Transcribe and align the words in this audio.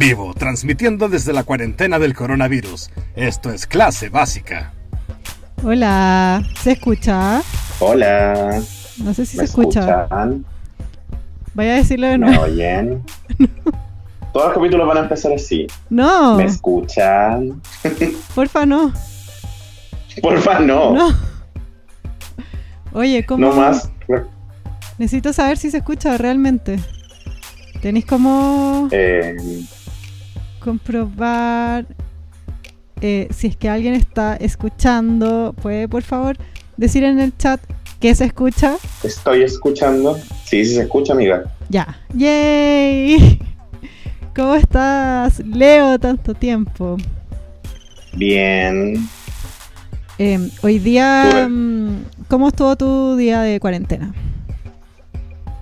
vivo, 0.00 0.32
transmitiendo 0.32 1.10
desde 1.10 1.34
la 1.34 1.44
cuarentena 1.44 1.98
del 1.98 2.14
coronavirus. 2.14 2.90
Esto 3.14 3.52
es 3.52 3.66
clase 3.66 4.08
básica. 4.08 4.72
Hola, 5.62 6.42
¿se 6.62 6.72
escucha? 6.72 7.42
Hola. 7.80 8.62
No 8.96 9.12
sé 9.12 9.26
si 9.26 9.36
¿Me 9.36 9.42
se 9.42 9.50
escucha. 9.50 9.80
escuchan? 10.04 10.44
Vaya 11.52 11.72
a 11.72 11.76
decirlo 11.76 12.06
de 12.06 12.16
¿Me 12.16 12.26
nuevo. 12.28 12.44
oyen? 12.44 13.02
Todos 14.32 14.46
los 14.46 14.54
capítulos 14.54 14.88
van 14.88 14.96
a 14.96 15.00
empezar 15.00 15.32
así. 15.34 15.66
No, 15.90 16.36
¿Me 16.36 16.44
escuchan? 16.44 17.60
porfa, 18.34 18.64
no. 18.64 18.92
Porfa, 20.22 20.60
no. 20.60 20.94
No. 20.94 21.14
Oye, 22.92 23.26
¿cómo? 23.26 23.48
No 23.48 23.52
más. 23.54 23.90
Necesito 24.96 25.34
saber 25.34 25.58
si 25.58 25.70
se 25.70 25.78
escucha 25.78 26.16
realmente. 26.16 26.80
¿Tenéis 27.82 28.06
cómo 28.06 28.88
Eh, 28.92 29.36
comprobar 30.60 31.86
eh, 33.00 33.28
si 33.30 33.48
es 33.48 33.56
que 33.56 33.68
alguien 33.68 33.94
está 33.94 34.36
escuchando? 34.36 35.54
¿Puede, 35.60 35.88
por 35.88 36.02
favor, 36.02 36.36
decir 36.76 37.02
en 37.04 37.18
el 37.18 37.36
chat 37.36 37.60
que 37.98 38.14
se 38.14 38.26
escucha? 38.26 38.76
estoy 39.02 39.42
escuchando. 39.42 40.16
Sí, 40.44 40.64
sí 40.64 40.74
se 40.74 40.82
escucha, 40.82 41.12
amiga. 41.12 41.44
Ya. 41.68 41.98
¡Yay! 42.14 43.40
¿Cómo 44.36 44.54
estás, 44.54 45.40
Leo? 45.44 45.98
Tanto 45.98 46.34
tiempo. 46.34 46.96
Bien. 48.14 49.08
Eh, 50.18 50.50
hoy 50.62 50.78
día, 50.78 51.48
mm, 51.48 52.04
¿cómo 52.28 52.48
estuvo 52.48 52.76
tu 52.76 53.16
día 53.16 53.40
de 53.40 53.58
cuarentena? 53.58 54.12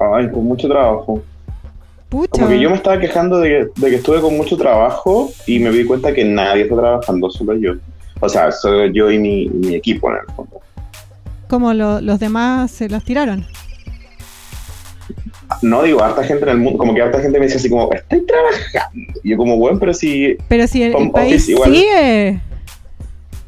Ay, 0.00 0.31
con 0.31 0.44
mucho 0.44 0.69
trabajo. 0.69 1.22
Pucha. 2.09 2.31
Como 2.31 2.48
que 2.48 2.59
yo 2.61 2.70
me 2.70 2.77
estaba 2.77 2.98
quejando 2.98 3.39
de 3.41 3.48
que, 3.75 3.81
de 3.81 3.91
que 3.91 3.97
estuve 3.97 4.20
con 4.20 4.37
mucho 4.37 4.56
trabajo 4.56 5.31
y 5.47 5.59
me 5.59 5.70
di 5.70 5.84
cuenta 5.84 6.12
que 6.15 6.25
nadie 6.25 6.62
está 6.62 6.75
trabajando, 6.77 7.31
solo 7.31 7.55
yo. 7.56 7.73
O 8.20 8.28
sea, 8.28 8.50
soy 8.50 8.92
yo 8.95 9.11
y 9.11 9.19
mi, 9.19 9.48
mi 9.48 9.75
equipo 9.75 10.11
en 10.11 10.17
el 10.27 10.34
fondo. 10.34 10.61
Como 11.48 11.73
lo- 11.75 12.00
los 12.00 12.19
demás 12.19 12.70
se 12.70 12.89
las 12.89 13.05
tiraron. 13.05 13.47
No 15.62 15.83
digo, 15.83 16.03
harta 16.03 16.23
gente 16.25 16.45
en 16.45 16.50
el 16.50 16.59
mundo, 16.59 16.78
como 16.78 16.95
que 16.95 17.00
harta 17.03 17.20
gente 17.20 17.39
me 17.39 17.47
dice 17.47 17.56
así 17.59 17.70
como, 17.70 17.91
estoy 17.92 18.25
trabajando. 18.27 19.12
Y 19.25 19.31
yo 19.31 19.37
como, 19.37 19.56
bueno, 19.56 19.78
pero 19.78 19.95
si 19.95 20.37
Pero 20.48 20.67
si 20.67 20.83
el, 20.83 21.11
país 21.11 21.47
sigue. 21.47 22.41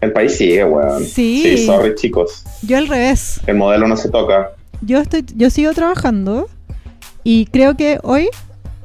el 0.00 0.12
país 0.12 0.36
sigue, 0.36 0.64
weón. 0.64 1.04
Sí. 1.04 1.42
Sí, 1.44 1.66
sorry 1.66 1.94
chicos. 1.94 2.44
Yo 2.62 2.78
al 2.78 2.88
revés. 2.88 3.40
El 3.46 3.56
modelo 3.56 3.86
no 3.86 3.96
se 3.96 4.08
toca. 4.08 4.50
Yo 4.80 4.98
estoy, 4.98 5.24
yo 5.36 5.50
sigo 5.50 5.72
trabajando 5.74 6.48
y 7.22 7.44
creo 7.46 7.76
que 7.76 7.98
hoy 8.02 8.28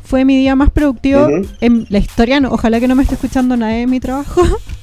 fue 0.05 0.23
mi 0.23 0.37
día 0.37 0.55
más 0.55 0.69
productivo 0.71 1.27
en 1.61 1.85
la 1.89 1.97
historia. 1.97 2.39
no- 2.39 2.49
ojalá 2.51 2.79
que 2.79 2.87
no 2.87 2.95
me 2.95 3.03
esté 3.03 3.15
escuchando 3.15 3.57
nadie 3.57 3.79
de 3.79 3.87
mi 3.87 3.99
trabajo. 3.99 4.41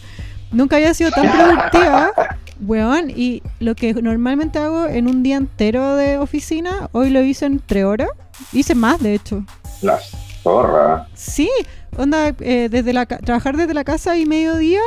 Nunca 0.53 0.77
había 0.77 0.93
sido 0.93 1.11
tan 1.13 1.31
productiva, 1.33 2.13
weón. 2.61 3.11
Y 3.11 3.43
lo 3.61 3.75
que 3.75 3.95
normalmente 3.95 4.59
hago 4.59 4.87
en 4.87 5.09
un 5.09 5.23
día 5.23 5.37
entero 5.37 5.97
de 5.97 6.19
oficina, 6.19 6.91
hoy 6.93 7.09
lo 7.11 7.23
hice 7.23 7.47
en 7.47 7.59
tres 7.65 7.85
horas. 7.87 8.09
Hice 8.53 8.75
más, 8.75 9.01
de 9.01 9.15
hecho. 9.15 9.45
La 9.81 9.99
zorra. 10.43 11.07
Sí, 11.15 11.49
onda, 11.97 12.35
eh, 12.41 12.69
desde 12.71 12.93
la, 12.93 13.07
ca- 13.07 13.19
trabajar 13.19 13.57
desde 13.57 13.73
la 13.73 13.85
casa 13.85 14.19
y 14.19 14.27
mediodía 14.27 14.81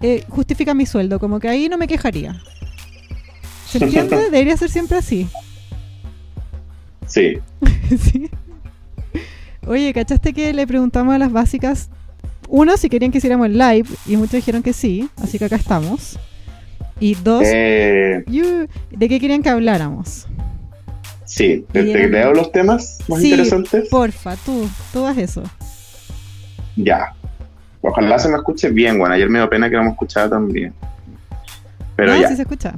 eh, 0.00 0.22
justifica 0.28 0.74
mi 0.74 0.86
sueldo, 0.86 1.18
como 1.18 1.40
que 1.40 1.48
ahí 1.48 1.68
no 1.68 1.78
me 1.78 1.88
quejaría. 1.88 2.40
¿Se 3.66 3.78
entiende? 3.82 4.16
Debería 4.30 4.56
ser 4.56 4.70
siempre 4.70 4.98
así. 4.98 5.26
Sí. 7.06 7.38
Sí. 8.02 8.30
Oye, 9.68 9.92
¿cachaste 9.92 10.32
que 10.32 10.52
le 10.52 10.66
preguntamos 10.66 11.14
a 11.14 11.18
las 11.18 11.30
básicas? 11.30 11.90
Uno, 12.48 12.76
si 12.78 12.88
querían 12.88 13.12
que 13.12 13.18
hiciéramos 13.18 13.46
el 13.46 13.58
live, 13.58 13.88
y 14.06 14.16
muchos 14.16 14.32
dijeron 14.32 14.62
que 14.62 14.72
sí, 14.72 15.08
así 15.22 15.38
que 15.38 15.44
acá 15.44 15.56
estamos. 15.56 16.18
Y 16.98 17.14
dos, 17.16 17.42
Eh, 17.44 18.24
¿de 18.90 19.08
qué 19.08 19.20
querían 19.20 19.42
que 19.42 19.50
habláramos? 19.50 20.26
sí. 21.26 21.66
¿Te, 21.70 21.84
te 21.84 22.08
leo 22.08 22.32
los 22.32 22.50
temas 22.50 22.98
más 23.06 23.20
Sí, 23.20 23.30
interesantes? 23.32 23.88
Porfa, 23.90 24.34
tú, 24.36 24.66
tú 24.92 25.04
haz 25.06 25.18
eso. 25.18 25.42
Ya. 26.76 27.12
Ojalá 27.82 28.18
se 28.18 28.28
me 28.30 28.36
escuche 28.36 28.70
bien, 28.70 28.98
bueno. 28.98 29.14
Ayer 29.14 29.28
me 29.28 29.38
dio 29.38 29.48
pena 29.50 29.68
que 29.68 29.76
no 29.76 29.84
me 29.84 29.90
escuchaba 29.90 30.30
tan 30.30 30.48
bien. 30.48 30.72
Pero 31.96 32.14
no, 32.14 32.20
ya. 32.20 32.28
sí 32.28 32.36
se 32.36 32.42
escucha. 32.42 32.72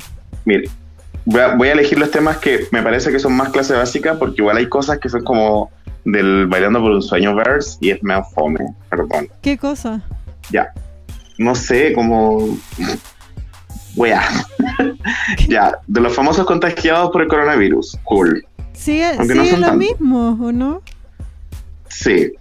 Mire, 0.45 0.69
voy 1.25 1.41
a, 1.41 1.55
voy 1.55 1.69
a 1.69 1.73
elegir 1.73 1.99
los 1.99 2.11
temas 2.11 2.39
que 2.39 2.67
me 2.73 2.83
parece 2.83 3.13
que 3.13 3.21
son 3.21 3.35
más 3.35 3.51
clase 3.51 3.75
básica 3.75 4.19
porque 4.19 4.43
igual 4.43 4.57
hay 4.57 4.69
cosas 4.69 4.99
que 4.99 5.09
son 5.09 5.23
como 5.23 5.71
del 6.05 6.47
Bailando 6.47 6.81
por 6.81 6.93
un 6.93 7.03
Sueño 7.03 7.35
verse 7.35 7.77
y 7.81 7.91
es 7.91 8.03
medio 8.03 8.25
fome, 8.25 8.61
perdón. 8.89 9.29
¿Qué 9.43 9.57
cosa? 9.59 10.03
Ya. 10.51 10.73
No 11.39 11.55
sé, 11.55 11.93
como... 11.93 12.57
Wea. 13.97 14.23
ya, 15.49 15.79
de 15.87 16.01
los 16.01 16.15
famosos 16.15 16.47
contagiados 16.47 17.11
por 17.11 17.23
el 17.23 17.29
coronavirus. 17.29 17.99
Cool. 18.05 18.45
¿Sigue, 18.73 19.05
Aunque 19.19 19.35
no 19.35 19.45
son 19.45 19.61
lo 19.61 19.75
mismo 19.75 20.39
o 20.41 20.53
no? 20.53 20.83
Sí. 21.89 22.33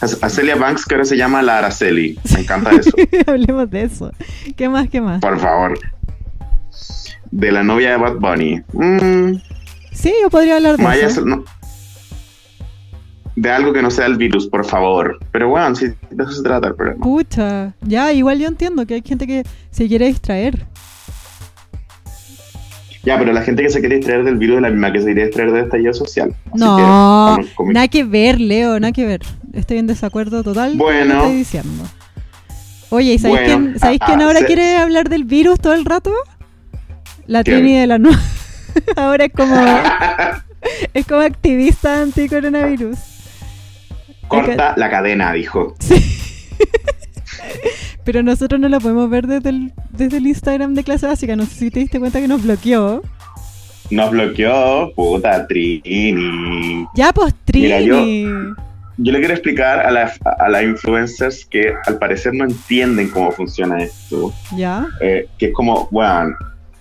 A 0.00 0.26
a 0.26 0.28
Celia 0.28 0.56
Banks 0.56 0.84
que 0.84 0.94
ahora 0.94 1.04
se 1.04 1.16
llama 1.16 1.42
la 1.42 1.58
Araceli. 1.58 2.18
Me 2.34 2.40
encanta 2.40 2.70
eso. 2.70 2.90
Hablemos 3.26 3.70
de 3.70 3.82
eso. 3.82 4.10
¿Qué 4.56 4.68
más, 4.68 4.88
qué 4.88 5.00
más? 5.00 5.20
Por 5.20 5.38
favor. 5.38 5.78
De 7.30 7.52
la 7.52 7.62
novia 7.62 7.90
de 7.90 7.96
Bad 7.98 8.16
Bunny. 8.16 8.62
Mm, 8.72 9.36
Sí, 9.92 10.12
yo 10.20 10.28
podría 10.28 10.56
hablar 10.56 10.76
de 10.76 10.82
Maya, 10.82 11.06
eso. 11.06 11.24
no- 11.24 11.44
de 13.36 13.50
algo 13.50 13.72
que 13.72 13.82
no 13.82 13.90
sea 13.90 14.06
el 14.06 14.16
virus, 14.16 14.46
por 14.48 14.64
favor. 14.64 15.18
Pero 15.30 15.48
bueno, 15.50 15.74
sí, 15.76 15.86
de 16.10 16.24
eso 16.24 16.32
se 16.32 16.42
trata 16.42 16.68
el. 16.68 16.94
Pucha, 16.96 17.74
ya, 17.82 18.12
igual 18.12 18.38
yo 18.38 18.48
entiendo 18.48 18.86
que 18.86 18.94
hay 18.94 19.02
gente 19.02 19.26
que 19.26 19.44
se 19.70 19.86
quiere 19.86 20.06
distraer. 20.06 20.66
Ya, 23.04 23.16
pero 23.18 23.32
la 23.32 23.42
gente 23.42 23.62
que 23.62 23.70
se 23.70 23.78
quiere 23.78 23.96
distraer 23.96 24.24
del 24.24 24.36
virus 24.36 24.56
es 24.56 24.62
la 24.62 24.70
misma 24.70 24.92
que 24.92 24.98
se 24.98 25.04
quiere 25.04 25.26
distraer 25.26 25.52
del 25.52 25.64
estallido 25.66 25.94
social. 25.94 26.34
Así 26.46 26.58
no, 26.58 27.38
que, 27.40 27.54
con 27.54 27.72
nada 27.72 27.86
que 27.86 28.02
ver, 28.02 28.40
Leo, 28.40 28.80
nada 28.80 28.90
que 28.92 29.06
ver. 29.06 29.20
Estoy 29.52 29.78
en 29.78 29.86
desacuerdo 29.86 30.42
total 30.42 30.70
con 30.70 30.78
lo 30.78 30.84
Bueno. 30.84 31.12
que 31.12 31.18
estoy 31.20 31.36
diciendo. 31.36 31.84
Oye, 32.90 33.14
¿y 33.14 33.18
sabéis 33.18 33.40
Bueno, 33.48 33.64
quién, 33.66 33.78
¿sabéis 33.78 34.00
ah, 34.02 34.06
quién 34.06 34.20
ah, 34.20 34.24
ahora 34.24 34.38
se- 34.40 34.46
quiere 34.46 34.76
hablar 34.76 35.08
del 35.08 35.22
virus 35.24 35.60
todo 35.60 35.74
el 35.74 35.84
rato? 35.84 36.12
La 37.28 37.44
¿Quién? 37.44 37.58
Trini 37.58 37.78
de 37.78 37.86
la 37.86 37.98
Nueva. 37.98 38.18
ahora 38.96 39.24
es 39.26 39.32
como, 39.32 39.54
es 40.94 41.06
como 41.06 41.20
activista 41.20 42.02
anti-coronavirus. 42.02 42.98
Corta 44.28 44.74
la 44.76 44.90
cadena, 44.90 45.32
dijo. 45.32 45.74
Pero 48.04 48.22
nosotros 48.22 48.60
no 48.60 48.68
la 48.68 48.78
podemos 48.78 49.10
ver 49.10 49.26
desde 49.26 49.48
el, 49.50 49.72
desde 49.90 50.18
el 50.18 50.26
Instagram 50.28 50.74
de 50.74 50.84
clase 50.84 51.06
básica. 51.06 51.34
No 51.34 51.44
sé 51.44 51.54
si 51.56 51.70
te 51.70 51.80
diste 51.80 51.98
cuenta 51.98 52.20
que 52.20 52.28
nos 52.28 52.42
bloqueó. 52.42 53.02
Nos 53.90 54.10
bloqueó, 54.10 54.92
puta 54.94 55.46
Trini. 55.46 56.86
Ya, 56.94 57.12
pues 57.12 57.34
Mira, 57.52 57.80
yo- 57.80 57.96
Trini. 58.00 58.54
Yo 58.98 59.12
le 59.12 59.18
quiero 59.18 59.34
explicar 59.34 59.80
a 59.80 59.90
las 59.90 60.18
a 60.38 60.48
las 60.48 60.62
influencers 60.62 61.44
que 61.44 61.74
al 61.86 61.98
parecer 61.98 62.32
no 62.32 62.44
entienden 62.44 63.10
cómo 63.10 63.30
funciona 63.30 63.82
esto. 63.82 64.32
Ya. 64.56 64.86
Eh, 65.02 65.28
que 65.36 65.46
es 65.48 65.52
como, 65.52 65.86
bueno, 65.90 66.34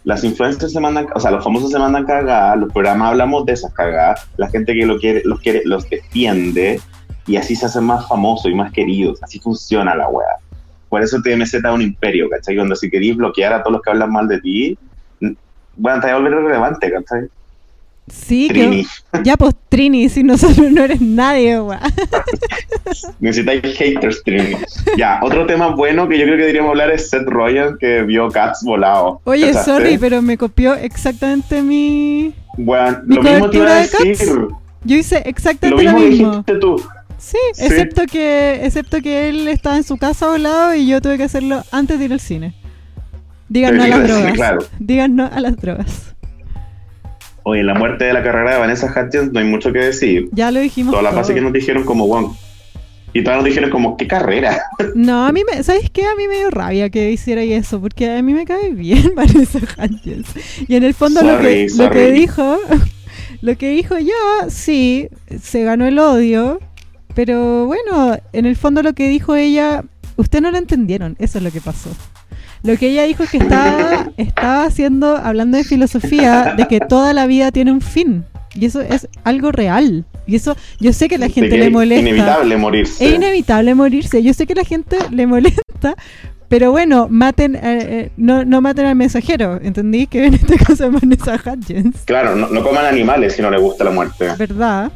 las 0.05 0.23
influencers 0.23 0.71
se 0.71 0.79
mandan, 0.79 1.07
o 1.13 1.19
sea, 1.19 1.31
los 1.31 1.43
famosos 1.43 1.71
se 1.71 1.77
mandan 1.79 2.05
cagadas, 2.05 2.57
los 2.57 2.71
programas 2.71 3.09
hablamos 3.09 3.45
de 3.45 3.51
esas 3.53 3.73
cagadas, 3.73 4.25
la 4.37 4.47
gente 4.49 4.73
que 4.73 4.85
lo 4.85 4.97
quiere, 4.97 5.23
los 5.25 5.41
quiere, 5.41 5.61
los 5.65 5.89
defiende, 5.89 6.79
y 7.27 7.37
así 7.37 7.55
se 7.55 7.65
hacen 7.65 7.83
más 7.83 8.07
famosos 8.07 8.51
y 8.51 8.55
más 8.55 8.71
queridos. 8.71 9.21
Así 9.23 9.39
funciona 9.39 9.95
la 9.95 10.07
wea. 10.09 10.37
Por 10.89 11.01
eso 11.01 11.21
TMZ 11.21 11.53
es 11.55 11.63
un 11.65 11.81
imperio, 11.81 12.29
¿cachai? 12.29 12.55
Cuando 12.55 12.75
si 12.75 12.89
querís 12.89 13.15
bloquear 13.17 13.53
a 13.53 13.61
todos 13.61 13.73
los 13.73 13.81
que 13.81 13.89
hablan 13.91 14.11
mal 14.11 14.27
de 14.27 14.39
ti, 14.39 14.77
bueno, 15.77 15.99
te 15.99 16.07
va 16.07 16.13
a 16.13 16.19
volver 16.19 16.33
relevante, 16.35 16.91
¿cachai? 16.91 17.27
Sí, 18.07 18.47
que, 18.49 18.53
Trini. 18.53 18.87
ya 19.23 19.35
pues 19.35 19.55
Trini, 19.67 20.09
si 20.09 20.21
nosotros 20.21 20.71
no 20.71 20.83
eres 20.83 21.01
nadie, 21.01 21.59
weá. 21.59 21.81
Necesitáis 23.19 23.63
haters, 23.77 24.23
Trini. 24.23 24.57
ya, 24.95 25.19
otro 25.23 25.47
tema 25.47 25.69
bueno 25.69 26.07
que 26.07 26.19
yo 26.19 26.25
creo 26.25 26.35
que 26.35 26.41
deberíamos 26.43 26.69
hablar 26.69 26.91
es 26.91 27.09
Seth 27.09 27.25
Rogen, 27.27 27.77
que 27.79 28.03
vio 28.03 28.29
Cats 28.29 28.63
volado. 28.63 29.21
Oye, 29.23 29.47
¿cachaste? 29.47 29.71
sorry, 29.71 29.97
pero 29.97 30.21
me 30.21 30.37
copió 30.37 30.75
exactamente 30.75 31.63
mi... 31.63 32.33
Bueno, 32.57 32.99
mi 33.05 33.15
lo 33.15 33.23
mismo 33.23 33.49
te 33.49 33.57
iba 33.57 33.71
a 33.71 33.75
de 33.75 33.81
decir. 33.81 34.17
Cats. 34.17 34.53
Yo 34.83 34.95
hice 34.95 35.15
Lo 35.15 35.21
exactamente 35.25 35.83
lo 35.83 35.93
mismo 35.93 35.99
que 35.99 36.09
mismo. 36.09 36.29
dijiste 36.31 36.55
tú. 36.57 36.81
Sí, 37.25 37.37
Sí. 37.53 37.65
excepto 37.65 38.03
que 38.05 38.59
excepto 38.63 39.01
que 39.01 39.29
él 39.29 39.47
estaba 39.47 39.77
en 39.77 39.83
su 39.83 39.97
casa 39.97 40.27
volado 40.29 40.75
y 40.75 40.85
yo 40.85 41.01
tuve 41.01 41.17
que 41.17 41.23
hacerlo 41.23 41.63
antes 41.71 41.97
de 41.97 42.05
ir 42.05 42.13
al 42.13 42.19
cine. 42.19 42.53
Digan 43.49 43.77
no 43.77 43.83
a 43.83 43.87
las 43.87 44.07
drogas. 44.07 44.33
claro. 44.33 44.59
Digan 44.79 45.15
no 45.15 45.25
a 45.25 45.39
las 45.39 45.57
drogas. 45.57 46.15
Oye, 47.43 47.61
en 47.61 47.67
la 47.67 47.73
muerte 47.75 48.05
de 48.05 48.13
la 48.13 48.23
carrera 48.23 48.53
de 48.53 48.59
Vanessa 48.59 48.87
Hudgens 48.87 49.31
no 49.31 49.39
hay 49.39 49.45
mucho 49.45 49.71
que 49.73 49.79
decir. 49.79 50.29
Ya 50.33 50.51
lo 50.51 50.59
dijimos. 50.59 50.91
Todas 50.93 51.13
las 51.13 51.25
todo. 51.25 51.35
que 51.35 51.41
nos 51.41 51.53
dijeron 51.53 51.83
como, 51.83 52.07
wow. 52.07 52.35
Y 53.13 53.23
todas 53.23 53.37
nos 53.37 53.45
dijeron 53.45 53.69
como, 53.69 53.97
¿qué 53.97 54.07
carrera? 54.07 54.61
No, 54.95 55.25
a 55.25 55.31
mí 55.31 55.41
me, 55.51 55.63
¿sabes 55.63 55.89
qué? 55.89 56.05
A 56.05 56.15
mí 56.15 56.27
me 56.27 56.35
dio 56.37 56.49
rabia 56.51 56.89
que 56.89 57.11
hiciera 57.11 57.41
eso, 57.43 57.79
porque 57.81 58.09
a 58.11 58.21
mí 58.21 58.33
me 58.33 58.45
cae 58.45 58.71
bien 58.71 59.13
Vanessa 59.15 59.59
Hudgens. 59.59 60.27
Y 60.67 60.75
en 60.75 60.83
el 60.83 60.93
fondo 60.93 61.21
lo, 61.23 61.39
que, 61.39 61.69
Sorry, 61.69 61.85
lo 61.85 61.91
que 61.91 62.11
dijo, 62.11 62.57
lo 63.41 63.57
que 63.57 63.69
dijo 63.69 63.97
ya, 63.99 64.49
sí, 64.49 65.07
se 65.41 65.63
ganó 65.63 65.85
el 65.87 65.97
odio, 65.99 66.59
Pero 67.15 67.65
bueno, 67.65 68.17
en 68.33 68.45
el 68.45 68.55
fondo 68.55 68.83
lo 68.83 68.93
que 68.93 69.07
dijo 69.07 69.35
ella, 69.35 69.83
ustedes 70.17 70.41
no 70.41 70.51
lo 70.51 70.57
entendieron, 70.57 71.15
eso 71.19 71.37
es 71.37 71.43
lo 71.43 71.51
que 71.51 71.61
pasó. 71.61 71.89
Lo 72.63 72.77
que 72.77 72.89
ella 72.89 73.03
dijo 73.03 73.23
es 73.23 73.29
que 73.29 73.37
estaba, 73.37 74.11
estaba 74.17 74.63
haciendo, 74.65 75.17
hablando 75.17 75.57
de 75.57 75.63
filosofía, 75.63 76.55
de 76.57 76.67
que 76.67 76.79
toda 76.79 77.13
la 77.13 77.25
vida 77.27 77.51
tiene 77.51 77.71
un 77.71 77.81
fin. 77.81 78.25
Y 78.53 78.65
eso 78.65 78.81
es 78.81 79.07
algo 79.23 79.51
real. 79.51 80.05
Y 80.27 80.35
eso, 80.35 80.55
yo 80.79 80.93
sé 80.93 81.07
que 81.07 81.17
la 81.17 81.29
gente 81.29 81.49
que 81.49 81.57
le 81.57 81.65
es 81.65 81.71
molesta. 81.71 82.01
inevitable 82.01 82.57
morirse. 82.57 83.05
Es 83.05 83.13
inevitable 83.13 83.75
morirse. 83.75 84.23
Yo 84.23 84.33
sé 84.33 84.47
que 84.47 84.55
la 84.55 84.63
gente 84.63 84.97
le 85.11 85.27
molesta, 85.27 85.95
pero 86.47 86.71
bueno, 86.71 87.07
maten, 87.09 87.55
eh, 87.55 87.59
eh, 87.63 88.11
no, 88.17 88.45
no 88.45 88.61
maten 88.61 88.85
al 88.85 88.95
mensajero, 88.95 89.59
¿entendí? 89.61 90.07
Que 90.07 90.25
en 90.25 90.35
este 90.35 90.57
caso 90.57 90.85
es 90.85 90.91
Vanessa 90.91 91.35
Hudgens, 91.35 91.97
Claro, 92.05 92.35
no, 92.35 92.47
no 92.47 92.63
coman 92.63 92.85
animales 92.85 93.35
si 93.35 93.41
no 93.41 93.51
les 93.51 93.61
gusta 93.61 93.83
la 93.83 93.91
muerte. 93.91 94.29
¿verdad? 94.37 94.91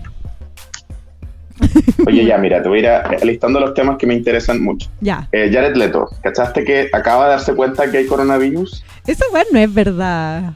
Oye, 2.08 2.26
ya, 2.26 2.38
mira, 2.38 2.62
te 2.62 2.70
voy 2.70 2.80
a 2.80 2.82
ir 2.82 2.88
a- 2.88 3.26
listando 3.26 3.60
los 3.60 3.74
temas 3.74 3.98
que 3.98 4.06
me 4.08 4.14
interesan 4.16 4.62
mucho. 4.64 4.90
Ya. 5.02 5.28
Eh, 5.32 5.50
Jared 5.52 5.76
Leto, 5.76 6.10
¿cachaste 6.22 6.64
que 6.64 6.90
acaba 6.94 7.26
de 7.26 7.32
darse 7.32 7.54
cuenta 7.54 7.90
que 7.90 7.98
hay 8.00 8.06
coronavirus? 8.08 8.84
Esa 9.08 9.26
weá 9.34 9.44
no 9.52 9.60
es 9.60 9.74
verdad. 9.74 10.54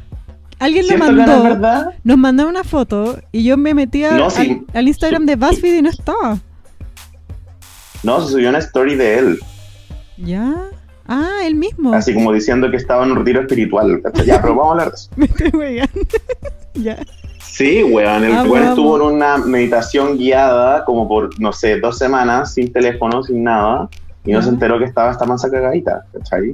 Alguien 0.59 0.83
lo 0.83 0.89
¿Siento 0.89 1.05
que 1.07 1.11
no 1.13 1.21
es 1.21 1.27
mandó. 1.27 1.43
verdad? 1.43 1.85
Nos 2.03 2.17
mandó 2.17 2.47
una 2.47 2.63
foto 2.63 3.19
y 3.31 3.43
yo 3.43 3.57
me 3.57 3.73
metí 3.73 4.03
a- 4.03 4.11
No, 4.13 4.25
al, 4.25 4.31
sí. 4.31 4.65
al 4.73 4.87
Instagram 4.87 5.25
de 5.25 5.35
BuzzFeed 5.35 5.79
y 5.79 5.81
no 5.81 5.89
estaba. 5.89 6.37
No, 8.03 8.21
se 8.21 8.31
subió 8.33 8.49
una 8.49 8.59
story 8.59 8.95
de 8.95 9.17
él, 9.19 9.39
¿Ya? 10.17 10.53
Ah, 11.07 11.39
él 11.45 11.55
mismo. 11.55 11.93
así 11.93 12.13
como 12.13 12.31
diciendo 12.31 12.69
que 12.71 12.77
estaba 12.77 13.03
en 13.03 13.11
un 13.11 13.17
retiro 13.17 13.41
espiritual. 13.41 14.01
Ya, 14.25 14.41
pero 14.41 14.55
vamos 14.55 14.67
a 14.67 14.71
hablar 14.71 14.89
de 14.91 14.95
eso. 14.95 15.09
Me 15.15 15.25
estoy 15.25 15.81
ya. 16.75 16.97
Sí, 17.45 17.83
weón, 17.83 18.23
el 18.23 18.33
Ah, 18.33 18.43
weón 18.43 18.67
estuvo 18.69 18.95
en 18.95 19.15
una 19.15 19.37
meditación 19.37 20.17
guiada 20.17 20.83
como 20.85 21.07
por, 21.07 21.39
no 21.39 21.53
sé, 21.53 21.79
dos 21.79 21.97
semanas, 21.97 22.53
sin 22.53 22.71
teléfono, 22.71 23.23
sin 23.23 23.43
nada, 23.43 23.89
y 24.25 24.31
no 24.31 24.41
se 24.41 24.49
enteró 24.49 24.79
que 24.79 24.85
estaba 24.85 25.11
esta 25.11 25.25
mansa 25.25 25.51
cagadita, 25.51 26.05
¿cachai? 26.13 26.51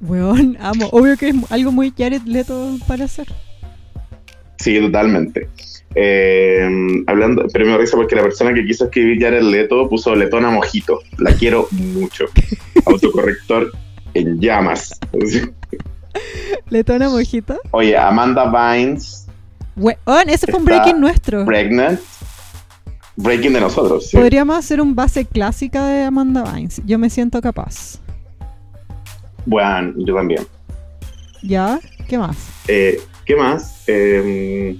Weón, 0.00 0.56
amo. 0.60 0.88
Obvio 0.92 1.16
que 1.16 1.30
es 1.30 1.36
algo 1.50 1.72
muy 1.72 1.92
Jared 1.96 2.22
Leto 2.22 2.76
para 2.86 3.04
hacer. 3.04 3.26
Sí, 4.58 4.78
totalmente. 4.80 5.48
Eh, 5.94 6.68
hablando, 7.06 7.46
pero 7.52 7.64
me 7.64 7.78
risa 7.78 7.96
porque 7.96 8.16
la 8.16 8.22
persona 8.22 8.52
que 8.52 8.66
quiso 8.66 8.84
escribir 8.84 9.20
Jared 9.20 9.42
Leto 9.42 9.88
puso 9.88 10.14
letona 10.14 10.50
mojito. 10.50 11.00
La 11.18 11.32
quiero 11.32 11.68
mucho. 11.70 12.26
Autocorrector 12.86 13.72
en 14.14 14.38
llamas. 14.40 14.98
¿Letona 16.68 17.08
mojita? 17.08 17.58
Oye, 17.70 17.96
Amanda 17.96 18.44
Weón, 19.76 20.28
ese 20.28 20.46
fue 20.46 20.58
un 20.58 20.64
breaking 20.64 21.00
nuestro. 21.00 21.44
pregnant. 21.44 22.00
Breaking 23.16 23.52
de 23.54 23.60
nosotros. 23.60 24.08
sí. 24.10 24.16
Podríamos 24.16 24.56
hacer 24.58 24.80
un 24.80 24.94
base 24.94 25.24
clásica 25.24 25.86
de 25.86 26.04
Amanda 26.04 26.42
Bynes. 26.42 26.82
Yo 26.84 26.98
me 26.98 27.08
siento 27.10 27.40
capaz. 27.40 27.98
Bueno, 29.46 29.92
yo 29.96 30.14
también. 30.14 30.46
¿Ya? 31.42 31.78
¿Qué 32.08 32.18
más? 32.18 32.36
Eh, 32.68 33.00
¿Qué 33.24 33.36
más? 33.36 33.82
Eh, 33.86 34.76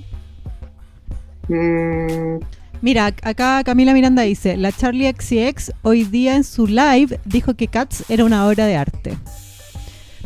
mm, 1.48 2.37
Mira, 2.82 3.08
ac- 3.08 3.20
acá 3.22 3.62
Camila 3.64 3.94
Miranda 3.94 4.22
dice, 4.22 4.56
la 4.56 4.70
Charlie 4.70 5.10
XCX 5.12 5.72
hoy 5.82 6.04
día 6.04 6.37
en 6.37 6.44
su 6.44 6.66
live 6.66 7.19
dijo 7.25 7.54
que 7.54 7.69
Cats 7.69 8.04
era 8.10 8.25
una 8.25 8.46
obra 8.46 8.66
de 8.66 8.76
arte. 8.76 9.16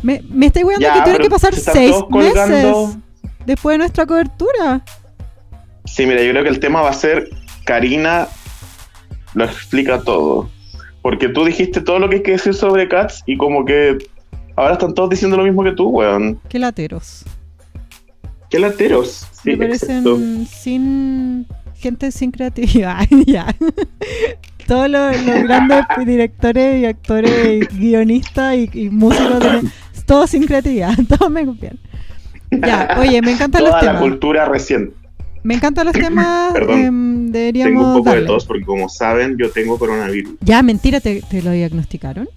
Me, 0.02 0.22
me 0.28 0.46
estoy 0.46 0.64
weando 0.64 0.87
que 0.87 0.93
tiene 1.02 1.19
pero 1.19 1.22
que 1.25 1.31
pasar 1.31 1.55
seis 1.55 1.90
todos 1.93 2.06
colgando. 2.11 2.96
Después 3.47 3.75
de 3.75 3.79
nuestra 3.79 4.07
cobertura. 4.07 4.83
sí, 5.85 6.07
mira, 6.07 6.23
yo 6.23 6.31
creo 6.31 6.45
que 6.45 6.51
el 6.51 6.61
tema 6.61 6.83
va 6.83 6.91
a 6.91 6.95
ser 6.95 7.29
Karina 7.65 8.29
lo 9.35 9.45
explica 9.45 10.03
todo. 10.03 10.49
Porque 11.03 11.29
tú 11.29 11.45
dijiste 11.45 11.81
todo 11.81 11.99
lo 11.99 12.09
que 12.09 12.17
hay 12.17 12.23
que 12.23 12.33
decir 12.33 12.55
sobre 12.55 12.89
Cats 12.89 13.23
y 13.27 13.37
como 13.37 13.65
que 13.65 13.97
ahora 14.57 14.75
están 14.75 14.95
todos 14.95 15.11
diciendo 15.11 15.37
lo 15.37 15.45
mismo 15.45 15.65
que 15.65 15.73
tú, 15.73 15.89
weón. 15.89 16.39
Qué 16.49 16.59
lateros. 16.59 17.25
Qué 18.51 18.59
lateros. 18.59 19.27
Sí, 19.33 19.51
me 19.51 19.59
parecen 19.59 19.99
exacto. 19.99 20.19
sin 20.51 21.47
gente 21.77 22.11
sin 22.11 22.31
creatividad. 22.31 23.07
ya. 23.27 23.55
Todos 24.67 24.91
los, 24.91 25.21
los 25.25 25.43
grandes 25.43 25.85
directores 26.07 26.83
y 26.83 26.85
actores 26.85 27.63
y 27.73 27.77
guionistas 27.77 28.57
y, 28.57 28.71
y 28.73 28.91
músicos 28.91 29.43
todos 30.07 30.31
sin 30.31 30.45
creatividad, 30.45 30.95
todos 31.09 31.31
me 31.31 31.47
copian. 31.47 31.79
Ya, 32.50 32.97
oye, 32.99 33.23
me 33.23 33.32
encantan 33.32 33.62
los 33.62 33.70
Toda 33.70 33.82
la 33.82 33.88
temas. 33.93 34.02
cultura 34.02 34.44
reciente. 34.47 34.94
Me 35.43 35.55
encantan 35.55 35.87
los 35.87 35.94
temas. 36.06 36.52
Perdón. 36.52 36.79
em, 36.81 37.26
deberíamos 37.32 37.70
Tengo 37.73 37.87
un 37.88 37.97
poco 37.99 38.08
darle. 38.11 38.23
de 38.23 38.26
tos 38.26 38.44
porque 38.47 38.64
como 38.64 38.88
saben 38.88 39.37
yo 39.38 39.50
tengo 39.50 39.79
coronavirus. 39.79 40.35
Ya, 40.41 40.62
mentira, 40.62 41.00
te, 41.00 41.23
te 41.23 41.43
lo 41.43 41.50
diagnosticaron. 41.52 42.29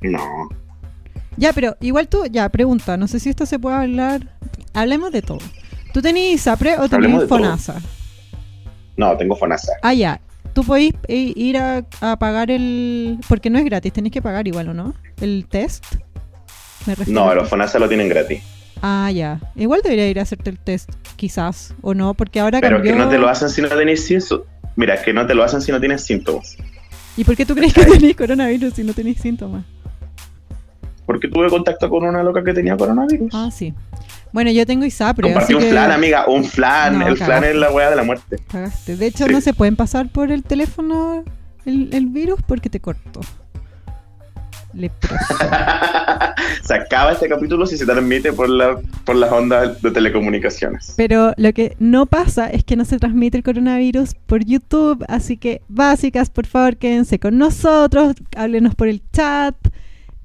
No. 0.00 0.48
Ya, 1.36 1.52
pero 1.52 1.76
igual 1.80 2.08
tú, 2.08 2.24
ya, 2.30 2.48
pregunta, 2.48 2.96
no 2.96 3.06
sé 3.08 3.20
si 3.20 3.28
esto 3.30 3.46
se 3.46 3.58
puede 3.58 3.76
hablar. 3.76 4.20
Hablemos 4.74 5.12
de 5.12 5.22
todo. 5.22 5.38
¿Tú 5.92 6.02
tenés 6.02 6.34
ISAPRE 6.34 6.78
o 6.78 6.88
tenés 6.88 7.12
todo. 7.12 7.28
FONASA? 7.28 7.80
No, 8.96 9.16
tengo 9.16 9.36
FONASA. 9.36 9.72
Ah, 9.82 9.94
ya. 9.94 10.20
Tú 10.52 10.64
podés 10.64 10.92
i- 11.08 11.32
ir 11.36 11.56
a, 11.56 11.84
a 12.00 12.18
pagar 12.18 12.50
el... 12.50 13.18
Porque 13.28 13.48
no 13.50 13.58
es 13.58 13.64
gratis, 13.64 13.92
tenés 13.92 14.10
que 14.12 14.20
pagar 14.20 14.46
igual, 14.48 14.68
¿o 14.70 14.74
no? 14.74 14.94
El 15.20 15.46
test. 15.48 15.84
Me. 16.86 16.94
No, 17.06 17.32
los 17.34 17.48
FONASA 17.48 17.78
lo 17.78 17.88
tienen 17.88 18.08
gratis. 18.08 18.42
Ah, 18.82 19.10
ya. 19.12 19.40
Igual 19.56 19.80
debería 19.82 20.08
ir 20.08 20.18
a 20.18 20.22
hacerte 20.22 20.50
el 20.50 20.58
test, 20.58 20.90
quizás, 21.16 21.74
o 21.82 21.94
no, 21.94 22.14
porque 22.14 22.40
ahora 22.40 22.60
Pero 22.60 22.76
cambió... 22.76 22.92
que 22.92 22.98
no 22.98 23.08
te 23.08 23.18
lo 23.18 23.28
hacen 23.28 23.48
si 23.50 23.60
no 23.62 23.68
tenés 23.68 24.04
síntomas. 24.04 24.46
Mira, 24.76 25.02
que 25.02 25.12
no 25.12 25.26
te 25.26 25.34
lo 25.34 25.42
hacen 25.42 25.60
si 25.60 25.72
no 25.72 25.80
tienes 25.80 26.04
síntomas. 26.04 26.56
¿Y 27.16 27.24
por 27.24 27.34
qué 27.36 27.44
tú 27.44 27.54
crees 27.56 27.74
que 27.74 27.84
tenés 27.84 28.14
coronavirus 28.16 28.74
si 28.74 28.84
no 28.84 28.92
tenés 28.92 29.18
síntomas? 29.20 29.64
Porque 31.06 31.26
tuve 31.28 31.48
contacto 31.48 31.88
con 31.88 32.04
una 32.04 32.22
loca 32.22 32.44
que 32.44 32.52
tenía 32.54 32.76
coronavirus. 32.76 33.30
Ah, 33.34 33.50
sí. 33.50 33.74
Bueno, 34.30 34.50
yo 34.50 34.66
tengo 34.66 34.84
ISAPRE, 34.84 35.22
Compartí 35.24 35.46
así 35.46 35.54
un 35.54 35.60
que... 35.62 35.70
flan, 35.70 35.90
amiga, 35.90 36.26
un 36.28 36.44
flan. 36.44 36.98
No, 36.98 37.08
el 37.08 37.16
flan 37.16 37.44
es 37.44 37.56
la 37.56 37.72
weá 37.72 37.88
de 37.90 37.96
la 37.96 38.02
muerte. 38.04 38.36
Cagaste. 38.50 38.96
De 38.96 39.06
hecho, 39.06 39.26
Sí. 39.26 39.32
no 39.32 39.40
se 39.40 39.54
pueden 39.54 39.74
pasar 39.74 40.10
por 40.10 40.30
el 40.30 40.42
teléfono 40.44 41.24
el, 41.64 41.88
el 41.92 42.06
virus 42.06 42.40
porque 42.46 42.68
te 42.70 42.78
cortó. 42.78 43.20
Leproso. 44.74 45.16
se 46.62 46.74
acaba 46.74 47.12
este 47.12 47.28
capítulo 47.28 47.66
si 47.66 47.76
se 47.76 47.86
transmite 47.86 48.32
por, 48.32 48.48
la, 48.48 48.78
por 49.04 49.16
las 49.16 49.32
ondas 49.32 49.80
de 49.80 49.90
telecomunicaciones. 49.90 50.94
Pero 50.96 51.32
lo 51.36 51.52
que 51.52 51.74
no 51.78 52.06
pasa 52.06 52.48
es 52.48 52.64
que 52.64 52.76
no 52.76 52.84
se 52.84 52.98
transmite 52.98 53.38
el 53.38 53.42
coronavirus 53.42 54.14
por 54.26 54.44
YouTube, 54.44 55.04
así 55.08 55.36
que 55.36 55.62
básicas, 55.68 56.30
por 56.30 56.46
favor, 56.46 56.76
quédense 56.76 57.18
con 57.18 57.38
nosotros, 57.38 58.14
háblenos 58.36 58.74
por 58.74 58.88
el 58.88 59.02
chat, 59.12 59.54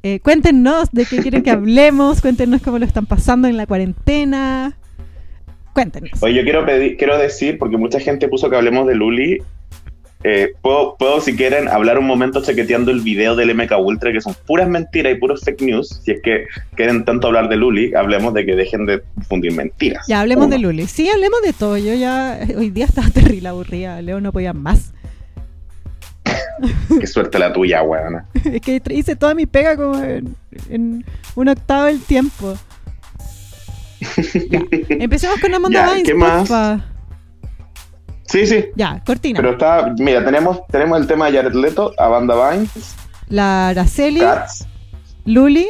eh, 0.04 0.20
cuéntenos 0.20 0.92
de 0.92 1.06
qué 1.06 1.18
quieren 1.22 1.44
que 1.44 1.52
hablemos, 1.52 2.22
cuéntenos 2.22 2.62
cómo 2.62 2.80
lo 2.80 2.86
están 2.86 3.06
pasando 3.06 3.48
en 3.48 3.56
la 3.56 3.66
cuarentena. 3.66 4.78
Cuéntenos. 5.74 6.22
Oye, 6.22 6.36
yo 6.36 6.44
quiero, 6.44 6.66
pedir, 6.66 6.98
quiero 6.98 7.18
decir, 7.18 7.58
porque 7.58 7.78
mucha 7.78 8.00
gente 8.00 8.28
puso 8.28 8.50
que 8.50 8.56
hablemos 8.56 8.86
de 8.86 8.96
Luli. 8.96 9.42
Eh, 10.24 10.54
¿puedo, 10.62 10.96
puedo, 10.98 11.20
si 11.22 11.36
quieren, 11.36 11.68
hablar 11.68 12.00
un 12.00 12.06
momento 12.06 12.42
chequeteando 12.42 12.92
el 12.92 13.02
video 13.02 13.36
del 13.36 13.54
MK 13.56 13.74
Ultra, 13.80 14.12
que 14.12 14.22
son 14.22 14.36
puras 14.46 14.70
mentiras 14.70 15.14
y 15.14 15.16
puros 15.16 15.42
fake 15.44 15.62
news. 15.62 16.02
Si 16.04 16.12
es 16.12 16.22
que 16.22 16.46
quieren 16.76 17.04
tanto 17.06 17.28
hablar 17.28 17.50
de 17.50 17.58
Luli, 17.58 17.94
hablemos 17.94 18.34
de 18.34 18.46
que 18.46 18.56
dejen 18.56 18.86
de 18.86 19.04
difundir 19.16 19.54
mentiras. 19.54 20.06
Ya, 20.08 20.22
hablemos 20.22 20.46
Uno. 20.48 20.56
de 20.56 20.60
Luli. 20.62 20.88
Sí, 20.88 21.10
hablemos 21.10 21.42
de 21.42 21.54
todo. 21.54 21.78
Yo 21.78 21.94
ya 21.94 22.40
hoy 22.58 22.70
día 22.70 22.86
estaba 22.86 23.10
terrible 23.10 23.50
aburrida. 23.50 24.02
Leo 24.02 24.22
no 24.22 24.32
podía 24.32 24.54
más. 24.54 24.94
Qué 27.00 27.08
suerte 27.08 27.38
la 27.40 27.52
tuya, 27.52 27.82
weona. 27.84 28.26
Es 28.46 28.62
que 28.62 28.82
hice 28.92 29.16
toda 29.16 29.34
mi 29.36 29.46
pega 29.46 29.76
como 29.76 30.02
en, 30.02 30.36
en 30.70 31.06
un 31.36 31.48
octavo 31.50 31.86
del 31.86 32.00
tiempo. 32.02 32.58
Ya. 34.50 34.62
Empecemos 34.90 35.40
con 35.40 35.54
Amanda 35.54 35.96
Ya, 35.98 36.04
¿qué 36.04 36.14
más? 36.14 36.40
porfa. 36.40 36.93
Sí, 38.34 38.48
sí. 38.48 38.66
Ya, 38.76 39.00
cortina. 39.06 39.38
Pero 39.38 39.52
está, 39.52 39.94
mira, 40.00 40.26
tenemos, 40.26 40.66
tenemos 40.66 41.00
el 41.00 41.06
tema 41.06 41.28
de 41.30 41.38
Jared 41.38 41.54
Leto, 41.54 41.94
Amanda 42.00 42.34
Bynes, 42.34 42.96
La 43.30 43.68
Araceli, 43.68 44.22
Cats, 44.22 44.66
Luli, 45.26 45.68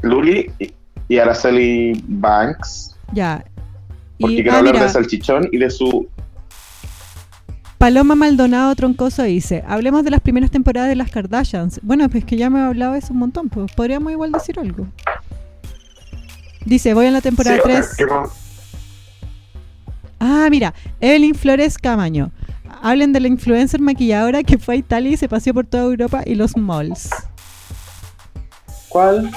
Luli 0.00 0.50
y, 0.58 0.72
y 1.06 1.18
Araceli 1.18 2.02
Banks. 2.08 2.96
ya. 3.12 3.44
Porque 4.18 4.36
Y 4.36 4.42
quiero 4.42 4.54
ah, 4.54 4.58
hablar 4.60 4.74
mira, 4.74 4.86
de 4.86 4.90
Salchichón 4.90 5.48
y 5.52 5.58
de 5.58 5.68
su 5.68 6.08
Paloma 7.76 8.14
Maldonado 8.14 8.74
Troncoso 8.74 9.22
dice, 9.24 9.62
hablemos 9.68 10.02
de 10.02 10.10
las 10.10 10.22
primeras 10.22 10.50
temporadas 10.50 10.88
de 10.88 10.96
las 10.96 11.10
Kardashians. 11.10 11.78
Bueno, 11.82 12.08
pues 12.08 12.24
que 12.24 12.38
ya 12.38 12.48
me 12.48 12.58
he 12.58 12.62
hablado 12.62 12.94
de 12.94 13.00
eso 13.00 13.12
un 13.12 13.18
montón, 13.18 13.50
pues 13.50 13.70
podríamos 13.72 14.10
igual 14.12 14.32
decir 14.32 14.58
algo. 14.58 14.86
Dice, 16.64 16.94
voy 16.94 17.04
en 17.04 17.12
la 17.12 17.20
temporada 17.20 17.56
Sí, 17.56 17.62
o 17.62 17.68
sea, 17.68 17.82
3. 18.06 18.47
Ah, 20.20 20.48
mira, 20.50 20.74
Evelyn 21.00 21.34
Flores 21.34 21.78
Camaño. 21.78 22.30
Hablen 22.82 23.12
de 23.12 23.20
la 23.20 23.28
influencer 23.28 23.80
maquilladora 23.80 24.42
que 24.42 24.58
fue 24.58 24.74
a 24.74 24.78
Italia 24.78 25.12
y 25.12 25.16
se 25.16 25.28
paseó 25.28 25.52
por 25.54 25.66
toda 25.66 25.84
Europa 25.84 26.22
y 26.24 26.34
los 26.34 26.56
malls. 26.56 27.10
¿Cuál? 28.88 29.30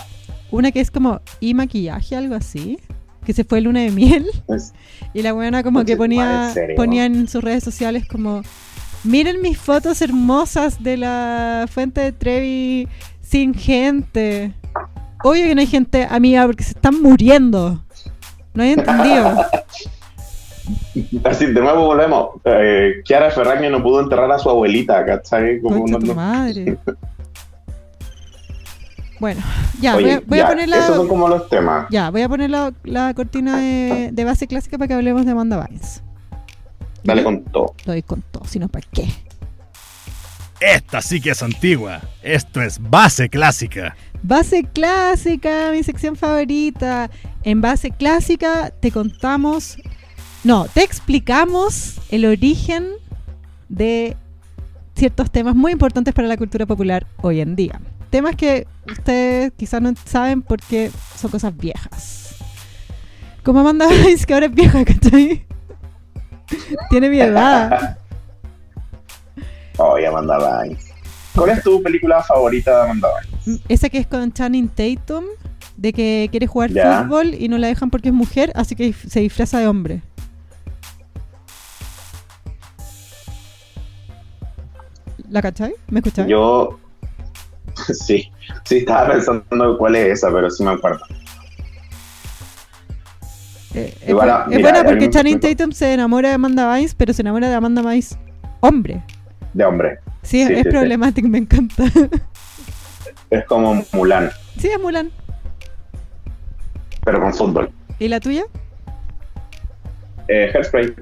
Una 0.51 0.71
que 0.71 0.79
es 0.81 0.91
como 0.91 1.21
y 1.39 1.53
maquillaje, 1.53 2.15
algo 2.15 2.35
así. 2.35 2.79
Que 3.25 3.33
se 3.33 3.43
fue 3.43 3.61
luna 3.61 3.81
de 3.81 3.91
miel. 3.91 4.25
Es- 4.47 4.73
Y 5.13 5.21
la 5.23 5.33
buena 5.33 5.61
como 5.61 5.83
que 5.83 5.95
tu 5.97 6.07
madre, 6.07 6.75
ponía, 6.75 6.75
ponía 6.77 7.05
en 7.05 7.27
sus 7.27 7.43
redes 7.43 7.63
sociales 7.65 8.07
como 8.07 8.43
Miren 9.03 9.41
mis 9.41 9.57
fotos 9.57 10.01
hermosas 10.01 10.81
de 10.83 10.95
la 10.95 11.65
fuente 11.69 11.99
de 12.01 12.11
Trevi 12.13 12.87
sin 13.21 13.53
gente. 13.53 14.53
Obvio 15.23 15.43
que 15.45 15.55
no 15.55 15.61
hay 15.61 15.67
gente 15.67 16.07
amiga 16.09 16.45
porque 16.45 16.63
se 16.63 16.71
están 16.71 17.01
muriendo. 17.01 17.83
No 18.53 18.63
hay 18.63 18.71
entendido. 18.73 19.35
Así, 21.23 21.45
de 21.47 21.61
nuevo 21.61 21.85
volvemos. 21.85 22.29
Eh, 22.45 23.01
Chiara 23.03 23.31
Ferragni 23.31 23.69
no 23.69 23.81
pudo 23.81 24.01
enterrar 24.01 24.31
a 24.31 24.39
su 24.39 24.49
abuelita, 24.49 25.05
¿cachai? 25.05 25.61
Como 25.61 25.85
tu 25.99 26.13
madre. 26.13 26.77
Bueno, 29.19 29.39
ya, 29.79 29.95
Oye, 29.95 30.05
voy, 30.05 30.13
a, 30.13 30.21
voy 30.25 30.39
a 30.39 30.41
ya, 30.41 30.47
poner 30.49 30.69
la, 30.69 30.77
Esos 30.77 30.95
son 30.95 31.07
como 31.07 31.27
los 31.27 31.47
temas. 31.47 31.85
ya, 31.91 32.09
voy 32.09 32.23
a 32.23 32.29
poner 32.29 32.49
la, 32.49 32.73
la 32.83 33.13
cortina 33.13 33.57
de, 33.59 34.09
de 34.11 34.23
base 34.25 34.47
clásica 34.47 34.79
para 34.79 34.87
que 34.87 34.93
hablemos 34.95 35.25
de 35.25 35.31
Amanda 35.31 35.63
Bynes. 35.63 36.01
Dale 37.03 37.23
con 37.23 37.43
todo. 37.43 37.75
Lo 37.85 37.93
doy 37.93 38.01
con 38.01 38.23
todo, 38.23 38.45
si 38.45 38.57
no, 38.57 38.67
¿para 38.67 38.87
qué? 38.91 39.07
Esta 40.59 41.01
sí 41.01 41.21
que 41.21 41.31
es 41.31 41.41
antigua. 41.43 42.01
Esto 42.23 42.61
es 42.61 42.79
base 42.79 43.29
clásica. 43.29 43.95
Base 44.23 44.63
clásica, 44.71 45.69
mi 45.71 45.83
sección 45.83 46.15
favorita. 46.15 47.09
En 47.43 47.61
base 47.61 47.91
clásica 47.91 48.71
te 48.79 48.91
contamos, 48.91 49.77
no, 50.43 50.65
te 50.73 50.83
explicamos 50.83 51.97
el 52.09 52.25
origen 52.25 52.89
de 53.69 54.17
ciertos 54.95 55.31
temas 55.31 55.55
muy 55.55 55.71
importantes 55.71 56.13
para 56.13 56.27
la 56.27 56.37
cultura 56.37 56.65
popular 56.65 57.05
hoy 57.21 57.41
en 57.41 57.55
día. 57.55 57.79
Temas 58.09 58.35
que 58.35 58.67
ustedes 58.89 59.53
quizás 59.55 59.81
no 59.81 59.93
saben 60.05 60.41
porque 60.41 60.91
son 61.15 61.31
cosas 61.31 61.55
viejas. 61.55 62.35
Como 63.43 63.59
Amanda 63.59 63.87
Bynes, 63.89 64.25
que 64.25 64.33
ahora 64.33 64.47
es 64.47 64.53
vieja, 64.53 64.83
¿cachai? 64.83 65.45
Tiene 66.89 67.09
mi 67.09 67.19
edad. 67.19 67.97
Oh, 69.77 69.97
y 69.97 70.05
Amanda 70.05 70.37
Bynes. 70.37 70.89
¿Cuál 71.33 71.51
es 71.51 71.63
tu 71.63 71.81
película 71.81 72.21
favorita 72.21 72.75
de 72.75 72.83
Amanda 72.83 73.07
Bynes? 73.07 73.61
Esa 73.67 73.89
que 73.89 73.97
es 73.97 74.05
con 74.05 74.31
Channing 74.31 74.67
Tatum, 74.67 75.23
de 75.75 75.93
que 75.93 76.27
quiere 76.29 76.45
jugar 76.45 76.69
fútbol 76.69 77.33
y 77.33 77.47
no 77.47 77.57
la 77.57 77.67
dejan 77.67 77.89
porque 77.89 78.09
es 78.09 78.13
mujer, 78.13 78.51
así 78.53 78.75
que 78.75 78.93
se 78.93 79.21
disfraza 79.21 79.57
de 79.59 79.67
hombre. 79.67 80.01
¿La 85.31 85.41
cachai? 85.41 85.73
¿Me 85.89 85.99
escucháis? 85.99 86.27
Yo. 86.27 86.77
Sí, 87.93 88.29
sí, 88.65 88.77
estaba 88.79 89.13
pensando 89.13 89.77
cuál 89.77 89.95
es 89.95 90.17
esa, 90.19 90.29
pero 90.29 90.49
sí 90.49 90.61
me 90.61 90.71
acuerdo. 90.71 90.99
Eh, 93.73 93.95
es, 94.01 94.13
buena 94.13 94.83
porque 94.83 95.09
Channing 95.09 95.39
Tatum 95.39 95.71
se 95.71 95.93
enamora 95.93 96.27
de 96.29 96.35
Amanda 96.35 96.67
Bynes, 96.71 96.93
pero 96.93 97.13
se 97.13 97.21
enamora 97.21 97.47
de 97.47 97.55
Amanda 97.55 97.81
Bynes 97.81 98.17
hombre. 98.59 99.01
De 99.53 99.63
hombre. 99.63 99.99
Sí, 100.21 100.37
Sí, 100.37 100.41
es 100.41 100.47
sí, 100.49 100.63
sí. 100.63 100.69
problemático, 100.69 101.27
me 101.29 101.37
encanta. 101.39 101.85
Es 103.29 103.45
como 103.45 103.81
Mulan, 103.93 104.29
sí, 104.57 104.67
es 104.67 104.79
Mulan. 104.81 105.09
pero 107.05 107.21
con 107.21 107.33
fútbol. 107.33 107.71
¿Y 107.97 108.09
la 108.09 108.19
tuya? 108.19 108.43
Eh, 110.27 110.51
Hairspray. 110.53 110.93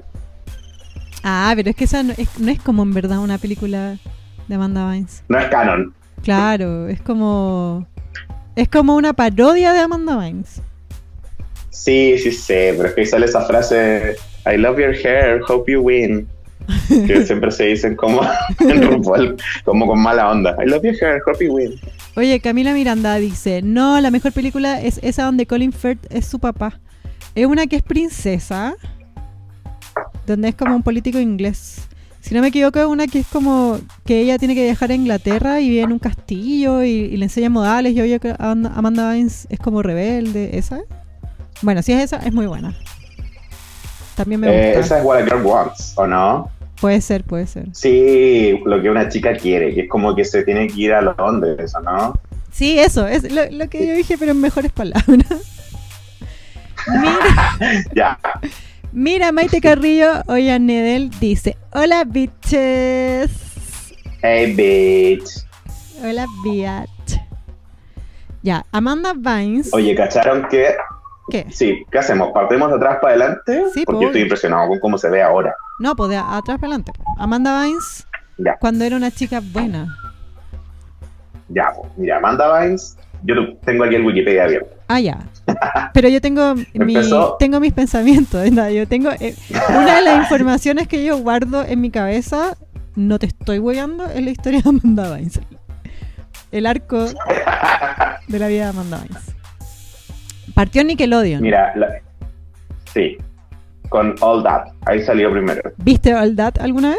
Ah, 1.24 1.52
pero 1.56 1.70
es 1.70 1.74
que 1.76 1.84
esa 1.84 2.04
no 2.04 2.12
es, 2.16 2.38
no 2.38 2.52
es 2.52 2.60
como 2.60 2.84
en 2.84 2.94
verdad 2.94 3.18
una 3.18 3.38
película 3.38 3.98
de 4.50 4.56
Amanda 4.56 4.90
Bynes. 4.90 5.22
No 5.28 5.38
es 5.38 5.46
canon. 5.46 5.94
Claro, 6.22 6.88
es 6.88 7.00
como. 7.00 7.86
Es 8.56 8.68
como 8.68 8.96
una 8.96 9.14
parodia 9.14 9.72
de 9.72 9.78
Amanda 9.78 10.16
Bynes. 10.16 10.60
Sí, 11.70 12.18
sí 12.18 12.32
sé, 12.32 12.74
pero 12.76 12.88
es 12.88 12.94
que 12.94 13.06
sale 13.06 13.26
esa 13.26 13.42
frase 13.46 14.16
I 14.44 14.56
love 14.56 14.78
your 14.78 14.92
hair, 14.92 15.40
hope 15.48 15.70
you 15.70 15.80
win. 15.80 16.28
Que 16.88 17.24
siempre 17.26 17.50
se 17.50 17.64
dicen 17.64 17.96
como 17.96 18.20
en 18.60 18.82
RuPaul, 18.82 19.36
como 19.64 19.86
con 19.86 20.00
mala 20.00 20.30
onda. 20.30 20.56
I 20.62 20.68
love 20.68 20.82
your 20.82 20.94
hair, 21.00 21.22
hope 21.24 21.44
you 21.44 21.54
win. 21.54 21.80
Oye, 22.16 22.40
Camila 22.40 22.74
Miranda 22.74 23.14
dice: 23.16 23.62
No, 23.62 24.00
la 24.00 24.10
mejor 24.10 24.32
película 24.32 24.82
es 24.82 24.98
esa 25.02 25.24
donde 25.24 25.46
Colin 25.46 25.72
Firth 25.72 26.06
es 26.10 26.26
su 26.26 26.40
papá. 26.40 26.80
Es 27.36 27.46
una 27.46 27.66
que 27.68 27.76
es 27.76 27.82
princesa, 27.82 28.74
donde 30.26 30.48
es 30.48 30.54
como 30.56 30.74
un 30.74 30.82
político 30.82 31.20
inglés. 31.20 31.88
Si 32.20 32.34
no 32.34 32.42
me 32.42 32.48
equivoco, 32.48 32.78
es 32.78 32.86
una 32.86 33.06
que 33.06 33.20
es 33.20 33.26
como 33.26 33.78
que 34.04 34.20
ella 34.20 34.38
tiene 34.38 34.54
que 34.54 34.62
viajar 34.62 34.90
a 34.90 34.94
Inglaterra 34.94 35.60
y 35.60 35.68
vive 35.70 35.82
en 35.82 35.92
un 35.92 35.98
castillo 35.98 36.82
y, 36.84 36.88
y 36.90 37.16
le 37.16 37.24
enseña 37.24 37.48
modales. 37.50 37.94
Y 37.94 38.00
obvio 38.00 38.20
que 38.20 38.34
Amanda 38.38 39.10
Bynes 39.12 39.46
es 39.50 39.58
como 39.58 39.82
rebelde. 39.82 40.50
¿Esa? 40.58 40.80
Bueno, 41.62 41.82
si 41.82 41.92
es 41.92 42.02
esa, 42.04 42.16
es 42.18 42.32
muy 42.32 42.46
buena. 42.46 42.74
También 44.16 44.40
me 44.42 44.48
Eh, 44.48 44.66
gusta. 44.76 44.80
esa 44.80 44.98
es 44.98 45.04
What 45.04 45.18
a 45.18 45.24
Girl 45.24 45.42
Wants, 45.46 45.94
¿o 45.96 46.06
no? 46.06 46.50
Puede 46.80 47.00
ser, 47.00 47.24
puede 47.24 47.46
ser. 47.46 47.66
Sí, 47.72 48.58
lo 48.64 48.80
que 48.80 48.90
una 48.90 49.08
chica 49.08 49.34
quiere, 49.34 49.74
que 49.74 49.82
es 49.82 49.88
como 49.88 50.14
que 50.14 50.24
se 50.24 50.42
tiene 50.44 50.66
que 50.68 50.80
ir 50.80 50.92
a 50.92 51.00
Londres, 51.02 51.74
¿o 51.74 51.80
no? 51.80 52.14
Sí, 52.52 52.78
eso, 52.78 53.06
es 53.06 53.30
lo, 53.32 53.50
lo 53.50 53.68
que 53.68 53.86
yo 53.86 53.94
dije, 53.94 54.16
pero 54.18 54.32
en 54.32 54.40
mejores 54.40 54.72
palabras. 54.72 55.06
Mira, 56.88 57.84
Ya. 57.94 58.18
Mira 58.92 59.32
Maite 59.32 59.60
Carrillo, 59.60 60.22
oye, 60.26 60.58
Nedel 60.58 61.10
dice, 61.20 61.56
hola 61.72 62.04
bitches. 62.04 63.30
Hey, 64.22 64.54
bitch. 64.54 65.46
Hola 66.02 66.26
bitch. 66.44 67.20
Ya, 68.42 68.64
Amanda 68.72 69.12
Bynes. 69.14 69.72
Oye, 69.74 69.94
¿cacharon 69.94 70.46
que? 70.48 70.74
¿Qué? 71.30 71.46
Sí, 71.50 71.84
¿qué 71.90 71.98
hacemos? 71.98 72.30
¿Partimos 72.32 72.70
de 72.70 72.76
atrás 72.76 72.98
para 73.00 73.14
adelante? 73.14 73.64
Sí, 73.72 73.84
Porque 73.84 73.98
pues. 73.98 74.06
estoy 74.08 74.22
impresionado 74.22 74.68
con 74.68 74.80
cómo 74.80 74.98
se 74.98 75.08
ve 75.10 75.22
ahora. 75.22 75.54
No, 75.78 75.94
pues 75.94 76.10
de 76.10 76.16
atrás 76.16 76.58
para 76.58 76.74
adelante. 76.74 76.92
Amanda 77.18 77.62
Bynes, 77.62 78.06
Ya, 78.38 78.56
cuando 78.58 78.84
era 78.84 78.96
una 78.96 79.10
chica 79.10 79.40
buena. 79.42 79.94
ya. 81.48 81.72
pues. 81.76 81.92
Mira, 81.96 82.16
Amanda 82.16 82.48
Bynes, 82.60 82.96
yo 83.24 83.34
tengo 83.64 83.84
aquí 83.84 83.94
el 83.94 84.04
Wikipedia 84.04 84.44
abierto. 84.44 84.74
Ah, 84.88 85.00
ya. 85.00 85.18
Pero 85.92 86.08
yo 86.08 86.20
tengo, 86.20 86.54
mi, 86.74 86.94
tengo 87.38 87.60
mis 87.60 87.72
pensamientos. 87.72 88.40
¿verdad? 88.44 88.70
Yo 88.70 88.86
tengo 88.88 89.10
eh, 89.20 89.34
una 89.70 89.96
de 89.96 90.02
las 90.02 90.18
informaciones 90.24 90.88
que 90.88 91.04
yo 91.04 91.18
guardo 91.18 91.64
en 91.64 91.80
mi 91.80 91.90
cabeza. 91.90 92.56
No 92.96 93.18
te 93.18 93.26
estoy 93.26 93.58
hueando, 93.58 94.06
es 94.06 94.22
la 94.24 94.30
historia 94.30 94.60
de 94.62 94.68
Amanda 94.68 95.14
Bynes. 95.14 95.40
El 96.52 96.66
arco 96.66 97.04
de 98.26 98.38
la 98.38 98.48
vida 98.48 98.64
de 98.64 98.68
Amanda 98.70 98.98
Bynes. 98.98 99.34
Partió 100.54 100.82
Nickelodeon. 100.84 101.40
Mira, 101.40 101.72
la- 101.76 101.88
sí, 102.92 103.16
con 103.88 104.14
All 104.20 104.42
That, 104.42 104.68
ahí 104.86 105.02
salió 105.02 105.30
primero. 105.30 105.62
¿Viste 105.78 106.14
All 106.14 106.34
That 106.36 106.54
alguna 106.60 106.90
vez? 106.90 106.98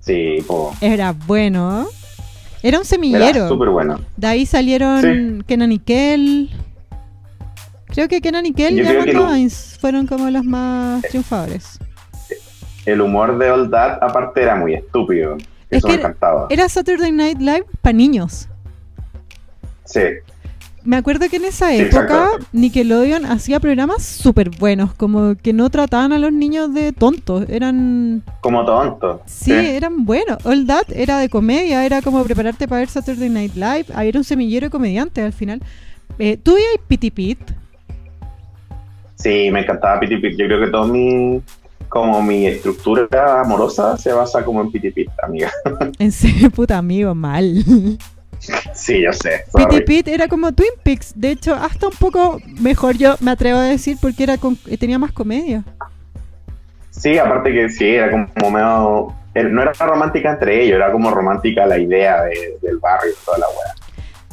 Sí, 0.00 0.38
po. 0.46 0.74
Era 0.80 1.12
bueno. 1.12 1.86
Era 2.62 2.78
un 2.78 2.82
Era 2.82 2.84
semillero. 2.84 3.48
súper 3.48 3.68
bueno. 3.68 4.00
De 4.16 4.26
ahí 4.26 4.46
salieron 4.46 5.44
Kenan 5.46 5.72
y 5.72 5.78
Kel. 5.78 6.50
Creo 7.96 8.08
que 8.08 8.20
Kenan 8.20 8.44
y 8.44 8.52
Kel 8.52 8.78
y. 8.78 8.82
Bynes 9.14 9.78
fueron 9.80 10.06
como 10.06 10.28
los 10.28 10.44
más 10.44 11.00
triunfadores. 11.04 11.78
El 12.84 13.00
humor 13.00 13.38
de 13.38 13.50
All 13.50 13.70
That, 13.70 14.02
aparte, 14.02 14.42
era 14.42 14.54
muy 14.54 14.74
estúpido. 14.74 15.38
Es 15.70 15.78
Eso 15.78 15.86
que 15.86 15.94
me 15.94 16.00
encantaba. 16.00 16.46
Era 16.50 16.68
Saturday 16.68 17.10
Night 17.10 17.38
Live 17.38 17.64
para 17.80 17.94
niños. 17.94 18.48
Sí, 19.86 20.00
Me 20.84 20.96
acuerdo 20.98 21.26
que 21.30 21.36
en 21.36 21.46
esa 21.46 21.70
Sí, 21.70 21.78
época. 21.78 22.32
Nickelodeon 22.52 23.24
hacía 23.24 23.60
programas 23.60 24.02
súper 24.02 24.50
buenos, 24.50 24.92
como 24.92 25.34
que 25.34 25.54
no 25.54 25.70
trataban 25.70 26.12
a 26.12 26.18
los 26.18 26.34
niños 26.34 26.74
de 26.74 26.92
tontos, 26.92 27.46
eran... 27.48 28.22
como 28.42 28.62
tonto. 28.66 29.22
Sí, 29.24 29.52
eran 29.52 30.04
buenos. 30.04 30.44
All 30.44 30.66
That 30.66 30.92
era 30.94 31.16
de 31.18 31.30
comedia, 31.30 31.86
era 31.86 32.02
como 32.02 32.22
prepararte 32.24 32.68
para 32.68 32.80
ver 32.80 32.90
Saturday 32.90 33.30
Night 33.30 33.54
Live, 33.54 33.86
había 33.94 34.12
un 34.16 34.24
semillero 34.24 34.66
de 34.66 34.70
comediantes 34.70 35.24
al 35.24 35.32
final. 35.32 35.62
Eh, 36.18 36.36
¿Tú 36.36 36.56
veías 36.56 36.72
Pity 36.86 37.10
Pit? 37.10 37.38
Sí, 39.16 39.50
me 39.50 39.60
encantaba 39.60 39.98
Pity 40.00 40.16
Pit. 40.18 40.38
Yo 40.38 40.46
creo 40.46 40.60
que 40.60 40.66
todo 40.70 40.86
mi, 40.86 41.42
como 41.88 42.22
mi 42.22 42.46
estructura 42.46 43.40
amorosa 43.40 43.96
se 43.96 44.12
basa 44.12 44.44
como 44.44 44.60
en 44.60 44.70
Pity 44.70 44.90
Pit, 44.90 45.08
amiga. 45.22 45.50
En 45.98 46.12
serio, 46.12 46.50
puta 46.50 46.78
amigo, 46.78 47.14
mal. 47.14 47.54
Sí, 48.74 49.02
yo 49.02 49.12
sé. 49.12 49.44
Pity. 49.54 49.80
Pit 49.82 50.08
era 50.08 50.28
como 50.28 50.52
Twin 50.52 50.68
Peaks, 50.82 51.12
de 51.16 51.30
hecho, 51.30 51.54
hasta 51.54 51.88
un 51.88 51.94
poco 51.94 52.38
mejor 52.60 52.96
yo 52.96 53.16
me 53.20 53.30
atrevo 53.30 53.58
a 53.58 53.64
decir 53.64 53.96
porque 54.00 54.22
era 54.22 54.36
con- 54.38 54.56
tenía 54.78 54.98
más 54.98 55.10
comedia. 55.12 55.64
Sí, 56.90 57.18
aparte 57.18 57.52
que 57.52 57.68
sí, 57.68 57.88
era 57.88 58.10
como 58.10 58.50
medio... 58.50 59.14
No 59.50 59.60
era 59.62 59.72
romántica 59.72 60.32
entre 60.32 60.62
ellos, 60.64 60.76
era 60.76 60.90
como 60.92 61.10
romántica 61.10 61.66
la 61.66 61.78
idea 61.78 62.22
de- 62.24 62.56
del 62.62 62.78
barrio 62.78 63.10
y 63.12 63.24
toda 63.24 63.38
la 63.38 63.46
wea. 63.48 63.74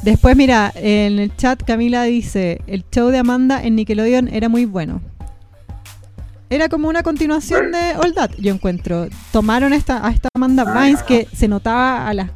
Después, 0.04 0.36
mira, 0.36 0.70
en 0.74 1.18
el 1.18 1.34
chat 1.34 1.62
Camila 1.62 2.02
dice, 2.02 2.60
el 2.66 2.84
show 2.92 3.08
de 3.08 3.16
Amanda 3.16 3.64
en 3.64 3.74
Nickelodeon 3.74 4.28
era 4.28 4.50
muy 4.50 4.66
bueno. 4.66 5.00
Era 6.50 6.68
como 6.68 6.90
una 6.90 7.02
continuación 7.02 7.72
de 7.72 7.96
All 7.96 8.12
That, 8.12 8.32
yo 8.36 8.52
encuentro. 8.52 9.08
Tomaron 9.32 9.72
esta, 9.72 10.06
a 10.06 10.10
esta 10.10 10.28
Amanda 10.34 10.64
Bynes 10.64 11.02
que 11.02 11.26
se 11.32 11.48
notaba 11.48 12.06
a 12.06 12.12
las 12.12 12.30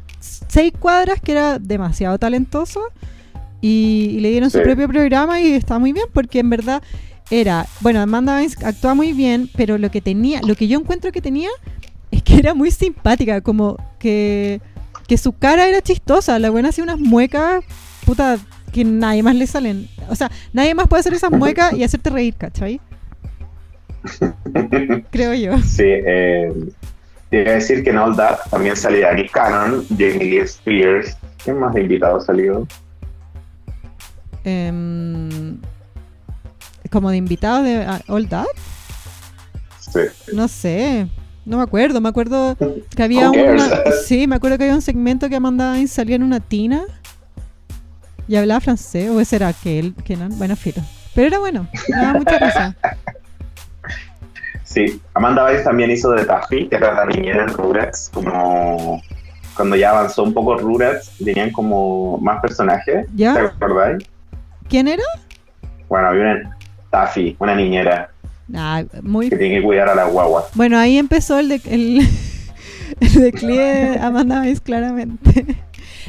seis 0.47 0.73
cuadras 0.79 1.21
que 1.21 1.33
era 1.33 1.59
demasiado 1.59 2.17
talentoso 2.17 2.81
y, 3.61 4.13
y 4.13 4.19
le 4.19 4.31
dieron 4.31 4.49
su 4.49 4.63
propio 4.63 4.87
programa 4.87 5.39
y 5.39 5.53
está 5.53 5.77
muy 5.77 5.93
bien 5.93 6.07
porque 6.11 6.39
en 6.39 6.49
verdad 6.49 6.81
era, 7.29 7.67
bueno, 7.81 8.01
Amanda 8.01 8.35
Bynes 8.35 8.63
actúa 8.63 8.95
muy 8.95 9.13
bien, 9.13 9.47
pero 9.55 9.77
lo 9.77 9.91
que 9.91 10.01
tenía, 10.01 10.41
lo 10.41 10.55
que 10.55 10.67
yo 10.67 10.79
encuentro 10.79 11.11
que 11.11 11.21
tenía 11.21 11.51
es 12.09 12.23
que 12.23 12.37
era 12.37 12.55
muy 12.55 12.71
simpática, 12.71 13.41
como 13.41 13.77
que, 13.99 14.59
que 15.09 15.17
su 15.17 15.33
cara 15.33 15.67
era 15.67 15.81
chistosa. 15.81 16.37
La 16.37 16.51
buena 16.51 16.69
hacía 16.69 16.83
unas 16.83 16.99
muecas, 16.99 17.65
puta, 18.05 18.37
que 18.71 18.85
nadie 18.85 19.23
más 19.23 19.35
le 19.35 19.47
salen. 19.47 19.89
O 20.07 20.15
sea, 20.15 20.31
nadie 20.53 20.75
más 20.75 20.87
puede 20.87 20.99
hacer 21.01 21.15
esas 21.15 21.31
muecas 21.31 21.73
y 21.73 21.83
hacerte 21.83 22.11
reír, 22.11 22.35
¿cachai? 22.35 22.79
Creo 25.11 25.33
yo. 25.33 25.57
Sí, 25.63 25.83
eh, 25.83 26.53
a 27.31 27.35
decir 27.35 27.83
que 27.83 27.89
en 27.89 27.97
All 27.97 28.15
That 28.15 28.37
también 28.51 28.75
salía 28.75 29.11
Nick 29.13 29.31
Cannon, 29.31 29.83
Jamie 29.89 30.25
Lee 30.25 30.37
Spears. 30.37 31.17
¿Quién 31.43 31.59
más 31.59 31.73
de 31.73 31.81
invitado 31.81 32.21
salió? 32.21 32.67
Em, 34.43 35.59
como 36.91 37.09
de 37.09 37.17
invitado 37.17 37.63
de 37.63 37.77
ah, 37.77 37.99
All 38.07 38.29
That. 38.29 38.45
Sí. 39.79 40.01
No 40.33 40.47
sé, 40.47 41.07
no 41.49 41.57
me 41.57 41.63
acuerdo. 41.63 41.99
Me 41.99 42.09
acuerdo 42.09 42.55
que 42.95 43.03
había 43.03 43.29
una. 43.29 43.67
Sí, 44.05 44.27
me 44.27 44.35
acuerdo 44.35 44.57
que 44.57 44.63
había 44.65 44.75
un 44.75 44.81
segmento 44.81 45.27
que 45.29 45.35
Amanda 45.35 45.73
Bynes 45.73 45.91
salía 45.91 46.15
en 46.15 46.23
una 46.23 46.39
tina 46.39 46.83
y 48.27 48.35
hablaba 48.35 48.59
francés, 48.59 49.09
o 49.09 49.19
ese 49.19 49.37
era 49.37 49.47
aquel, 49.47 49.95
que 50.03 50.15
no, 50.15 50.29
bueno, 50.29 50.55
filo. 50.55 50.81
Pero 51.15 51.27
era 51.27 51.39
bueno, 51.39 51.67
me 51.89 51.97
daba 51.97 52.19
mucha 52.19 52.37
risa. 52.37 52.75
Sí, 54.63 55.01
Amanda 55.15 55.43
Bynes 55.45 55.63
también 55.63 55.89
hizo 55.89 56.11
de 56.11 56.25
Taffy, 56.25 56.69
que 56.69 56.75
era 56.75 56.93
la 56.93 57.05
niñera 57.07 57.43
en 57.43 57.49
Rugrats, 57.49 58.11
como 58.13 59.01
cuando 59.55 59.75
ya 59.75 59.89
avanzó 59.89 60.23
un 60.23 60.33
poco 60.33 60.57
Rugrats, 60.57 61.17
tenían 61.17 61.51
como 61.51 62.19
más 62.19 62.39
personajes, 62.39 63.07
¿Ya? 63.15 63.33
¿te 63.33 63.39
acordáis? 63.39 64.07
¿Quién 64.69 64.87
era? 64.87 65.03
Bueno, 65.87 66.09
había 66.09 66.21
una 66.21 66.57
Taffy, 66.91 67.35
una 67.39 67.55
niñera, 67.55 68.11
Muy. 69.03 69.29
que 69.29 69.37
tiene 69.37 69.57
que 69.59 69.63
cuidar 69.63 69.89
a 69.89 69.95
la 69.95 70.05
guagua. 70.05 70.47
Bueno, 70.55 70.77
ahí 70.77 70.97
empezó 70.97 71.39
el, 71.39 71.49
de, 71.49 71.61
el, 71.65 71.99
el 72.99 73.13
declive 73.13 73.63
de 73.63 73.99
Amanda 73.99 74.43
claramente. 74.63 75.45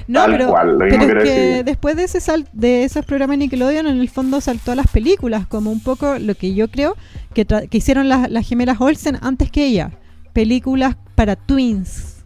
No, 0.09 0.21
Tal 0.23 0.31
pero, 0.33 0.49
cual, 0.51 0.77
pero 0.79 1.23
que 1.23 1.31
decir. 1.31 1.65
después 1.65 1.95
de 1.97 2.05
ese 2.05 2.21
sal, 2.21 2.49
de 2.53 2.83
esos 2.85 3.05
programas 3.05 3.35
de 3.35 3.45
Nickelodeon, 3.45 3.87
en 3.87 4.01
el 4.01 4.09
fondo 4.09 4.41
saltó 4.41 4.73
a 4.73 4.75
las 4.75 4.89
películas, 4.89 5.47
como 5.47 5.71
un 5.71 5.81
poco 5.83 6.19
lo 6.19 6.35
que 6.35 6.53
yo 6.55 6.69
creo 6.69 6.97
que, 7.35 7.47
tra- 7.47 7.69
que 7.69 7.79
hicieron 7.79 8.09
las, 8.09 8.29
las 8.31 8.49
gemelas 8.49 8.81
Olsen 8.81 9.19
antes 9.21 9.51
que 9.53 9.67
ella. 9.67 9.93
Películas 10.33 10.97
para 11.15 11.37
twins. 11.37 12.25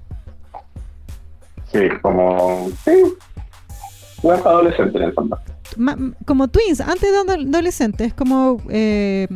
Sí, 1.73 1.81
como... 2.01 2.71
Sí, 2.85 2.93
para 4.23 4.37
adolescente 4.39 4.97
en 4.99 5.05
el 5.05 5.13
fondo. 5.13 5.39
Ma- 5.77 5.99
como 6.25 6.49
twins, 6.49 6.81
antes 6.81 7.03
de 7.11 7.19
ado- 7.19 7.49
adolescentes, 7.49 8.15
como 8.15 8.63
eh, 8.71 9.27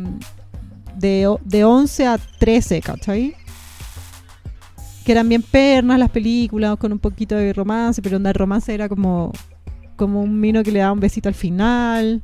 de, 0.99 1.35
de 1.43 1.63
11 1.63 2.07
a 2.07 2.17
13, 2.17 2.81
¿cachai? 2.81 3.35
Que 5.05 5.11
eran 5.11 5.27
bien 5.29 5.41
pernas 5.41 5.97
las 5.97 6.09
películas, 6.09 6.77
con 6.77 6.91
un 6.91 6.99
poquito 6.99 7.35
de 7.35 7.53
romance, 7.53 8.01
pero 8.01 8.17
onda 8.17 8.29
el 8.29 8.35
romance 8.35 8.73
era 8.73 8.89
como, 8.89 9.31
como 9.95 10.21
un 10.21 10.39
mino 10.39 10.61
que 10.63 10.71
le 10.71 10.79
daba 10.79 10.91
un 10.91 10.99
besito 10.99 11.29
al 11.29 11.35
final. 11.35 12.21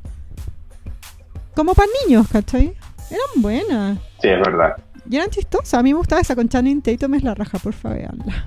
Como 1.54 1.74
para 1.74 1.88
niños, 2.04 2.28
¿cachai? 2.28 2.74
Eran 3.10 3.42
buenas. 3.42 3.98
Sí, 4.20 4.28
es 4.28 4.38
verdad. 4.38 4.76
Y 5.08 5.16
eran 5.16 5.30
chistosas. 5.30 5.74
A 5.74 5.82
mí 5.82 5.92
me 5.92 5.98
gustaba 5.98 6.20
esa 6.20 6.34
con 6.34 6.48
Channing 6.48 6.82
Tatum, 6.82 7.14
es 7.14 7.22
la 7.22 7.34
raja, 7.34 7.58
por 7.58 7.72
favor, 7.72 7.98
veanla. 7.98 8.46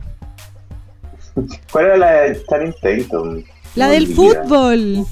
¿Cuál 1.71 1.85
era 1.85 1.97
la 1.97 2.11
de 2.21 2.43
Channing 2.45 2.75
Tatum? 2.81 3.43
La 3.75 3.87
del 3.89 4.07
fútbol. 4.07 5.05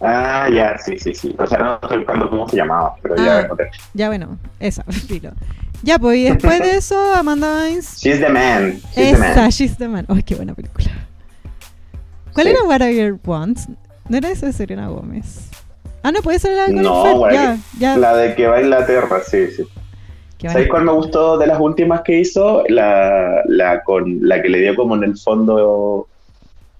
Ah, 0.00 0.48
ya, 0.52 0.76
sí, 0.78 0.98
sí, 0.98 1.14
sí. 1.14 1.34
O 1.38 1.46
sea, 1.46 1.58
no 1.58 1.74
estoy 1.82 1.98
buscando 1.98 2.28
cómo 2.30 2.48
se 2.48 2.56
llamaba, 2.56 2.94
pero 3.02 3.14
Ah. 3.18 3.24
ya 3.24 3.40
encontré. 3.40 3.70
Ya 3.94 4.08
bueno, 4.08 4.38
esa, 4.60 4.84
filo. 4.90 5.30
Ya, 5.82 5.98
pues, 5.98 6.18
y 6.18 6.24
después 6.24 6.60
de 6.60 6.76
eso, 6.76 7.14
Amanda 7.14 7.62
Bynes 7.62 7.98
She's 7.98 8.18
the 8.20 8.28
man. 8.28 8.80
She's 8.94 9.12
the 9.12 9.18
man. 9.18 9.30
Esa, 9.32 9.48
She's 9.50 9.76
the 9.78 9.88
Man. 9.88 10.06
Ay, 10.08 10.22
qué 10.22 10.34
buena 10.34 10.54
película. 10.54 10.86
¿Cuál 12.32 12.46
Sí. 12.46 12.52
era 12.52 12.62
What 12.64 12.82
a 12.82 12.88
Girl 12.88 13.18
Wants? 13.24 13.68
¿No 14.08 14.16
era 14.16 14.30
esa 14.30 14.46
de 14.46 14.52
Serena 14.52 14.88
Gómez? 14.88 15.48
Ah, 16.02 16.12
no, 16.12 16.20
puede 16.22 16.38
ser 16.38 16.52
la 16.52 16.62
de 16.66 16.74
Colin 16.74 16.82
No. 16.82 17.30
Ya, 17.30 17.58
ya. 17.78 17.96
La 17.96 18.14
de 18.16 18.34
que 18.34 18.46
va 18.46 18.56
a 18.56 18.62
Inglaterra, 18.62 19.20
sí, 19.26 19.48
sí. 19.48 19.64
Qué 20.38 20.48
¿Sabes 20.48 20.68
buena. 20.68 20.70
cuál 20.70 20.84
me 20.84 20.92
gustó 20.92 21.38
de 21.38 21.46
las 21.46 21.58
últimas 21.58 22.02
que 22.02 22.20
hizo? 22.20 22.62
La, 22.68 23.42
la, 23.46 23.82
con, 23.82 24.18
la 24.20 24.40
que 24.42 24.48
le 24.50 24.60
dio 24.60 24.76
como 24.76 24.94
en 24.96 25.04
el 25.04 25.16
fondo 25.18 26.08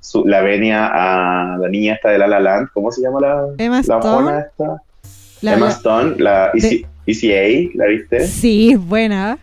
su- 0.07 0.25
la 0.25 0.41
venia 0.41 0.87
a 0.93 1.59
la 1.59 1.69
niña 1.69 1.95
esta 1.95 2.11
de 2.11 2.19
La 2.19 2.27
La 2.29 2.39
Land. 2.41 2.69
¿Cómo 2.73 2.93
se 2.93 3.03
llama 3.03 3.21
la, 3.21 3.45
Emma 3.59 3.77
la 3.77 3.81
Stone. 3.81 4.39
esta? 4.39 4.83
La- 5.43 5.55
Emma 5.55 5.69
Stone, 5.71 6.15
la 6.19 6.51
EC 6.55 6.87
ECA, 7.07 7.71
¿la 7.75 7.87
viste? 7.87 8.27
Sí, 8.27 8.77
buena. 8.77 9.39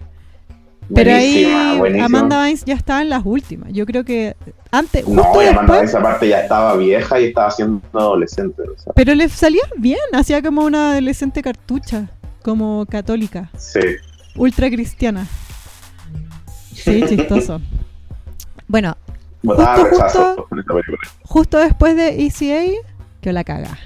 Pero 0.93 1.12
Buenísima, 1.12 1.71
ahí 1.71 1.78
buenísima. 1.80 2.06
Amanda 2.06 2.43
Bynes 2.43 2.65
ya 2.65 2.73
estaba 2.76 3.02
en 3.02 3.10
las 3.10 3.26
últimas. 3.26 3.71
Yo 3.71 3.86
creo 3.86 4.04
que 4.04 4.36
antes, 4.69 5.06
justo 5.06 5.21
No, 5.34 5.41
y 5.41 5.47
Amanda 5.47 5.73
después, 5.73 5.89
esa 5.89 6.02
parte 6.02 6.28
ya 6.28 6.41
estaba 6.41 6.76
vieja 6.76 7.19
y 7.21 7.26
estaba 7.26 7.49
siendo 7.52 7.82
adolescente. 7.93 8.62
o 8.63 8.78
sea, 8.80 8.93
pero 8.93 9.15
le 9.15 9.28
salía 9.30 9.63
bien. 9.78 9.97
Hacía 10.13 10.41
como 10.41 10.63
una 10.65 10.91
adolescente 10.91 11.41
cartucha, 11.41 12.10
como 12.41 12.86
católica, 12.86 13.49
sí. 13.58 13.80
ultra 14.36 14.69
cristiana. 14.69 15.26
Sí, 16.73 17.04
chistoso. 17.08 17.62
Bueno, 18.67 18.97
Justo, 19.43 19.84
rechazo 19.84 20.25
justo. 20.25 20.45
con 20.49 20.60
esta 20.60 20.73
película. 20.73 20.97
justo 21.23 21.58
después 21.60 21.95
de 21.95 22.25
ECA, 22.25 22.71
que 23.21 23.34
la 23.34 23.43
caga. 23.43 23.77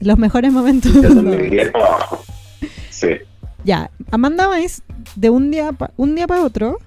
Los 0.00 0.18
mejores 0.18 0.52
momentos 0.52 0.92
Yo 0.92 1.02
del 1.02 1.14
también 1.14 1.70
abajo. 1.74 2.24
Sí. 2.90 3.08
Ya, 3.64 3.90
Amanda 4.10 4.48
Bynes, 4.48 4.82
de 5.16 5.30
un 5.30 5.50
día, 5.50 5.72
pa- 5.72 5.92
un 5.96 6.14
día 6.16 6.26
para 6.26 6.42
otro, 6.42 6.78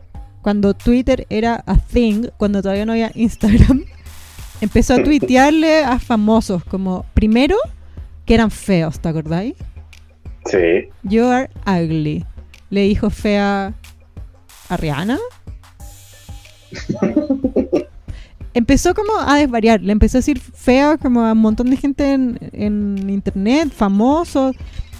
cuando 0.41 0.73
Twitter 0.73 1.25
era 1.29 1.63
a 1.65 1.77
thing, 1.77 2.27
cuando 2.37 2.61
todavía 2.61 2.85
no 2.85 2.91
había 2.91 3.11
Instagram, 3.15 3.85
empezó 4.61 4.95
a 4.95 5.03
tuitearle 5.03 5.83
a 5.83 5.99
famosos, 5.99 6.63
como, 6.65 7.05
primero, 7.13 7.55
que 8.25 8.33
eran 8.33 8.51
feos, 8.51 8.99
¿te 8.99 9.07
acordáis? 9.09 9.55
Sí. 10.45 10.89
You 11.03 11.25
are 11.25 11.49
ugly. 11.65 12.25
Le 12.69 12.81
dijo 12.81 13.09
fea 13.09 13.73
a 14.69 14.77
Rihanna. 14.77 15.17
Empezó 18.53 18.93
como 18.93 19.11
a 19.19 19.37
desvariar, 19.37 19.81
le 19.81 19.91
empezó 19.91 20.17
a 20.17 20.19
decir 20.19 20.39
fea 20.39 20.97
como 20.97 21.25
a 21.25 21.33
un 21.33 21.39
montón 21.39 21.69
de 21.69 21.77
gente 21.77 22.11
en, 22.13 22.37
en 22.53 23.09
internet, 23.09 23.69
famosos. 23.75 24.55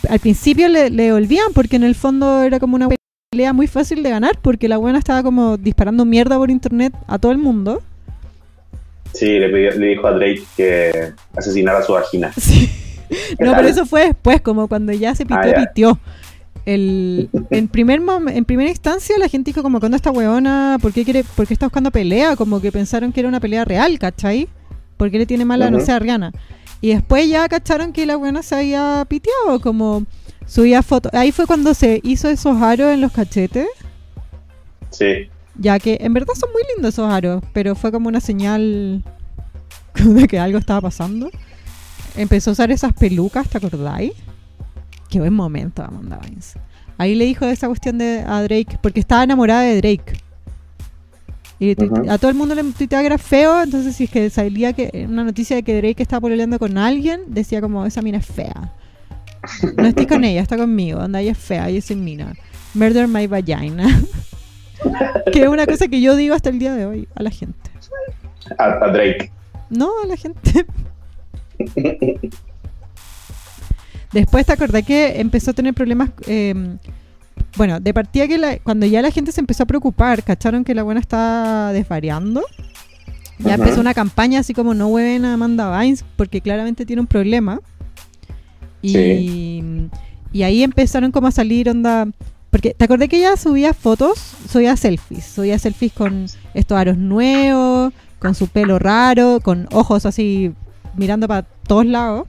Al 0.10 0.20
principio 0.20 0.68
le, 0.68 0.90
le 0.90 1.12
olvían 1.14 1.48
porque 1.54 1.78
en 1.78 1.84
el 1.84 1.96
fondo 1.96 2.44
era 2.44 2.60
como 2.60 2.76
una 2.76 2.90
pelea 3.32 3.54
muy 3.54 3.68
fácil 3.68 4.04
de 4.04 4.10
ganar 4.10 4.38
porque 4.42 4.68
la 4.68 4.78
buena 4.78 5.00
estaba 5.00 5.24
como 5.24 5.58
disparando 5.58 6.06
mierda 6.06 6.38
por 6.38 6.52
internet 6.52 6.94
a 7.08 7.18
todo 7.18 7.32
el 7.32 7.38
mundo. 7.38 7.82
Sí, 9.14 9.40
le, 9.40 9.50
pidió- 9.50 9.72
le 9.80 9.88
dijo 9.88 10.08
a 10.08 10.12
Drake 10.12 10.44
que 10.58 11.14
asesinara 11.36 11.82
su 11.84 11.94
vagina. 11.94 12.32
Sí. 12.40 12.70
¿Qué 13.38 13.46
No, 13.46 13.52
tal? 13.52 13.58
pero 13.58 13.68
eso 13.68 13.86
fue 13.86 14.08
después, 14.08 14.42
como 14.42 14.68
cuando 14.68 14.92
ya 14.92 15.14
se 15.14 15.28
pitió, 15.28 15.52
Ah, 15.56 15.64
pitió. 15.68 16.00
El, 16.66 17.30
en, 17.52 17.68
primer 17.68 18.02
mom- 18.02 18.32
en 18.32 18.44
primera 18.46 18.70
instancia 18.72 19.18
la 19.20 19.30
gente 19.30 19.50
dijo 19.50 19.62
como, 19.62 19.80
¿cuándo 19.80 19.96
esta 19.96 20.10
weona? 20.12 20.78
¿Por 20.82 20.94
qué, 20.94 21.04
quiere, 21.04 21.24
¿Por 21.24 21.46
qué 21.46 21.54
está 21.54 21.68
buscando 21.68 21.92
pelea? 21.92 22.36
Como 22.36 22.60
que 22.60 22.72
pensaron 22.72 23.12
que 23.12 23.20
era 23.20 23.30
una 23.30 23.40
pelea 23.40 23.66
real, 23.66 24.00
¿cachai? 24.00 24.48
¿Por 24.98 25.12
qué 25.12 25.20
le 25.20 25.26
tiene 25.26 25.46
mala, 25.46 25.70
no 25.70 25.80
sé, 25.80 25.92
a 25.92 26.00
Rihanna? 26.00 26.32
Y 26.82 26.90
después 26.94 27.28
ya 27.30 27.48
cacharon 27.48 27.94
que 27.94 28.06
la 28.06 28.16
buena 28.16 28.42
se 28.44 28.56
había 28.56 29.06
piteado, 29.08 29.60
como 29.62 30.06
subía 30.48 30.82
fotos. 30.84 31.14
Ahí 31.14 31.32
fue 31.32 31.46
cuando 31.46 31.74
se 31.74 32.00
hizo 32.04 32.30
esos 32.30 32.62
aros 32.62 32.92
en 32.94 33.02
los 33.02 33.12
cachetes, 33.12 33.68
Sí. 34.90 35.30
ya 35.58 35.78
que 35.80 35.98
en 36.02 36.14
verdad 36.14 36.34
son 36.36 36.50
muy 36.52 36.62
lindos 36.74 36.94
esos 36.94 37.12
aros, 37.12 37.44
pero 37.54 37.76
fue 37.76 37.92
como 37.92 38.08
una 38.08 38.20
señal 38.22 39.04
de 39.96 40.28
que 40.28 40.40
algo 40.40 40.58
estaba 40.58 40.82
pasando. 40.82 41.30
Empezó 42.16 42.52
a 42.52 42.54
usar 42.54 42.72
esas 42.72 42.94
pelucas, 42.94 43.50
¿te 43.50 43.58
acordáis? 43.58 44.14
Qué 45.10 45.20
buen 45.20 45.34
momento, 45.34 45.84
Amanda 45.84 46.18
Bynes. 46.18 46.56
Ahí 46.98 47.16
le 47.16 47.26
dijo 47.26 47.46
esa 47.46 47.68
cuestión 47.68 47.98
de 47.98 48.24
a 48.26 48.42
Drake, 48.42 48.78
porque 48.82 49.00
estaba 49.00 49.24
enamorada 49.24 49.62
de 49.62 49.78
Drake. 49.78 50.18
Y 51.60 51.72
a 52.10 52.18
todo 52.18 52.30
el 52.30 52.36
mundo 52.36 52.54
le 52.54 52.64
tuiteaba 52.64 53.02
que 53.02 53.08
era 53.08 53.18
feo, 53.18 53.62
entonces 53.62 53.96
si 53.96 54.06
es 54.06 54.10
que 54.10 54.30
salía 54.30 54.74
que 54.74 55.06
una 55.08 55.24
noticia 55.24 55.56
de 55.56 55.64
que 55.64 55.78
Drake 55.78 56.04
estaba 56.04 56.22
pololeando 56.22 56.60
con 56.60 56.78
alguien, 56.78 57.22
decía 57.28 57.62
como, 57.62 57.86
esa 57.86 58.02
mina 58.02 58.18
es 58.18 58.26
fea. 58.26 58.74
No 59.78 59.86
estoy 59.86 60.08
con 60.08 60.24
ella, 60.24 60.42
está 60.42 60.58
conmigo, 60.58 61.00
anda, 61.00 61.22
ella 61.22 61.34
es 61.34 61.38
fea, 61.38 61.70
yo 61.70 61.80
soy 61.80 61.98
mina. 61.98 62.34
Murder 62.74 63.08
my 63.08 63.28
vagina. 63.28 63.86
que 65.32 65.44
es 65.44 65.48
una 65.48 65.66
cosa 65.66 65.88
que 65.88 66.02
yo 66.02 66.16
digo 66.16 66.34
hasta 66.36 66.50
el 66.50 66.60
día 66.60 66.74
de 66.74 66.86
hoy 66.86 67.08
a 67.16 67.24
la 67.24 67.30
gente. 67.30 67.70
A, 68.58 68.86
a 68.86 68.92
Drake. 68.92 69.32
No, 69.70 69.92
a 70.04 70.08
la 70.08 70.18
gente. 70.18 70.66
Después 74.16 74.46
te 74.46 74.54
acordé 74.54 74.84
que 74.84 75.20
empezó 75.20 75.52
a 75.52 75.54
tener 75.54 75.74
problemas. 75.74 76.10
eh, 76.28 76.78
bueno, 77.58 77.80
de 77.82 77.94
partida 77.94 78.28
que 78.28 78.38
la- 78.38 78.60
cuando 78.60 78.86
ya 78.86 79.02
la 79.02 79.12
gente 79.12 79.32
se 79.32 79.40
empezó 79.42 79.64
a 79.64 79.66
preocupar, 79.66 80.24
cacharon 80.24 80.64
que 80.64 80.74
la 80.74 80.84
buena 80.84 81.00
estaba 81.02 81.72
desvariando. 81.74 82.42
Ya 83.40 83.56
empezó 83.56 83.82
una 83.82 83.94
campaña 83.94 84.40
así 84.40 84.54
como 84.54 84.74
no 84.74 84.88
hueven 84.88 85.26
a 85.26 85.34
Amanda 85.34 85.70
Bynes 85.70 86.06
porque 86.16 86.40
claramente 86.42 86.86
tiene 86.86 87.02
un 87.02 87.08
problema. 87.08 87.60
Y, 88.82 88.90
Sí. 88.94 89.90
y 90.32 90.44
ahí 90.44 90.64
empezaron 90.64 91.12
como 91.12 91.28
a 91.28 91.32
salir 91.32 91.70
onda 91.70 92.08
Porque 92.52 92.74
te 92.74 92.86
acordé 92.86 93.10
que 93.10 93.18
ella 93.18 93.36
subía 93.36 93.74
fotos, 93.74 94.18
subía 94.50 94.78
selfies, 94.78 95.26
subía 95.26 95.60
selfies 95.60 95.92
con 95.92 96.28
estos 96.54 96.78
aros 96.78 96.98
nuevos, 96.98 97.92
con 98.20 98.34
su 98.34 98.48
pelo 98.48 98.80
raro, 98.80 99.42
con 99.44 99.68
ojos 99.74 100.06
así 100.06 100.54
mirando 100.96 101.28
para 101.28 101.42
todos 101.42 101.86
lados. 101.86 102.28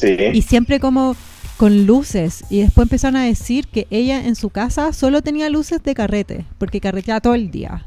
Sí. 0.00 0.16
Y 0.32 0.42
siempre 0.42 0.80
como 0.80 1.16
con 1.56 1.86
luces. 1.86 2.44
Y 2.48 2.62
después 2.62 2.86
empezaron 2.86 3.16
a 3.16 3.24
decir 3.24 3.68
que 3.68 3.86
ella 3.90 4.24
en 4.24 4.34
su 4.34 4.48
casa 4.48 4.94
solo 4.94 5.20
tenía 5.20 5.50
luces 5.50 5.82
de 5.82 5.94
carrete, 5.94 6.46
porque 6.56 6.80
carreteaba 6.80 7.20
todo 7.20 7.34
el 7.34 7.50
día. 7.50 7.84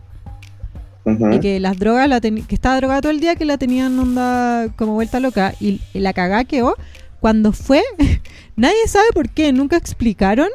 Y 1.06 1.39
que 1.39 1.60
las 1.60 1.78
drogas, 1.80 2.08
la 2.08 2.21
que 2.21 2.43
estaba 2.49 2.78
drogada 2.78 3.02
todo 3.02 3.12
el 3.12 3.19
día, 3.19 3.36
que 3.36 3.45
la 3.45 3.58
tenían 3.58 3.99
onda 3.99 4.67
como 4.78 4.93
vuelta 4.93 5.19
loca. 5.19 5.54
Y, 5.60 5.82
y 5.93 5.99
la 5.99 6.13
cagá 6.13 6.45
quedó 6.45 6.76
cuando 7.19 7.52
fue, 7.52 7.82
nadie 8.56 8.88
sabe 8.88 9.08
por 9.13 9.30
qué, 9.30 9.52
nunca 9.54 9.78
explicaron. 9.78 10.49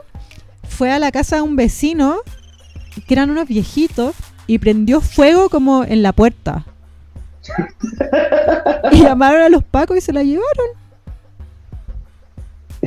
Fue 0.68 0.92
a 0.92 0.98
la 0.98 1.10
casa 1.10 1.36
de 1.36 1.42
un 1.42 1.56
vecino, 1.56 2.18
que 3.06 3.14
eran 3.14 3.30
unos 3.30 3.48
viejitos, 3.48 4.14
y 4.46 4.58
prendió 4.58 5.00
fuego 5.00 5.48
como 5.48 5.82
en 5.84 6.02
la 6.02 6.12
puerta. 6.12 6.66
y 8.92 9.02
llamaron 9.02 9.42
a 9.42 9.48
los 9.48 9.64
pacos 9.64 9.96
y 9.96 10.00
se 10.00 10.12
la 10.12 10.22
llevaron. 10.22 10.66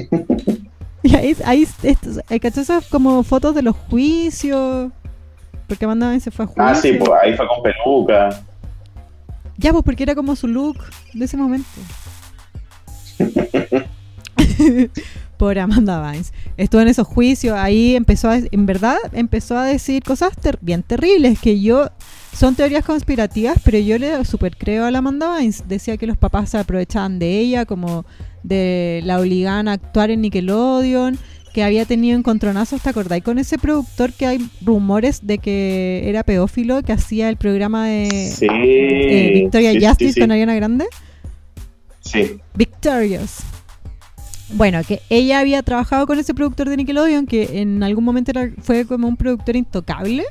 Y 1.04 1.16
ahí, 1.16 1.36
ahí 1.46 1.68
estos, 1.82 2.20
esas 2.30 2.86
como 2.86 3.24
fotos 3.24 3.56
de 3.56 3.64
los 3.64 3.76
juicios. 3.76 4.92
Porque 5.68 5.86
Amanda 5.86 6.20
se 6.20 6.30
fue 6.30 6.46
a 6.46 6.48
juicio. 6.48 6.64
Ah, 6.64 6.76
sí, 6.76 6.94
pues 6.94 7.10
ahí 7.24 7.36
fue 7.36 7.48
con 7.48 7.64
peluca. 7.64 8.44
Ya, 9.58 9.72
pues 9.72 9.84
porque 9.84 10.04
era 10.04 10.14
como 10.14 10.36
su 10.36 10.48
look 10.48 10.78
de 11.14 11.26
ese 11.26 11.38
momento. 11.38 11.68
Por 15.38 15.58
Amanda 15.58 16.00
Bynes. 16.02 16.34
Estuvo 16.58 16.82
en 16.82 16.88
esos 16.88 17.08
juicios, 17.08 17.58
ahí 17.58 17.96
empezó 17.96 18.30
a, 18.30 18.38
en 18.38 18.66
verdad, 18.66 18.98
empezó 19.12 19.58
a 19.58 19.66
decir 19.66 20.04
cosas 20.04 20.36
ter- 20.38 20.60
bien 20.62 20.84
terribles 20.84 21.40
que 21.40 21.60
yo, 21.60 21.90
son 22.34 22.56
teorías 22.56 22.84
conspirativas, 22.86 23.58
pero 23.64 23.78
yo 23.80 23.98
le 23.98 24.24
super 24.26 24.56
creo 24.58 24.86
a 24.86 24.92
la 24.92 25.00
Amanda 25.00 25.36
Bynes. 25.38 25.64
Decía 25.68 25.98
que 25.98 26.08
los 26.08 26.18
papás 26.18 26.50
se 26.50 26.58
aprovechaban 26.58 27.20
de 27.20 27.40
ella, 27.40 27.66
como 27.66 28.06
de 28.44 29.02
la 29.04 29.20
obligaban 29.20 29.68
a 29.68 29.74
actuar 29.74 30.10
en 30.12 30.22
Nickelodeon, 30.22 31.18
que 31.54 31.64
había 31.64 31.84
tenido 31.86 32.18
encontronazos, 32.18 32.82
¿te 32.82 32.90
acordáis? 32.90 33.24
Con 33.24 33.38
ese 33.38 33.58
productor 33.58 34.14
que 34.14 34.26
hay 34.26 34.50
rumores 34.62 35.28
de 35.28 35.38
que 35.38 36.04
era 36.06 36.24
pedófilo, 36.24 36.82
que 36.82 36.94
hacía 36.94 37.28
el 37.30 37.36
programa 37.36 37.88
de 37.88 38.32
Sí. 38.34 38.48
eh, 38.50 39.32
Victoria 39.34 39.72
sí, 39.74 39.86
Justice 39.86 40.14
sí. 40.14 40.20
con 40.22 40.32
Ariana 40.32 40.56
Grande. 40.56 40.86
Sí. 42.00 42.40
Victorious. 42.56 43.40
Bueno, 44.54 44.82
que 44.88 45.02
ella 45.10 45.40
había 45.40 45.62
trabajado 45.64 46.08
con 46.08 46.20
ese 46.20 46.34
productor 46.34 46.68
de 46.70 46.78
Nickelodeon 46.78 47.26
que 47.26 47.62
en 47.62 47.84
algún 47.84 48.04
momento 48.04 48.32
era- 48.32 48.50
fue 48.62 48.86
como 48.86 49.08
un 49.08 49.16
productor 49.16 49.56
intocable, 49.56 50.24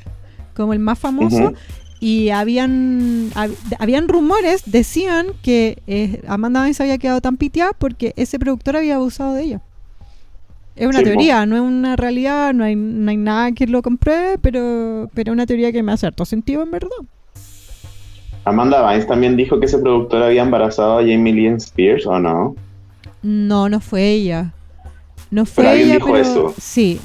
como 0.55 0.73
el 0.73 0.79
más 0.79 0.99
famoso. 0.99 1.37
Ujú. 1.37 1.55
Y 2.01 2.31
habían, 2.31 3.31
hab- 3.35 3.57
habían 3.79 4.09
rumores, 4.09 4.63
decían 4.67 5.29
que 5.43 5.83
eh, 5.87 6.23
Amanda 6.27 6.63
Bynes 6.63 6.81
había 6.81 6.99
quedado 6.99 7.21
tan 7.21 7.37
piteada 7.37 7.73
porque 7.75 8.15
ese 8.17 8.39
productor 8.39 8.77
había 8.79 8.97
abusado 8.97 9.35
de 9.35 9.43
ella. 9.45 9.61
Es 10.77 10.87
una 10.89 10.99
Sí, 10.99 11.05
teoría, 11.05 11.45
no 11.47 11.57
es 11.57 11.63
una 11.63 11.97
realidad, 11.97 12.55
no 12.55 12.65
hay, 12.65 12.75
no 12.77 13.11
hay 13.11 13.17
nada 13.17 13.53
que 13.53 13.67
lo 13.67 13.83
compruebe, 13.83 14.39
pero, 14.39 15.11
pero 15.15 15.33
es 15.33 15.35
una 15.35 15.47
teoría 15.47 15.73
que 15.73 15.83
me 15.83 15.93
hace 15.93 16.07
harto 16.07 16.25
sentido 16.25 16.63
en 16.63 16.71
verdad. 16.71 16.89
Amanda 18.45 18.83
Bynes 18.83 19.07
también 19.07 19.35
dijo 19.37 19.59
que 19.59 19.67
ese 19.67 19.79
productor 19.79 20.23
había 20.23 20.43
embarazado 20.43 20.99
a 20.99 21.03
Jamie 21.03 21.33
Lee 21.33 21.47
Spears, 21.57 22.07
¿o 22.07 22.19
no? 22.19 22.55
No, 23.23 23.69
no 23.69 23.81
fue 23.81 24.11
ella. 24.11 24.55
No 25.31 25.47
fue 25.47 25.69
alguien 25.69 25.91
ella, 25.91 25.93
dijo 25.93 26.13
pero 26.13 26.19
eso. 26.19 26.55
sí. 26.59 27.01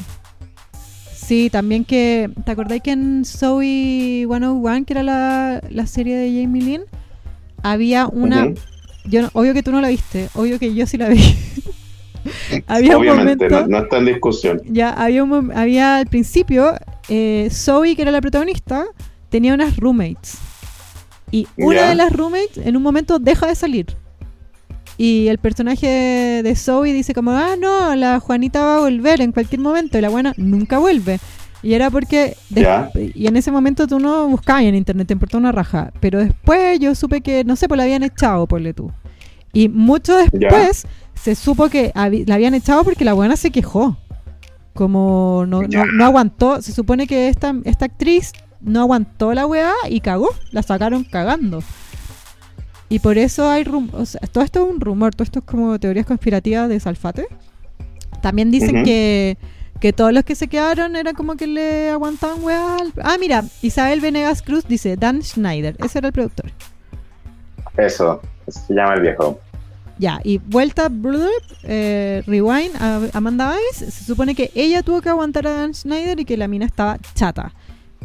Sí, 1.25 1.49
también 1.49 1.85
que. 1.85 2.29
¿Te 2.45 2.51
acordáis 2.51 2.81
que 2.81 2.91
en 2.91 3.25
Zoe 3.25 4.25
101, 4.27 4.85
que 4.85 4.93
era 4.93 5.03
la, 5.03 5.61
la 5.69 5.87
serie 5.87 6.15
de 6.15 6.41
Jamie 6.43 6.61
Lynn, 6.61 6.81
había 7.63 8.07
una. 8.07 8.53
Yo 9.05 9.21
no- 9.23 9.29
Obvio 9.33 9.53
que 9.53 9.63
tú 9.63 9.71
no 9.71 9.81
la 9.81 9.89
viste, 9.89 10.29
obvio 10.35 10.59
que 10.59 10.73
yo 10.73 10.85
sí 10.87 10.97
la 10.97 11.09
vi. 11.09 11.19
había 12.67 12.97
un 12.97 13.01
Obviamente, 13.03 13.49
momento. 13.49 13.67
no, 13.69 13.77
no 13.79 13.83
está 13.83 13.97
en 13.97 14.05
discusión. 14.05 14.61
Ya, 14.67 14.89
había, 14.91 15.23
un 15.23 15.51
había 15.55 15.97
al 15.97 16.07
principio, 16.07 16.73
eh, 17.09 17.47
Zoe, 17.51 17.95
que 17.95 18.01
era 18.01 18.11
la 18.11 18.21
protagonista, 18.21 18.85
tenía 19.29 19.53
unas 19.53 19.77
roommates. 19.77 20.37
Y 21.31 21.47
una 21.57 21.89
de 21.89 21.95
las 21.95 22.11
roommates 22.13 22.57
en 22.65 22.75
un 22.77 22.83
momento 22.83 23.19
deja 23.19 23.47
de 23.47 23.55
salir. 23.55 23.87
Y 24.97 25.27
el 25.27 25.39
personaje 25.39 26.41
de 26.43 26.55
Zoe 26.55 26.93
dice 26.93 27.13
como, 27.13 27.31
ah, 27.31 27.55
no, 27.59 27.95
la 27.95 28.19
Juanita 28.19 28.61
va 28.61 28.77
a 28.77 28.79
volver 28.79 29.21
en 29.21 29.31
cualquier 29.31 29.61
momento. 29.61 29.97
Y 29.97 30.01
la 30.01 30.09
buena 30.09 30.33
nunca 30.37 30.77
vuelve. 30.77 31.19
Y 31.61 31.73
era 31.73 31.89
porque... 31.89 32.37
Y 33.15 33.27
en 33.27 33.35
ese 33.35 33.51
momento 33.51 33.87
tú 33.87 33.99
no 33.99 34.27
buscabas 34.27 34.63
en 34.63 34.75
internet, 34.75 35.07
te 35.07 35.13
importaba 35.13 35.39
una 35.39 35.51
raja. 35.51 35.91
Pero 35.99 36.19
después 36.19 36.79
yo 36.79 36.95
supe 36.95 37.21
que, 37.21 37.43
no 37.43 37.55
sé, 37.55 37.67
pues 37.67 37.77
la 37.77 37.83
habían 37.83 38.03
echado, 38.03 38.47
ponle 38.47 38.73
tú. 38.73 38.91
Y 39.51 39.67
mucho 39.69 40.15
después 40.15 40.85
se 41.13 41.35
supo 41.35 41.69
que 41.69 41.91
la 41.95 42.35
habían 42.35 42.53
echado 42.53 42.83
porque 42.83 43.05
la 43.05 43.13
buena 43.13 43.35
se 43.35 43.51
quejó. 43.51 43.97
Como 44.73 45.45
no, 45.47 45.63
no, 45.63 45.85
no 45.85 46.05
aguantó. 46.05 46.61
Se 46.61 46.71
supone 46.71 47.07
que 47.07 47.29
esta, 47.29 47.55
esta 47.63 47.85
actriz 47.85 48.33
no 48.61 48.81
aguantó 48.81 49.33
la 49.33 49.45
weá 49.45 49.73
y 49.89 50.01
cagó. 50.01 50.29
La 50.51 50.61
sacaron 50.61 51.03
cagando. 51.03 51.63
Y 52.89 52.99
por 52.99 53.17
eso 53.17 53.49
hay 53.49 53.65
o 53.93 54.05
sea, 54.05 54.21
todo 54.31 54.43
esto 54.43 54.63
es 54.65 54.71
un 54.73 54.79
rumor, 54.79 55.13
todo 55.15 55.23
esto 55.23 55.39
es 55.39 55.45
como 55.45 55.79
teorías 55.79 56.05
conspirativas 56.05 56.69
de 56.69 56.79
Salfate. 56.79 57.27
También 58.21 58.51
dicen 58.51 58.83
que, 58.83 59.37
que 59.79 59.91
todos 59.93 60.13
los 60.13 60.23
que 60.23 60.35
se 60.35 60.47
quedaron 60.47 60.95
era 60.95 61.13
como 61.13 61.35
que 61.35 61.47
le 61.47 61.89
aguantaban 61.89 62.43
weá. 62.43 62.77
al- 62.77 62.93
Ah, 63.03 63.17
mira, 63.19 63.43
Isabel 63.61 64.01
Venegas 64.01 64.41
Cruz 64.41 64.65
dice 64.67 64.97
Dan 64.97 65.21
Schneider, 65.23 65.75
ese 65.83 65.97
era 65.99 66.07
el 66.07 66.13
productor. 66.13 66.51
Eso, 67.77 68.21
se 68.47 68.73
llama 68.73 68.93
el 68.95 69.01
viejo. 69.01 69.39
Ya, 69.97 70.19
y 70.23 70.37
vuelta, 70.39 70.89
blub, 70.89 71.29
eh, 71.63 72.21
rewind, 72.27 72.75
a 72.79 73.01
Amanda 73.13 73.49
Bynes, 73.49 73.93
se 73.93 74.03
supone 74.03 74.35
que 74.35 74.51
ella 74.53 74.83
tuvo 74.83 75.01
que 75.01 75.09
aguantar 75.09 75.47
a 75.47 75.51
Dan 75.51 75.73
Schneider 75.73 76.19
y 76.19 76.25
que 76.25 76.35
la 76.37 76.47
mina 76.47 76.65
estaba 76.65 76.97
chata. 77.13 77.53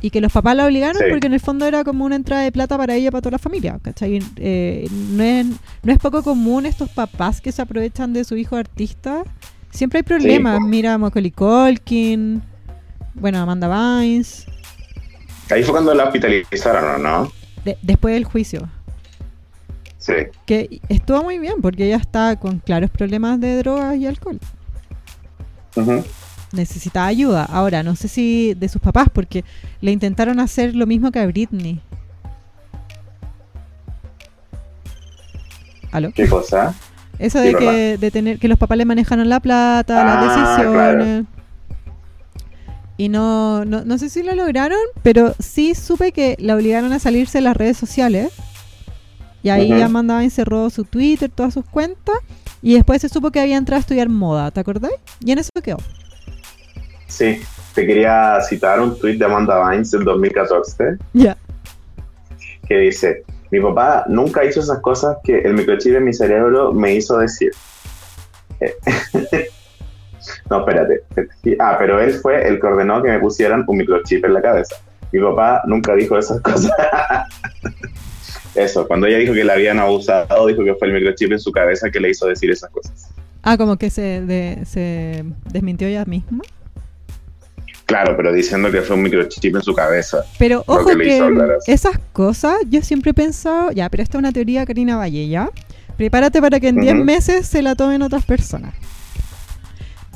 Y 0.02 0.10
que 0.10 0.20
los 0.20 0.32
papás 0.32 0.56
la 0.56 0.64
obligaron 0.66 0.96
Sí. 0.96 1.04
porque 1.10 1.26
en 1.26 1.34
el 1.34 1.40
fondo 1.40 1.66
era 1.66 1.84
como 1.84 2.04
una 2.06 2.16
entrada 2.16 2.42
de 2.42 2.52
plata 2.52 2.78
para 2.78 2.94
ella, 2.94 3.10
para 3.10 3.20
toda 3.22 3.32
la 3.32 3.38
familia, 3.38 3.78
¿cachai? 3.82 4.18
Eh, 4.36 4.88
no, 5.10 5.22
es, 5.22 5.46
no 5.82 5.92
es 5.92 5.98
poco 5.98 6.22
común 6.22 6.64
estos 6.66 6.88
papás 6.88 7.40
que 7.40 7.52
se 7.52 7.60
aprovechan 7.60 8.12
de 8.14 8.24
su 8.24 8.36
hijo 8.36 8.56
artista. 8.56 9.24
Siempre 9.70 9.98
hay 9.98 10.02
problemas. 10.02 10.58
po. 10.60 10.64
Mira, 10.66 10.96
Macaulay 10.98 11.30
Culkin, 11.30 12.42
bueno, 13.14 13.38
Amanda 13.40 13.68
Bynes, 13.68 14.46
Ahí 15.50 15.64
fue 15.64 15.72
cuando 15.72 15.92
la 15.94 16.04
hospitalizaron, 16.04 16.94
¿o 16.94 16.98
no? 16.98 17.32
de- 17.64 17.76
después 17.82 18.14
del 18.14 18.24
juicio. 18.24 18.68
Sí. 19.98 20.12
Que 20.46 20.80
estuvo 20.88 21.22
muy 21.24 21.38
bien 21.38 21.54
porque 21.60 21.84
ella 21.86 21.96
está 21.96 22.36
con 22.36 22.58
claros 22.60 22.88
problemas 22.90 23.38
de 23.40 23.56
drogas 23.58 23.96
y 23.96 24.06
alcohol. 24.06 24.38
Ujú. 25.76 26.02
Necesitaba 26.52 27.06
ayuda. 27.06 27.44
Ahora, 27.44 27.82
no 27.82 27.96
sé 27.96 28.08
si 28.08 28.54
de 28.54 28.68
sus 28.68 28.80
papás, 28.80 29.08
porque 29.12 29.44
le 29.80 29.92
intentaron 29.92 30.40
hacer 30.40 30.74
lo 30.74 30.86
mismo 30.86 31.10
que 31.10 31.18
a 31.20 31.26
Britney. 31.26 31.80
¿Aló? 35.92 36.12
¿Qué 36.12 36.28
cosa? 36.28 36.74
Eso 37.18 37.40
Sí, 37.42 37.48
de 37.48 37.56
que, 37.56 37.98
de 37.98 38.10
tener 38.10 38.38
que 38.38 38.48
los 38.48 38.58
papás 38.58 38.78
le 38.78 38.84
manejaron 38.84 39.28
la 39.28 39.40
plata, 39.40 40.04
las 40.04 40.16
Ah, 40.16 40.56
decisiones. 40.56 41.24
Y 42.96 43.08
no, 43.08 43.64
no, 43.64 43.84
no 43.84 43.98
sé 43.98 44.08
si 44.10 44.22
lo 44.22 44.34
lograron, 44.34 44.78
pero 45.02 45.34
sí 45.38 45.74
supe 45.74 46.12
que 46.12 46.36
la 46.38 46.54
obligaron 46.54 46.92
a 46.92 46.98
salirse 46.98 47.38
de 47.38 47.42
las 47.42 47.56
redes 47.56 47.76
sociales. 47.76 48.30
Y 49.42 49.48
ahí 49.48 49.72
Ujú. 49.72 49.82
Amanda 49.82 50.18
Bynes 50.18 50.34
cerró 50.34 50.68
su 50.70 50.84
Twitter, 50.84 51.30
todas 51.30 51.54
sus 51.54 51.64
cuentas. 51.64 52.16
Y 52.62 52.74
después 52.74 53.00
se 53.00 53.08
supo 53.08 53.30
que 53.30 53.40
había 53.40 53.56
entrado 53.56 53.78
a 53.78 53.80
estudiar 53.80 54.08
moda, 54.10 54.50
¿te 54.50 54.60
acordás? 54.60 54.92
Y 55.24 55.32
en 55.32 55.38
eso 55.38 55.48
quedó. 55.62 55.78
Sí, 57.10 57.42
te 57.74 57.86
quería 57.86 58.40
citar 58.48 58.80
un 58.80 58.98
tweet 58.98 59.18
de 59.18 59.24
Amanda 59.26 59.58
Bynes 59.68 59.90
del 59.90 60.04
2014 60.04 60.96
Ya. 61.12 61.36
que 62.68 62.76
dice, 62.78 63.24
mi 63.50 63.60
papá 63.60 64.04
nunca 64.08 64.44
hizo 64.44 64.60
esas 64.60 64.78
cosas 64.80 65.16
que 65.24 65.38
el 65.40 65.54
microchip 65.54 65.96
en 65.96 66.04
mi 66.04 66.12
cerebro 66.14 66.72
me 66.72 66.94
hizo 66.94 67.18
decir. 67.18 67.50
No, 70.50 70.60
espérate. 70.60 71.00
Ah, 71.60 71.76
pero 71.78 72.00
él 72.00 72.12
fue 72.14 72.46
el 72.46 72.60
que 72.60 72.66
ordenó 72.66 73.02
que 73.02 73.08
me 73.08 73.18
pusieran 73.20 73.64
un 73.66 73.78
microchip 73.78 74.24
en 74.24 74.34
la 74.34 74.42
cabeza. 74.42 74.76
Mi 75.12 75.20
papá 75.20 75.62
nunca 75.66 75.94
dijo 75.94 76.18
esas 76.18 76.40
cosas. 76.42 76.70
Eso, 78.54 78.86
cuando 78.86 79.06
ella 79.06 79.18
dijo 79.18 79.32
que 79.32 79.44
la 79.44 79.54
habían 79.54 79.78
abusado, 79.78 80.46
dijo 80.46 80.62
que 80.64 80.74
fue 80.74 80.88
el 80.88 80.94
microchip 80.94 81.32
en 81.32 81.40
su 81.40 81.50
cabeza 81.52 81.90
que 81.90 82.00
le 82.00 82.10
hizo 82.10 82.26
decir 82.26 82.50
esas 82.50 82.68
cosas. 82.70 83.10
Ah, 83.42 83.56
como 83.56 83.76
que 83.78 83.88
se, 83.90 84.20
de- 84.20 84.64
se 84.66 85.24
desmintió 85.50 85.88
ella 85.88 86.04
misma. 86.04 86.42
Claro, 87.90 88.16
pero 88.16 88.32
diciendo 88.32 88.70
que 88.70 88.82
fue 88.82 88.94
un 88.96 89.02
microchip 89.02 89.56
en 89.56 89.62
su 89.62 89.74
cabeza. 89.74 90.24
Pero 90.38 90.62
ojo 90.66 90.86
que 90.96 91.20
esas 91.66 91.98
cosas 92.12 92.54
yo 92.68 92.80
siempre 92.82 93.10
he 93.10 93.14
pensado, 93.14 93.72
ya, 93.72 93.88
pero 93.88 94.02
esta 94.02 94.16
es 94.16 94.20
una 94.20 94.32
teoría 94.32 94.64
Karina 94.64 94.96
Valle, 94.96 95.28
¿ya? 95.28 95.50
Prepárate 95.96 96.40
para 96.40 96.60
que 96.60 96.68
en 96.68 96.76
10 96.80 96.94
Ujú. 96.94 97.04
meses 97.04 97.46
se 97.46 97.62
la 97.62 97.74
tomen 97.74 98.02
otras 98.02 98.24
personas. 98.24 98.74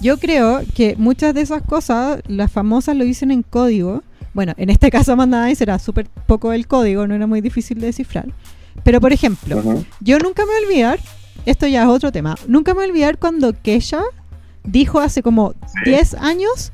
yo 0.00 0.18
creo 0.18 0.60
que 0.74 0.96
muchas 0.98 1.34
de 1.34 1.40
esas 1.40 1.62
cosas, 1.62 2.20
las 2.26 2.50
famosas 2.52 2.94
lo 2.96 3.04
dicen 3.04 3.30
en 3.30 3.42
código. 3.42 4.02
Bueno, 4.34 4.52
en 4.56 4.68
este 4.70 4.90
caso 4.96 5.12
Amanda 5.12 5.42
Bynes 5.42 5.60
era 5.60 5.78
súper 5.78 6.06
poco 6.26 6.52
el 6.52 6.66
código, 6.66 7.06
no 7.06 7.14
era 7.14 7.26
muy 7.26 7.40
difícil 7.40 7.80
de 7.80 7.86
descifrar. 7.86 8.26
Pero 8.82 9.00
por 9.00 9.12
ejemplo, 9.12 9.62
yo 10.00 10.18
nunca 10.18 10.42
me 10.44 10.52
voy 10.52 10.56
a 10.62 10.66
olvidar, 10.66 10.98
esto 11.46 11.66
ya 11.66 11.82
es 11.84 11.88
otro 11.88 12.12
tema, 12.12 12.36
nunca 12.48 12.72
me 12.72 12.78
voy 12.80 12.84
a 12.86 12.88
olvidar 12.90 13.18
cuando 13.18 13.52
Kesha 13.62 14.02
dijo 14.64 15.00
hace 15.00 15.22
como 15.22 15.52
Sí. 15.84 15.90
10 15.90 16.14
años 16.14 16.72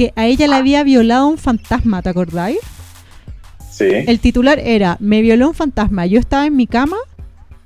que 0.00 0.14
a 0.16 0.24
ella 0.24 0.48
le 0.48 0.54
había 0.54 0.82
violado 0.82 1.28
un 1.28 1.36
fantasma, 1.36 2.00
¿te 2.00 2.08
acordáis? 2.08 2.56
Sí. 3.70 3.84
El 3.84 4.18
titular 4.18 4.58
era, 4.58 4.96
me 4.98 5.20
violó 5.20 5.48
un 5.48 5.54
fantasma, 5.54 6.06
yo 6.06 6.18
estaba 6.18 6.46
en 6.46 6.56
mi 6.56 6.66
cama 6.66 6.96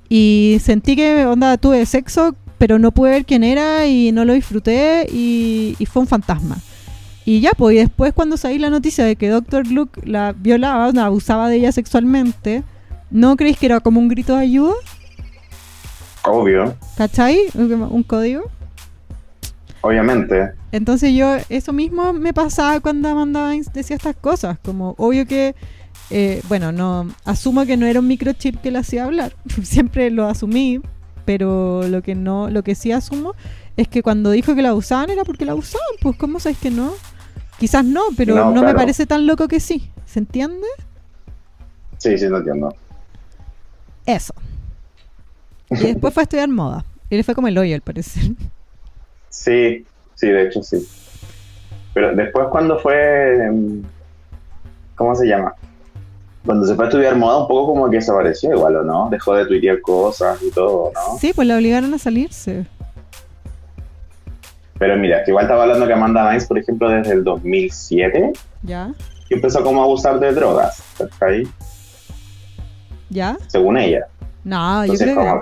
y 0.09 0.57
sentí 0.61 0.97
que, 0.97 1.25
onda, 1.25 1.55
tuve 1.57 1.85
sexo, 1.85 2.35
pero 2.57 2.77
no 2.77 2.91
pude 2.91 3.11
ver 3.11 3.25
quién 3.25 3.45
era 3.45 3.87
y 3.87 4.11
no 4.11 4.25
lo 4.25 4.33
disfruté 4.33 5.07
y, 5.09 5.77
y 5.79 5.85
fue 5.85 6.01
un 6.01 6.09
fantasma. 6.09 6.57
Y 7.23 7.39
ya, 7.39 7.51
pues, 7.51 7.75
y 7.77 7.79
después 7.79 8.11
cuando 8.11 8.35
salió 8.35 8.59
la 8.59 8.69
noticia 8.69 9.05
de 9.05 9.15
que 9.15 9.29
Dr. 9.29 9.67
Luke 9.67 10.01
la 10.03 10.33
violaba, 10.33 10.91
abusaba 11.05 11.47
de 11.47 11.55
ella 11.55 11.71
sexualmente, 11.71 12.63
¿no 13.11 13.37
creéis 13.37 13.57
que 13.57 13.67
era 13.67 13.79
como 13.79 14.01
un 14.01 14.09
grito 14.09 14.35
de 14.35 14.41
ayuda? 14.41 14.73
Obvio, 16.25 16.75
¿Cachai? 16.97 17.39
Un 17.53 18.03
código. 18.03 18.51
obviamente. 19.79 20.51
Entonces 20.75 21.13
yo, 21.13 21.37
eso 21.47 21.71
mismo 21.71 22.11
me 22.11 22.33
pasaba 22.33 22.81
cuando 22.81 23.07
Amanda 23.07 23.47
Bynes 23.47 23.71
decía 23.71 23.95
estas 23.95 24.17
cosas, 24.17 24.59
como 24.59 24.93
obvio 24.97 25.25
que, 25.25 25.55
eh, 26.09 26.41
bueno, 26.49 26.73
no, 26.73 27.07
asumo 27.23 27.65
que 27.65 27.77
no 27.77 27.85
era 27.85 28.01
un 28.01 28.07
microchip 28.07 28.59
que 28.59 28.71
le 28.71 28.79
hacía 28.79 29.05
hablar, 29.05 29.33
siempre 29.63 30.11
lo 30.11 30.27
asumí, 30.27 30.81
pero 31.23 31.87
lo 31.87 32.01
que 32.01 32.13
no, 32.13 32.49
lo 32.49 32.61
que 32.61 32.75
sí 32.75 32.91
asumo 32.91 33.35
es 33.77 33.87
que 33.87 34.03
cuando 34.03 34.31
dijo 34.31 34.53
que 34.53 34.61
la 34.61 34.73
usaban 34.73 35.09
era 35.09 35.23
porque 35.23 35.45
la 35.45 35.55
usaban, 35.55 35.87
pues 36.01 36.17
¿cómo 36.17 36.41
sabes 36.41 36.57
que 36.57 36.71
no? 36.71 36.91
Quizás 37.57 37.85
no, 37.85 38.01
pero 38.17 38.35
No, 38.35 38.51
no, 38.51 38.61
me 38.61 38.75
parece 38.75 39.05
tan 39.05 39.25
loco 39.25 39.47
que 39.47 39.61
sí, 39.61 39.89
¿se 40.05 40.19
entiende? 40.19 40.67
Sí, 41.99 42.17
sí, 42.17 42.27
no 42.27 42.39
entiendo. 42.39 42.75
Eso. 44.05 44.33
Y 45.69 45.77
después 45.77 46.13
fue 46.13 46.23
a 46.23 46.25
estudiar 46.25 46.49
moda, 46.49 46.83
y 47.09 47.15
le 47.15 47.23
fue 47.23 47.33
como 47.33 47.47
el 47.47 47.57
hoyo 47.57 47.75
al 47.75 47.81
parecer. 47.81 48.23
Sí, 49.29 49.85
sí, 50.15 50.27
de 50.27 50.47
hecho 50.47 50.63
sí. 50.63 50.85
Pero 51.93 52.15
después 52.15 52.47
cuando 52.49 52.79
fue, 52.79 53.49
mm, 53.51 53.81
¿cómo 54.95 55.15
se 55.15 55.27
llama? 55.27 55.53
Cuando 56.45 56.67
se 56.67 56.75
fue 56.75 56.85
a 56.85 56.87
estudiar 56.89 57.15
moda, 57.15 57.39
un 57.39 57.47
poco 57.47 57.73
como 57.73 57.89
que 57.89 57.97
desapareció 57.97 58.53
igual, 58.53 58.75
¿o 58.75 58.83
no? 58.83 59.09
Dejó 59.09 59.33
de 59.35 59.45
tuitear 59.45 59.81
cosas 59.81 60.41
y 60.43 60.51
todo, 60.51 60.91
¿no? 60.93 61.17
Sí, 61.17 61.31
pues 61.33 61.47
la 61.47 61.55
obligaron 61.55 61.93
a 61.93 61.97
salirse. 61.97 62.67
Pero 64.77 64.97
mira, 64.97 65.23
que 65.23 65.31
igual 65.31 65.45
estaba 65.45 65.63
hablando 65.63 65.87
que 65.87 65.93
Amanda 65.93 66.27
Bynes, 66.27 66.45
por 66.45 66.59
ejemplo, 66.59 66.89
desde 66.89 67.13
el 67.13 67.23
2007, 67.23 68.33
¿Ya? 68.63 68.93
que 69.27 69.35
empezó 69.35 69.63
como 69.63 69.81
a 69.81 69.85
abusar 69.85 70.19
de 70.19 70.33
drogas, 70.33 70.83
¿cachai? 70.97 71.47
¿Ya? 73.09 73.37
Según 73.47 73.77
ella. 73.77 74.07
No, 74.43 74.85
yo 74.85 74.93
Entonces, 74.93 75.07
creo 75.07 75.15
que 75.15 75.29
como... 75.29 75.41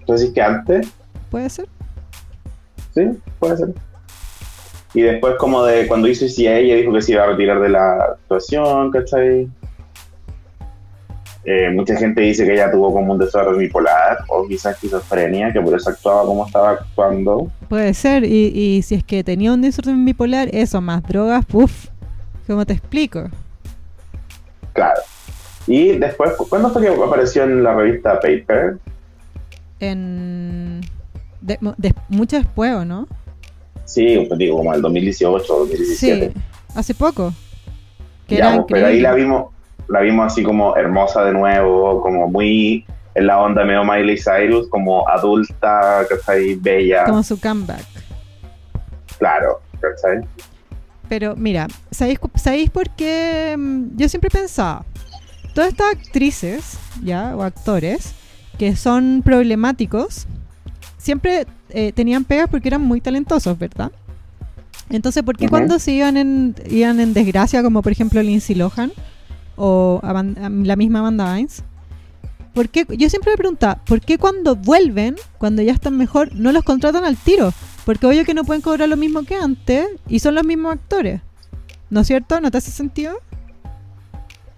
Entonces, 0.00 0.30
que 0.32 0.42
antes, 0.42 0.88
puede 1.30 1.48
ser. 1.48 1.68
Sí, 2.94 3.02
puede 3.38 3.56
ser. 3.56 3.68
Y 4.92 5.02
después 5.02 5.36
como 5.36 5.64
de 5.64 5.86
cuando 5.86 6.08
hizo 6.08 6.26
CA, 6.26 6.58
ella 6.58 6.76
dijo 6.76 6.92
que 6.92 7.02
se 7.02 7.12
iba 7.12 7.22
a 7.22 7.26
retirar 7.26 7.60
de 7.60 7.68
la 7.68 7.94
actuación, 7.96 8.90
¿cachai? 8.90 9.48
Eh, 11.44 11.70
mucha 11.70 11.96
gente 11.96 12.20
dice 12.20 12.44
que 12.44 12.52
ella 12.52 12.70
tuvo 12.70 12.92
como 12.92 13.12
un 13.12 13.18
desorden 13.18 13.56
bipolar 13.56 14.18
o 14.28 14.46
quizás 14.46 14.74
esquizofrenia, 14.74 15.52
que 15.52 15.60
por 15.60 15.74
eso 15.74 15.90
actuaba 15.90 16.24
como 16.24 16.46
estaba 16.46 16.70
actuando. 16.70 17.50
Puede 17.68 17.94
ser, 17.94 18.24
y, 18.24 18.52
y 18.54 18.82
si 18.82 18.96
es 18.96 19.04
que 19.04 19.24
tenía 19.24 19.52
un 19.52 19.62
desorden 19.62 20.04
bipolar, 20.04 20.48
eso, 20.52 20.80
más 20.80 21.02
drogas, 21.04 21.46
puff, 21.46 21.86
¿cómo 22.46 22.66
te 22.66 22.74
explico? 22.74 23.30
Claro. 24.74 25.00
Y 25.66 25.98
después, 25.98 26.32
¿cuándo 26.48 26.70
fue 26.70 26.82
que 26.82 26.88
apareció 26.88 27.44
en 27.44 27.62
la 27.62 27.74
revista 27.74 28.20
Paper? 28.20 28.78
En... 29.78 30.80
de- 31.40 31.58
de- 31.76 31.94
mucho 32.08 32.36
después, 32.36 32.72
¿o 32.74 32.84
no? 32.84 33.06
Sí, 33.84 34.24
pues 34.28 34.38
digo, 34.38 34.56
como 34.58 34.72
el 34.74 34.82
2018 34.82 35.54
o 35.54 35.58
2017. 35.60 36.32
Sí, 36.34 36.40
hace 36.74 36.94
poco. 36.94 37.32
Que 38.26 38.36
Ya, 38.36 38.54
pues, 38.56 38.66
pero 38.68 38.86
ahí 38.86 39.00
la 39.00 39.14
vimos, 39.14 39.46
la 39.88 40.00
vimos 40.00 40.26
así 40.32 40.42
como 40.42 40.76
hermosa 40.76 41.24
de 41.24 41.32
nuevo, 41.32 42.00
como 42.00 42.28
muy 42.28 42.84
en 43.16 43.26
la 43.26 43.40
onda 43.40 43.64
medio 43.64 43.82
Miley 43.84 44.16
Cyrus, 44.16 44.68
como 44.68 45.08
adulta, 45.08 46.06
¿cachai? 46.08 46.54
Bella, 46.54 47.04
Como 47.06 47.22
su 47.24 47.40
comeback. 47.40 47.84
claro, 49.18 49.60
¿cachai? 49.80 50.24
Pero 51.08 51.34
mira, 51.36 51.66
¿sabéis, 51.90 52.20
¿sabéis 52.36 52.70
por 52.70 52.88
qué? 52.90 53.56
mm, 53.58 53.96
Yo 53.96 54.08
siempre 54.08 54.30
pensaba, 54.30 54.84
todas 55.54 55.70
estas 55.70 55.88
actrices, 55.96 56.78
¿ya? 57.02 57.34
O 57.36 57.42
actores, 57.42 58.14
que 58.58 58.76
son 58.76 59.22
problemáticos, 59.24 60.28
siempre 61.00 61.46
eh, 61.70 61.92
tenían 61.92 62.24
pegas 62.24 62.48
porque 62.48 62.68
eran 62.68 62.82
muy 62.82 63.00
talentosos, 63.00 63.58
¿verdad? 63.58 63.90
Entonces, 64.90 65.22
¿por 65.22 65.36
qué 65.36 65.48
cuando 65.48 65.78
se 65.78 65.92
iban 65.92 66.16
en, 66.16 66.54
iban 66.68 67.00
en 67.00 67.14
desgracia, 67.14 67.62
como 67.62 67.80
por 67.80 67.92
ejemplo 67.92 68.22
Lindsay 68.22 68.56
Lohan 68.56 68.92
o 69.56 70.00
la 70.02 70.76
misma 70.76 70.98
Amanda 70.98 71.32
Bynes, 71.32 71.62
¿por 72.54 72.68
qué? 72.68 72.86
Yo 72.96 73.08
siempre 73.08 73.32
me 73.32 73.36
preguntaba, 73.36 73.76
¿por 73.84 74.00
qué 74.00 74.18
cuando 74.18 74.56
vuelven, 74.56 75.16
cuando 75.38 75.62
ya 75.62 75.72
están 75.72 75.96
mejor, 75.96 76.34
no 76.34 76.50
los 76.50 76.64
contratan 76.64 77.04
al 77.04 77.16
tiro? 77.16 77.52
Porque 77.84 78.06
obvio 78.06 78.24
que 78.24 78.34
no 78.34 78.44
pueden 78.44 78.62
cobrar 78.62 78.88
lo 78.88 78.96
mismo 78.96 79.22
que 79.22 79.36
antes 79.36 79.86
y 80.08 80.18
son 80.18 80.34
los 80.34 80.44
mismos 80.44 80.72
actores. 80.72 81.20
¿No 81.88 82.00
es 82.00 82.06
cierto? 82.06 82.40
¿No 82.40 82.50
te 82.50 82.58
hace 82.58 82.70
sentido? 82.70 83.16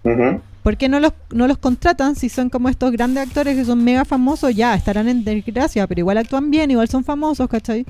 Ujú. 0.05 0.41
¿Por 0.63 0.77
qué 0.77 0.89
no 0.89 1.01
los, 1.01 1.13
no 1.33 1.49
los 1.49 1.59
contratan 1.59 2.15
si 2.15 2.29
son 2.29 2.49
como 2.49 2.69
estos 2.69 2.93
grandes 2.93 3.27
actores 3.27 3.57
que 3.57 3.65
son 3.65 3.83
mega 3.83 4.05
famosos? 4.05 4.55
Ya, 4.55 4.75
estarán 4.75 5.09
en 5.09 5.25
desgracia, 5.25 5.87
pero 5.87 6.01
igual 6.01 6.19
actúan 6.19 6.51
bien, 6.51 6.71
igual 6.71 6.89
son 6.89 7.03
famosos, 7.05 7.49
¿cachai? 7.49 7.85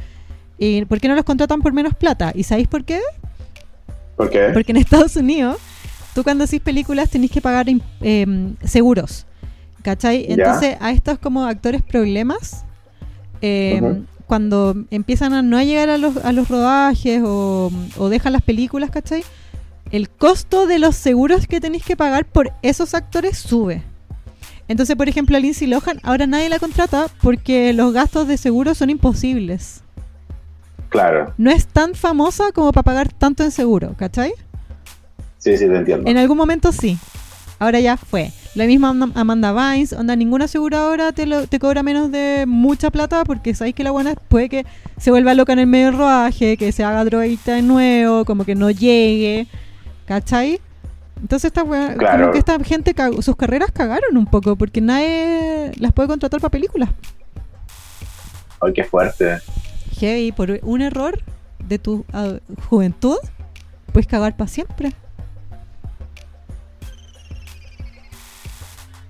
¿Y 0.59 0.85
por 0.87 0.99
qué 1.01 1.09
no 1.09 1.15
los 1.15 1.25
contratan 1.25 1.61
por 1.61 1.73
menos 1.73 1.95
plata? 1.95 2.33
¿Y 2.35 2.45
sabéis 2.45 2.69
por 2.69 2.85
qué? 2.85 3.01
¿Por 4.17 4.31
qué? 4.31 4.51
Porque 4.55 4.73
en 4.73 4.79
Estados 4.79 5.17
Unidos, 5.17 5.57
tú 6.15 6.23
cuando 6.23 6.45
haces 6.45 6.61
películas 6.61 7.11
tenés 7.11 7.31
que 7.31 7.41
pagar 7.43 7.67
im- 7.67 7.83
em, 8.01 8.55
seguros, 8.65 9.27
¿cachai? 9.83 10.27
Ya. 10.27 10.35
Entonces 10.35 10.77
a 10.81 10.93
estos 10.93 11.19
como 11.19 11.45
actores 11.45 11.83
problemas, 11.83 12.65
em, 13.41 13.81
cuando 14.27 14.75
empiezan 14.91 15.35
a 15.35 15.43
no 15.43 15.61
llegar 15.63 15.91
a 15.91 15.99
los, 15.99 16.17
a 16.19 16.33
los 16.33 16.49
rodajes 16.49 17.21
o, 17.25 17.71
o 17.99 18.09
dejan 18.09 18.33
las 18.33 18.43
películas, 18.43 18.91
¿cachai? 18.91 19.25
El 19.93 20.09
costo 20.09 20.67
de 20.67 20.79
los 20.79 20.97
seguros 20.97 21.47
que 21.47 21.61
tenéis 21.61 21.85
que 21.85 21.97
pagar 21.97 22.25
por 22.25 22.53
esos 22.63 22.95
actores 22.95 23.39
sube. 23.39 23.83
Entonces, 24.69 24.97
por 24.97 25.09
ejemplo, 25.09 25.37
a 25.37 25.41
Lindsay 25.41 25.69
Lohan 25.69 26.01
ahora 26.03 26.27
nadie 26.27 26.49
la 26.49 26.59
contrata 26.59 27.07
porque 27.23 27.73
los 27.75 27.93
gastos 27.93 28.27
de 28.27 28.37
seguro 28.39 28.75
son 28.75 28.91
imposibles. 28.91 29.83
Claro, 30.89 31.33
No 31.39 31.51
es 31.51 31.67
tan 31.67 31.95
famosa 31.95 32.53
como 32.53 32.71
para 32.73 32.83
pagar 32.85 33.13
tanto 33.13 33.43
en 33.45 33.51
seguro, 33.51 33.95
¿cachai? 33.97 34.33
sí, 35.39 35.57
sí, 35.57 35.67
te 35.67 35.77
entiendo. 35.77 36.09
En 36.11 36.17
algún 36.19 36.37
momento 36.37 36.71
sí. 36.73 36.99
Ahora 37.59 37.81
ya 37.81 37.97
fue. 37.97 38.31
La 38.55 38.65
misma 38.67 38.91
Am- 38.91 39.13
Amanda 39.15 39.53
Bynes, 39.53 39.93
onda, 39.95 40.15
ninguna 40.17 40.45
aseguradora 40.47 41.13
te, 41.13 41.27
lo- 41.27 41.47
te 41.47 41.59
cobra 41.59 41.83
menos 41.83 42.11
de 42.13 42.45
mucha 42.47 42.91
plata 42.91 43.25
porque 43.25 43.55
sabéis 43.55 43.75
que 43.75 43.85
la 43.85 43.91
buena 43.91 44.15
puede 44.15 44.49
que 44.49 44.67
se 44.99 45.11
vuelva 45.11 45.33
loca 45.35 45.53
en 45.55 45.61
el 45.61 45.67
medio 45.67 45.87
del 45.87 45.97
rodaje, 45.99 46.57
que 46.57 46.71
se 46.73 46.85
haga 46.85 47.05
drogadicta 47.05 47.55
de 47.55 47.63
nuevo, 47.63 48.25
como 48.25 48.45
que 48.45 48.55
no 48.55 48.71
llegue, 48.71 49.47
¿cachai? 50.07 50.61
Entonces 51.21 51.47
esta 51.49 51.63
wea- 51.63 51.95
Claro. 51.97 52.21
como 52.21 52.33
que 52.33 52.39
esta 52.39 52.59
gente, 52.65 52.95
sus 53.21 53.37
carreras 53.37 53.71
cagaron 53.71 54.17
un 54.17 54.27
poco 54.27 54.57
porque 54.57 54.81
nadie 54.81 55.73
las 55.79 55.93
puede 55.93 56.09
contratar 56.09 56.41
para 56.41 56.51
películas. 56.51 56.91
Ay, 58.61 58.73
qué 58.73 58.85
fuerte. 58.85 59.39
Heavy, 59.99 60.33
por 60.33 60.59
un 60.63 60.83
error 60.83 61.19
de 61.61 61.79
tu 61.79 62.05
ah, 62.13 62.35
juventud, 62.69 63.19
puedes 63.93 64.07
cagar 64.07 64.37
para 64.37 64.49
siempre. 64.49 64.93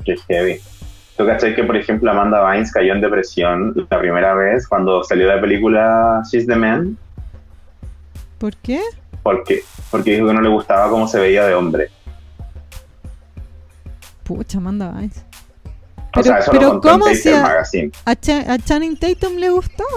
Qué 0.05 0.17
heavy. 0.29 0.61
¿Tú 1.17 1.27
cachai 1.27 1.55
que, 1.55 1.63
por 1.65 1.77
ejemplo, 1.77 2.11
Amanda 2.11 2.41
Bynes 2.43 2.73
cayó 2.73 2.95
en 2.95 3.01
depresión 3.01 3.87
la 3.91 3.99
primera 4.01 4.35
vez 4.35 4.67
cuando 4.67 5.05
salió 5.05 5.29
de 5.29 5.37
la 5.37 5.41
película 5.41 6.23
She's 6.31 6.47
the 6.47 6.57
Man? 6.57 6.97
¿Por 8.39 8.57
qué? 8.57 8.81
Porque, 9.23 9.63
porque 9.91 10.13
dijo 10.13 10.27
que 10.27 10.33
no 10.35 10.41
le 10.41 10.49
gustaba 10.49 10.89
cómo 10.91 11.07
se 11.07 11.19
veía 11.21 11.47
de 11.47 11.55
hombre. 11.55 11.89
Pucha, 14.25 14.59
Amanda 14.59 14.91
Bynes. 14.91 15.25
o 16.17 16.23
sea, 16.23 16.39
eso 16.39 16.51
pero 16.53 16.63
lo 16.65 16.69
contó 16.73 16.89
¿cómo 16.91 17.09
en 17.09 17.17
si 17.17 17.29
Paper 17.31 17.41
a- 17.41 17.43
Magazine. 17.43 17.91
A, 18.05 18.15
Cha- 18.17 18.53
a 18.53 18.59
Channing 18.59 18.97
Tatum 18.97 19.37
le 19.37 19.51
gustaba. 19.51 19.89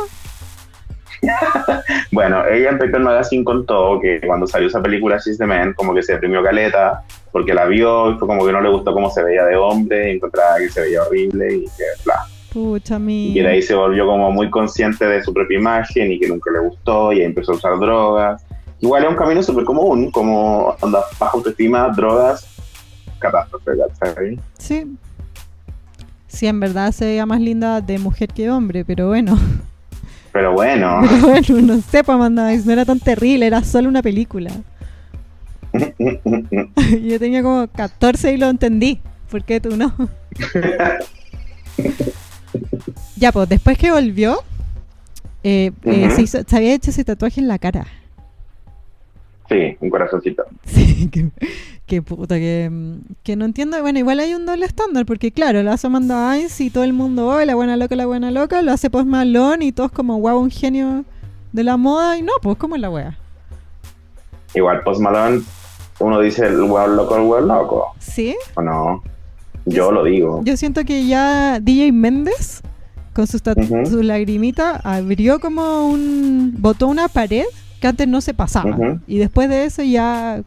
Bueno, 2.12 2.46
ella 2.46 2.70
en 2.70 2.78
Paper 2.78 3.00
Magazine 3.00 3.44
contó 3.44 4.00
que 4.00 4.22
cuando 4.26 4.46
salió 4.46 4.68
esa 4.68 4.82
película 4.82 5.18
She's 5.18 5.38
the 5.40 5.46
Man, 5.46 5.74
como 5.74 5.94
que 5.94 6.04
se 6.04 6.14
deprimió 6.14 6.44
caleta, 6.44 7.04
porque 7.32 7.54
la 7.54 7.66
vio 7.66 8.12
y 8.12 8.18
fue 8.20 8.28
como 8.28 8.46
que 8.46 8.52
no 8.52 8.62
le 8.62 8.70
gustó 8.70 8.94
cómo 8.94 9.10
se 9.10 9.24
veía 9.24 9.44
de 9.46 9.56
hombre, 9.56 10.10
y 10.12 10.16
encontraba 10.18 10.58
que 10.58 10.70
se 10.70 10.82
veía 10.82 11.02
horrible 11.04 11.56
y 11.56 11.64
que 11.66 11.84
bla. 12.04 12.26
Pucha, 12.54 13.00
mi. 13.00 13.36
Y 13.36 13.42
de 13.42 13.48
ahí 13.48 13.62
se 13.62 13.74
volvió 13.74 14.06
como 14.06 14.32
muy 14.32 14.50
consciente 14.52 15.06
de 15.08 15.24
su 15.24 15.34
propia 15.34 15.58
imagen 15.58 16.12
y 16.12 16.20
que 16.20 16.28
nunca 16.28 16.52
le 16.52 16.60
gustó 16.60 17.12
y 17.12 17.20
ahí 17.22 17.26
empezó 17.26 17.54
a 17.54 17.56
usar 17.56 17.80
drogas. 17.80 18.46
Igual 18.86 19.04
es 19.04 19.10
un 19.10 19.16
camino 19.16 19.42
súper 19.42 19.66
común, 19.66 20.12
como 20.12 20.76
anda 20.80 21.00
baja 21.20 21.36
autoestima, 21.36 21.90
drogas, 21.90 22.46
catástrofe, 23.18 23.72
¿cachai? 24.00 24.40
Sí. 24.60 24.96
Sí, 26.28 26.46
en 26.46 26.60
verdad 26.60 26.92
se 26.92 27.06
veía 27.06 27.26
más 27.26 27.42
linda 27.42 27.82
de 27.82 27.98
mujer 27.98 28.30
que 28.30 28.44
de 28.44 28.52
hombre, 28.52 28.86
pero 28.86 29.08
bueno. 29.08 29.40
Pero 30.32 30.54
bueno, 30.54 31.00
Pero 31.02 31.28
bueno, 31.28 31.62
no 31.76 31.82
sé, 31.82 32.04
pues 32.04 32.16
Amanda 32.16 32.52
no 32.56 32.72
era 32.72 32.86
tan 32.86 33.00
terrible, 33.00 33.48
era 33.48 33.64
solo 33.64 33.90
una 33.90 34.04
película. 34.04 34.52
Yo 35.74 37.20
tenía 37.20 37.42
como 37.42 37.68
14 37.68 38.34
y 38.34 38.38
lo 38.38 38.50
entendí. 38.50 39.02
¿Por 39.32 39.44
qué 39.44 39.60
tú 39.60 39.76
no? 39.76 39.92
ya, 43.18 43.32
pues 43.32 43.50
después 43.50 43.80
que 43.80 43.90
volvió, 43.92 44.44
eh, 45.44 45.72
eh, 45.86 46.10
se, 46.16 46.22
hizo- 46.22 46.44
se 46.48 46.56
había 46.56 46.76
hecho 46.76 46.92
ese 46.92 47.04
tatuaje 47.04 47.42
en 47.42 47.48
la 47.48 47.58
cara. 47.58 47.88
Sí, 49.50 49.78
un 49.80 49.90
corazoncito. 49.90 50.44
Sí, 50.66 51.10
que 51.86 52.02
puta, 52.02 52.36
que, 52.36 52.70
mm, 52.72 52.98
que 53.24 53.36
no 53.36 53.46
entiendo. 53.46 53.80
Bueno, 53.82 54.00
igual 54.00 54.20
hay 54.20 54.34
un 54.34 54.46
doble 54.46 54.66
estándar, 54.66 55.06
porque 55.06 55.32
claro, 55.32 55.62
lo 55.64 55.72
hace 55.72 55.88
Amanda 55.88 56.30
Bynes 56.32 56.60
y 56.62 56.70
todo 56.70 56.84
el 56.84 56.94
mundo, 56.94 57.28
oh, 57.28 57.44
la 57.46 57.56
buena 57.56 57.78
loca, 57.78 57.96
la 57.96 58.06
buena 58.06 58.32
loca, 58.32 58.62
lo 58.62 58.72
hace 58.72 58.90
Post 58.90 59.08
Malone 59.08 59.66
y 59.66 59.72
todos 59.72 59.92
como, 59.92 60.20
wow, 60.20 60.40
un 60.40 60.50
genio 60.52 61.06
de 61.54 61.64
la 61.64 61.78
moda. 61.78 62.18
Y 62.18 62.22
no, 62.22 62.32
pues, 62.42 62.58
como 62.58 62.76
es 62.76 62.82
la 62.82 62.90
wea? 62.90 63.18
Igual 64.54 64.82
Post 64.84 65.02
Malone, 65.02 65.42
uno 66.00 66.20
dice 66.22 66.46
el 66.48 66.62
hueón 66.62 66.96
loco, 66.96 67.16
el 67.18 67.24
hueón 67.24 67.48
loco, 67.48 67.88
Sí, 68.00 68.36
¿o 68.56 68.62
no? 68.62 69.04
Yo 69.66 69.92
lo 69.92 70.04
digo. 70.04 70.42
yo 70.44 70.56
siento 70.58 70.84
que 70.86 71.06
ya 71.08 71.60
DJ 71.60 71.92
Méndez, 71.92 72.62
con 73.14 73.26
sus, 73.28 73.42
tat- 73.44 73.58
Ujú. 73.58 73.86
sus 73.86 74.04
lagrimitas, 74.06 74.80
abrió 74.86 75.40
como 75.40 75.88
un. 75.90 76.54
botó 76.58 76.88
una 76.88 77.08
pared 77.08 77.46
que 77.86 77.90
antes 77.90 78.08
no 78.08 78.20
se 78.20 78.34
pasaba. 78.34 78.76
Y 79.06 79.20
después 79.20 79.48
de 79.48 79.66
eso 79.66 79.84
ya. 79.84 80.42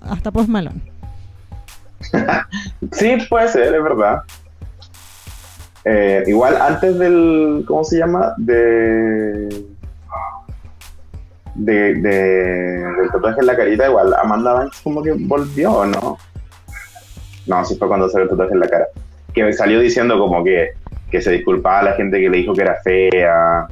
hasta 0.00 0.30
Post 0.30 0.48
Malone. 0.48 0.80
Sí, 2.92 3.16
puede 3.28 3.48
ser, 3.48 3.74
es 3.74 3.82
verdad. 3.82 4.22
Eh, 5.84 6.22
igual 6.28 6.56
antes 6.60 6.96
del, 6.98 7.64
¿cómo 7.66 7.82
se 7.82 7.98
llama? 7.98 8.32
De, 8.36 9.48
de, 11.56 11.94
de- 11.94 12.84
del 12.96 13.10
tatuaje 13.12 13.40
en 13.40 13.46
la 13.46 13.56
carita, 13.56 13.86
igual 13.88 14.14
Amanda 14.14 14.52
Banks 14.52 14.80
como 14.82 15.02
que 15.02 15.12
volvió, 15.12 15.84
¿no? 15.86 16.16
No, 17.46 17.64
sí 17.64 17.74
fue 17.76 17.88
cuando 17.88 18.08
salió 18.08 18.24
el 18.24 18.30
tatuaje 18.30 18.52
en 18.54 18.60
la 18.60 18.68
cara. 18.68 18.86
Que 19.34 19.52
salió 19.52 19.80
diciendo 19.80 20.16
como 20.18 20.44
que, 20.44 20.70
que 21.10 21.20
se 21.20 21.32
disculpaba 21.32 21.80
a 21.80 21.82
la 21.84 21.92
gente 21.94 22.20
que 22.20 22.28
le 22.30 22.38
dijo 22.38 22.52
que 22.54 22.62
era 22.62 22.76
fea. 22.84 23.66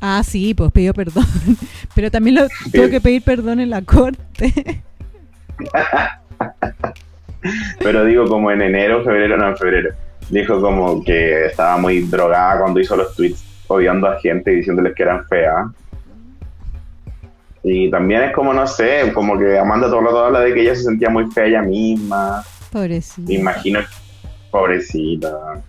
Ah, 0.00 0.22
sí, 0.22 0.54
pues 0.54 0.70
pidió 0.72 0.94
perdón. 0.94 1.26
Pero 1.94 2.10
también 2.10 2.36
lo 2.36 2.48
tuvo 2.72 2.90
que 2.90 3.00
pedir 3.00 3.22
perdón 3.22 3.60
en 3.60 3.70
la 3.70 3.82
corte. 3.82 4.82
Pero 7.78 8.04
digo 8.04 8.26
como 8.26 8.50
en 8.50 8.62
enero, 8.62 9.04
febrero, 9.04 9.36
no, 9.36 9.48
en 9.48 9.56
febrero. 9.56 9.94
Dijo 10.28 10.60
como 10.60 11.04
que 11.04 11.46
estaba 11.46 11.76
muy 11.76 12.02
drogada 12.02 12.60
cuando 12.60 12.80
hizo 12.80 12.96
los 12.96 13.14
tweets 13.14 13.44
odiando 13.68 14.08
a 14.08 14.18
gente 14.20 14.52
y 14.52 14.56
diciéndoles 14.56 14.94
que 14.94 15.02
eran 15.02 15.24
feas. 15.26 15.66
Y 17.62 17.90
también 17.90 18.22
es 18.22 18.32
como, 18.32 18.52
no 18.52 18.66
sé, 18.66 19.12
como 19.12 19.38
que 19.38 19.58
Amanda 19.58 19.88
todo 19.88 20.00
el 20.00 20.06
rato 20.06 20.24
habla 20.26 20.40
de 20.40 20.54
que 20.54 20.62
ella 20.62 20.74
se 20.74 20.84
sentía 20.84 21.10
muy 21.10 21.30
fea 21.32 21.46
ella 21.46 21.62
misma. 21.62 22.44
Pobrecito. 22.70 23.28
Me 23.28 23.34
imagino, 23.34 23.80
pobrecita. 24.50 25.62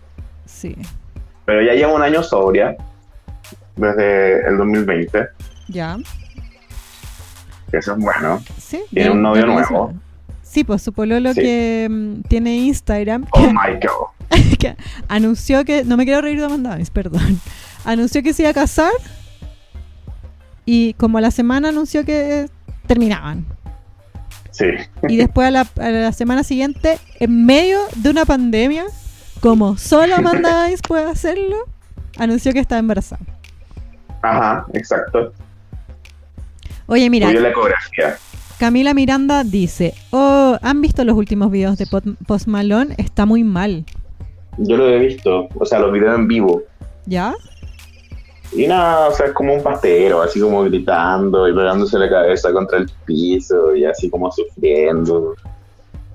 Sí. 0.46 0.76
Pero 1.46 1.64
ya 1.64 1.74
lleva 1.74 1.94
un 1.94 2.02
año 2.02 2.22
sobria, 2.22 2.76
desde 3.78 4.48
el 4.50 4.58
2020, 4.58 5.28
Ya. 5.68 5.98
eso 7.72 7.94
es 7.94 7.98
bueno. 8.00 8.42
Sí. 8.58 8.82
Tiene 8.92 9.12
un 9.12 9.22
novio 9.22 9.46
nuevo. 9.46 9.94
Sí, 10.42 10.64
pues 10.64 10.82
su 10.82 10.94
pololo 10.94 11.34
Sí. 11.34 11.42
que 11.42 11.88
mm, 11.90 12.22
tiene 12.28 12.56
Instagram 12.58 13.26
Oh 13.32 13.42
my 13.48 13.74
god. 13.82 14.30
que 14.60 14.76
anunció 15.08 15.64
que 15.66 15.84
no 15.84 15.98
me 15.98 16.06
quiero 16.06 16.22
reír 16.22 16.40
de 16.40 16.46
Amanda 16.46 16.78
perdón. 16.92 17.40
Anunció 17.86 18.22
que 18.24 18.34
se 18.34 18.42
iba 18.44 18.52
a 18.52 18.54
casar 18.54 18.92
y 20.66 20.94
como 20.94 21.18
a 21.18 21.22
la 21.22 21.32
semana 21.32 21.70
anunció 21.70 22.04
que 22.04 22.50
terminaban. 22.88 23.46
Sí. 24.52 24.66
Y 25.08 25.16
después 25.18 25.48
a 25.48 25.52
la, 25.52 25.68
a 25.80 25.90
la 25.90 26.12
semana 26.12 26.44
siguiente, 26.44 26.98
en 27.20 27.46
medio 27.46 27.80
de 27.96 28.10
una 28.10 28.26
pandemia, 28.26 28.84
como 29.40 29.78
solo 29.78 30.16
Amanda 30.16 30.64
Bynes 30.66 30.82
puede 30.82 31.06
hacerlo, 31.10 31.56
anunció 32.18 32.52
que 32.52 32.60
estaba 32.60 32.80
embarazada. 32.80 33.22
Ajá, 34.22 34.66
exacto. 34.74 35.32
Oye, 36.88 37.10
mira, 37.10 37.32
la 37.32 37.50
ecografía. 37.50 38.18
Camila 38.60 38.94
Miranda 38.94 39.44
dice, 39.44 39.94
oh, 40.12 40.58
¿han 40.62 40.82
visto 40.82 41.04
los 41.04 41.16
últimos 41.16 41.52
videos 41.52 41.78
de 41.78 41.86
Pot- 41.86 42.18
Post 42.26 42.48
Malone? 42.48 42.96
Está 42.98 43.26
muy 43.26 43.44
mal. 43.44 43.86
Yo 44.58 44.78
lo 44.78 44.90
he 44.90 44.98
visto, 45.00 45.48
o 45.60 45.66
sea, 45.66 45.80
los 45.80 45.92
videos 45.92 46.16
en 46.18 46.28
vivo. 46.28 46.64
¿Ya? 47.06 47.36
Y 48.54 48.66
nada, 48.66 49.10
o 49.10 49.14
sea, 49.14 49.28
es 49.28 49.34
como 49.34 49.54
un 49.54 49.62
pastero, 49.62 50.22
así 50.22 50.40
como 50.40 50.64
gritando 50.64 51.48
y 51.48 51.54
pegándose 51.54 52.00
la 52.00 52.10
cabeza 52.10 52.52
contra 52.52 52.80
el 52.80 52.90
piso 53.06 53.76
y 53.76 53.86
así 53.86 54.10
como 54.10 54.32
sufriendo. 54.32 55.36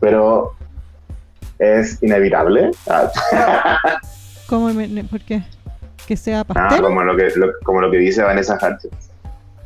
Pero 0.00 0.52
es 1.58 2.02
inevitable. 2.02 2.70
Ah, 2.88 3.08
¿Cómo? 4.48 4.72
me- 4.72 5.04
¿Por 5.04 5.20
qué? 5.20 5.42
¿Que 6.06 6.16
sea 6.16 6.40
ah, 6.40 6.44
pastero? 6.44 6.84
como, 6.88 7.02
lo 7.04 7.16
que, 7.16 7.28
lo- 7.36 7.52
como 7.64 7.80
lo 7.80 7.90
que 7.90 7.98
dice 7.98 8.22
Vanessa 8.22 8.56
Hudgens. 8.56 9.10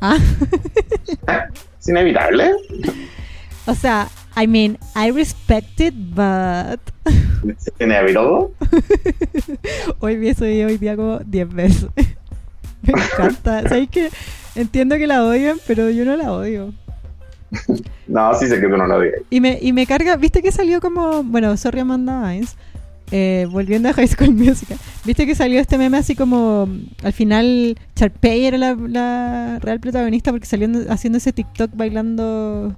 Ah, 0.01 0.17
Es 1.79 1.87
inevitable. 1.87 2.51
o 3.65 3.73
sea, 3.73 4.07
I 4.35 4.45
mean, 4.47 4.77
I 4.95 5.11
respect 5.11 5.79
it, 5.79 5.93
but... 5.95 6.79
Es 7.49 7.71
inevitable. 7.79 8.49
Hoy 9.99 10.17
vi 10.17 10.29
ese 10.29 10.47
video 10.47 10.67
hoy 10.67 10.77
día 10.77 10.95
como 10.95 11.19
10 11.19 11.53
veces. 11.53 11.87
Me 12.83 12.93
encanta. 13.01 13.61
¿Sabes 13.69 13.89
que 13.89 14.09
Entiendo 14.57 14.97
que 14.97 15.05
la 15.05 15.23
odian, 15.23 15.59
pero 15.67 15.89
yo 15.91 16.03
no 16.03 16.15
la 16.15 16.31
odio. 16.31 16.73
No, 18.07 18.33
sí 18.33 18.47
sé 18.47 18.59
que 18.59 18.67
tú 18.67 18.75
no 18.75 18.87
lo 18.87 18.99
digas. 18.99 19.21
Y 19.29 19.39
me, 19.39 19.59
y 19.61 19.71
me 19.71 19.85
carga, 19.85 20.15
viste 20.15 20.41
que 20.41 20.51
salió 20.51 20.81
como, 20.81 21.23
bueno, 21.23 21.55
sorry 21.57 21.81
Amanda 21.81 22.21
Bynes, 22.23 22.57
eh, 23.11 23.47
volviendo 23.49 23.89
a 23.89 23.93
High 23.93 24.07
School 24.07 24.33
Musical, 24.33 24.77
viste 25.05 25.25
que 25.25 25.35
salió 25.35 25.59
este 25.59 25.77
meme 25.77 25.97
así 25.97 26.15
como, 26.15 26.67
al 27.03 27.13
final 27.13 27.77
Charpey 27.95 28.45
era 28.45 28.57
la, 28.57 28.75
la 28.75 29.59
real 29.61 29.79
protagonista 29.79 30.31
porque 30.31 30.45
salió 30.45 30.69
haciendo 30.89 31.17
ese 31.17 31.31
TikTok 31.31 31.71
bailando 31.73 32.77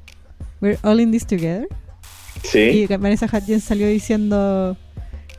We're 0.62 0.78
All 0.84 1.00
in 1.00 1.12
This 1.12 1.26
Together. 1.26 1.68
Sí. 2.44 2.60
Y 2.60 2.88
Vanessa 2.88 3.26
Hudgens 3.26 3.64
salió 3.64 3.88
diciendo, 3.88 4.78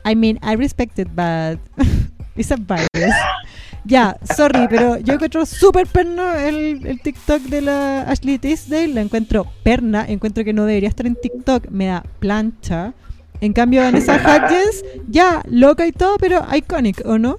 I 0.05 0.15
mean, 0.15 0.39
I 0.43 0.55
respect 0.55 0.99
it, 0.99 1.09
but 1.15 1.59
it's 2.35 2.51
a 2.51 2.57
virus. 2.57 3.15
ya, 3.85 4.17
sorry, 4.35 4.67
pero 4.69 4.97
yo 4.97 5.13
encuentro 5.13 5.45
súper 5.45 5.87
perno 5.87 6.33
el, 6.33 6.85
el 6.85 7.01
TikTok 7.01 7.41
de 7.43 7.61
la 7.61 8.01
Ashley 8.03 8.37
Tisdale. 8.39 8.89
La 8.89 9.01
encuentro 9.01 9.45
perna, 9.63 10.05
encuentro 10.07 10.43
que 10.43 10.53
no 10.53 10.65
debería 10.65 10.89
estar 10.89 11.05
en 11.05 11.15
TikTok, 11.15 11.69
me 11.69 11.87
da 11.87 12.03
plancha. 12.19 12.93
En 13.41 13.53
cambio, 13.53 13.81
Vanessa 13.81 14.15
Hudgens, 14.47 14.85
ya, 15.09 15.41
loca 15.49 15.85
y 15.87 15.91
todo, 15.91 16.17
pero 16.17 16.45
iconic, 16.55 17.01
¿o 17.05 17.17
no? 17.17 17.37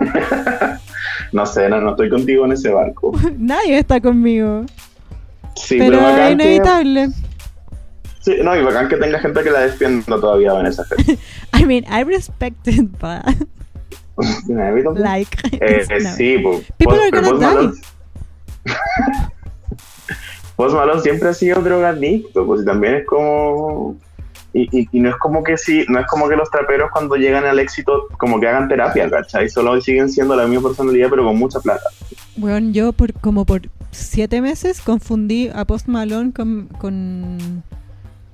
No 1.32 1.46
sé, 1.46 1.68
no, 1.68 1.80
no 1.80 1.90
estoy 1.90 2.10
contigo 2.10 2.44
en 2.44 2.52
ese 2.52 2.70
barco. 2.70 3.12
Nadie 3.38 3.78
está 3.78 4.00
conmigo. 4.00 4.64
Sí, 5.56 5.78
pero 5.78 5.90
pero, 5.92 5.96
es 5.96 6.02
bacán 6.12 6.26
que, 6.26 6.32
inevitable. 6.44 7.08
sí, 8.20 8.36
no, 8.42 8.56
y 8.56 8.62
bacán 8.62 8.88
que 8.88 8.96
tenga 8.96 9.18
gente 9.18 9.42
que 9.42 9.50
la 9.50 9.60
defienda 9.60 10.04
todavía 10.20 10.52
Vanessa 10.52 10.84
Hudgens. 10.88 11.18
I 11.52 11.64
mean, 11.64 11.84
I 11.90 12.04
respect 12.04 12.66
it, 12.68 12.88
but 13.00 13.24
like. 14.96 15.36
Eh, 15.60 15.84
eh, 15.90 16.00
sí, 16.16 16.38
pues. 16.38 16.62
People 16.78 16.96
Post- 16.98 17.02
are 17.02 17.10
gonna 17.10 17.32
Malone- 17.46 17.72
Post 20.56 20.74
Malone 20.76 21.00
siempre 21.02 21.28
ha 21.30 21.34
sido 21.34 21.60
drogadicto, 21.62 22.46
pues 22.46 22.62
y 22.62 22.64
también 22.64 22.94
es 22.96 23.06
como. 23.06 23.96
Y, 24.56 24.68
y, 24.80 24.88
y 24.92 25.00
no 25.00 25.08
es 25.10 25.16
como 25.16 25.42
que 25.42 25.58
sí, 25.58 25.84
no 25.88 25.98
es 25.98 26.06
como 26.06 26.28
que 26.28 26.36
los 26.36 26.48
traperos 26.48 26.88
cuando 26.92 27.16
llegan 27.16 27.44
al 27.44 27.58
éxito 27.58 28.06
como 28.18 28.38
que 28.38 28.46
hagan 28.46 28.68
terapia, 28.68 29.10
¿cachai? 29.10 29.48
Solo 29.50 29.80
siguen 29.80 30.08
siendo 30.08 30.36
la 30.36 30.46
misma 30.46 30.68
personalidad 30.68 31.08
pero 31.10 31.24
con 31.24 31.36
mucha 31.36 31.58
plata. 31.60 31.82
Bueno, 32.36 32.70
yo 32.70 32.92
por 32.92 33.12
como 33.14 33.44
por 33.44 33.62
siete 33.90 34.40
meses 34.40 34.80
confundí 34.80 35.50
a 35.52 35.64
Post 35.64 35.88
Malone 35.88 36.32
con, 36.32 36.68
con 36.78 37.64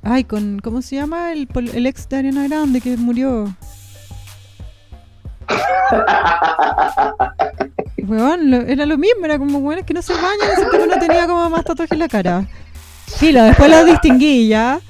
ay, 0.03 0.25
con 0.25 0.59
¿cómo 0.61 0.83
se 0.83 0.97
llama? 0.97 1.33
El, 1.33 1.49
el 1.75 1.87
ex 1.87 2.07
de 2.11 2.16
Ariana 2.18 2.47
Grande 2.49 2.83
que 2.83 2.99
murió. 2.99 3.55
Weón, 8.07 8.51
lo- 8.51 8.62
era 8.62 8.87
lo 8.87 8.99
mismo, 8.99 9.25
era 9.25 9.39
como 9.39 9.61
bueno, 9.61 9.81
es 9.81 9.87
que 9.87 9.95
no 9.95 10.03
se 10.03 10.12
bañan, 10.14 10.51
ese 10.57 10.64
tipo 10.71 10.87
no 10.87 10.99
tenía 10.99 11.27
como 11.27 11.49
más 11.51 11.64
tatuajes 11.64 11.93
en 11.93 11.99
la 11.99 12.09
cara. 12.09 12.47
Filo, 13.18 13.43
después 13.43 13.71
los 13.71 13.87
distinguí 13.87 14.49
ya, 14.49 14.81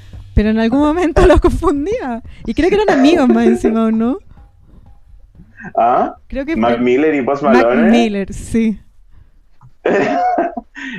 pero 0.41 0.49
en 0.53 0.59
algún 0.59 0.79
momento 0.79 1.27
los 1.27 1.39
confundía. 1.39 2.23
Y 2.47 2.55
creo 2.55 2.71
que 2.71 2.77
eran 2.77 2.89
amigos 2.99 3.29
más 3.29 3.45
encima, 3.47 3.85
¿o 3.85 3.91
no? 3.91 4.17
¿Ah? 5.77 6.17
Creo 6.29 6.47
que 6.47 6.57
Mac 6.57 6.81
Miller 6.81 7.15
y 7.15 7.21
Post 7.21 7.43
Malone. 7.43 7.83
Mac 7.83 7.91
Miller, 7.91 8.33
sí. 8.33 8.81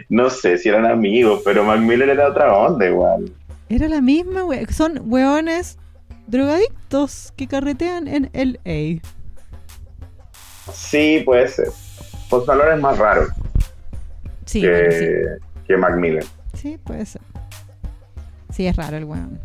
no 0.09 0.29
sé 0.29 0.59
si 0.59 0.69
eran 0.69 0.85
amigos, 0.85 1.41
pero 1.43 1.63
Mac 1.63 1.79
Miller 1.79 2.09
era 2.09 2.27
otra 2.29 2.55
onda 2.55 2.85
igual. 2.85 3.33
Era 3.67 3.87
la 3.89 3.99
misma, 3.99 4.43
we- 4.45 4.67
son 4.71 5.01
weones 5.05 5.79
drogadictos 6.27 7.33
que 7.35 7.47
carretean 7.47 8.07
en 8.07 8.29
LA. 8.33 9.01
Sí, 10.71 11.23
puede 11.25 11.47
ser. 11.47 11.69
Post 12.29 12.47
Malone 12.47 12.75
es 12.75 12.79
más 12.79 12.97
raro 12.99 13.23
Sí, 14.45 14.61
que, 14.61 14.69
bueno, 14.69 14.91
sí. 14.91 15.63
que 15.67 15.77
Mac 15.77 15.95
Miller. 15.97 16.25
Sí, 16.53 16.77
puede 16.83 17.07
ser. 17.07 17.23
Sí, 18.51 18.67
es 18.67 18.75
raro 18.75 18.97
el 18.97 19.05
weón. 19.05 19.39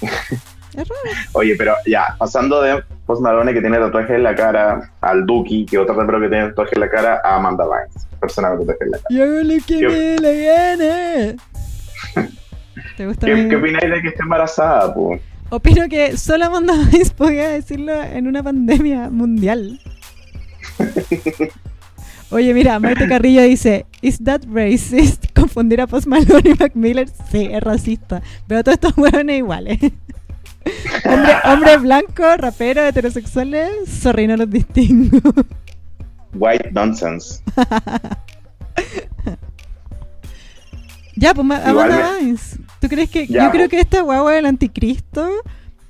Es 0.74 0.88
raro. 0.88 1.16
Oye, 1.34 1.54
pero 1.56 1.72
ya, 1.86 2.16
pasando 2.18 2.60
de 2.60 2.82
Post 3.06 3.22
Malone 3.22 3.54
que 3.54 3.60
tiene 3.60 3.78
tatuaje 3.78 4.16
en 4.16 4.24
la 4.24 4.34
cara, 4.34 4.90
al 5.02 5.24
Duki, 5.24 5.64
que 5.66 5.78
otro 5.78 5.94
rapero 5.94 6.18
que 6.20 6.28
tiene 6.28 6.48
tatuaje 6.48 6.72
en 6.74 6.80
la 6.80 6.90
cara, 6.90 7.20
a 7.22 7.36
Amanda 7.36 7.64
Bynes, 7.64 8.08
persona 8.18 8.48
con 8.48 8.58
tatuaje 8.66 8.84
en 8.86 8.90
la 8.90 8.98
cara. 8.98 9.06
Y 9.08 9.20
hago 9.20 9.32
lo 9.44 9.64
que 9.64 9.78
¿Qué- 9.78 9.88
me 9.88 10.18
la 10.18 10.32
gana. 12.16 12.28
¿Te 12.96 13.06
gusta 13.06 13.26
¿Qué, 13.26 13.48
¿Qué 13.48 13.54
opináis 13.56 13.88
de 13.88 14.02
que 14.02 14.08
esté 14.08 14.22
embarazada, 14.22 14.92
po? 14.92 15.16
Opino 15.50 15.88
que 15.88 16.16
solo 16.16 16.46
Amanda 16.46 16.74
Bynes 16.74 17.12
podía 17.12 17.50
decirlo 17.50 17.92
en 18.02 18.26
una 18.26 18.42
pandemia 18.42 19.10
mundial. 19.10 19.78
Oye, 22.30 22.52
mira, 22.54 22.78
Maite 22.80 23.06
Carrillo 23.08 23.42
dice, 23.42 23.86
¿Is 24.04 24.18
that 24.24 24.42
racist? 24.46 25.32
Confundir 25.34 25.80
a 25.80 25.86
Post 25.86 26.06
Malone 26.06 26.50
y 26.50 26.54
Mac 26.54 26.72
Miller. 26.74 27.08
Sí, 27.30 27.48
es 27.50 27.62
racista. 27.62 28.22
Pero 28.46 28.62
todos 28.62 28.74
estos 28.74 28.92
hueones 28.98 29.38
iguales. 29.38 29.78
Hombre, 31.04 31.32
hombres 31.44 31.82
blancos, 31.82 32.36
raperos, 32.38 32.84
heterosexuales, 32.84 33.88
sorry, 33.88 34.26
no 34.26 34.36
los 34.36 34.50
distingo. 34.50 35.18
White 36.34 36.70
nonsense. 36.72 37.42
ya, 41.16 41.34
pues 41.34 41.50
Amanda 41.64 42.16
Bynes. 42.18 42.58
¿Tú 42.80 42.88
crees 42.88 43.10
que.? 43.10 43.26
Ya, 43.26 43.44
yo 43.44 43.50
creo 43.50 43.68
que 43.68 43.80
esta 43.80 44.02
guagua 44.02 44.32
del 44.32 44.46
anticristo. 44.46 45.30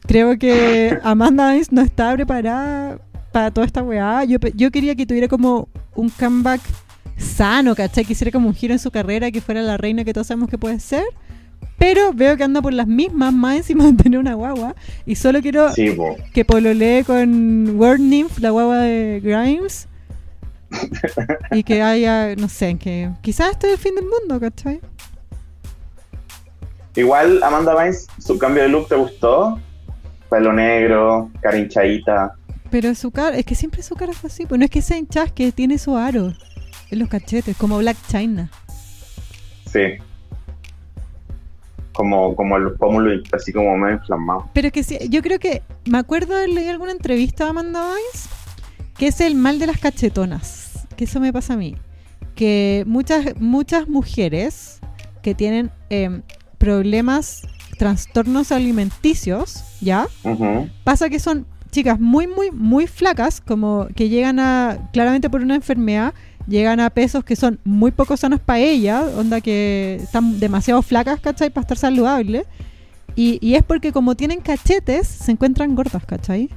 Creo 0.06 0.38
que 0.38 0.98
Amanda 1.02 1.50
Bynes 1.50 1.72
no 1.72 1.82
está 1.82 2.12
preparada 2.12 2.98
para 3.32 3.50
toda 3.50 3.66
esta 3.66 3.82
weá. 3.82 4.24
Yo, 4.24 4.38
yo 4.54 4.70
quería 4.70 4.94
que 4.94 5.06
tuviera 5.06 5.28
como 5.28 5.68
un 5.96 6.10
comeback 6.10 6.60
sano, 7.16 7.74
¿cachai? 7.74 8.04
Que 8.04 8.12
hiciera 8.12 8.30
como 8.32 8.48
un 8.48 8.54
giro 8.54 8.72
en 8.74 8.78
su 8.78 8.90
carrera, 8.90 9.30
que 9.30 9.40
fuera 9.40 9.62
la 9.62 9.76
reina 9.76 10.04
que 10.04 10.12
todos 10.12 10.26
sabemos 10.26 10.48
que 10.48 10.58
puede 10.58 10.80
ser. 10.80 11.04
Pero 11.78 12.12
veo 12.12 12.36
que 12.36 12.44
anda 12.44 12.62
por 12.62 12.72
las 12.72 12.86
mismas, 12.86 13.32
más 13.32 13.56
encima 13.56 13.84
de 13.86 13.92
tener 13.94 14.18
una 14.18 14.34
guagua. 14.34 14.74
Y 15.06 15.16
solo 15.16 15.40
quiero 15.40 15.72
Sí, 15.72 15.90
po. 15.90 16.16
que 16.32 16.44
pololee 16.44 17.02
con 17.04 17.78
Word 17.78 18.00
Nymph, 18.00 18.38
la 18.38 18.50
guagua 18.50 18.78
de 18.78 19.20
Grimes. 19.22 19.88
y 21.52 21.62
que 21.62 21.82
haya, 21.82 22.34
no 22.36 22.48
sé, 22.48 22.76
que 22.76 23.10
quizás 23.22 23.50
este 23.52 23.68
es 23.68 23.72
el 23.74 23.78
fin 23.78 23.94
del 23.94 24.04
mundo, 24.04 24.40
¿cachai? 24.40 24.80
Igual, 26.96 27.42
Amanda 27.42 27.74
Bynes, 27.74 28.06
su 28.18 28.38
cambio 28.38 28.62
de 28.62 28.68
look 28.68 28.88
te 28.88 28.94
gustó. 28.94 29.58
Pelo 30.30 30.52
negro, 30.52 31.30
cara 31.40 31.58
hinchadita. 31.58 32.34
Pero 32.74 32.92
su 32.96 33.12
cara, 33.12 33.36
es 33.36 33.46
que 33.46 33.54
siempre 33.54 33.84
su 33.84 33.94
cara 33.94 34.12
fue 34.12 34.26
así. 34.26 34.46
Pues 34.46 34.58
no 34.58 34.64
es 34.64 34.70
que 34.72 34.82
sea 34.82 34.98
hinchaz, 34.98 35.30
que 35.30 35.52
tiene 35.52 35.78
su 35.78 35.96
aro 35.96 36.34
en 36.90 36.98
los 36.98 37.08
cachetes, 37.08 37.56
como 37.56 37.78
Black 37.78 37.96
China. 38.10 38.50
Sí. 39.70 39.98
Como, 41.92 42.34
como 42.34 42.56
el 42.56 42.72
pómulo 42.72 43.22
así 43.30 43.52
como 43.52 43.76
medio 43.76 43.98
inflamado. 43.98 44.50
Pero 44.54 44.72
que 44.72 44.82
sí, 44.82 44.98
yo 45.08 45.22
creo 45.22 45.38
que, 45.38 45.62
me 45.84 45.98
acuerdo 45.98 46.34
de 46.34 46.48
leer 46.48 46.70
alguna 46.70 46.90
entrevista 46.90 47.46
a 47.46 47.50
Amanda 47.50 47.80
Bynes, 47.80 48.28
que 48.98 49.06
es 49.06 49.20
el 49.20 49.36
mal 49.36 49.60
de 49.60 49.68
las 49.68 49.78
cachetonas. 49.78 50.88
Que 50.96 51.04
eso 51.04 51.20
me 51.20 51.32
pasa 51.32 51.54
a 51.54 51.56
mí. 51.56 51.76
Que 52.34 52.82
muchas, 52.88 53.36
muchas 53.38 53.86
mujeres 53.86 54.80
que 55.22 55.36
tienen 55.36 55.70
em, 55.90 56.22
problemas, 56.58 57.46
trastornos 57.78 58.50
alimenticios, 58.50 59.62
¿ya? 59.80 60.08
Pasa 60.82 61.08
que 61.08 61.20
son 61.20 61.46
chicas 61.74 61.98
muy, 61.98 62.26
muy, 62.28 62.50
muy 62.52 62.86
flacas, 62.86 63.40
como 63.40 63.88
que 63.96 64.08
llegan 64.08 64.38
a, 64.38 64.78
claramente 64.92 65.28
por 65.28 65.42
una 65.42 65.56
enfermedad, 65.56 66.14
llegan 66.46 66.78
a 66.78 66.88
pesos 66.90 67.24
que 67.24 67.34
son 67.34 67.58
muy 67.64 67.90
poco 67.90 68.16
sanos 68.16 68.38
para 68.38 68.60
ellas, 68.60 69.04
onda 69.18 69.40
que 69.40 69.98
están 70.02 70.38
demasiado 70.38 70.82
flacas, 70.82 71.18
¿cachai? 71.20 71.50
Para 71.50 71.62
estar 71.62 71.76
saludables. 71.76 72.46
Y, 73.16 73.38
y 73.40 73.56
es 73.56 73.62
porque 73.64 73.92
como 73.92 74.14
tienen 74.14 74.40
cachetes, 74.40 75.06
se 75.08 75.32
encuentran 75.32 75.74
gordas, 75.74 76.04
¿cachai? 76.06 76.48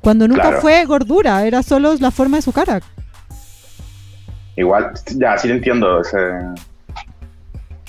Cuando 0.00 0.26
nunca 0.28 0.42
Claro. 0.42 0.60
fue 0.60 0.84
gordura, 0.84 1.44
era 1.44 1.62
solo 1.62 1.94
la 1.96 2.10
forma 2.10 2.36
de 2.38 2.42
su 2.42 2.52
cara. 2.52 2.80
Igual, 4.56 4.92
ya, 5.16 5.36
sí 5.38 5.48
lo 5.48 5.54
entiendo. 5.54 6.00
ese- 6.00 6.18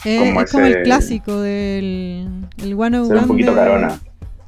Eh, 0.06 0.18
Como 0.20 0.42
es 0.42 0.52
como 0.52 0.66
el 0.66 0.84
clásico 0.84 1.40
del 1.40 2.28
el 2.58 2.74
one 2.74 3.06
ser 3.06 3.18
un 3.20 3.28
poquito 3.28 3.56
carona. 3.56 4.00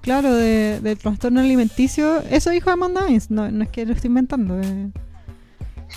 Claro, 0.06 0.36
de, 0.36 0.80
del 0.82 0.98
trastorno 1.00 1.40
alimenticio. 1.40 2.22
Eso 2.30 2.52
dijo 2.52 2.70
Amanda 2.70 3.02
Bynes, 3.06 3.32
no, 3.32 3.50
no 3.50 3.64
es 3.64 3.70
que 3.72 3.88
lo 3.88 3.94
estoy 3.94 4.10
inventando. 4.10 4.62
eh. 4.62 4.92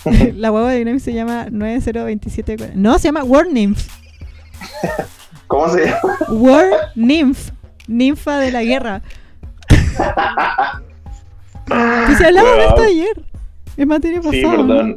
La 0.35 0.51
hueva 0.51 0.71
de 0.71 0.79
Dynamic 0.79 0.99
se 0.99 1.13
llama 1.13 1.45
9027. 1.51 2.71
No, 2.73 2.97
se 2.97 3.07
llama 3.09 3.23
War 3.23 3.45
Nymph. 3.45 3.85
¿Cómo 5.45 5.69
se 5.69 5.85
llama? 5.85 6.17
War 6.29 6.65
Nymph. 6.95 7.51
Ninfa 7.87 8.39
de 8.39 8.51
la 8.51 8.63
guerra. 8.63 9.03
Pues 11.67 12.17
si 12.17 12.23
hablamos 12.23 12.51
de 12.57 12.65
esto 12.65 12.81
ayer. 12.81 13.21
Es 13.77 13.85
materia 13.87 14.17
pasada. 14.21 14.33
Sí, 14.41 14.41
perdón. 14.49 14.95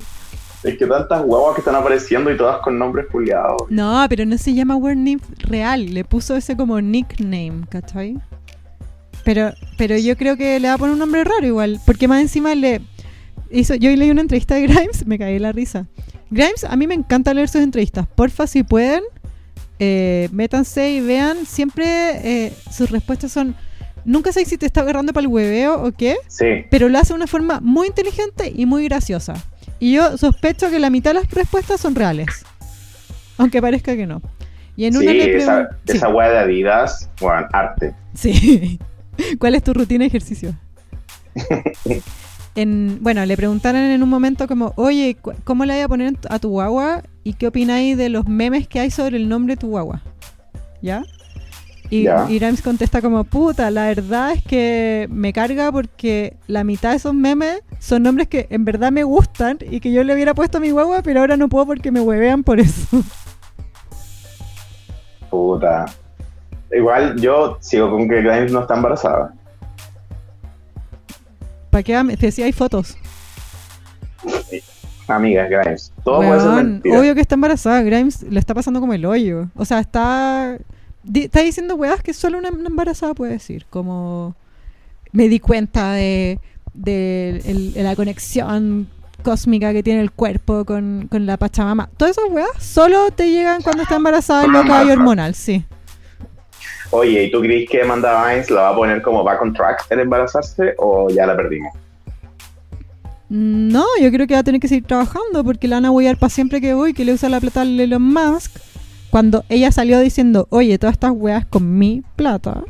Es 0.63 0.79
que 0.79 0.87
tantas 0.87 1.23
guaguas 1.23 1.55
que 1.57 1.61
están 1.61 1.75
apareciendo 1.75 2.31
y 2.31 2.37
todas 2.39 2.61
con 2.63 2.79
nombres 2.79 3.07
culiados. 3.13 3.63
No, 3.69 4.07
pero 4.09 4.25
no 4.25 4.39
se 4.39 4.55
llama 4.55 4.77
War 4.77 4.97
Nymph 4.97 5.25
real. 5.41 5.93
Le 5.93 6.05
puso 6.05 6.35
ese 6.37 6.57
como 6.57 6.81
nickname, 6.81 7.65
¿cachai? 7.69 8.17
Pero, 9.25 9.53
pero 9.79 9.97
yo 9.97 10.16
creo 10.16 10.37
que 10.37 10.59
le 10.59 10.68
va 10.68 10.75
a 10.75 10.79
poner 10.79 10.95
un 10.95 10.99
nombre 10.99 11.25
raro 11.25 11.47
igual. 11.47 11.81
Porque 11.87 12.09
más 12.09 12.20
encima 12.20 12.55
le 12.55 12.81
hizo. 13.51 13.75
Yo 13.75 13.95
leí 13.95 14.11
una 14.11 14.23
entrevista 14.23 14.55
de 14.55 14.62
Grimes, 14.62 15.07
me 15.07 15.18
caí 15.18 15.39
la 15.39 15.53
risa. 15.53 15.87
Grimes, 16.31 16.64
a 16.64 16.77
mí 16.77 16.87
me 16.87 16.95
encanta 16.95 17.35
leer 17.35 17.49
sus 17.49 17.62
entrevistas. 17.62 18.07
Porfa, 18.07 18.47
si 18.47 18.62
pueden, 18.62 19.03
eh, 19.79 20.29
métanse 20.33 20.91
y 20.91 21.01
vean. 21.01 21.47
Siempre 21.47 21.85
eh, 21.87 22.53
sus 22.70 22.91
respuestas 22.91 23.33
son. 23.33 23.55
Nunca 24.05 24.33
sé 24.33 24.45
si 24.45 24.59
te 24.59 24.66
está 24.66 24.81
agarrando 24.81 25.12
para 25.12 25.23
el 25.23 25.29
hueveo 25.29 25.81
o 25.81 25.93
qué, 25.93 26.16
Sí, 26.27 26.64
pero 26.70 26.89
lo 26.89 26.99
hace 26.99 27.12
de 27.12 27.18
una 27.18 27.29
forma 27.29 27.61
muy 27.61 27.87
inteligente 27.87 28.53
y 28.53 28.66
muy 28.66 28.85
graciosa. 28.85 29.35
Y 29.79 29.93
yo 29.93 30.18
sospecho 30.18 30.70
que 30.70 30.81
la 30.81 30.91
mitad 30.91 31.11
de 31.11 31.20
las 31.20 31.31
respuestas 31.31 31.81
son 31.81 31.95
reales. 31.95 32.45
Aunque 33.39 33.62
parezca 33.62 33.95
que 33.95 34.07
no. 34.07 34.20
Y 34.77 34.87
en 34.87 34.95
sí, 34.95 34.99
una 35.01 35.12
le 35.12 35.37
esa, 35.37 35.68
sí, 35.87 35.97
esa 35.97 36.09
wea 36.09 36.31
de 36.31 36.39
Adidas, 36.39 37.11
bueno, 37.20 37.47
arte. 37.53 37.95
sí. 38.14 38.81
¿Cuál 39.39 39.55
es 39.55 39.63
tu 39.63 39.73
rutina 39.75 40.03
de 40.03 40.09
ejercicio? 40.09 40.55
En, 42.55 42.99
bueno, 43.01 43.25
le 43.25 43.35
preguntaron 43.35 43.81
en 43.81 44.03
un 44.03 44.11
momento 44.11 44.47
como, 44.47 44.75
oye, 44.77 45.17
¿cómo 45.45 45.65
le 45.65 45.73
voy 45.73 45.83
a 45.83 45.89
poner 45.89 46.19
a 46.29 46.39
tu 46.39 46.51
guagua? 46.51 47.03
¿Y 47.25 47.33
qué 47.33 47.47
opináis 47.47 47.97
de 47.97 48.11
los 48.11 48.29
memes 48.29 48.69
que 48.69 48.79
hay 48.79 48.91
sobre 48.91 49.17
el 49.17 49.27
nombre 49.27 49.55
de 49.55 49.61
tu 49.61 49.69
guagua? 49.69 50.03
¿Ya? 50.83 51.03
Y, 51.89 52.03
Ya. 52.03 52.27
y 52.29 52.39
Grimes 52.39 52.61
contesta 52.61 53.01
como, 53.01 53.25
puta, 53.25 53.71
la 53.71 53.87
verdad 53.87 54.33
es 54.33 54.43
que 54.43 55.09
me 55.11 55.33
carga 55.33 55.73
porque 55.73 56.37
la 56.47 56.63
mitad 56.63 56.91
de 56.91 56.97
esos 56.97 57.15
memes 57.15 57.63
son 57.79 58.03
nombres 58.03 58.29
que 58.29 58.49
en 58.51 58.67
verdad 58.67 58.93
me 58.93 59.03
gustan 59.05 59.57
y 59.71 59.81
que 59.81 59.91
yo 59.91 60.05
le 60.05 60.13
hubiera 60.13 60.35
puesto 60.35 60.59
a 60.59 60.61
mi 60.61 60.73
guagua, 60.73 61.01
pero 61.01 61.21
ahora 61.21 61.39
no 61.39 61.49
puedo 61.49 61.65
porque 61.65 61.91
me 61.91 62.03
huevean 62.03 62.45
por 62.45 62.61
eso. 62.61 63.03
Puta. 65.31 65.87
Igual 66.73 67.20
yo 67.20 67.59
sigo 67.61 67.91
con 67.91 68.09
que 68.09 68.23
Grimes 68.23 68.53
no 68.53 68.61
está 68.61 68.75
embarazada. 68.75 69.33
¿Para 71.70 71.83
qué? 71.83 72.16
Te 72.18 72.27
decía, 72.27 72.45
hay 72.47 72.53
fotos. 72.53 72.97
Amiga, 75.09 75.47
Grimes. 75.47 75.93
Todo 76.05 76.18
puede 76.18 76.41
ser 76.41 76.51
mentira. 76.51 76.99
obvio 77.01 77.14
que 77.14 77.20
está 77.20 77.35
embarazada. 77.35 77.83
Grimes 77.83 78.23
le 78.23 78.39
está 78.39 78.55
pasando 78.55 78.81
como 78.81 78.93
el 78.95 79.05
hoyo. 79.05 79.49
O 79.57 79.64
sea, 79.64 79.81
está. 79.81 80.57
está 81.12 81.41
diciendo 81.41 81.75
weas 81.75 82.03
que 82.03 82.14
solo 82.14 82.39
una, 82.39 82.51
una 82.51 82.68
embarazada 82.68 83.14
puede 83.14 83.33
decir. 83.33 83.66
Como. 83.68 84.35
Me 85.12 85.29
di 85.29 85.41
cuenta 85.41 85.93
de. 85.93 86.39
de 86.73 87.43
el- 87.45 87.73
de 87.75 87.83
la 87.83 87.97
conexión 87.97 88.89
cósmica 89.23 89.73
que 89.73 89.83
tiene 89.83 90.01
el 90.01 90.11
cuerpo 90.11 90.64
con, 90.64 91.07
con 91.11 91.27
la 91.27 91.37
Pachamama. 91.37 91.89
Todas 91.97 92.16
esas 92.16 92.31
weas 92.31 92.49
solo 92.59 93.11
te 93.12 93.31
llegan 93.31 93.62
cuando 93.62 93.83
está 93.83 93.97
embarazada 93.97 94.47
y 94.47 94.49
loca 94.51 94.85
y 94.85 94.91
hormonal, 94.91 95.35
sí. 95.35 95.64
Oye, 96.93 97.24
¿y 97.24 97.30
tú 97.30 97.40
crees 97.40 97.68
que 97.70 97.80
Amanda 97.80 98.22
Bynes 98.22 98.51
la 98.51 98.62
va 98.62 98.68
a 98.68 98.76
poner 98.76 99.01
como 99.01 99.24
back 99.24 99.40
on 99.40 99.55
track 99.55 99.86
en 99.88 100.01
embarazarse 100.01 100.74
o 100.76 101.09
ya 101.09 101.26
la 101.26 101.34
perdimos? 101.34 101.72
No, 103.30 103.86
yo 103.99 104.11
creo 104.12 104.26
que 104.26 104.34
va 104.34 104.40
a 104.40 104.45
tener 104.45 104.61
que 104.61 104.68
seguir 104.68 104.84
trabajando 104.84 105.43
porque 105.43 105.68
la 105.68 105.76
van 105.76 105.86
a 105.86 105.90
huear 105.90 106.18
para 106.18 106.28
siempre 106.28 106.61
que 106.61 106.74
voy, 106.74 106.93
que 106.93 107.07
le 107.07 107.14
usa 107.14 107.30
la 107.30 107.40
plata 107.40 107.62
al 107.62 107.80
Elon 107.80 108.03
Musk. 108.03 108.59
Cuando 109.09 109.43
ella 109.49 109.72
salió 109.72 110.01
diciendo, 110.01 110.47
oye, 110.51 110.78
todas 110.78 110.93
estas 110.93 111.12
weas 111.14 111.47
con 111.47 111.78
mi 111.78 112.03
plata. 112.14 112.62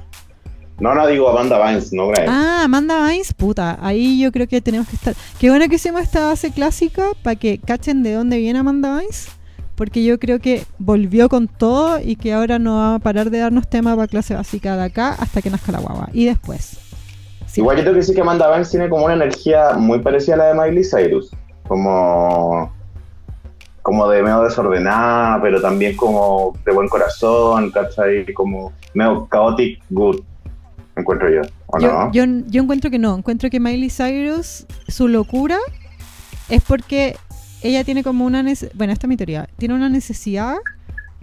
No, 0.78 0.94
no 0.94 1.04
digo 1.08 1.28
Amanda 1.28 1.64
Vines, 1.66 1.92
no 1.92 2.06
Grimes. 2.06 2.30
Ah, 2.30 2.62
Amanda 2.64 3.08
Vines, 3.08 3.34
puta. 3.34 3.76
Ahí 3.80 4.20
yo 4.20 4.30
creo 4.30 4.46
que 4.46 4.60
tenemos 4.60 4.88
que 4.88 4.94
estar. 4.94 5.14
Qué 5.40 5.50
bueno 5.50 5.68
que 5.68 5.74
hicimos 5.74 6.02
esta 6.02 6.28
base 6.28 6.52
clásica 6.52 7.08
para 7.24 7.34
que 7.34 7.58
cachen 7.58 8.04
de 8.04 8.12
dónde 8.12 8.38
viene 8.38 8.60
Amanda 8.60 9.00
Vines. 9.00 9.30
Porque 9.82 10.04
yo 10.04 10.20
creo 10.20 10.38
que 10.38 10.64
volvió 10.78 11.28
con 11.28 11.48
todo 11.48 11.98
y 11.98 12.14
que 12.14 12.32
ahora 12.32 12.60
no 12.60 12.76
va 12.76 12.94
a 12.94 12.98
parar 13.00 13.30
de 13.30 13.40
darnos 13.40 13.68
tema 13.68 13.96
para 13.96 14.06
clase 14.06 14.32
básica 14.32 14.76
de 14.76 14.84
acá 14.84 15.16
hasta 15.18 15.42
que 15.42 15.50
nazca 15.50 15.72
la 15.72 15.80
guagua. 15.80 16.08
Y 16.12 16.26
después. 16.26 16.78
Sí. 17.46 17.62
Igual 17.62 17.78
yo 17.78 17.82
tengo 17.82 17.94
que 17.94 17.98
decir 18.02 18.14
que 18.14 18.20
Amanda 18.20 18.48
Vines 18.52 18.70
tiene 18.70 18.88
como 18.88 19.06
una 19.06 19.14
energía 19.14 19.72
muy 19.72 19.98
parecida 19.98 20.34
a 20.34 20.38
la 20.38 20.44
de 20.44 20.54
Miley 20.54 20.84
Cyrus. 20.84 21.32
Como. 21.66 22.72
Como 23.82 24.08
de 24.08 24.22
medio 24.22 24.44
desordenada, 24.44 25.42
pero 25.42 25.60
también 25.60 25.96
como 25.96 26.56
de 26.64 26.72
buen 26.72 26.86
corazón, 26.86 27.72
¿cachai? 27.72 28.24
Como 28.34 28.72
medio 28.94 29.26
chaotic 29.32 29.82
good, 29.90 30.20
encuentro 30.94 31.28
yo. 31.28 31.40
¿O 31.66 31.80
Yo, 31.80 31.88
no? 31.92 32.12
yo, 32.12 32.24
yo 32.46 32.62
encuentro 32.62 32.88
que 32.88 33.00
no. 33.00 33.16
Encuentro 33.16 33.50
que 33.50 33.58
Miley 33.58 33.90
Cyrus, 33.90 34.64
su 34.86 35.08
locura 35.08 35.58
es 36.48 36.62
porque 36.62 37.16
ella 37.62 37.84
tiene 37.84 38.02
como 38.02 38.24
una. 38.24 38.42
Bueno, 38.74 38.92
esta 38.92 39.06
es 39.06 39.08
mi 39.08 39.16
teoría. 39.16 39.48
Tiene 39.58 39.74
una 39.74 39.88
necesidad 39.88 40.56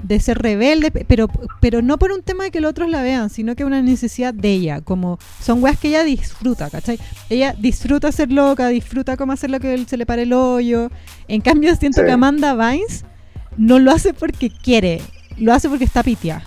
de 0.02 0.20
ser 0.22 0.38
rebelde, 0.38 0.92
pe- 0.92 1.04
pero, 1.06 1.28
pero 1.60 1.82
no 1.82 1.98
por 2.00 2.12
un 2.14 2.22
tema 2.24 2.46
de 2.46 2.52
que 2.52 2.62
los 2.62 2.70
otros 2.72 2.90
la 2.90 3.02
vean, 3.02 3.30
sino 3.30 3.56
que 3.56 3.66
una 3.66 3.82
necesidad 3.82 4.34
de 4.34 4.54
ella. 4.54 4.82
Como 4.82 5.20
son 5.42 5.62
weas 5.62 5.78
que 5.78 5.90
ella 5.90 6.04
disfruta, 6.04 6.70
¿cachai? 6.70 6.98
Ella 7.30 7.54
disfruta 7.60 8.10
ser 8.12 8.32
loca, 8.32 8.70
disfruta 8.70 9.18
como 9.18 9.34
hacer 9.34 9.50
lo 9.52 9.60
que 9.60 9.86
se 9.86 9.98
le 9.98 10.06
pare 10.06 10.22
el 10.24 10.32
hoyo. 10.34 10.90
En 11.28 11.42
cambio, 11.42 11.76
siento 11.76 12.00
Sí. 12.02 12.06
que 12.06 12.12
Amanda 12.14 12.54
Vines 12.56 13.04
no 13.58 13.78
lo 13.80 13.92
hace 13.92 14.14
porque 14.14 14.50
quiere, 14.50 15.02
lo 15.38 15.52
hace 15.54 15.68
porque 15.68 15.84
está 15.86 16.02
pitia. 16.02 16.44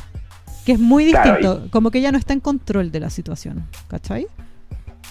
Que 0.65 0.73
es 0.73 0.79
muy 0.79 1.11
Claro, 1.11 1.33
distinto, 1.37 1.69
como 1.71 1.91
que 1.91 1.99
ella 1.99 2.13
no 2.13 2.19
está 2.19 2.33
en 2.33 2.41
control 2.41 2.91
de 2.93 3.01
la 3.01 3.11
situación, 3.11 3.67
¿cachai? 3.89 4.29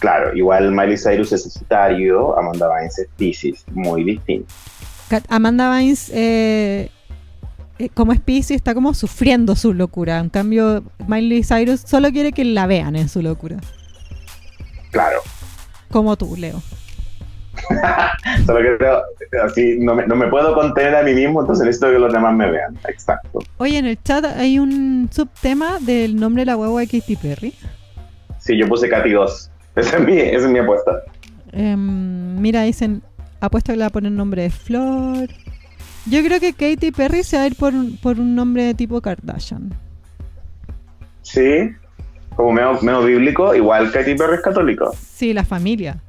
Claro, 0.02 0.36
igual 0.36 0.72
Miley 0.72 0.98
Cyrus 0.98 1.32
es 1.32 1.44
Sagitario, 1.44 2.38
Amanda 2.38 2.68
Vines 2.76 2.98
es 3.00 3.08
Pisces, 3.18 3.64
muy 3.72 4.04
distinto. 4.04 4.52
Amanda 5.30 5.78
Vines, 5.78 6.10
eh, 6.14 6.90
eh, 7.78 7.90
como 7.94 8.12
es 8.12 8.20
Pisces, 8.20 8.56
está 8.58 8.74
como 8.74 8.94
sufriendo 8.96 9.56
su 9.56 9.74
locura. 9.76 10.18
En 10.18 10.30
cambio, 10.30 10.84
Miley 11.08 11.44
Cyrus 11.44 11.82
solo 11.86 12.10
quiere 12.12 12.32
que 12.32 12.44
la 12.44 12.66
vean 12.66 12.96
en 12.96 13.10
su 13.10 13.22
locura. 13.22 13.58
Claro, 14.92 15.20
Como 15.92 16.18
tú, 16.18 16.36
Leo. 16.36 16.62
solo 18.46 18.60
que 18.62 18.78
creo- 18.78 19.04
así 19.46 19.78
no 19.80 19.94
me, 19.94 20.08
no 20.08 20.16
me 20.16 20.28
puedo 20.30 20.56
contener 20.56 20.96
a 20.96 21.04
mí 21.04 21.14
mismo, 21.14 21.42
entonces 21.42 21.66
necesito 21.66 21.92
que 21.92 22.00
los 22.00 22.12
demás 22.12 22.34
me 22.34 22.50
vean. 22.50 22.76
Exacto. 22.88 23.40
Oye, 23.58 23.78
en 23.78 23.86
el 23.86 24.02
chat 24.02 24.26
hay 24.26 24.58
un 24.58 25.10
subtema 25.12 25.78
del 25.80 26.16
nombre 26.16 26.42
de 26.42 26.46
la 26.48 26.56
guagua 26.56 26.82
de 26.82 26.88
Katy 26.88 27.16
Perry. 27.18 27.54
Sí, 28.40 28.58
yo 28.58 28.68
puse 28.68 28.90
Katy 28.90 29.12
2. 29.12 29.51
Esa 29.76 29.98
es 29.98 30.06
mi, 30.06 30.18
esa 30.18 30.46
es 30.46 30.52
mi 30.52 30.60
apuesta. 30.60 30.92
Em, 31.52 32.40
mira, 32.42 32.64
dicen, 32.64 33.02
apuesto 33.40 33.72
que 33.74 33.78
le 33.78 33.84
va 33.84 33.88
a 33.88 33.92
poner 33.92 34.12
nombre 34.12 34.44
de 34.44 34.50
Flor. 34.50 35.30
Yo 36.06 36.24
creo 36.24 36.40
que 36.40 36.54
Katy 36.54 36.92
Perry 36.92 37.24
se 37.24 37.38
va 37.38 37.44
a 37.44 37.48
ir 37.48 37.56
por, 37.56 37.74
un- 37.74 37.98
por 37.98 38.20
un 38.20 38.36
nombre 38.36 38.64
de 38.64 38.74
tipo 38.74 39.02
Kardashian. 39.02 39.74
Sí, 41.22 41.70
como 42.36 42.52
medio, 42.54 42.80
medio 42.82 43.04
bíblico, 43.04 43.54
igual 43.56 43.92
Katy 43.92 44.16
Perry 44.16 44.36
es 44.36 44.42
católico. 44.42 44.92
Sí, 45.00 45.34
la 45.34 45.44
familia. 45.46 46.02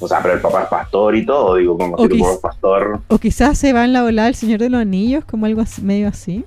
O 0.00 0.08
sea, 0.08 0.20
pero 0.20 0.34
el 0.34 0.40
papá 0.40 0.62
es 0.64 0.68
pastor 0.68 1.14
y 1.14 1.24
todo, 1.24 1.56
digo, 1.56 1.78
como 1.78 1.96
si 1.98 2.08
tu 2.08 2.18
papá 2.18 2.32
es 2.32 2.38
pastor. 2.40 3.00
O 3.08 3.18
quizás 3.18 3.56
se 3.58 3.72
va 3.72 3.84
en 3.84 3.92
la 3.92 4.02
volada 4.02 4.28
el 4.28 4.34
Señor 4.34 4.58
de 4.58 4.70
los 4.70 4.80
Anillos, 4.80 5.24
como 5.24 5.46
algo 5.46 5.60
así- 5.60 5.82
medio 5.82 6.08
así. 6.08 6.44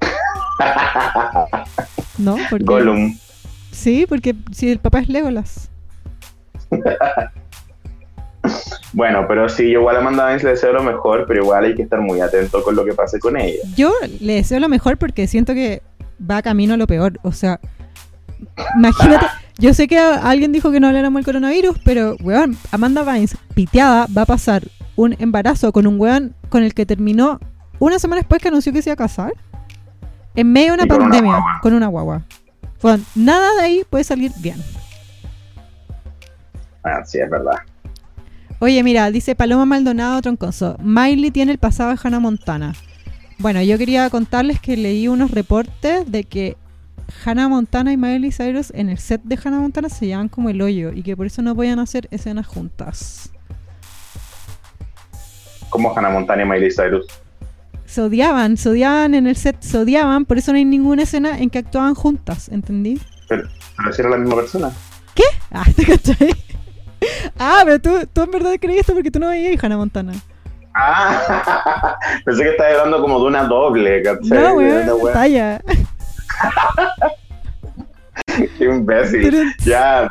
¿No? 2.18 2.36
Porque, 2.50 2.64
Gollum. 2.64 3.16
Sí, 3.80 4.04
porque 4.06 4.34
si 4.52 4.70
el 4.70 4.78
papá 4.78 5.00
es 5.00 5.08
Legolas. 5.08 5.70
Bueno, 8.92 9.26
pero 9.28 9.48
sí, 9.48 9.70
yo 9.70 9.80
igual 9.80 9.96
a 9.96 9.98
Amanda 10.00 10.26
Vines 10.26 10.42
le 10.42 10.50
deseo 10.50 10.72
lo 10.72 10.82
mejor, 10.82 11.24
pero 11.28 11.42
igual 11.42 11.64
hay 11.64 11.74
que 11.74 11.82
estar 11.82 12.00
muy 12.00 12.20
atento 12.20 12.62
con 12.64 12.74
lo 12.74 12.84
que 12.84 12.92
pase 12.92 13.20
con 13.20 13.36
ella. 13.36 13.60
Yo 13.76 13.92
le 14.18 14.34
deseo 14.34 14.58
lo 14.58 14.68
mejor 14.68 14.96
porque 14.96 15.26
siento 15.28 15.54
que 15.54 15.82
va 16.28 16.42
camino 16.42 16.74
a 16.74 16.76
lo 16.76 16.86
peor. 16.86 17.20
O 17.22 17.32
sea, 17.32 17.60
imagínate. 18.76 19.26
Yo 19.58 19.74
sé 19.74 19.86
que 19.86 19.98
alguien 19.98 20.52
dijo 20.52 20.72
que 20.72 20.80
no 20.80 20.86
habláramos 20.88 21.18
del 21.18 21.26
coronavirus, 21.26 21.78
pero, 21.84 22.16
weón, 22.22 22.56
Amanda 22.72 23.04
Vines, 23.04 23.36
piteada, 23.54 24.06
va 24.16 24.22
a 24.22 24.26
pasar 24.26 24.64
un 24.96 25.14
embarazo 25.18 25.70
con 25.70 25.86
un 25.86 26.00
weón 26.00 26.34
con 26.48 26.64
el 26.64 26.72
que 26.74 26.86
terminó 26.86 27.38
una 27.78 27.98
semana 27.98 28.22
después 28.22 28.40
que 28.42 28.48
anunció 28.48 28.72
que 28.72 28.82
se 28.82 28.88
iba 28.90 28.94
a 28.94 28.96
casar. 28.96 29.34
En 30.34 30.50
medio 30.50 30.68
de 30.68 30.74
una 30.74 30.84
Y 30.84 30.88
con 30.88 30.96
una 30.96 31.10
pandemia, 31.10 31.32
guagua. 31.32 31.58
con 31.62 31.74
una 31.74 31.86
guagua. 31.88 32.22
Weón, 32.82 33.04
nada 33.14 33.54
de 33.56 33.62
ahí 33.62 33.82
puede 33.88 34.04
salir 34.04 34.32
bien. 34.38 34.56
Ah, 36.82 37.04
sí, 37.04 37.18
es 37.18 37.28
verdad. 37.28 37.58
Oye, 38.58 38.82
mira, 38.82 39.10
dice 39.10 39.34
Paloma 39.34 39.64
Maldonado 39.64 40.20
Troncoso. 40.20 40.76
Miley 40.82 41.30
tiene 41.30 41.52
el 41.52 41.58
pasado 41.58 41.90
de 41.90 41.98
Hannah 42.02 42.20
Montana. 42.20 42.74
Bueno, 43.38 43.62
yo 43.62 43.78
quería 43.78 44.08
contarles 44.10 44.60
que 44.60 44.76
leí 44.76 45.08
unos 45.08 45.30
reportes 45.30 46.10
de 46.10 46.24
que 46.24 46.56
Hannah 47.24 47.48
Montana 47.48 47.92
y 47.92 47.96
Miley 47.96 48.32
Cyrus 48.32 48.70
en 48.74 48.90
el 48.90 48.98
set 48.98 49.22
de 49.24 49.38
Hannah 49.42 49.60
Montana 49.60 49.88
se 49.88 50.06
llevan 50.06 50.28
como 50.28 50.50
el 50.50 50.60
hoyo 50.60 50.92
y 50.92 51.02
que 51.02 51.16
por 51.16 51.26
eso 51.26 51.42
no 51.42 51.54
podían 51.54 51.78
hacer 51.78 52.06
escenas 52.10 52.46
juntas. 52.46 53.30
Como 55.70 55.96
Hannah 55.96 56.10
Montana 56.10 56.42
y 56.42 56.46
Miley 56.46 56.70
Cyrus. 56.70 57.06
Se 57.90 58.00
odiaban, 58.02 58.56
se 58.56 58.68
odiaban 58.68 59.14
en 59.14 59.26
el 59.26 59.34
set, 59.34 59.56
se 59.58 59.76
odiaban, 59.76 60.24
por 60.24 60.38
eso 60.38 60.52
no 60.52 60.58
hay 60.58 60.64
ninguna 60.64 61.02
escena 61.02 61.36
en 61.36 61.50
que 61.50 61.58
actuaban 61.58 61.96
juntas, 61.96 62.48
¿entendí? 62.48 63.00
Pero 63.26 63.48
si 63.92 64.00
era 64.00 64.10
la 64.10 64.16
misma 64.16 64.36
persona. 64.36 64.70
Ah, 65.52 65.64
¿te 65.74 65.84
cachai? 65.84 66.30
Ah, 67.36 67.62
pero 67.64 67.80
tú, 67.80 68.06
tú 68.12 68.22
en 68.22 68.30
verdad 68.30 68.54
creías 68.60 68.82
esto 68.82 68.94
porque 68.94 69.10
tú 69.10 69.18
no 69.18 69.30
veías 69.30 69.62
Hannah 69.62 69.76
Montana. 69.76 70.12
Ah, 70.72 71.98
pensé 72.24 72.44
que 72.44 72.50
estabas 72.50 72.74
hablando 72.74 73.00
como 73.00 73.18
de 73.18 73.24
una 73.26 73.42
doble, 73.42 74.00
¿cachai? 74.04 74.38
No, 74.38 74.54
weón, 74.54 75.12
talla. 75.12 75.60
Qué 78.56 78.64
imbécil. 78.64 79.22
Turun. 79.22 79.52
Ya, 79.64 80.08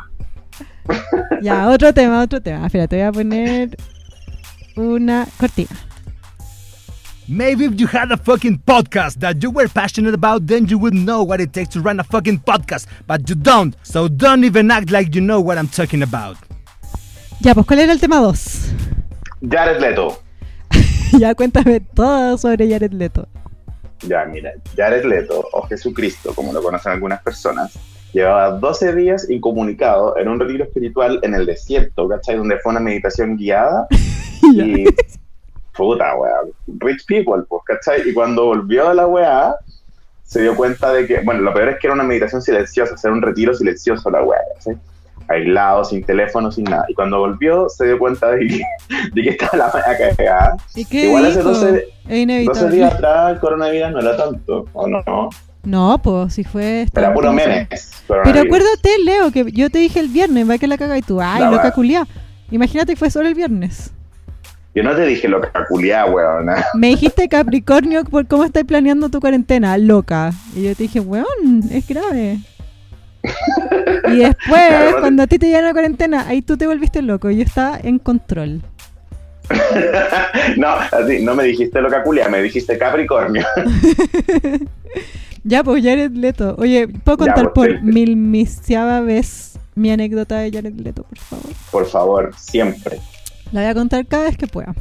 Ya, 1.40 1.70
otro 1.70 1.94
tema, 1.94 2.20
otro 2.20 2.42
tema. 2.42 2.66
Espera, 2.66 2.86
te 2.86 2.96
voy 2.96 3.06
a 3.06 3.12
poner 3.12 3.78
una 4.76 5.26
cortina. 5.38 5.70
Maybe 7.32 7.64
if 7.64 7.78
you 7.78 7.86
had 7.86 8.10
a 8.10 8.16
fucking 8.16 8.58
podcast 8.66 9.20
that 9.20 9.40
you 9.40 9.52
were 9.52 9.68
passionate 9.68 10.14
about, 10.14 10.48
then 10.48 10.66
you 10.66 10.76
would 10.78 10.94
know 10.94 11.22
what 11.22 11.40
it 11.40 11.52
takes 11.52 11.68
to 11.74 11.80
run 11.80 12.00
a 12.00 12.02
fucking 12.02 12.40
podcast, 12.40 12.88
but 13.06 13.28
you 13.28 13.36
don't. 13.36 13.76
So 13.84 14.08
don't 14.08 14.42
even 14.42 14.68
act 14.68 14.90
like 14.90 15.14
you 15.14 15.20
know 15.20 15.40
what 15.40 15.56
I'm 15.56 15.68
talking 15.68 16.02
about. 16.02 16.36
Ya, 17.40 17.54
pues, 17.54 17.66
¿cuál 17.66 17.78
era 17.78 17.92
el 17.92 18.00
tema 18.00 18.16
2? 18.16 18.74
Jared 19.48 19.80
Leto. 19.80 20.20
ya, 21.20 21.32
cuéntame 21.36 21.78
todo 21.94 22.36
sobre 22.36 22.68
Jared 22.68 22.94
Leto. 22.94 23.28
Ya, 24.08 24.24
mira, 24.24 24.50
Jared 24.76 25.04
Leto, 25.04 25.48
o 25.52 25.62
Jesucristo, 25.68 26.34
como 26.34 26.52
lo 26.52 26.60
conocen 26.60 26.90
algunas 26.90 27.22
personas, 27.22 27.78
llevaba 28.12 28.58
12 28.58 28.96
días 28.96 29.30
incomunicado 29.30 30.16
en 30.16 30.26
un 30.26 30.40
retiro 30.40 30.64
espiritual 30.64 31.20
en 31.22 31.34
el 31.34 31.46
desierto, 31.46 32.08
¿cachai? 32.08 32.38
Donde 32.38 32.58
fue 32.58 32.72
una 32.72 32.80
meditación 32.80 33.36
guiada 33.36 33.86
y... 34.52 34.84
Puta, 35.80 36.14
weá. 36.16 36.34
Rich 36.78 37.06
people, 37.06 37.42
pues, 37.48 37.62
¿cachai? 37.66 38.08
Y 38.08 38.12
cuando 38.12 38.44
volvió 38.46 38.88
a 38.88 38.94
la 38.94 39.06
weá, 39.06 39.54
se 40.24 40.42
dio 40.42 40.54
cuenta 40.54 40.92
de 40.92 41.06
que... 41.06 41.20
Bueno, 41.20 41.40
lo 41.40 41.52
peor 41.54 41.70
es 41.70 41.78
que 41.78 41.86
era 41.86 41.94
una 41.94 42.04
meditación 42.04 42.42
silenciosa, 42.42 42.94
hacer 42.94 43.10
un 43.10 43.22
retiro 43.22 43.54
silencioso 43.54 44.10
la 44.10 44.22
weá, 44.22 44.40
¿cachai? 44.56 44.76
Aislado, 45.28 45.84
sin 45.84 46.04
teléfono, 46.04 46.50
sin 46.52 46.64
nada. 46.64 46.84
Y 46.88 46.94
cuando 46.94 47.18
volvió, 47.20 47.68
se 47.68 47.86
dio 47.86 47.98
cuenta 47.98 48.30
de 48.32 48.46
que, 48.46 48.62
de 49.14 49.22
que 49.22 49.28
estaba 49.30 49.56
la 49.56 49.70
weá 49.72 50.16
cagada. 50.16 50.56
¿Y 50.74 50.84
qué 50.84 51.06
Igual 51.06 51.24
hace 51.26 51.38
dijo? 51.38 51.48
12 51.50 51.68
es 51.68 51.84
12 52.04 52.16
inevitable. 52.18 52.76
días 52.76 52.94
atrás 52.94 53.32
el 53.32 53.40
coronavirus 53.40 53.92
no 53.92 54.00
era 54.00 54.16
tanto, 54.16 54.66
¿o 54.72 54.86
no? 54.88 55.30
No, 55.62 55.98
pues, 56.02 56.34
si 56.34 56.44
fue... 56.44 56.86
Era 56.94 57.12
puro 57.14 57.32
memes. 57.32 58.02
Pero 58.06 58.40
acuérdate, 58.40 58.90
Leo, 59.04 59.30
que 59.30 59.50
yo 59.52 59.70
te 59.70 59.78
dije 59.78 60.00
el 60.00 60.08
viernes, 60.08 60.48
va 60.48 60.58
que 60.58 60.66
la 60.66 60.78
caga 60.78 60.98
y 60.98 61.02
tú, 61.02 61.20
ay, 61.20 61.40
La 61.40 61.50
loca 61.50 61.62
weá. 61.64 61.72
culiá. 61.72 62.06
Imagínate 62.50 62.92
que 62.92 62.98
fue 62.98 63.10
solo 63.10 63.28
el 63.28 63.34
viernes. 63.34 63.92
Yo 64.74 64.82
no 64.84 64.94
te 64.94 65.04
dije 65.04 65.26
lo 65.28 65.40
que 65.40 65.48
culiá, 65.68 66.06
weón. 66.06 66.46
Me 66.74 66.88
dijiste 66.88 67.28
Capricornio 67.28 68.04
por 68.04 68.26
cómo 68.26 68.44
estás 68.44 68.64
planeando 68.64 69.08
tu 69.08 69.20
cuarentena, 69.20 69.76
loca. 69.78 70.32
Y 70.54 70.62
yo 70.62 70.74
te 70.76 70.84
dije, 70.84 71.00
weón, 71.00 71.62
es 71.70 71.86
grave. 71.88 72.38
Y 74.08 74.16
después, 74.16 74.68
Claro, 74.68 75.00
cuando 75.00 75.22
a 75.24 75.26
ti 75.26 75.38
te 75.38 75.46
llegan 75.46 75.64
la 75.64 75.72
cuarentena, 75.72 76.26
ahí 76.28 76.40
tú 76.42 76.56
te 76.56 76.66
volviste 76.66 77.02
loco. 77.02 77.30
y 77.30 77.36
Yo 77.38 77.42
estaba 77.42 77.78
en 77.82 77.98
control. 77.98 78.62
no, 80.56 80.68
así, 80.68 81.22
no 81.24 81.34
me 81.34 81.42
dijiste 81.44 81.80
lo 81.80 81.90
que 81.90 82.00
culiá, 82.02 82.28
me 82.28 82.40
dijiste 82.42 82.78
Capricornio. 82.78 83.44
Ya, 85.42 85.64
pues 85.64 85.82
Jared 85.82 86.12
Leto. 86.12 86.54
Oye, 86.58 86.86
¿puedo 86.86 87.16
Ya, 87.24 87.32
contar 87.32 87.52
pues, 87.54 87.70
por 87.70 87.78
sí. 87.78 87.84
mil 87.84 88.14
vez 89.06 89.58
mi 89.74 89.90
anécdota 89.90 90.38
de 90.38 90.52
Jared 90.52 90.74
Leto, 90.74 91.04
por 91.04 91.18
favor? 91.18 91.50
Por 91.70 91.86
favor, 91.86 92.30
siempre. 92.36 93.00
La 93.52 93.62
voy 93.62 93.70
a 93.70 93.74
contar 93.74 94.06
cada 94.06 94.24
vez 94.24 94.36
que 94.36 94.46
pueda. 94.46 94.74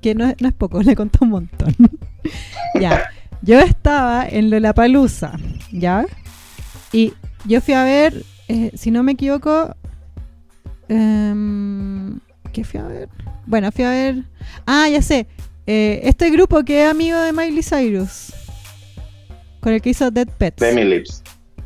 Que 0.00 0.14
no 0.14 0.26
es, 0.26 0.40
no 0.40 0.48
es 0.48 0.54
poco, 0.54 0.82
le 0.82 0.94
conté 0.94 1.18
un 1.22 1.30
montón. 1.30 1.74
ya. 2.80 3.10
Yo 3.42 3.60
estaba 3.60 4.26
en 4.26 4.48
Lollapalooza, 4.48 5.32
¿ya? 5.70 6.06
Y 6.92 7.12
yo 7.44 7.60
fui 7.60 7.74
a 7.74 7.84
ver, 7.84 8.24
eh, 8.48 8.70
si 8.74 8.90
no 8.90 9.02
me 9.02 9.12
equivoco, 9.12 9.76
em, 10.88 12.20
¿qué 12.52 12.64
fui 12.64 12.80
a 12.80 12.84
ver? 12.84 13.10
Bueno, 13.44 13.70
fui 13.70 13.84
a 13.84 13.90
ver, 13.90 14.24
ah, 14.64 14.88
ya 14.88 15.02
sé, 15.02 15.26
eh, 15.66 16.00
este 16.04 16.30
grupo 16.30 16.64
que 16.64 16.84
es 16.84 16.90
amigo 16.90 17.20
de 17.20 17.34
Miley 17.34 17.62
Cyrus, 17.62 18.32
con 19.60 19.74
el 19.74 19.82
que 19.82 19.90
hizo 19.90 20.10
Dead 20.10 20.28
Pets. 20.38 20.56
Flaming 20.56 20.88
Lips. 20.88 21.22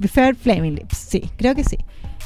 Fair 0.09 0.35
Flaming 0.35 0.75
Lips, 0.75 0.97
sí, 0.97 1.31
creo 1.37 1.55
que 1.55 1.63
sí. 1.63 1.79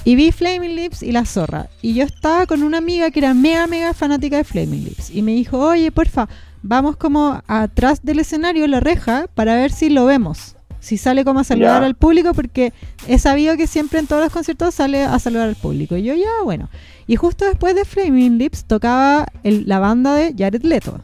Y 0.04 0.16
vi 0.16 0.32
Flaming 0.32 0.74
Lips 0.74 1.02
y 1.02 1.12
La 1.12 1.24
Zorra. 1.24 1.68
Y 1.80 1.94
yo 1.94 2.04
estaba 2.04 2.46
con 2.46 2.62
una 2.64 2.78
amiga 2.78 3.10
que 3.10 3.20
era 3.20 3.34
mega, 3.34 3.66
mega 3.68 3.94
fanática 3.94 4.36
de 4.36 4.44
Flaming 4.44 4.84
Lips. 4.84 5.10
Y 5.10 5.22
me 5.22 5.32
dijo, 5.32 5.58
oye, 5.58 5.92
porfa, 5.92 6.28
vamos 6.62 6.96
como 6.96 7.40
atrás 7.46 8.00
del 8.02 8.18
escenario, 8.18 8.66
la 8.66 8.80
reja, 8.80 9.26
para 9.34 9.54
ver 9.54 9.70
si 9.70 9.90
lo 9.90 10.04
vemos. 10.06 10.56
Si 10.80 10.96
sale 10.96 11.24
como 11.24 11.38
a 11.38 11.44
saludar 11.44 11.84
al 11.84 11.94
público, 11.94 12.34
porque 12.34 12.72
he 13.06 13.20
sabido 13.20 13.56
que 13.56 13.68
siempre 13.68 14.00
en 14.00 14.08
todos 14.08 14.20
los 14.22 14.32
conciertos 14.32 14.74
sale 14.74 15.04
a 15.04 15.16
saludar 15.20 15.48
al 15.48 15.54
público. 15.54 15.96
Y 15.96 16.02
yo 16.02 16.14
ya, 16.14 16.42
bueno. 16.42 16.68
Y 17.06 17.14
justo 17.14 17.44
después 17.44 17.76
de 17.76 17.84
Flaming 17.84 18.38
Lips 18.38 18.64
tocaba 18.64 19.26
el- 19.44 19.68
la 19.68 19.78
banda 19.78 20.14
de 20.14 20.34
Jared 20.36 20.62
Leto. 20.64 21.00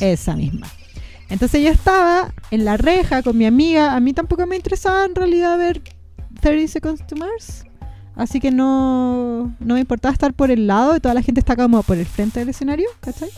Esa 0.00 0.36
misma. 0.36 0.66
Entonces 1.30 1.62
yo 1.62 1.70
estaba 1.70 2.34
en 2.50 2.66
la 2.66 2.76
reja 2.76 3.22
con 3.22 3.38
mi 3.38 3.46
amiga. 3.46 3.94
A 3.94 4.00
mí 4.00 4.12
tampoco 4.12 4.46
me 4.46 4.56
interesaba 4.56 5.06
en 5.06 5.14
realidad 5.14 5.56
ver 5.56 5.80
30 6.44 6.68
Seconds 6.68 7.06
to 7.06 7.16
Mars. 7.16 7.64
Así 8.16 8.38
que 8.38 8.50
no, 8.50 9.54
no 9.58 9.74
me 9.74 9.80
importaba 9.80 10.12
estar 10.12 10.34
por 10.34 10.50
el 10.50 10.66
lado 10.66 10.94
y 10.94 11.00
toda 11.00 11.14
la 11.14 11.22
gente 11.22 11.40
está 11.40 11.56
como 11.56 11.82
por 11.82 11.96
el 11.96 12.04
frente 12.04 12.38
del 12.38 12.50
escenario, 12.50 12.86
¿cachai? 13.00 13.30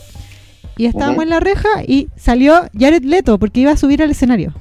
Y 0.75 0.85
estábamos 0.85 1.23
en 1.23 1.29
la 1.29 1.39
reja 1.39 1.69
y 1.87 2.09
salió 2.17 2.67
Jared 2.77 3.03
Leto 3.03 3.39
porque 3.39 3.61
iba 3.61 3.71
a 3.71 3.77
subir 3.77 4.03
al 4.03 4.11
escenario. 4.11 4.53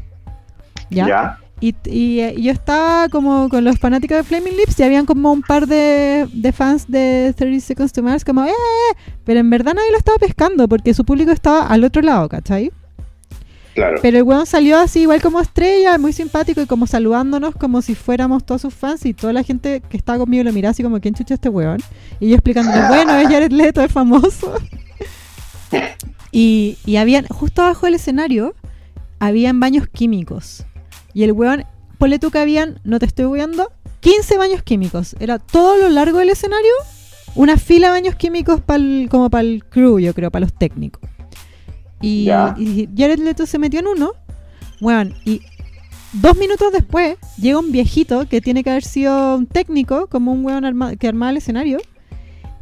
¿Ya? 0.90 1.08
¿Ya? 1.08 1.38
Y, 1.60 1.74
y, 1.86 2.20
eh, 2.20 2.34
yo 2.38 2.52
estaba 2.52 3.08
como 3.08 3.48
con 3.48 3.64
los 3.64 3.78
fanáticos 3.78 4.18
de 4.18 4.22
Flaming 4.22 4.56
Lips 4.56 4.78
y 4.78 4.84
habían 4.84 5.06
como 5.06 5.32
un 5.32 5.42
par 5.42 5.66
de, 5.66 6.28
de 6.32 6.52
fans 6.52 6.86
de 6.86 7.34
30 7.36 7.66
Seconds 7.66 7.92
to 7.92 8.02
Mars 8.02 8.24
como 8.24 8.44
¡eh! 8.44 8.52
Pero 9.24 9.40
en 9.40 9.50
verdad 9.50 9.74
nadie 9.74 9.90
lo 9.90 9.98
estaba 9.98 10.18
pescando 10.18 10.68
porque 10.68 10.94
su 10.94 11.04
público 11.04 11.32
estaba 11.32 11.66
al 11.66 11.82
otro 11.82 12.00
lado, 12.00 12.28
¿cachai? 12.28 12.70
Claro. 13.76 13.98
Pero 14.02 14.16
el 14.16 14.22
weón 14.24 14.46
salió 14.46 14.78
así 14.78 15.02
igual 15.02 15.20
como 15.22 15.38
estrella, 15.40 15.98
muy 15.98 16.12
simpático 16.12 16.60
y 16.62 16.66
como 16.66 16.86
saludándonos 16.86 17.54
como 17.54 17.82
si 17.82 17.94
fuéramos 17.94 18.44
todos 18.44 18.62
sus 18.62 18.74
fans 18.74 19.04
y 19.06 19.12
toda 19.14 19.32
la 19.34 19.42
gente 19.44 19.82
que 19.88 19.96
estaba 19.98 20.18
conmigo 20.18 20.42
lo 20.44 20.52
miraba 20.52 20.70
así 20.70 20.82
como 20.82 20.98
¿quién 20.98 21.14
chucha 21.14 21.34
este 21.34 21.48
weón? 21.50 21.78
Y 22.18 22.30
yo 22.30 22.34
explicándole, 22.36 22.80
bueno, 22.88 23.14
es 23.16 23.28
Jared 23.28 23.52
Leto, 23.52 23.82
es 23.82 23.92
famoso. 23.92 24.54
y, 26.32 26.78
y 26.84 26.96
habían, 26.96 27.26
justo 27.26 27.62
abajo 27.62 27.86
del 27.86 27.94
escenario, 27.94 28.54
habían 29.18 29.60
baños 29.60 29.86
químicos. 29.88 30.64
Y 31.14 31.22
el 31.24 31.32
weón, 31.32 31.64
ponle 31.98 32.18
tú 32.18 32.30
que 32.30 32.38
habían, 32.38 32.80
no 32.84 32.98
te 32.98 33.06
estoy 33.06 33.26
weando, 33.26 33.70
15 34.00 34.38
baños 34.38 34.62
químicos. 34.62 35.16
Era 35.20 35.38
todo 35.38 35.76
lo 35.76 35.88
largo 35.88 36.18
del 36.18 36.30
escenario, 36.30 36.72
una 37.34 37.56
fila 37.56 37.88
de 37.88 37.92
baños 37.92 38.14
químicos 38.16 38.60
pa'l- 38.60 39.08
como 39.10 39.30
para 39.30 39.42
el 39.42 39.64
crew, 39.64 39.98
yo 39.98 40.14
creo, 40.14 40.30
para 40.30 40.44
los 40.46 40.54
técnicos. 40.54 41.02
Y, 42.00 42.24
Ya. 42.24 42.54
y 42.58 42.88
Jared 42.96 43.18
Leto 43.18 43.46
se 43.46 43.58
metió 43.58 43.80
en 43.80 43.86
uno, 43.88 44.12
weón, 44.80 45.14
y 45.24 45.40
dos 46.12 46.36
minutos 46.36 46.72
después 46.72 47.16
llega 47.38 47.58
un 47.58 47.72
viejito 47.72 48.28
que 48.28 48.40
tiene 48.40 48.62
que 48.62 48.70
haber 48.70 48.84
sido 48.84 49.36
un 49.36 49.46
técnico, 49.46 50.06
como 50.08 50.32
un 50.32 50.44
weón 50.44 50.64
arma- 50.64 50.96
que 50.96 51.08
armaba 51.08 51.30
el 51.30 51.38
escenario. 51.38 51.78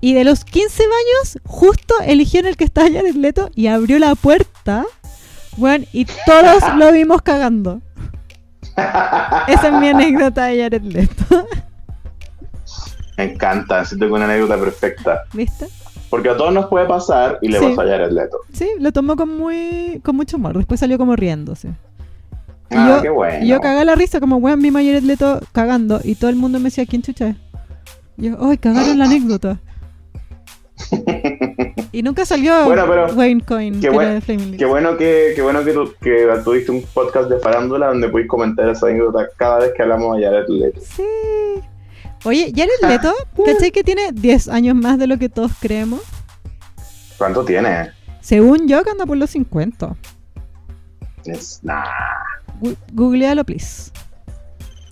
Y 0.01 0.13
de 0.13 0.25
los 0.25 0.45
15 0.45 0.83
baños, 0.83 1.39
justo 1.45 1.95
eligieron 2.05 2.49
el 2.51 2.57
que 2.57 2.65
estaba 2.65 2.89
Jared 2.89 3.15
Leto 3.15 3.51
y 3.55 3.69
abrió 3.69 3.99
la 3.99 4.15
puerta. 4.15 4.85
Weón, 5.57 5.87
y 5.93 6.05
todos 6.27 6.63
lo 6.77 6.93
vimos 6.93 7.23
cagando. 7.23 7.81
Esa 8.77 9.69
es 9.69 9.73
mi 9.81 9.89
anécdota 9.89 10.45
de 10.47 10.63
Jared 10.63 10.83
Leto. 10.83 11.47
Me 13.17 13.33
encanta, 13.33 13.85
siento 13.85 14.07
que 14.07 14.13
una 14.13 14.25
anécdota 14.25 14.59
perfecta. 14.59 15.21
¿Viste? 15.33 15.69
Porque 16.15 16.29
a 16.29 16.37
todos 16.37 16.55
nos 16.55 16.67
puede 16.67 16.87
pasar 16.87 17.41
y 17.43 17.49
le 17.49 17.59
Sí. 17.59 17.65
a 17.67 17.75
Jared 17.75 18.13
Leto. 18.13 18.37
Sí, 18.53 18.69
lo 18.79 18.93
tomó 18.93 19.17
con 19.17 19.37
muy 19.37 20.01
con 20.05 20.15
mucho 20.15 20.37
humor. 20.37 20.57
Después 20.57 20.79
salió 20.79 20.97
como 20.97 21.17
riéndose. 21.17 21.71
Y 22.71 22.77
Ah, 22.77 22.95
yo, 22.99 23.03
qué 23.03 23.11
bueno. 23.11 23.45
yo 23.45 23.59
cagué 23.61 23.85
la 23.85 23.97
risa 23.97 24.21
como, 24.21 24.37
weón, 24.37 24.63
vi 24.63 24.71
Jared 24.71 25.03
Leto 25.03 25.41
cagando. 25.51 25.99
Y 26.05 26.15
todo 26.15 26.31
el 26.31 26.37
mundo 26.37 26.61
me 26.61 26.67
decía, 26.67 26.87
¿quién 26.87 27.03
chucha 27.03 27.31
es? 27.31 27.37
Y 28.17 28.29
yo, 28.31 28.37
¡ay, 28.49 28.59
cagaron 28.59 28.97
la 28.97 29.07
anécdota! 29.07 29.59
y 31.91 32.03
nunca 32.05 32.25
salió 32.25 32.65
Bueno, 32.65 32.85
pero 32.89 33.07
Wayne 33.15 33.41
Coyne, 33.45 33.81
qué 33.81 33.91
buen-. 33.91 34.57
Qué 34.57 34.65
bueno 34.67 34.97
que, 34.97 35.33
qué 35.35 35.43
bueno 35.43 35.65
que, 35.65 35.73
tú, 35.73 35.93
que 36.01 36.29
tuviste 36.45 36.71
un 36.71 36.83
podcast 36.95 37.29
de 37.29 37.41
farándula 37.41 37.89
donde 37.89 38.09
puedes 38.09 38.29
comentar 38.29 38.69
esa 38.69 38.87
anécdota 38.87 39.27
cada 39.37 39.59
vez 39.59 39.73
que 39.77 39.83
hablamos 39.83 40.17
de 40.17 40.25
Jared 40.27 40.47
Leto. 40.49 40.81
Sí. 40.81 41.03
Oye, 42.25 42.53
Jared 42.57 42.71
Leto, 42.89 43.13
¿cachai 43.45 43.71
que 43.71 43.85
tiene 43.85 44.13
10 44.13 44.49
años 44.49 44.75
más 44.75 44.99
de 44.99 45.07
lo 45.07 45.19
que 45.19 45.29
todos 45.29 45.53
creemos? 45.61 46.01
¿Cuánto 47.19 47.45
tiene? 47.45 47.91
Según 48.21 48.67
yo, 48.67 48.83
que 48.83 48.91
anda 48.91 49.05
por 49.07 49.17
los 49.19 49.31
50. 49.31 49.95
Es, 51.27 51.61
nah, 51.63 51.85
Gu- 52.61 52.77
Googlealo, 52.93 53.45
please. 53.45 53.91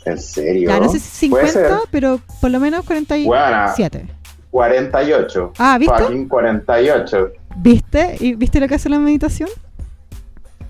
en 0.05 0.18
serio. 0.18 0.68
Ya, 0.68 0.78
no 0.80 0.91
sé 0.91 0.99
si 0.99 1.28
Puede 1.28 1.49
50, 1.49 1.68
ser. 1.78 1.89
pero 1.91 2.20
por 2.41 2.51
lo 2.51 2.61
menos 2.61 2.85
47. 2.85 3.26
Buena, 3.28 4.14
48. 4.51 5.53
Ah, 5.59 5.78
¿viste? 5.78 5.95
Fucking 6.03 6.28
48. 6.28 7.33
¿Viste? 7.57 8.16
¿Y 8.20 8.35
viste 8.35 8.61
lo 8.61 8.68
que 8.68 8.74
hace 8.74 8.89
la 8.91 8.99
meditación? 8.99 9.49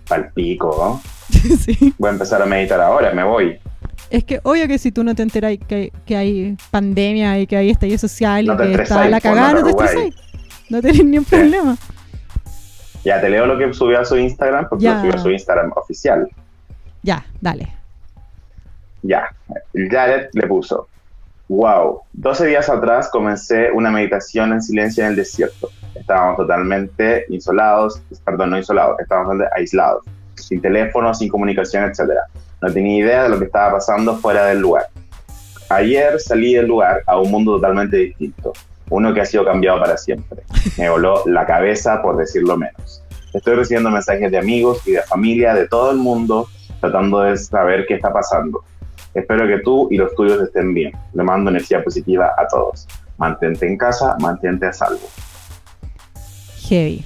Palpico. 0.08 1.00
sí. 1.30 1.92
Voy 1.98 2.08
a 2.08 2.12
empezar 2.12 2.40
a 2.42 2.46
meditar 2.46 2.80
ahora, 2.80 3.12
me 3.12 3.24
voy. 3.24 3.58
Es 4.12 4.24
que 4.24 4.40
obvio 4.42 4.68
que 4.68 4.78
si 4.78 4.92
tú 4.92 5.02
no 5.04 5.14
te 5.14 5.22
enteras 5.22 5.56
que, 5.66 5.90
que 6.04 6.16
hay 6.18 6.56
pandemia 6.70 7.38
y 7.38 7.46
que 7.46 7.56
hay 7.56 7.70
estallido 7.70 7.96
social 7.96 8.44
No 8.44 8.52
y 8.52 8.56
que 8.76 8.82
está 8.82 9.08
la 9.08 9.22
cagada, 9.22 9.54
no 9.54 9.64
te 9.64 9.70
estresáis. 9.70 10.14
No 10.68 10.82
tenés 10.82 11.02
ni 11.02 11.16
un 11.16 11.24
problema. 11.24 11.76
Ya 13.04 13.22
te 13.22 13.30
leo 13.30 13.46
lo 13.46 13.56
que 13.56 13.72
subió 13.72 14.00
a 14.00 14.04
su 14.04 14.18
Instagram 14.18 14.68
porque 14.68 14.84
Ya. 14.84 14.96
lo 14.96 15.00
subió 15.00 15.14
a 15.14 15.18
su 15.18 15.30
Instagram 15.30 15.72
oficial. 15.76 16.28
Ya, 17.02 17.24
dale. 17.40 17.72
Ya, 19.00 19.34
Jared 19.74 20.28
le 20.34 20.46
puso, 20.46 20.88
wow, 21.48 22.02
12 22.12 22.46
días 22.48 22.68
atrás 22.68 23.08
comencé 23.08 23.70
una 23.72 23.90
meditación 23.90 24.52
en 24.52 24.60
silencio 24.62 25.04
en 25.04 25.10
el 25.10 25.16
desierto. 25.16 25.70
Estábamos 25.94 26.36
totalmente 26.36 27.24
insolados, 27.30 28.00
perdón, 28.26 28.50
no 28.50 28.58
insolados, 28.58 29.00
estábamos 29.00 29.38
aislados, 29.56 30.04
sin 30.34 30.60
teléfono, 30.60 31.14
sin 31.14 31.30
comunicación, 31.30 31.84
etc. 31.84 32.12
No 32.62 32.72
tenía 32.72 33.04
idea 33.04 33.22
de 33.24 33.28
lo 33.30 33.38
que 33.40 33.46
estaba 33.46 33.72
pasando 33.72 34.16
fuera 34.18 34.46
del 34.46 34.60
lugar. 34.60 34.86
Ayer 35.68 36.20
salí 36.20 36.54
del 36.54 36.66
lugar 36.66 37.02
a 37.06 37.18
un 37.18 37.30
mundo 37.30 37.56
totalmente 37.56 37.96
distinto, 37.96 38.52
uno 38.88 39.12
que 39.12 39.20
ha 39.20 39.24
sido 39.24 39.44
cambiado 39.44 39.80
para 39.80 39.96
siempre. 39.96 40.42
Me 40.78 40.88
voló 40.88 41.24
la 41.26 41.44
cabeza, 41.44 42.00
por 42.00 42.16
decirlo 42.16 42.56
menos. 42.56 43.02
Estoy 43.34 43.56
recibiendo 43.56 43.90
mensajes 43.90 44.30
de 44.30 44.38
amigos 44.38 44.86
y 44.86 44.92
de 44.92 45.02
familia 45.02 45.54
de 45.54 45.66
todo 45.66 45.90
el 45.90 45.96
mundo 45.96 46.46
tratando 46.80 47.20
de 47.20 47.36
saber 47.36 47.84
qué 47.86 47.94
está 47.94 48.12
pasando. 48.12 48.62
Espero 49.14 49.46
que 49.48 49.58
tú 49.62 49.88
y 49.90 49.96
los 49.96 50.14
tuyos 50.14 50.40
estén 50.42 50.72
bien. 50.72 50.92
Le 51.14 51.22
mando 51.22 51.50
energía 51.50 51.82
positiva 51.82 52.32
a 52.38 52.46
todos. 52.46 52.86
Mantente 53.18 53.66
en 53.66 53.76
casa, 53.76 54.16
mantente 54.20 54.66
a 54.66 54.72
salvo. 54.72 55.08
Heavy. 56.68 57.04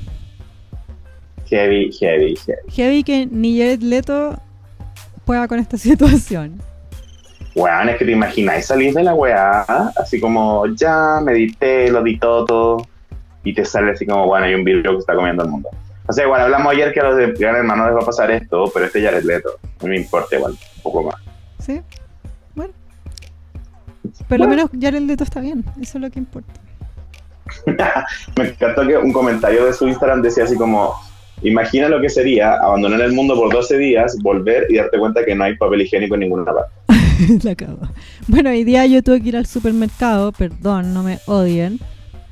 Heavy, 1.47 1.93
heavy, 1.93 2.37
heavy. 2.37 2.71
Heavy 2.71 3.05
que 3.05 3.27
ni 3.27 3.59
Jared 3.59 3.81
Leto 3.81 4.37
pueda 5.27 5.47
con 5.47 5.59
esta 5.59 5.77
situación. 5.89 6.63
Weón, 7.55 7.89
es 7.91 7.99
que 7.99 8.05
te 8.05 8.13
imagináis 8.13 8.67
salir 8.67 8.95
de 8.95 9.03
la 9.03 9.15
weá, 9.15 9.63
así 9.97 10.21
como 10.21 10.67
ya 10.75 11.21
medité, 11.23 11.91
lo 11.91 12.03
di 12.03 12.19
todo, 12.19 12.87
y 13.45 13.55
te 13.55 13.65
sale 13.65 13.93
así 13.93 14.07
como, 14.07 14.27
bueno, 14.27 14.47
hay 14.47 14.55
un 14.55 14.65
virus 14.65 14.83
que 14.83 14.99
está 14.99 15.15
comiendo 15.15 15.43
el 15.43 15.51
mundo. 15.51 15.71
O 16.07 16.13
sea, 16.13 16.25
igual 16.25 16.43
hablamos 16.43 16.73
ayer 16.73 16.93
que 16.93 17.01
a 17.01 17.05
los 17.05 17.17
de 17.17 17.33
Gran 17.33 17.57
Hermano 17.57 17.87
les 17.87 17.97
va 17.97 18.01
a 18.01 18.07
pasar 18.07 18.31
esto, 18.31 18.71
pero 18.73 18.87
este 18.87 19.03
ya 19.03 19.11
es 19.11 19.25
Leto. 19.25 19.59
No 19.83 19.89
me 19.89 19.97
importa 19.97 20.37
igual, 20.37 20.53
un 20.53 20.83
poco 20.83 21.03
más. 21.05 21.17
¿Sí? 21.59 21.81
Bueno. 22.55 22.73
Pero 24.29 24.45
lo 24.45 24.51
menos 24.51 24.71
Jared 24.79 25.01
Leto 25.01 25.25
está 25.25 25.41
bien. 25.41 25.65
Eso 25.81 25.99
es 25.99 26.03
lo 26.03 26.11
que 26.11 26.19
importa. 26.19 26.53
Me 28.37 28.49
encantó 28.49 28.87
que 28.87 28.97
un 28.97 29.13
comentario 29.13 29.65
de 29.65 29.73
su 29.73 29.89
Instagram 29.89 30.23
decía 30.23 30.45
así 30.45 30.57
como, 30.57 30.95
imagina 31.43 31.89
lo 31.89 32.01
que 32.01 32.09
sería 32.09 32.55
abandonar 32.55 33.01
el 33.01 33.13
mundo 33.13 33.35
por 33.35 33.53
12 33.53 33.79
días, 33.79 34.17
volver 34.23 34.67
y 34.69 34.77
darte 34.77 34.99
cuenta 34.99 35.25
que 35.25 35.35
no 35.35 35.45
hay 35.45 35.57
papel 35.57 35.83
higiénico 35.83 36.15
en 36.15 36.21
ninguna 36.21 36.45
parte. 36.45 36.73
la 37.43 37.55
cago. 37.55 37.89
Bueno, 38.27 38.51
hoy 38.51 38.65
día 38.65 38.87
yo 38.87 39.03
tuve 39.03 39.21
que 39.21 39.29
ir 39.29 39.37
al 39.37 39.47
supermercado, 39.47 40.33
perdón, 40.33 40.93
no 40.93 41.03
me 41.03 41.19
odien, 41.27 41.79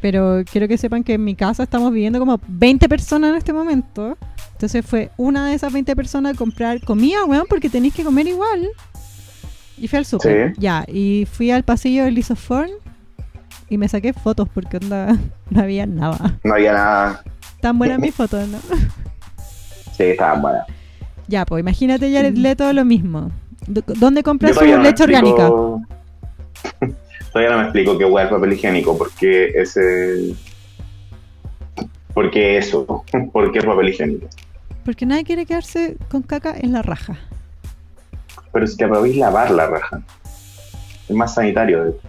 pero 0.01 0.43
quiero 0.51 0.69
que 0.69 0.77
sepan 0.77 1.05
que 1.05 1.15
en 1.15 1.25
mi 1.25 1.35
casa 1.35 1.63
estamos 1.63 1.93
viviendo 1.93 2.19
como 2.19 2.41
20 2.47 2.89
personas 2.89 3.31
en 3.31 3.37
este 3.37 3.53
momento. 3.53 4.19
Entonces 4.53 4.85
fue 4.85 5.11
una 5.17 5.49
de 5.49 5.55
esas 5.55 5.73
20 5.73 5.97
personas 5.97 6.35
a 6.35 6.37
comprar 6.37 6.81
comida, 6.81 7.25
weón, 7.25 7.47
porque 7.49 7.69
tenéis 7.69 7.95
que 7.95 8.05
comer 8.05 8.27
igual. 8.27 8.69
Y 9.79 9.89
fui 9.89 9.99
al 9.99 10.05
super. 10.05 10.55
Sí. 10.55 10.61
Ya, 10.61 10.85
y 10.87 11.27
fui 11.31 11.51
al 11.51 11.65
pasillo 11.65 12.05
del 12.05 12.15
Lisoform 12.15 12.71
y 13.69 13.79
me 13.79 13.89
saqué 13.89 14.13
fotos 14.13 14.49
porque 14.53 14.77
onda, 14.77 15.19
no 15.51 15.61
había 15.61 15.87
nada. 15.87 16.39
No 16.45 16.55
había 16.55 16.73
nada. 16.73 17.25
Tan 17.65 17.79
buenas 17.79 17.99
mis 17.99 18.15
fotos, 18.15 18.47
¿no? 18.47 18.59
Sí, 19.97 20.03
estaban 20.03 20.43
buenas. 20.43 20.67
Ya, 21.29 21.47
pues 21.47 21.63
imagínate 21.63 22.13
Jared 22.13 22.37
Leto 22.37 22.71
lo 22.75 22.85
mismo. 22.85 23.33
¿Dónde 23.67 24.23
compra 24.23 24.51
Yo 24.51 24.57
su 24.57 24.67
no 24.67 24.83
leche 24.83 25.03
orgánica? 25.03 25.49
todavía 27.33 27.53
no 27.53 27.57
me 27.57 27.63
explico 27.63 27.97
qué 27.97 28.05
hueá 28.05 28.27
es 28.27 28.31
papel 28.31 28.53
higiénico, 28.53 28.99
porque 28.99 29.47
ese. 29.55 30.35
¿Por 32.13 32.31
qué 32.31 32.59
eso? 32.59 33.03
¿Por 33.33 33.51
qué 33.51 33.63
papel 33.63 33.89
higiénico? 33.89 34.29
Porque 34.85 35.07
nadie 35.07 35.25
quiere 35.25 35.47
quedarse 35.47 35.97
con 36.11 36.21
caca 36.21 36.55
en 36.55 36.71
la 36.71 36.83
raja. 36.83 37.17
Pero 38.53 38.67
es 38.67 38.77
que 38.77 38.87
podéis 38.87 39.17
lavar 39.17 39.51
la 39.51 39.69
raja. 39.69 40.03
Es 41.09 41.17
más 41.17 41.33
sanitario. 41.33 41.87
hecho. 41.87 42.01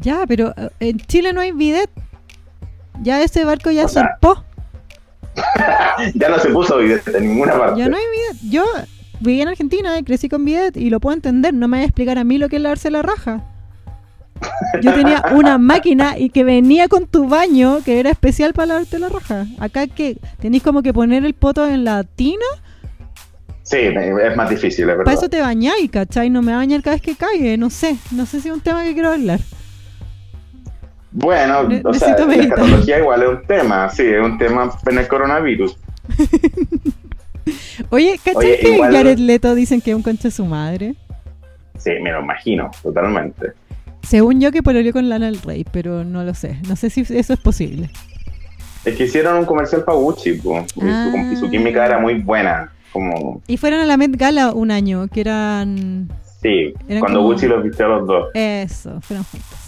Ya, 0.00 0.24
pero 0.26 0.54
eh, 0.56 0.70
en 0.80 1.00
Chile 1.00 1.34
no 1.34 1.42
hay 1.42 1.52
bidet. 1.52 1.90
Ya 3.02 3.22
ese 3.22 3.44
barco 3.44 3.70
ya 3.70 3.88
zarpó. 3.88 4.42
Ya 6.14 6.28
no 6.28 6.38
se 6.38 6.48
puso 6.50 6.78
bidet 6.78 7.06
en 7.08 7.28
ninguna 7.28 7.58
parte. 7.58 7.80
Ya 7.80 7.88
no 7.88 7.96
hay 7.96 8.02
bidet. 8.02 8.50
Yo 8.50 8.64
viví 9.20 9.40
en 9.40 9.48
Argentina 9.48 9.98
y 9.98 10.02
crecí 10.02 10.28
con 10.28 10.44
bidet 10.44 10.76
y 10.76 10.90
lo 10.90 11.00
puedo 11.00 11.14
entender. 11.14 11.54
No 11.54 11.68
me 11.68 11.78
voy 11.78 11.84
a 11.84 11.86
explicar 11.86 12.18
a 12.18 12.24
mí 12.24 12.38
lo 12.38 12.48
que 12.48 12.56
es 12.56 12.62
lavarse 12.62 12.90
la 12.90 13.02
raja. 13.02 13.44
Yo 14.82 14.92
tenía 14.92 15.22
una 15.32 15.56
máquina 15.56 16.18
y 16.18 16.30
que 16.30 16.42
venía 16.42 16.88
con 16.88 17.06
tu 17.06 17.28
baño 17.28 17.78
que 17.84 18.00
era 18.00 18.10
especial 18.10 18.52
para 18.52 18.66
lavarte 18.66 18.98
la 18.98 19.08
raja. 19.08 19.46
Acá 19.60 19.86
que 19.86 20.18
tenéis 20.40 20.64
como 20.64 20.82
que 20.82 20.92
poner 20.92 21.24
el 21.24 21.34
poto 21.34 21.68
en 21.68 21.84
la 21.84 22.02
tina, 22.02 22.44
Sí, 23.62 23.76
es 23.78 24.36
más 24.36 24.50
difícil, 24.50 24.90
es 24.90 24.96
para 24.96 25.12
eso 25.12 25.28
te 25.28 25.40
bañáis, 25.40 25.90
¿cachai? 25.90 26.28
No 26.28 26.42
me 26.42 26.52
bañar 26.54 26.82
cada 26.82 26.96
vez 26.96 27.02
que 27.02 27.14
caiga, 27.14 27.56
no 27.56 27.70
sé. 27.70 27.96
No 28.10 28.26
sé 28.26 28.40
si 28.40 28.48
es 28.48 28.54
un 28.54 28.60
tema 28.60 28.84
que 28.84 28.92
quiero 28.92 29.12
hablar. 29.12 29.40
Bueno, 31.12 31.68
o 31.84 31.92
sea, 31.94 32.16
la 32.26 32.34
escatología 32.34 32.98
igual 32.98 33.22
es 33.22 33.28
un 33.28 33.42
tema, 33.46 33.88
sí, 33.90 34.02
es 34.02 34.20
un 34.24 34.38
tema 34.38 34.70
en 34.90 34.98
el 34.98 35.06
coronavirus. 35.08 35.76
Oye, 37.90 38.18
¿cachai 38.24 38.58
que 38.60 38.74
igual- 38.74 38.92
Jared 38.94 39.18
Leto 39.18 39.54
dicen 39.54 39.80
que 39.80 39.90
es 39.90 39.96
un 39.96 40.02
concha 40.02 40.24
de 40.28 40.30
su 40.30 40.44
madre? 40.46 40.94
Sí, 41.78 41.90
me 42.02 42.12
lo 42.12 42.20
imagino, 42.22 42.70
totalmente. 42.82 43.52
Según 44.02 44.40
yo 44.40 44.52
que 44.52 44.62
pololeó 44.62 44.92
con 44.92 45.08
Lana 45.08 45.26
del 45.26 45.40
Rey, 45.42 45.64
pero 45.70 46.04
no 46.04 46.24
lo 46.24 46.34
sé. 46.34 46.58
No 46.68 46.76
sé 46.76 46.90
si 46.90 47.00
eso 47.02 47.32
es 47.32 47.38
posible. 47.40 47.90
Es 48.84 48.96
que 48.96 49.04
hicieron 49.04 49.38
un 49.38 49.44
comercial 49.44 49.84
para 49.84 49.98
Gucci, 49.98 50.32
po, 50.34 50.60
y, 50.60 50.68
su, 50.68 50.80
Ah. 50.86 51.30
y 51.32 51.36
su 51.36 51.50
química 51.50 51.84
era 51.86 51.98
muy 51.98 52.20
buena. 52.20 52.72
Como, 52.92 53.40
Y 53.46 53.56
fueron 53.56 53.80
a 53.80 53.84
la 53.86 53.96
Met 53.96 54.16
Gala 54.16 54.52
un 54.52 54.70
año, 54.70 55.08
que 55.08 55.20
eran... 55.22 56.08
sí, 56.42 56.74
Eran 56.88 57.00
cuando 57.00 57.20
como- 57.20 57.32
Gucci 57.32 57.46
los 57.48 57.62
vistió 57.64 57.86
a 57.86 57.88
los 57.88 58.06
dos. 58.06 58.28
Eso, 58.34 59.00
fueron 59.00 59.24
juntos. 59.24 59.58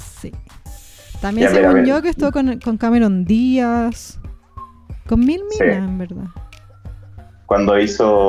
También 1.25 1.49
Ya, 1.49 1.55
según 1.55 1.75
mira. 1.81 1.87
yo 1.97 2.03
que 2.03 2.11
estuvo 2.11 2.31
con, 2.33 2.61
con 2.61 2.77
Cameron 2.77 3.25
Díaz. 3.25 4.19
Con 5.09 5.21
mil 5.21 5.41
minas, 5.45 5.57
Sí. 5.57 5.65
en 5.65 5.97
verdad. 5.97 6.25
Cuando 7.47 7.79
hizo. 7.79 8.29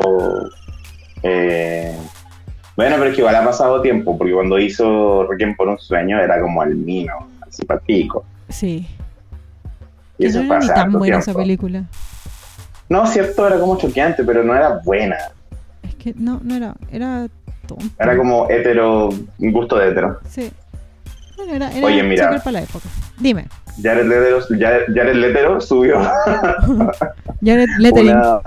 eh, 1.22 1.93
bueno, 2.78 2.96
pero 2.98 3.10
es 3.10 3.16
que 3.16 3.20
igual 3.22 3.36
ha 3.36 3.43
pasado 3.43 3.82
tiempo, 3.82 4.18
porque 4.18 4.34
cuando 4.34 4.58
hizo 4.60 5.28
Requiem 5.28 5.58
por 5.58 5.68
un 5.68 5.78
sueño 5.78 6.18
era 6.22 6.39
como 6.39 6.64
el 6.64 6.74
mino, 6.78 7.14
así 7.46 7.66
para 7.66 7.82
pico. 7.82 8.24
Sí. 8.48 8.88
Y 10.18 10.28
eso 10.28 10.39
no 10.41 10.46
era 10.46 10.60
ni 10.60 10.66
hace 10.66 10.74
tan 10.74 10.91
buena 10.93 11.18
esa 11.20 11.34
película. 11.34 11.84
No, 12.88 13.06
cierto, 13.08 13.46
era 13.46 13.60
como 13.60 13.78
choqueante, 13.78 14.24
pero 14.24 14.41
no 14.41 14.56
era 14.56 14.80
buena. 14.86 15.18
Es 15.84 15.96
que 15.96 16.14
no, 16.16 16.39
no 16.41 16.56
era... 16.56 16.76
Era 16.89 17.28
tonto. 17.68 17.84
Era 18.00 18.16
como 18.16 18.50
hetero, 18.50 19.10
un 19.10 19.52
gusto 19.52 19.78
de 19.78 19.89
hetero. 19.89 20.20
Sí. 20.30 20.50
Bueno, 21.38 21.54
era, 21.54 21.72
era 21.72 21.86
Oye, 21.88 22.04
mira. 22.04 22.30
para 22.40 22.52
la 22.52 22.62
época. 22.62 22.86
Dime. 23.20 23.46
Jared 23.82 24.06
Leto, 24.06 24.46
Jared, 24.58 24.86
Jared 24.96 25.16
Leto 25.16 25.60
subió 25.62 26.00
Jared 27.44 27.68
Lettering. 27.80 28.12
una. 28.16 28.40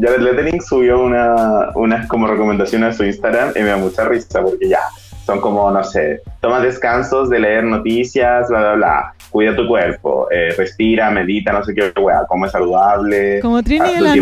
Jared 0.00 0.20
Lettering 0.20 0.60
subió 0.60 1.00
una, 1.02 1.70
unas 1.74 2.06
como 2.08 2.26
recomendaciones 2.26 2.94
a 2.94 2.96
su 2.96 3.04
Instagram 3.04 3.52
y 3.56 3.60
me 3.60 3.68
da 3.70 3.76
mucha 3.78 4.04
risa 4.06 4.42
porque 4.42 4.68
ya 4.68 4.80
son 5.24 5.40
como, 5.40 5.70
no 5.70 5.82
sé, 5.84 6.22
toma 6.40 6.60
descansos 6.60 7.28
de 7.30 7.38
leer 7.40 7.64
noticias, 7.64 8.48
bla, 8.48 8.60
bla, 8.60 8.72
bla. 8.74 9.14
Cuida 9.30 9.54
tu 9.56 9.66
cuerpo, 9.66 10.26
eh, 10.30 10.54
respira, 10.56 11.10
medita, 11.10 11.52
no 11.52 11.62
sé 11.64 11.74
qué, 11.74 11.92
weá, 12.00 12.24
come 12.26 12.48
saludable. 12.48 13.40
Como 13.40 13.62
Trini 13.62 13.92
de 13.94 14.00
la 14.00 14.14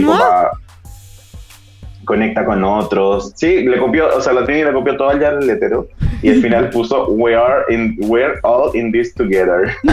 Conecta 2.06 2.44
con 2.46 2.64
otros. 2.64 3.32
Sí, 3.36 3.64
le 3.64 3.76
copió, 3.78 4.16
o 4.16 4.20
sea, 4.22 4.32
la 4.32 4.44
Trini 4.46 4.64
le 4.64 4.72
copió 4.72 4.96
todo 4.96 5.10
al 5.10 5.20
Jared 5.20 5.42
Lettero 5.42 5.88
y 6.22 6.30
al 6.30 6.40
final 6.40 6.70
puso 6.72 7.08
We 7.08 7.34
are 7.34 7.64
in, 7.68 7.96
we're 8.08 8.38
all 8.42 8.74
in 8.74 8.90
this 8.92 9.12
together. 9.14 9.74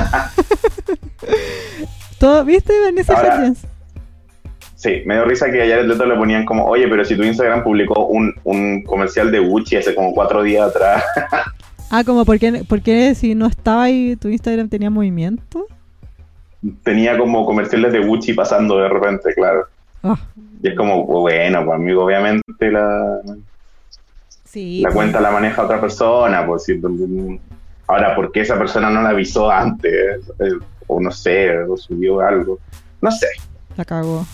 Todo, 2.19 2.45
¿Viste? 2.45 2.73
Vanessa 2.85 3.13
Ahora- 3.15 3.35
Hudgens. 3.37 3.67
Sí, 4.75 5.01
me 5.05 5.15
dio 5.15 5.23
risa 5.25 5.49
que 5.49 5.61
a 5.63 5.65
Jared 5.67 5.85
Leto 5.87 6.05
le 6.05 6.15
ponían 6.15 6.43
como, 6.45 6.65
oye, 6.65 6.87
pero 6.89 7.05
si 7.05 7.15
tu 7.15 7.23
Instagram 7.23 7.63
publicó 7.63 8.05
un, 8.05 8.33
un 8.43 8.83
comercial 8.83 9.31
de 9.31 9.39
Gucci 9.39 9.77
hace 9.77 9.95
como 9.95 10.13
cuatro 10.13 10.43
días 10.43 10.69
atrás, 10.69 11.03
Ah, 11.89 12.03
como 12.03 12.25
porque, 12.25 12.63
porque 12.67 13.13
si 13.15 13.35
no 13.35 13.45
estaba 13.45 13.83
ahí 13.83 14.15
tu 14.15 14.27
Instagram 14.27 14.67
tenía 14.67 14.89
movimiento. 14.89 15.67
tenía 16.83 17.17
como 17.19 17.45
comerciales 17.45 17.93
de 17.93 17.99
Gucci 17.99 18.33
pasando 18.33 18.77
de 18.79 18.89
repente, 18.89 19.33
claro. 19.35 19.67
Ah, 20.01 20.19
Y 20.63 20.69
es 20.69 20.75
como, 20.75 21.05
bueno, 21.05 21.63
pues 21.65 21.75
amigo, 21.75 22.05
obviamente 22.05 22.71
la, 22.71 23.19
sí. 24.45 24.79
la 24.81 24.87
pues, 24.87 24.95
cuenta 24.95 25.21
la 25.21 25.29
maneja 25.29 25.61
otra 25.63 25.79
persona, 25.79 26.45
pues 26.47 26.63
si, 26.63 26.81
ahora, 27.87 28.15
¿por 28.15 28.31
qué 28.31 28.41
esa 28.41 28.57
persona 28.57 28.89
no 28.89 29.01
la 29.03 29.09
avisó 29.09 29.51
antes? 29.51 30.21
Eh, 30.39 30.51
O 30.87 30.99
no 30.99 31.11
sé, 31.11 31.57
o 31.59 31.77
subió 31.77 32.19
algo. 32.19 32.59
No 33.01 33.09
sé. 33.11 33.27
La 33.77 33.85
cagó. 33.85 34.25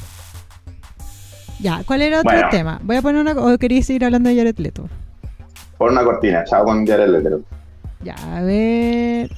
Ya, 1.59 1.83
¿cuál 1.85 2.01
era 2.01 2.19
otro 2.19 2.31
Bueno. 2.31 2.47
tema? 2.49 2.79
Voy 2.83 2.95
a 2.95 3.01
poner 3.01 3.21
una... 3.21 3.33
¿O 3.33 3.57
queréis 3.57 3.85
seguir 3.85 4.05
hablando 4.05 4.29
de 4.29 4.37
Jared 4.37 4.57
Leto? 4.57 4.89
Por 5.77 5.91
una 5.91 6.03
cortina, 6.03 6.43
chao 6.45 6.63
con 6.63 6.85
Jared 6.87 7.09
Leto. 7.09 7.41
Ya, 8.01 8.15
a 8.35 8.41
ver... 8.41 9.29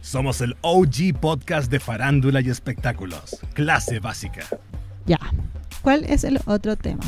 Somos 0.00 0.40
el 0.40 0.56
OG 0.62 1.20
podcast 1.20 1.70
de 1.70 1.78
farándula 1.78 2.40
y 2.40 2.48
espectáculos. 2.48 3.38
Clase 3.52 4.00
básica. 4.00 4.44
Ya. 5.06 5.18
¿Cuál 5.82 6.04
es 6.04 6.24
el 6.24 6.40
otro 6.46 6.76
tema? 6.76 7.02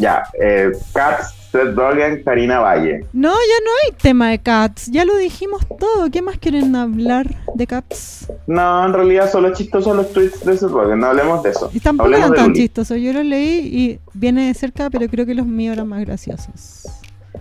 Ya, 0.00 0.24
eh, 0.40 0.72
Cats, 0.94 1.34
Seth 1.52 1.76
Rogen, 1.76 2.22
Karina 2.24 2.60
Valle. 2.60 3.06
No, 3.12 3.30
ya 3.30 3.64
no 3.64 3.70
hay 3.84 3.92
tema 3.92 4.30
de 4.30 4.38
Cats. 4.38 4.90
Ya 4.90 5.04
lo 5.04 5.16
dijimos 5.16 5.66
todo. 5.78 6.10
¿Qué 6.10 6.22
más 6.22 6.38
quieren 6.38 6.74
hablar 6.74 7.26
de 7.54 7.66
Cats? 7.66 8.32
No, 8.46 8.86
en 8.86 8.92
realidad 8.92 9.30
solo 9.30 9.52
chistosos 9.52 9.94
los 9.94 10.12
tweets 10.12 10.44
de 10.44 10.56
Seth 10.56 10.70
Rogen, 10.70 10.98
no 10.98 11.08
hablemos 11.08 11.42
de 11.42 11.50
eso. 11.50 11.70
Y 11.72 11.80
tampoco 11.80 12.06
hablemos 12.06 12.30
eran 12.30 12.46
tan 12.46 12.54
chistosos. 12.54 12.98
Yo 12.98 13.12
los 13.12 13.24
leí 13.24 13.60
y 13.60 14.00
viene 14.14 14.48
de 14.48 14.54
cerca, 14.54 14.88
pero 14.90 15.08
creo 15.08 15.26
que 15.26 15.34
los 15.34 15.46
míos 15.46 15.74
eran 15.74 15.88
más 15.88 16.04
graciosos. 16.04 16.88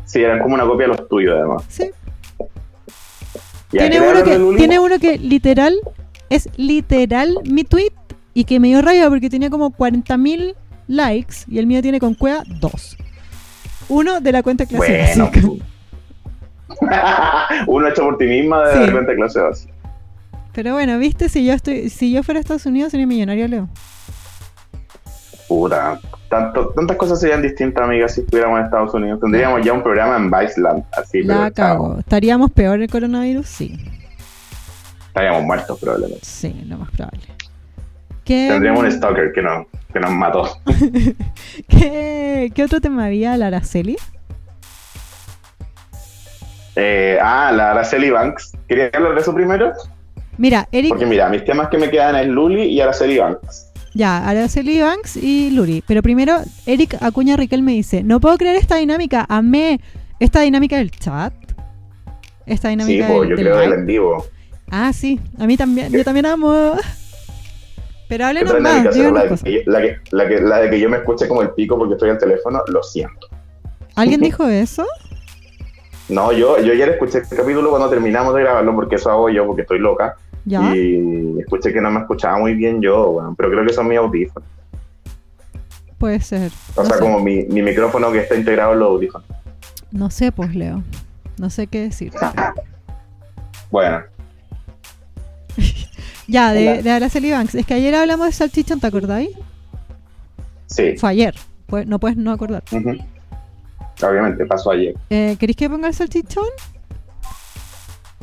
Sí, 0.05 0.21
eran 0.21 0.39
como 0.41 0.55
una 0.55 0.65
copia 0.65 0.87
de 0.87 0.97
los 0.97 1.07
tuyos, 1.07 1.33
además. 1.35 1.63
Sí. 1.69 1.89
Tiene 3.71 3.89
¿querés 3.99 4.11
uno, 4.13 4.23
que, 4.23 4.57
tiene 4.57 4.79
uno 4.79 4.99
que 4.99 5.17
literal 5.17 5.75
es 6.29 6.49
literal 6.57 7.37
mi 7.45 7.63
tweet 7.63 7.91
y 8.33 8.43
que 8.45 8.59
me 8.59 8.67
dio 8.69 8.81
rabia 8.81 9.09
porque 9.09 9.29
tenía 9.29 9.49
como 9.49 9.71
40.000 9.71 10.55
likes 10.87 11.35
y 11.47 11.59
el 11.59 11.67
mío 11.67 11.81
tiene 11.81 11.99
con 11.99 12.13
cueva 12.15 12.43
dos. 12.59 12.97
Uno 13.89 14.19
de 14.21 14.31
la 14.31 14.43
cuenta 14.43 14.65
clase 14.65 15.05
Bueno. 15.15 15.31
básica. 15.31 15.65
Uno 17.67 17.87
hecho 17.87 18.03
por 18.03 18.17
ti 18.17 18.25
misma 18.25 18.67
de 18.67 18.73
Sí. 18.73 18.85
repente 18.91 19.15
clase 19.15 19.39
básica. 19.39 19.73
Pero 20.53 20.73
bueno, 20.73 20.97
viste, 20.99 21.27
si 21.29 21.45
yo 21.45 21.53
estoy, 21.53 21.89
si 21.89 22.11
yo 22.11 22.23
fuera 22.23 22.39
a 22.39 22.41
Estados 22.41 22.65
Unidos 22.65 22.91
sería 22.91 23.05
millonario, 23.07 23.47
Leo. 23.47 23.69
Puta, 25.47 25.99
tanto, 26.29 26.69
tantas 26.69 26.97
cosas 26.97 27.19
serían 27.19 27.41
distintas, 27.41 27.83
amigas, 27.83 28.13
si 28.13 28.21
estuviéramos 28.21 28.59
en 28.59 28.65
Estados 28.65 28.93
Unidos. 28.93 29.19
Tendríamos 29.19 29.63
ya 29.63 29.73
un 29.73 29.83
programa 29.83 30.17
en 30.17 30.29
Viceland, 30.29 30.83
así, 30.97 31.23
La 31.23 31.51
cago. 31.51 31.97
¿Estaríamos 31.99 32.51
peor 32.51 32.81
el 32.81 32.89
coronavirus? 32.89 33.47
Sí. 33.47 33.79
Estaríamos 35.07 35.43
muertos, 35.43 35.79
probablemente. 35.79 36.25
Sí, 36.25 36.53
lo 36.67 36.77
más 36.77 36.91
probable. 36.91 37.21
¿Qué, 38.23 38.47
Tendríamos 38.49 38.83
un 38.83 38.91
stalker 38.91 39.31
que, 39.31 39.41
no, 39.41 39.67
que 39.93 39.99
nos 39.99 40.11
mató. 40.11 40.57
¿qué, 41.69 42.51
qué 42.53 42.63
otro 42.63 42.81
tema 42.81 43.05
había? 43.05 43.37
¿La 43.37 43.47
Araceli? 43.47 43.97
Eh, 46.75 47.17
ah, 47.21 47.51
la 47.53 47.71
Araceli 47.71 48.09
Banks. 48.09 48.53
¿Quería 48.67 48.89
hablar 48.93 49.15
de 49.15 49.21
eso 49.21 49.33
primero? 49.33 49.71
Mira, 50.37 50.67
Eric, 50.71 50.89
Porque 50.89 51.05
mira, 51.05 51.29
mis 51.29 51.45
temas 51.45 51.69
que 51.69 51.77
me 51.77 51.89
quedan 51.89 52.15
es 52.15 52.27
Luli 52.27 52.63
y 52.63 52.81
Araceli 52.81 53.17
Banks. 53.17 53.71
Ya, 53.95 54.27
Araceli 54.27 54.81
Banks 54.81 55.15
y 55.15 55.49
Luri. 55.51 55.83
Pero 55.87 56.03
primero, 56.03 56.37
Eric 56.65 56.97
Acuña 57.01 57.37
Riquel 57.37 57.63
me 57.63 57.71
dice, 57.71 58.03
no 58.03 58.19
puedo 58.19 58.37
creer 58.37 58.57
esta 58.57 58.75
dinámica, 58.75 59.25
amé 59.27 59.79
esta 60.19 60.41
dinámica 60.41 60.77
del 60.77 60.91
chat. 60.91 61.33
Esta 62.45 62.67
Sí, 62.67 62.75
dinámica 62.75 63.07
pues, 63.07 63.21
del, 63.21 63.29
yo 63.29 63.35
del 63.37 63.45
creo 63.45 63.57
del 63.57 63.73
en 63.73 63.85
vivo. 63.85 64.25
Ah, 64.69 64.91
sí, 64.93 65.19
a 65.39 65.47
mí 65.47 65.57
también, 65.57 65.91
yo 65.91 66.03
también 66.03 66.25
amo. 66.25 66.73
Pero 68.07 68.19
¿Qué 68.19 68.23
háblenos 68.25 68.53
otra 68.53 68.59
dinámica 68.59 69.11
más, 69.11 69.31
La, 69.31 69.43
que 69.43 69.63
la, 69.65 69.81
que, 69.81 69.97
la, 70.11 70.27
que, 70.27 70.41
la 70.41 70.59
de 70.59 70.69
que 70.69 70.79
yo 70.79 70.89
me 70.89 70.97
escuche 70.97 71.27
como 71.27 71.41
el 71.41 71.51
pico 71.51 71.77
porque 71.77 71.93
estoy 71.93 72.09
al 72.09 72.19
teléfono, 72.19 72.61
lo 72.67 72.83
siento. 72.83 73.27
¿Alguien 73.95 74.19
dijo 74.19 74.45
eso? 74.47 74.85
No, 76.09 76.31
yo, 76.31 76.59
yo 76.59 76.73
ayer 76.73 76.89
escuché 76.89 77.19
el 77.19 77.37
capítulo 77.37 77.69
cuando 77.71 77.89
terminamos 77.89 78.35
de 78.35 78.41
grabarlo 78.41 78.75
porque 78.75 78.95
eso 78.95 79.09
hago 79.09 79.29
yo, 79.29 79.47
porque 79.47 79.63
estoy 79.63 79.79
loca. 79.79 80.15
¿Ya? 80.45 80.75
Y 80.75 81.39
escuché 81.39 81.73
que 81.73 81.81
no 81.81 81.89
me 81.91 82.01
escuchaba 82.01 82.37
muy 82.37 82.53
bien 82.53 82.81
yo, 82.81 83.33
pero 83.37 83.49
creo 83.49 83.65
que 83.65 83.73
son 83.73 83.87
mis 83.87 83.97
audífonos. 83.97 84.47
puede 85.97 86.19
ser. 86.21 86.51
O 86.75 86.81
no 86.83 86.85
sea, 86.87 86.97
sé. 86.97 87.01
como 87.03 87.19
mi, 87.19 87.43
mi 87.45 87.61
micrófono 87.63 88.11
que 88.11 88.19
está 88.19 88.35
integrado 88.35 88.73
en 88.73 88.79
los 88.79 88.89
audífonos. 88.89 89.27
No 89.91 90.09
sé, 90.11 90.31
pues, 90.31 90.53
Leo. 90.55 90.83
No 91.37 91.49
sé 91.49 91.67
qué 91.67 91.81
decir. 91.81 92.13
Bueno, 93.71 94.03
Ya, 96.27 96.53
de, 96.53 96.69
Hola. 96.73 96.81
de 96.81 96.91
Araceli 96.91 97.31
Banks. 97.31 97.55
Es 97.55 97.65
que 97.65 97.73
ayer 97.73 97.93
hablamos 97.95 98.27
de 98.27 98.31
salchichón, 98.31 98.79
¿te 98.79 98.87
acordáis? 98.87 99.29
sí. 100.67 100.95
Fue 100.97 101.09
ayer. 101.09 101.35
Pues, 101.67 101.85
no 101.87 101.99
puedes 101.99 102.15
no 102.17 102.31
acordar. 102.31 102.63
Ujú. 102.71 102.91
Obviamente, 104.07 104.45
pasó 104.45 104.71
ayer. 104.71 104.95
Eh, 105.09 105.35
¿Queréis 105.39 105.57
que 105.57 105.69
ponga 105.69 105.87
el 105.87 105.93
salchichón? 105.93 106.45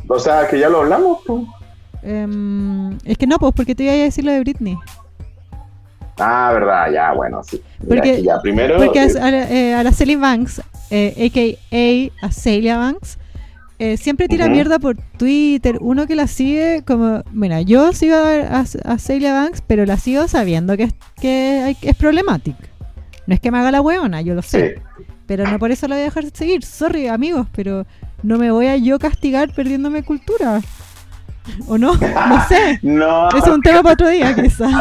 O 0.09 0.19
sea, 0.19 0.47
que 0.49 0.59
ya 0.59 0.69
lo 0.69 0.83
hablamos. 0.83 1.19
pues. 1.27 1.43
Em, 2.03 2.99
es 3.05 3.17
que 3.19 3.27
no, 3.27 3.39
pues, 3.39 3.53
porque 3.55 3.75
te 3.75 3.85
iba 3.85 3.93
a 3.93 3.97
decir 3.97 4.25
lo 4.25 4.33
de 4.33 4.41
Britney. 4.41 4.77
Ah, 6.19 6.51
verdad, 6.53 6.91
ya, 6.93 7.13
bueno, 7.15 7.43
sí. 7.43 7.61
Mira, 7.81 8.03
Porque- 8.03 8.23
ya, 8.23 8.41
primero. 8.41 8.77
Porque 8.77 9.03
eh, 9.03 9.21
Ara- 9.21 9.51
eh, 9.51 9.75
Araceli 9.75 10.17
Banks, 10.17 10.61
eh, 10.91 11.15
a.k.a. 11.31 12.27
Acelia 12.27 12.77
Banks, 12.77 13.19
eh, 13.79 13.97
siempre 13.97 14.29
tira 14.29 14.47
mierda 14.49 14.79
por 14.79 14.97
Twitter. 15.17 15.79
Uno 15.81 16.07
que 16.07 16.15
la 16.15 16.27
sigue 16.29 16.83
como... 16.87 17.23
Mira, 17.33 17.63
yo 17.63 17.93
sigo 17.93 18.15
a, 18.17 18.59
a, 18.61 18.65
a 18.85 18.99
Celia 18.99 19.33
Banks, 19.33 19.63
pero 19.67 19.87
la 19.87 19.97
sigo 19.97 20.29
sabiendo 20.29 20.77
que 20.77 20.85
es, 20.85 20.95
que 21.21 21.63
hay- 21.65 21.77
es 21.81 21.97
problemática. 21.97 22.59
No 23.27 23.35
es 23.35 23.41
que 23.41 23.51
me 23.51 23.59
haga 23.59 23.71
la 23.73 23.81
hueona, 23.81 24.21
yo 24.21 24.35
lo 24.35 24.43
sé. 24.43 24.75
sí. 24.77 25.05
Pero 25.27 25.49
no 25.51 25.59
por 25.59 25.71
eso 25.71 25.89
la 25.89 25.95
voy 25.95 26.03
a 26.03 26.05
dejar 26.07 26.25
de 26.25 26.31
seguir. 26.35 26.63
Sorry, 26.65 27.07
amigos, 27.09 27.47
pero 27.55 27.87
no 28.23 28.39
me 28.39 28.51
voy 28.51 28.67
a 28.67 28.77
yo 28.77 28.99
castigar 28.99 29.53
perdiéndome 29.55 30.03
cultura. 30.03 30.61
¿O 31.67 31.77
no? 31.79 31.95
No 31.95 32.45
sé. 32.49 32.79
No. 32.83 33.29
Es 33.31 33.47
un 33.47 33.61
tema 33.63 33.83
para 33.83 33.95
otro 33.95 34.09
día, 34.09 34.35
quizás. 34.35 34.73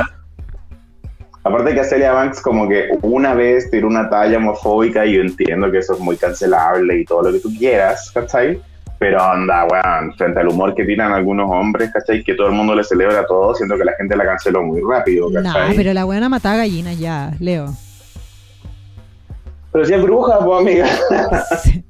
Aparte 1.43 1.73
que 1.73 1.83
Celia 1.83 2.11
Banks 2.13 2.39
como 2.41 2.67
que 2.69 2.89
una 3.01 3.33
vez 3.33 3.71
tiró 3.71 3.87
una 3.87 4.09
talla 4.09 4.37
homofóbica 4.37 5.05
y 5.07 5.13
yo 5.15 5.21
entiendo 5.21 5.71
que 5.71 5.79
eso 5.79 5.93
es 5.93 5.99
muy 5.99 6.15
cancelable 6.15 6.99
y 6.99 7.05
todo 7.05 7.23
lo 7.23 7.31
que 7.31 7.39
tú 7.39 7.49
quieras, 7.57 8.11
¿cachai? 8.13 8.61
Pero 8.99 9.19
anda, 9.23 9.65
weón, 9.65 10.13
frente 10.15 10.39
al 10.39 10.49
humor 10.49 10.75
que 10.75 10.85
tiran 10.85 11.11
algunos 11.11 11.49
hombres, 11.49 11.89
¿cachai? 11.91 12.23
Que 12.23 12.35
todo 12.35 12.45
el 12.47 12.53
mundo 12.53 12.75
le 12.75 12.83
celebra 12.83 13.25
todo, 13.25 13.55
siento 13.55 13.75
que 13.75 13.85
la 13.85 13.93
gente 13.93 14.15
la 14.15 14.25
canceló 14.25 14.61
muy 14.61 14.81
rápido, 14.87 15.31
No, 15.31 15.41
¿cachai? 15.41 15.75
pero 15.75 15.93
la 15.93 16.03
buena 16.03 16.29
mataba 16.29 16.57
gallinas 16.57 16.99
ya, 16.99 17.33
Leo. 17.39 17.73
Pero 19.71 19.85
si 19.85 19.93
es 19.95 20.01
bruja, 20.03 20.37
pues 20.45 20.59
amiga. 20.61 20.85
Sí. 21.63 21.83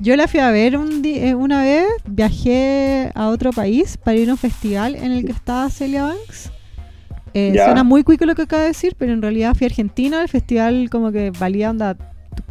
Yo 0.00 0.16
la 0.16 0.28
fui 0.28 0.40
a 0.40 0.50
ver 0.50 0.76
un 0.76 1.02
eh, 1.04 1.34
una 1.34 1.62
vez, 1.62 1.86
viajé 2.06 3.10
a 3.14 3.28
otro 3.28 3.52
país 3.52 3.96
para 3.96 4.16
ir 4.16 4.28
a 4.30 4.32
un 4.32 4.38
festival 4.38 4.94
en 4.94 5.10
el 5.10 5.24
que 5.24 5.32
estaba 5.32 5.68
Celia 5.70 6.04
Banks. 6.04 6.50
Eh, 7.34 7.52
suena 7.54 7.84
muy 7.84 8.04
cuico 8.04 8.24
lo 8.24 8.34
que 8.34 8.42
acabo 8.42 8.62
de 8.62 8.68
decir, 8.68 8.94
pero 8.96 9.12
en 9.12 9.22
realidad 9.22 9.54
fui 9.54 9.66
a 9.66 9.68
Argentina, 9.68 10.22
el 10.22 10.28
festival 10.28 10.88
como 10.90 11.12
que 11.12 11.30
valía 11.30 11.70
onda 11.70 11.96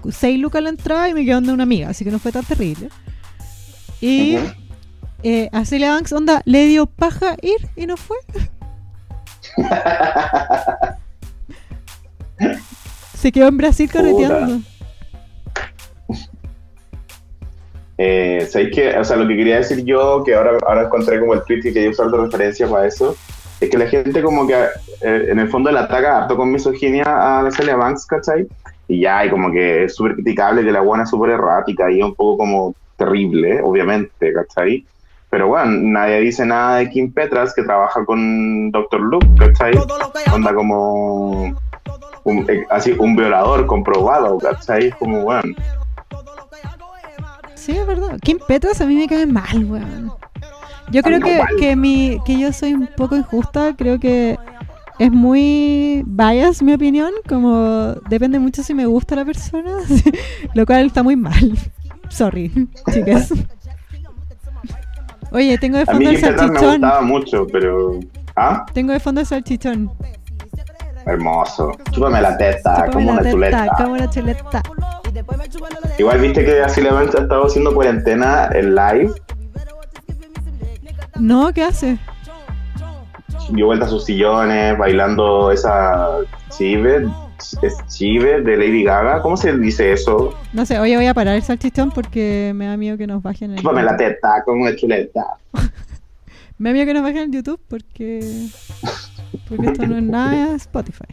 6 0.10 0.40
lucas 0.40 0.62
la 0.62 0.70
entrada 0.70 1.10
y 1.10 1.14
me 1.14 1.26
quedó 1.26 1.38
onda 1.38 1.54
una 1.54 1.64
amiga, 1.64 1.90
así 1.90 2.04
que 2.04 2.12
no 2.12 2.20
fue 2.20 2.32
tan 2.32 2.44
terrible. 2.44 2.90
Y 4.02 4.38
eh, 5.24 5.50
a 5.52 5.66
Celia 5.66 5.92
Banks 5.92 6.14
onda 6.14 6.42
le 6.46 6.68
dio 6.68 6.86
paja 6.86 7.36
ir 7.42 7.68
y 7.76 7.88
no 7.88 7.98
fue. 7.98 8.18
Se 13.18 13.32
quedó 13.32 13.48
en 13.48 13.58
Brasil 13.58 13.88
Puta. 13.88 14.04
correteando. 14.04 14.62
Eh, 17.98 18.48
¿Sabéis 18.50 18.76
que, 18.76 18.98
o 18.98 19.04
sea, 19.04 19.18
lo 19.18 19.28
que 19.28 19.36
quería 19.36 19.58
decir 19.58 19.84
yo, 19.84 20.24
que 20.24 20.36
ahora, 20.36 20.58
ahora 20.68 20.84
encontré 20.84 21.20
como 21.20 21.34
el 21.34 21.44
tweet 21.44 21.62
que 21.62 21.74
quería 21.74 21.90
usar 21.90 22.10
de 22.10 22.18
referencia 22.18 22.68
para 22.68 22.88
eso, 22.88 23.16
es 23.60 23.70
que 23.70 23.78
la 23.78 23.88
gente 23.88 24.22
como 24.22 24.46
que 24.46 24.54
eh, 24.54 25.28
en 25.30 25.40
el 25.40 25.50
fondo 25.50 25.72
la 25.72 25.82
ataca 25.82 26.18
harto 26.18 26.38
con 26.38 26.52
misoginia 26.52 27.40
a 27.40 27.44
la 27.44 27.52
Celia 27.52 27.76
Banks, 27.76 28.06
¿cachai? 28.06 28.48
Y 28.88 29.02
ya, 29.02 29.26
y 29.26 29.30
como 29.30 29.52
que 29.52 29.86
es 29.86 29.96
súper 29.96 30.14
criticable, 30.14 30.64
que 30.64 30.72
la 30.72 30.82
buena 30.82 31.04
es 31.04 31.10
súper 31.10 31.32
errática 31.32 31.92
y 31.92 32.02
un 32.02 32.14
poco 32.14 32.38
como 32.38 32.76
terrible, 32.98 33.62
obviamente, 33.62 34.32
¿cachai? 34.32 34.86
Pero 35.30 35.48
bueno, 35.48 35.72
nadie 35.72 36.22
dice 36.22 36.46
nada 36.46 36.78
de 36.78 36.90
Kim 36.90 37.12
Petras, 37.12 37.54
que 37.54 37.64
trabaja 37.64 38.06
con 38.06 38.72
Dr. 38.72 39.02
Luke, 39.02 39.28
¿cachai? 39.38 39.74
Onda 40.34 40.54
como 40.54 41.56
un, 42.24 42.46
eh, 42.50 42.66
así, 42.70 42.96
un 42.98 43.16
violador 43.16 43.66
comprobado, 43.66 44.38
¿cachai? 44.38 44.92
Como, 44.92 45.24
bueno, 45.24 45.54
Sí, 47.68 47.74
es 47.74 47.86
verdad. 47.86 48.18
Kim 48.22 48.40
Petras 48.48 48.80
a 48.80 48.86
mí 48.86 48.96
me 48.96 49.08
cae 49.10 49.26
mal, 49.26 49.66
weón. 49.66 50.10
Yo 50.90 51.04
creo 51.04 51.20
que, 51.20 51.42
que, 51.60 51.76
mi, 51.76 52.18
que 52.26 52.40
yo 52.40 52.54
soy 52.54 52.74
un 52.74 52.88
poco 52.96 53.18
injusta. 53.18 53.76
Creo 53.76 54.00
que 54.00 54.40
es 55.00 55.12
muy 55.12 56.02
bias 56.08 56.64
mi 56.64 56.72
opinión. 56.72 57.12
Como 57.28 57.94
depende 58.08 58.40
mucho 58.40 58.64
si 58.64 58.74
me 58.74 58.86
gusta 58.86 59.18
la 59.18 59.26
persona. 59.26 59.80
Lo 60.54 60.66
cual 60.66 60.86
está 60.86 61.04
muy 61.04 61.18
mal. 61.18 61.58
Sorry, 62.08 62.70
chicas. 62.94 63.34
Oye, 65.32 65.58
tengo 65.58 65.76
de 65.76 65.84
a 65.84 65.94
mí 65.94 66.06
fondo 66.06 66.10
el 66.10 66.16
Petras 66.16 66.32
me 66.32 66.38
salchichón. 66.48 66.72
gustaba 66.72 67.02
mucho, 67.02 67.48
pero... 67.52 68.00
¿Ah? 68.38 68.66
Tengo 68.74 68.94
de 68.94 69.02
fondo 69.02 69.20
el 69.20 69.28
salchichón. 69.28 69.92
Hermoso. 71.08 71.72
Chúpame 71.92 72.22
la 72.22 72.38
teta, 72.38 72.76
Chúpame 72.76 72.92
como 72.92 73.06
la 73.08 73.12
una 73.14 73.22
teta, 73.22 73.32
chuleta. 73.32 73.76
como 73.78 73.94
una 73.94 74.10
chuleta. 74.10 74.62
Igual 75.98 76.20
viste 76.20 76.46
que 76.46 76.62
así 76.62 76.82
la 76.82 77.00
ha 77.00 77.04
estado 77.04 77.46
haciendo 77.46 77.74
cuarentena 77.74 78.50
en 78.54 78.76
live. 78.76 79.14
No, 81.16 81.52
¿qué 81.54 81.64
hace? 81.64 81.98
Dio 83.50 83.66
vuelta 83.68 83.86
a 83.86 83.90
sus 83.90 84.06
sillones, 84.06 84.78
bailando 84.78 85.52
esa 85.52 86.18
chive, 86.50 87.08
es 87.62 87.78
chive 87.88 88.42
de 88.42 88.58
Lady 88.58 88.84
Gaga. 88.84 89.22
¿Cómo 89.22 89.38
se 89.38 89.58
dice 89.58 89.94
eso? 89.94 90.34
No 90.54 90.66
sé, 90.66 90.78
oye, 90.80 90.98
voy 90.98 91.08
a 91.08 91.14
parar 91.14 91.36
el 91.36 91.44
salchichón 91.44 91.92
porque 91.92 92.52
me 92.54 92.66
da 92.66 92.76
miedo 92.76 92.98
que 92.98 93.08
nos 93.08 93.24
bajen 93.24 93.52
el. 93.52 93.58
Chúpame 93.58 93.84
la 93.84 93.96
teta, 93.96 94.44
como 94.46 94.64
una 94.64 94.76
chuleta. 94.76 95.24
Me 96.60 96.70
da 96.70 96.74
miedo 96.74 96.88
que 96.88 96.94
nos 96.96 97.04
bajen 97.04 97.18
en 97.20 97.32
YouTube 97.32 97.62
porque. 97.68 98.48
Porque 99.48 99.68
esto 99.68 99.86
no 99.88 99.98
es 99.98 100.04
nada 100.18 100.56
Spotify. 100.56 101.06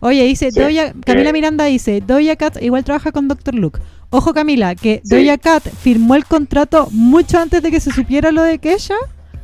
Oye, 0.00 0.24
dice 0.24 0.50
Sí. 0.50 0.60
Doja, 0.60 0.92
Camila 1.04 1.30
Eh. 1.30 1.32
Miranda 1.32 1.64
dice, 1.64 2.00
Doja 2.06 2.36
Cat 2.36 2.62
igual 2.62 2.84
trabaja 2.84 3.12
con 3.12 3.28
Dr. 3.28 3.54
Luke. 3.54 3.80
Ojo 4.10 4.32
Camila, 4.34 4.74
que 4.74 5.00
Sí. 5.04 5.16
Doja 5.16 5.38
Cat 5.38 5.66
firmó 5.68 6.14
el 6.14 6.24
contrato 6.26 6.88
mucho 6.92 7.38
antes 7.38 7.62
de 7.62 7.70
que 7.70 7.80
se 7.80 7.90
supiera 7.92 8.30
lo 8.30 8.42
de 8.42 8.58
Kesha 8.58 8.96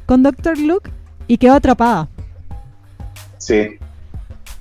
con 0.07 0.23
Dr. 0.23 0.59
Luke 0.59 0.91
y 1.27 1.39
quedó 1.39 1.55
atrapada. 1.55 2.09
Sí, 3.39 3.79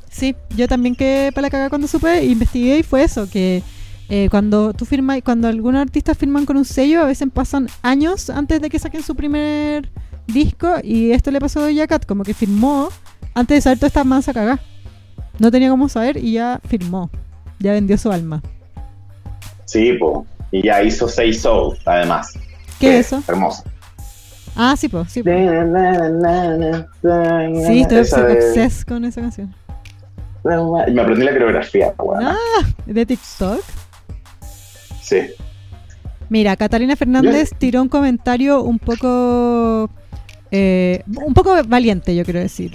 Sí, 0.10 0.36
yo 0.58 0.68
también 0.68 0.94
quedé 0.96 1.32
para 1.32 1.44
la 1.44 1.50
caga 1.50 1.70
cuando 1.70 1.88
supe, 1.88 2.26
investigué 2.26 2.80
y 2.80 2.84
fue 2.84 3.04
eso, 3.04 3.30
que 3.30 3.64
eh, 4.10 4.28
cuando 4.30 4.74
tú 4.74 4.84
firmas, 4.84 5.22
cuando 5.24 5.48
algunos 5.48 5.82
artistas 5.82 6.18
firman 6.18 6.46
con 6.46 6.58
un 6.58 6.66
sello, 6.66 7.02
a 7.02 7.06
veces 7.06 7.30
pasan 7.34 7.70
años 7.82 8.30
antes 8.30 8.60
de 8.60 8.70
que 8.70 8.78
saquen 8.78 9.04
su 9.04 9.16
primer 9.16 9.90
disco 10.34 10.76
y 10.84 11.12
esto 11.12 11.32
le 11.32 11.40
pasó 11.40 11.66
a 11.66 11.88
Cat, 11.88 12.06
como 12.06 12.24
que 12.24 12.34
firmó 12.34 12.90
antes 13.34 13.58
de 13.58 13.62
saber 13.62 13.78
toda 13.80 13.88
esta 13.88 14.04
mansa 14.04 14.34
cagá. 14.34 14.60
No 15.40 15.50
tenía 15.52 15.70
cómo 15.70 15.90
saber 15.90 16.18
y 16.18 16.34
ya 16.34 16.60
firmó, 16.68 17.10
ya 17.60 17.72
vendió 17.74 17.98
su 17.98 18.12
alma. 18.12 18.42
sí, 19.66 19.94
po. 19.94 20.26
Y 20.54 20.64
ya 20.64 20.84
hizo 20.84 21.08
seis 21.08 21.42
Soul, 21.42 21.78
además. 21.86 22.34
¿Qué 22.78 23.00
es 23.00 23.08
eso? 23.08 23.24
Hermoso. 23.26 23.64
Ah, 24.54 24.76
sí, 24.78 24.90
pues, 24.90 25.10
sí. 25.10 25.24
po. 25.24 25.30
Sí, 25.30 25.36
estoy 27.82 27.98
obses- 28.00 28.86
con 28.86 29.06
esa 29.06 29.22
canción. 29.22 29.56
Me 30.44 31.02
aprendí 31.02 31.24
la 31.24 31.32
coreografía, 31.32 31.94
weón. 31.98 32.26
Ah, 32.26 32.36
de 32.86 33.06
TikTok. 33.06 33.62
Sí. 35.02 35.20
Mira, 36.30 36.56
Catalina 36.56 36.96
Fernández 36.96 37.52
tiró 37.58 37.82
un 37.82 37.90
comentario 37.90 38.62
un 38.64 38.80
poco. 38.80 39.90
Eh, 40.52 41.04
un 41.08 41.34
poco 41.34 41.56
valiente, 41.66 42.16
yo 42.16 42.24
quiero 42.24 42.40
decir. 42.40 42.72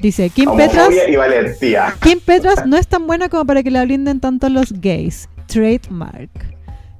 Dice: 0.00 0.30
Kim 0.30 0.50
Petras, 0.56 0.88
Homofobia 0.88 1.08
y 1.08 1.16
valentía. 1.16 1.94
Kim 2.02 2.18
Petras 2.20 2.66
no 2.66 2.76
es 2.76 2.88
tan 2.88 3.06
buena 3.06 3.28
como 3.28 3.46
para 3.46 3.62
que 3.62 3.70
la 3.70 3.84
blinden 3.84 4.20
tanto 4.20 4.48
los 4.48 4.72
gays. 4.80 5.28
Trademark. 5.46 6.30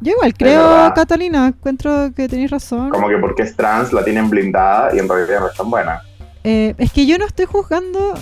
Yo 0.01 0.13
igual 0.13 0.35
creo. 0.35 0.93
Catalina, 0.95 1.49
encuentro 1.49 2.13
que 2.15 2.29
tenéis 2.29 2.51
razón. 2.51 2.91
Como 2.91 3.09
que 3.09 3.17
porque 3.19 3.43
es 3.43 3.57
trans 3.57 3.93
la 3.93 4.05
tienen 4.05 4.29
blindada 4.29 4.95
y 4.95 4.99
en 4.99 5.09
realidad 5.09 5.41
no 5.41 5.49
es 5.49 5.55
tan 5.55 5.71
buena. 5.71 6.03
Eh, 6.45 6.75
es 6.79 6.93
que 6.93 7.07
yo 7.07 7.19
no 7.19 7.27
estoy 7.27 7.47
juzgando 7.47 8.15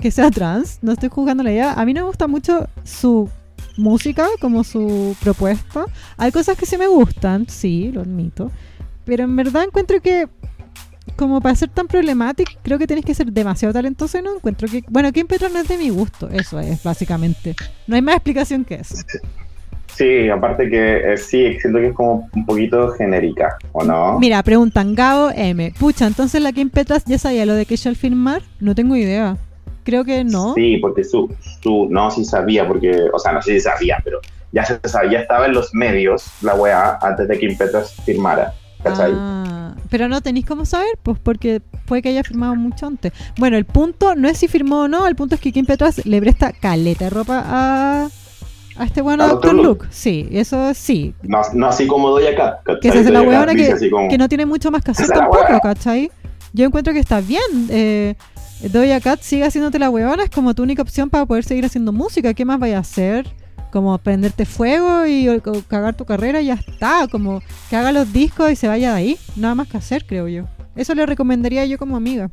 que 0.00 0.10
sea 0.10 0.30
trans, 0.30 0.78
no 0.82 0.92
estoy 0.92 1.08
juzgando 1.08 1.42
la 1.42 1.52
idea. 1.52 1.72
A 1.74 1.84
mí 1.84 1.92
no 1.92 2.02
me 2.02 2.06
gusta 2.06 2.26
mucho 2.26 2.68
su 2.84 3.28
música, 3.76 4.26
como 4.40 4.64
su 4.64 5.16
propuesta. 5.20 5.84
Hay 6.16 6.32
cosas 6.32 6.56
que 6.56 6.66
sí 6.66 6.76
me 6.78 6.86
gustan, 6.86 7.46
sí, 7.48 7.90
lo 7.92 8.00
admito. 8.02 8.50
Pero 9.04 9.24
en 9.24 9.36
verdad 9.36 9.64
encuentro 9.64 10.00
que, 10.00 10.28
como 11.18 11.40
para 11.40 11.54
ser 11.56 11.68
tan 11.68 11.88
problemático, 11.88 12.52
creo 12.62 12.78
que 12.78 12.86
tienes 12.86 13.04
que 13.04 13.12
ser 13.12 13.32
demasiado 13.32 13.74
talentoso 13.74 14.18
y 14.18 14.22
no 14.22 14.36
encuentro 14.36 14.68
que... 14.68 14.84
Bueno, 14.88 15.12
Kim 15.12 15.26
Petras 15.26 15.52
no 15.52 15.58
es 15.58 15.66
de 15.66 15.76
mi 15.76 15.90
gusto, 15.90 16.28
eso 16.30 16.60
es, 16.60 16.80
básicamente. 16.84 17.56
No 17.88 17.96
hay 17.96 18.02
más 18.02 18.14
explicación 18.14 18.64
que 18.64 18.76
eso. 18.76 18.94
Sí, 19.96 20.30
aparte 20.30 20.70
que 20.70 21.12
eh, 21.12 21.16
sí, 21.16 21.58
siento 21.58 21.80
que 21.80 21.88
es 21.88 21.92
como 21.92 22.30
un 22.32 22.46
poquito 22.46 22.92
genérica, 22.92 23.58
¿o 23.72 23.82
no? 23.82 24.20
Mira, 24.20 24.40
preguntan 24.44 24.94
Gabo 24.94 25.30
M. 25.34 25.74
Pucha, 25.76 26.06
entonces 26.06 26.40
la 26.40 26.52
Kim 26.52 26.70
Petras 26.70 27.04
ya 27.04 27.18
sabía 27.18 27.44
lo 27.44 27.54
de 27.54 27.66
que 27.66 27.76
al 27.84 27.96
firmar. 27.96 28.42
No 28.60 28.76
tengo 28.76 28.94
idea. 28.94 29.36
creo 29.82 30.04
que 30.04 30.22
no. 30.22 30.54
Sí, 30.54 30.76
porque 30.76 31.02
su, 31.02 31.34
su, 31.60 31.88
no, 31.90 32.12
sí 32.12 32.24
sabía, 32.24 32.68
porque, 32.68 33.08
o 33.12 33.18
sea, 33.18 33.32
no 33.32 33.42
sé 33.42 33.54
si 33.54 33.60
sabía, 33.60 34.00
pero 34.04 34.20
ya 34.52 34.64
se 34.64 34.78
sabía, 34.84 35.12
ya 35.12 35.18
estaba 35.20 35.46
en 35.46 35.54
los 35.54 35.74
medios 35.74 36.30
la 36.42 36.54
weá 36.54 36.96
antes 37.02 37.26
de 37.26 37.36
que 37.36 37.48
Kim 37.48 37.58
Petras 37.58 37.92
firmara. 38.04 38.54
¿Cachai? 38.88 39.12
Ah, 39.14 39.74
pero 39.90 40.08
no 40.08 40.20
tenéis 40.20 40.46
cómo 40.46 40.64
saber, 40.64 40.98
pues 41.02 41.18
porque 41.18 41.60
puede 41.86 42.02
que 42.02 42.08
haya 42.10 42.22
firmado 42.24 42.54
mucho 42.56 42.86
antes. 42.86 43.12
Bueno, 43.38 43.56
el 43.56 43.64
punto 43.64 44.14
no 44.14 44.28
es 44.28 44.38
si 44.38 44.48
firmó 44.48 44.82
o 44.82 44.88
no, 44.88 45.06
el 45.06 45.16
punto 45.16 45.34
es 45.34 45.40
que 45.40 45.52
Kim 45.52 45.64
Petras 45.66 46.04
le 46.06 46.20
presta 46.20 46.52
caleta 46.52 47.04
de 47.04 47.10
ropa 47.10 47.42
a, 47.46 48.08
a 48.76 48.84
este 48.84 49.00
bueno 49.00 49.24
¿A 49.24 49.28
Doctor. 49.28 49.54
Luke. 49.54 49.86
Sí, 49.90 50.28
eso 50.30 50.72
sí. 50.74 51.14
No, 51.22 51.40
no 51.54 51.68
así 51.68 51.86
como 51.86 52.10
Doja 52.10 52.34
Cat. 52.36 52.62
¿cachai? 52.64 52.80
Que 52.80 52.92
se 52.92 52.98
hace 53.00 53.10
la 53.10 53.22
huevona 53.22 53.54
que, 53.54 53.72
así 53.72 53.88
como- 53.90 54.08
que 54.08 54.18
no 54.18 54.28
tiene 54.28 54.44
mucho 54.46 54.70
más 54.70 54.82
que 54.84 54.90
hacer 54.90 55.08
tampoco. 55.08 55.58
¿cachai? 55.62 56.10
Yo 56.52 56.64
encuentro 56.66 56.92
que 56.92 57.00
está 57.00 57.20
bien. 57.20 57.42
Eh, 57.70 58.14
Doja 58.72 59.00
Cat 59.00 59.20
sigue 59.22 59.44
haciéndote 59.44 59.78
la 59.78 59.88
huevona, 59.88 60.24
es 60.24 60.30
como 60.30 60.52
tu 60.54 60.62
única 60.64 60.82
opción 60.82 61.08
para 61.10 61.24
poder 61.26 61.44
seguir 61.44 61.64
haciendo 61.64 61.92
música. 61.92 62.34
¿Qué 62.34 62.44
más 62.44 62.58
vaya 62.58 62.78
a 62.78 62.80
hacer? 62.80 63.26
Como 63.72 63.96
prenderte 63.98 64.46
fuego 64.46 65.06
y 65.06 65.28
o- 65.28 65.42
cagar 65.68 65.94
tu 65.94 66.04
carrera 66.04 66.40
y 66.40 66.46
ya 66.46 66.54
está. 66.54 67.06
Como 67.10 67.42
que 67.68 67.76
haga 67.76 67.92
los 67.92 68.12
discos 68.12 68.50
y 68.50 68.56
se 68.56 68.68
vaya 68.68 68.92
de 68.92 68.96
ahí. 68.96 69.18
Nada 69.36 69.54
más 69.54 69.68
que 69.68 69.76
hacer, 69.76 70.06
creo 70.06 70.26
yo. 70.28 70.44
Eso 70.76 70.94
le 70.94 71.04
recomendaría 71.06 71.64
yo 71.66 71.76
como 71.78 71.96
amiga. 71.96 72.30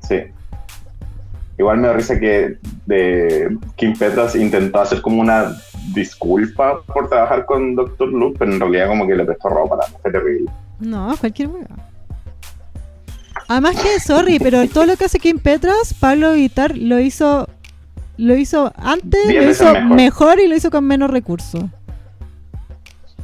Sí. 0.00 0.16
Igual 1.58 1.78
me 1.78 1.88
da 1.88 1.92
risa 1.92 2.18
que 2.18 2.56
de 2.86 3.56
Kim 3.76 3.92
Petras 3.96 4.34
intentó 4.34 4.80
hacer 4.80 5.02
como 5.02 5.20
una 5.20 5.54
disculpa 5.94 6.80
por 6.86 7.08
trabajar 7.08 7.44
con 7.44 7.74
Dr. 7.76 8.08
Luke, 8.08 8.36
pero 8.38 8.52
en 8.52 8.60
realidad 8.60 8.88
como 8.88 9.06
que 9.06 9.14
le 9.14 9.24
prestó 9.24 9.48
ropa, 9.50 9.76
fue 10.00 10.10
terrible. 10.10 10.50
No, 10.78 11.14
cualquier 11.20 11.48
hueá. 11.48 11.66
Además 13.48 13.76
que, 13.82 14.00
sorry, 14.00 14.38
pero 14.38 14.66
todo 14.68 14.86
lo 14.86 14.96
que 14.96 15.04
hace 15.04 15.18
Kim 15.18 15.38
Petras, 15.38 15.92
Pablo 15.98 16.32
Guitar 16.34 16.76
lo 16.78 16.98
hizo 17.00 17.48
lo 18.20 18.36
hizo 18.36 18.72
antes, 18.76 19.26
lo 19.26 19.50
hizo 19.50 19.72
mejor. 19.72 19.96
mejor. 19.96 20.40
y 20.40 20.46
lo 20.46 20.54
hizo 20.54 20.70
con 20.70 20.84
menos 20.84 21.10
recursos. 21.10 21.64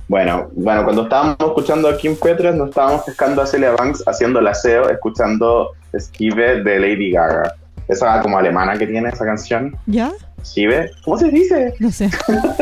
Bueno, 0.08 0.48
bueno, 0.54 0.84
cuando 0.84 1.02
estábamos 1.02 1.36
escuchando 1.40 1.88
a 1.88 1.96
Kim 1.96 2.16
Petras, 2.16 2.54
nos 2.54 2.68
estábamos 2.68 3.02
pescando 3.02 3.42
a 3.42 3.46
Celia 3.46 3.72
Banks 3.72 4.04
haciendo 4.06 4.38
el 4.38 4.46
aseo, 4.46 4.88
escuchando 4.88 5.72
Esquive 5.92 6.62
de 6.62 6.78
Lady 6.78 7.10
Gaga. 7.10 7.54
Esa 7.88 8.20
como 8.22 8.38
alemana 8.38 8.76
que 8.78 8.86
tiene 8.86 9.08
esa 9.08 9.24
canción. 9.24 9.76
¿Ya? 9.86 10.12
¿Esquive? 10.42 10.90
¿Cómo 11.04 11.18
se 11.18 11.30
dice? 11.30 11.74
No 11.78 11.90
sé. 11.90 12.10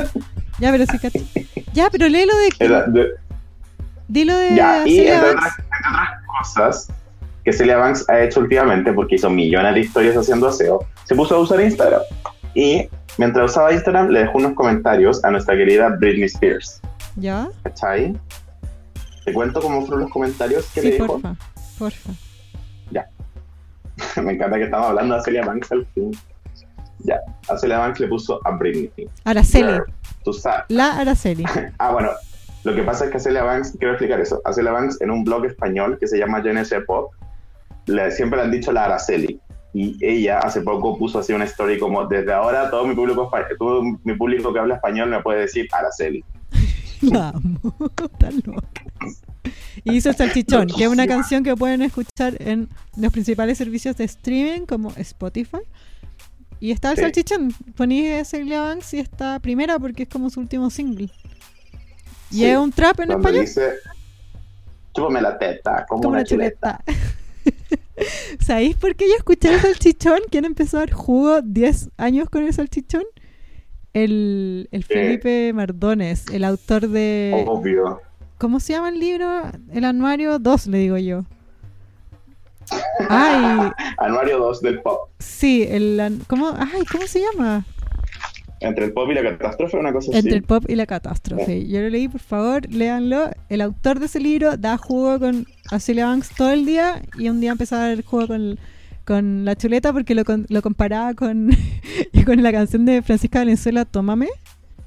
ya, 0.59 0.71
pero 0.71 0.87
sí, 0.87 0.99
cacho. 0.99 1.19
Ya, 1.73 1.89
pero 1.91 2.09
léelo 2.09 2.33
de. 2.37 3.15
Dilo 4.09 4.37
de. 4.37 4.55
Ya, 4.55 4.87
y 4.87 5.07
entre 5.07 5.31
otras, 5.31 5.53
entre 5.59 5.79
otras 5.89 6.09
cosas 6.27 6.89
que 7.45 7.53
Celia 7.53 7.77
Banks 7.77 8.09
ha 8.09 8.21
hecho 8.23 8.41
últimamente, 8.41 8.93
porque 8.93 9.17
hizo 9.17 9.31
millones 9.31 9.75
de 9.75 9.81
historias 9.81 10.17
haciendo 10.17 10.49
aseo, 10.49 10.87
se 11.05 11.15
puso 11.15 11.37
a 11.37 11.39
usar 11.39 11.61
Instagram. 11.61 12.01
Y 12.55 12.89
mientras 13.19 13.51
usaba 13.51 13.73
Instagram, 13.73 14.09
le 14.09 14.21
dejó 14.21 14.39
unos 14.39 14.55
comentarios 14.55 15.23
a 15.25 15.31
nuestra 15.31 15.55
querida 15.55 15.91
Britney 15.99 16.25
Spears. 16.25 16.81
¿Ya? 17.17 17.49
¿Cachai? 17.63 18.19
Te 19.25 19.33
cuento 19.33 19.61
cómo 19.61 19.83
fueron 19.83 20.03
los 20.03 20.11
comentarios 20.11 20.67
que 20.73 20.83
le 20.83 20.91
dijo. 20.93 21.07
porfa. 21.07 21.37
Porfa. 21.79 22.11
Me 24.23 24.33
encanta 24.33 24.57
que 24.57 24.65
estamos 24.65 24.89
hablando 24.89 25.17
de 25.17 25.23
Celia 25.23 25.45
Banks 25.45 25.73
al 25.73 25.87
fin. 25.95 26.11
Ya, 27.01 27.21
a 27.49 27.57
Celia 27.59 27.79
Banks 27.79 28.01
le 28.01 28.09
puso 28.09 28.41
a 28.45 28.51
Britney. 28.53 29.09
Araceli. 29.25 29.79
Tú 30.25 30.33
sabes. 30.33 30.65
La 30.69 30.99
Araceli. 30.99 31.45
Ah, 31.79 31.93
bueno, 31.93 32.11
lo 32.65 32.75
que 32.75 32.83
pasa 32.83 33.05
es 33.05 33.11
que 33.11 33.21
Celia 33.21 33.43
Banks, 33.45 33.77
quiero 33.79 33.93
explicar 33.95 34.21
eso, 34.21 34.41
a 34.45 34.53
Celia 34.53 34.73
Banks 34.73 35.01
en 35.01 35.11
un 35.11 35.23
blog 35.25 35.45
español 35.45 35.99
que 35.99 36.07
se 36.07 36.19
llama 36.19 36.41
GNS 36.41 36.75
Pop, 36.87 37.13
le, 37.87 38.11
siempre 38.11 38.39
le 38.39 38.45
han 38.45 38.51
dicho 38.51 38.73
la 38.73 38.85
Araceli. 38.87 39.41
Y 39.73 39.97
ella 40.01 40.39
hace 40.39 40.61
poco 40.61 40.97
puso 40.97 41.19
así 41.19 41.33
una 41.33 41.45
story 41.45 41.79
como, 41.81 42.07
desde 42.07 42.33
ahora 42.33 42.71
todo 42.71 42.87
mi 42.87 42.95
público, 42.95 43.29
todo 43.59 43.83
mi 44.05 44.15
público 44.15 44.53
que 44.53 44.61
habla 44.61 44.77
español 44.77 45.11
me 45.11 45.21
puede 45.21 45.41
decir 45.41 45.67
Araceli. 45.73 46.25
Amo. 47.13 47.59
Está 47.81 48.31
loca. 48.45 48.83
Y 49.83 49.97
hizo 49.97 50.13
Salchichón, 50.13 50.69
que 50.69 50.85
es 50.85 50.89
una 50.89 51.07
canción 51.09 51.43
que 51.43 51.55
pueden 51.57 51.83
escuchar 51.83 52.37
en 52.41 52.69
los 52.97 53.13
principales 53.13 53.59
servicios 53.59 53.97
de 53.97 54.05
streaming 54.05 54.65
como 54.65 54.91
Spotify. 54.97 55.59
Y 56.61 56.71
está 56.71 56.91
el 56.93 56.97
Sí. 56.97 57.03
Salchichón. 57.03 57.53
Poní 57.77 58.25
Celia 58.25 58.61
Banks 58.63 58.95
y 58.95 59.01
está 59.01 59.41
primera 59.41 59.79
porque 59.79 60.05
es 60.05 60.09
como 60.09 60.31
su 60.31 60.39
último 60.41 60.71
single. 60.71 61.11
Y 62.31 62.37
Sí, 62.37 62.45
es 62.47 62.57
un 62.57 62.71
trap 62.73 63.01
en 63.01 63.09
Donde 63.09 63.23
español. 63.29 63.45
dice, 63.45 63.73
chúpame 64.95 65.21
la 65.21 65.37
teta, 65.37 65.85
como, 65.89 66.01
Como 66.01 66.09
una 66.11 66.19
una 66.21 66.25
chuleta. 66.25 66.81
chuleta. 66.87 67.03
¿Sabéis 68.41 68.77
por 68.77 68.95
qué 68.97 69.09
yo 69.09 69.15
escuché 69.17 69.55
el 69.55 69.61
salchichón? 69.61 70.21
¿Quién 70.31 70.45
empezó 70.45 70.79
a 70.79 70.81
dar 70.81 70.93
jugo 70.93 71.43
10 71.43 71.91
años 71.97 72.29
con 72.29 72.45
el 72.45 72.53
salchichón? 72.53 73.05
El, 73.93 74.69
el. 74.73 74.85
Felipe 74.85 75.53
Mardones, 75.53 76.27
el 76.33 76.45
autor 76.45 76.89
de... 76.89 77.45
Obvio. 77.47 78.01
¿Cómo 78.39 78.59
se 78.59 78.73
llama 78.73 78.89
el 78.89 78.99
libro? 78.99 79.43
El 79.73 79.85
anuario 79.85 80.39
2, 80.39 80.67
le 80.67 80.79
digo 80.79 80.99
yo. 80.99 81.25
Ay, 83.09 83.71
Anuario 83.99 84.39
2 84.39 84.61
del 84.63 84.81
pop. 84.83 85.11
sí, 85.19 85.67
el... 85.69 86.21
¿Cómo, 86.27 86.53
ay, 86.59 86.85
¿cómo 86.91 87.07
se 87.07 87.21
llama? 87.21 87.65
Entre 88.67 88.85
el 88.87 88.93
pop 88.93 89.09
y 89.11 89.15
la 89.15 89.23
catástrofe, 89.23 89.77
una 89.77 89.93
cosa 89.93 90.13
Entre 90.13 90.31
así. 90.31 90.37
el 90.37 90.43
pop 90.43 90.65
y 90.69 90.75
la 90.75 90.87
catástrofe. 90.87 91.67
Yo 91.69 91.81
lo 91.81 91.89
leí, 91.91 92.09
por 92.09 92.21
favor, 92.21 92.69
léanlo. 92.71 93.31
El 93.49 93.61
autor 93.61 94.01
de 94.01 94.07
ese 94.07 94.21
libro 94.21 94.57
da 94.57 94.77
jugo 94.79 95.19
con 95.19 95.47
a 95.71 95.79
Celia 95.79 96.07
Banks 96.07 96.31
todo 96.37 96.51
el 96.51 96.65
día 96.67 97.03
y 97.19 97.29
un 97.29 97.41
día 97.41 97.53
empezó 97.53 97.77
a 97.77 97.89
dar 97.89 98.03
jugo 98.05 98.27
con, 98.29 98.59
con 99.05 99.45
la 99.45 99.55
chuleta 99.57 99.93
porque 99.93 100.15
lo, 100.15 100.25
con- 100.25 100.47
lo 100.49 100.63
comparaba 100.63 101.15
con, 101.15 101.51
con 102.27 102.43
la 102.43 102.53
canción 102.53 102.85
de 102.87 103.03
Francisca 103.03 103.41
Valenzuela, 103.41 103.85
Tómame, 103.85 104.29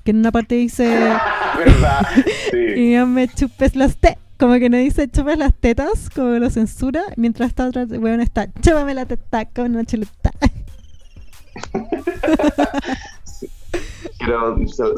que 0.03 0.11
en 0.11 0.17
una 0.17 0.31
parte 0.31 0.55
dice, 0.55 0.87
¿Verdad? 1.57 2.05
Sí. 2.51 2.57
y 2.81 2.93
no 2.95 3.07
me 3.07 3.27
chupes 3.27 3.75
las 3.75 3.97
te 3.97 4.17
como 4.37 4.53
que 4.59 4.69
no 4.69 4.77
dice 4.77 5.07
chupes 5.09 5.35
las 5.37 5.51
tetas, 5.55 6.11
como 6.11 6.31
que 6.33 6.39
lo 6.39 6.51
censura, 6.51 7.01
mientras 7.15 7.49
esta 7.49 7.67
otra 7.67 7.85
weón 7.85 8.21
está, 8.21 8.47
chúpame 8.61 8.93
la 8.93 9.05
teta 9.07 9.45
con 9.45 9.71
una 9.71 9.83
chuleta. 9.83 10.31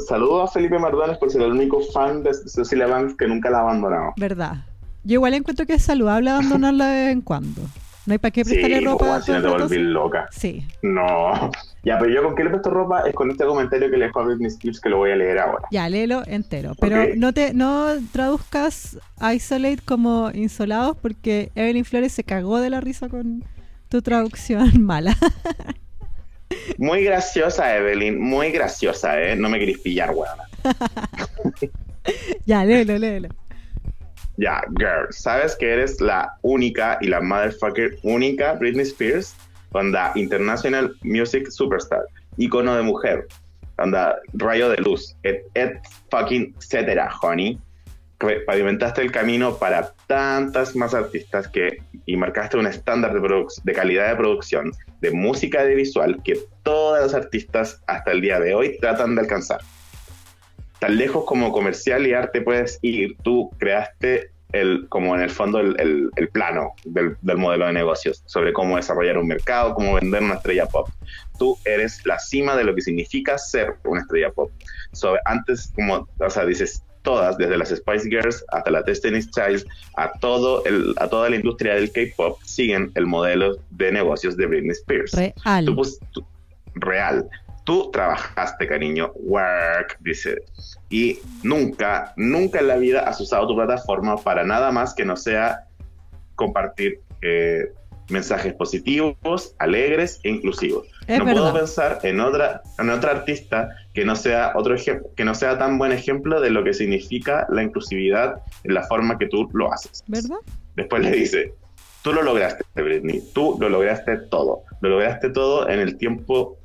Saludo 0.08 0.44
a 0.44 0.48
Felipe 0.48 0.78
Mardones 0.80 1.18
por 1.18 1.30
ser 1.32 1.42
el 1.44 1.52
único 1.52 1.82
fan 1.94 2.24
de 2.24 2.34
Cecilia 2.34 2.88
Banks 2.88 3.16
que 3.16 3.28
nunca 3.28 3.50
la 3.50 3.60
ha 3.60 3.62
abandonado. 3.62 4.14
Verdad. 4.18 4.66
Yo 5.04 5.14
igual 5.16 5.34
encuentro 5.34 5.66
que 5.66 5.74
es 5.74 5.84
saludable 5.84 6.30
abandonarla 6.30 6.88
de 6.88 7.04
vez 7.06 7.14
en 7.14 7.22
cuando. 7.22 7.62
No 8.06 8.14
hay 8.14 8.18
para 8.18 8.32
qué 8.32 8.44
Sí, 8.44 8.52
prestarle 8.52 8.82
ropa. 8.82 9.06
pues, 9.06 9.26
si 9.26 9.32
todo 9.32 9.42
no 9.42 9.56
te 9.58 9.64
volví 9.64 9.78
loca. 9.80 10.28
Sí. 10.32 10.66
No. 10.82 11.52
Ya, 11.84 11.98
pero 12.00 12.12
yo 12.12 12.24
con 12.24 12.36
qué 12.36 12.44
le 12.44 12.50
presto 12.50 12.70
ropa 12.72 13.02
es 13.08 13.14
con 13.14 13.30
este 13.30 13.46
comentario 13.46 13.90
que 13.92 13.98
le 13.98 14.06
dejó 14.06 14.22
a 14.22 14.24
Britney 14.26 14.48
Spears 14.48 14.80
que 14.82 14.90
lo 14.90 14.98
voy 14.98 15.12
a 15.12 15.16
leer 15.16 15.40
ahora. 15.40 15.68
Ya, 15.72 15.88
léelo 15.90 16.24
entero. 16.26 16.74
Pero 16.80 17.04
Ok. 17.04 17.10
no 17.18 17.34
te 17.34 17.54
no 17.54 17.86
traduzcas 18.12 18.98
Isolate 19.34 19.80
como 19.86 20.32
insolados 20.34 20.98
porque 20.98 21.52
Evelyn 21.56 21.86
Flores 21.86 22.12
se 22.12 22.24
cagó 22.24 22.60
de 22.60 22.70
la 22.72 22.82
risa 22.82 23.10
con 23.10 23.44
tu 23.90 24.02
traducción 24.02 24.82
mala. 24.84 25.16
Muy 26.78 27.04
graciosa, 27.04 27.76
Evelyn. 27.76 28.20
Muy 28.20 28.52
graciosa, 28.52 29.22
¿eh? 29.22 29.36
No 29.36 29.50
me 29.50 29.60
queréis 29.60 29.80
pillar, 29.80 30.12
weón. 30.12 30.38
ya, 32.46 32.66
léelo, 32.66 32.98
léelo. 32.98 33.30
Ya, 34.38 34.62
girl, 34.78 35.08
¿sabes 35.10 35.56
que 35.58 35.70
eres 35.70 36.00
la 36.00 36.34
única 36.44 36.98
y 37.02 37.08
la 37.08 37.20
motherfucker 37.20 37.98
única 38.04 38.54
Britney 38.54 38.86
Spears? 38.86 39.36
Onda 39.74 40.14
International 40.16 40.96
Music 41.04 41.50
Superstar, 41.52 42.02
icono 42.38 42.76
de 42.76 42.82
mujer, 42.82 43.28
onda 43.78 44.18
rayo 44.34 44.70
de 44.70 44.78
luz, 44.78 45.16
et, 45.24 45.44
et 45.54 45.78
fucking 46.10 46.56
etcétera, 46.58 47.10
honey. 47.22 47.60
Pavimentaste 48.46 49.02
el 49.02 49.12
camino 49.12 49.58
para 49.58 49.94
tantas 50.08 50.76
más 50.76 50.94
artistas 50.94 51.48
que 51.48 51.78
y 52.06 52.18
marcaste 52.18 52.58
un 52.58 52.68
estándar 52.68 53.14
de, 53.14 53.46
de 53.64 53.74
calidad 53.74 54.10
de 54.10 54.16
producción, 54.18 54.72
de 55.00 55.12
música 55.12 55.64
de 55.64 55.76
visual 55.76 56.22
que 56.24 56.38
todas 56.64 57.02
las 57.04 57.14
artistas 57.14 57.82
hasta 57.88 58.12
el 58.12 58.20
día 58.22 58.40
de 58.40 58.54
hoy 58.54 58.78
tratan 58.80 59.16
de 59.16 59.22
alcanzar 59.22 59.60
tan 60.80 60.98
lejos 60.98 61.26
como 61.26 61.52
comercial 61.52 62.08
y 62.08 62.14
arte 62.14 62.42
puedes 62.42 62.80
ir, 62.82 63.18
tú 63.22 63.50
creaste 63.58 64.32
el, 64.54 64.88
como 64.90 65.14
en 65.14 65.22
el 65.22 65.30
fondo 65.30 65.60
el, 65.60 65.80
el- 65.80 66.10
el 66.16 66.30
plano 66.30 66.72
del, 66.86 67.18
del 67.22 67.38
modelo 67.38 67.68
de 67.68 67.74
negocios 67.74 68.24
sobre 68.26 68.54
cómo 68.54 68.78
desarrollar 68.78 69.18
un 69.18 69.28
mercado, 69.28 69.76
cómo 69.76 69.96
vender 69.96 70.24
una 70.24 70.36
estrella 70.36 70.66
pop. 70.66 70.90
Tú 71.38 71.58
eres 71.66 72.04
la 72.06 72.18
cima 72.18 72.56
de 72.56 72.64
lo 72.64 72.74
que 72.74 72.82
significa 72.82 73.38
ser 73.38 73.76
una 73.84 74.02
estrella 74.02 74.32
pop. 74.32 74.52
So, 74.94 75.18
antes, 75.26 75.72
como, 75.76 76.08
o 76.18 76.30
sea, 76.30 76.46
dices 76.46 76.82
todas, 77.10 77.38
desde 77.40 77.58
las 77.58 77.70
Spice 77.70 78.08
Girls 78.08 78.46
hasta 78.50 78.70
la 78.70 78.84
Destiny's 78.84 79.32
Child, 79.32 79.66
a, 79.98 80.12
todo 80.20 80.64
el, 80.66 80.94
a 80.98 81.08
toda 81.08 81.28
la 81.32 81.38
industria 81.38 81.74
del 81.74 81.92
K-pop, 81.92 82.40
siguen 82.44 82.92
el 82.94 83.08
modelo 83.08 83.58
de 83.72 83.92
negocios 83.92 84.38
de 84.38 84.46
Britney 84.46 84.76
Spears. 84.82 85.14
Real. 85.14 85.66
Tú, 85.66 85.76
pues, 85.76 86.00
tú- 86.12 86.24
real. 86.76 87.28
Tú 87.64 87.90
trabajaste, 87.92 88.68
cariño. 88.68 89.12
Work, 89.16 89.98
dice. 90.02 90.38
Y 90.90 91.18
nunca, 91.42 92.14
nunca 92.16 92.60
en 92.60 92.68
la 92.68 92.78
vida 92.78 93.00
has 93.10 93.20
usado 93.20 93.48
tu 93.48 93.56
plataforma 93.56 94.18
para 94.18 94.44
nada 94.44 94.72
más 94.72 94.94
que 94.94 95.04
no 95.04 95.16
sea 95.16 95.66
compartir 96.36 97.00
eh, 97.22 97.74
mensajes 98.10 98.54
positivos, 98.54 99.56
alegres 99.60 100.20
e 100.24 100.30
inclusivos. 100.30 100.88
Es 101.08 101.20
no 101.20 101.26
verdad. 101.26 101.42
puedo 101.42 101.54
pensar 101.54 102.00
en 102.04 102.20
otra, 102.20 102.62
en 102.78 102.90
otra 102.90 103.12
artista 103.12 103.70
que 103.94 104.06
no 104.06 104.16
sea 104.16 104.54
otro 104.56 104.76
ejemplo, 104.76 105.10
que 105.16 105.26
no 105.26 105.36
sea 105.36 105.58
tan 105.58 105.78
buen 105.78 105.92
ejemplo 105.92 106.42
de 106.42 106.50
lo 106.50 106.64
que 106.64 106.74
significa 106.74 107.48
la 107.50 107.64
inclusividad 107.64 108.42
en 108.64 108.74
la 108.74 108.84
forma 108.84 109.18
que 109.18 109.28
tú 109.28 109.50
lo 109.54 109.72
haces. 109.72 110.04
¿Verdad? 110.08 110.38
Después 110.76 111.04
le 111.04 111.12
dice, 111.12 111.54
tú 112.04 112.14
lo 112.14 112.22
lograste, 112.22 112.64
Britney, 112.76 113.22
tú 113.34 113.58
lo 113.60 113.70
lograste 113.70 114.18
todo, 114.30 114.64
lo 114.82 114.90
lograste 114.90 115.30
todo 115.30 115.70
en 115.70 115.80
el 115.80 115.98
tiempo, 115.98 116.58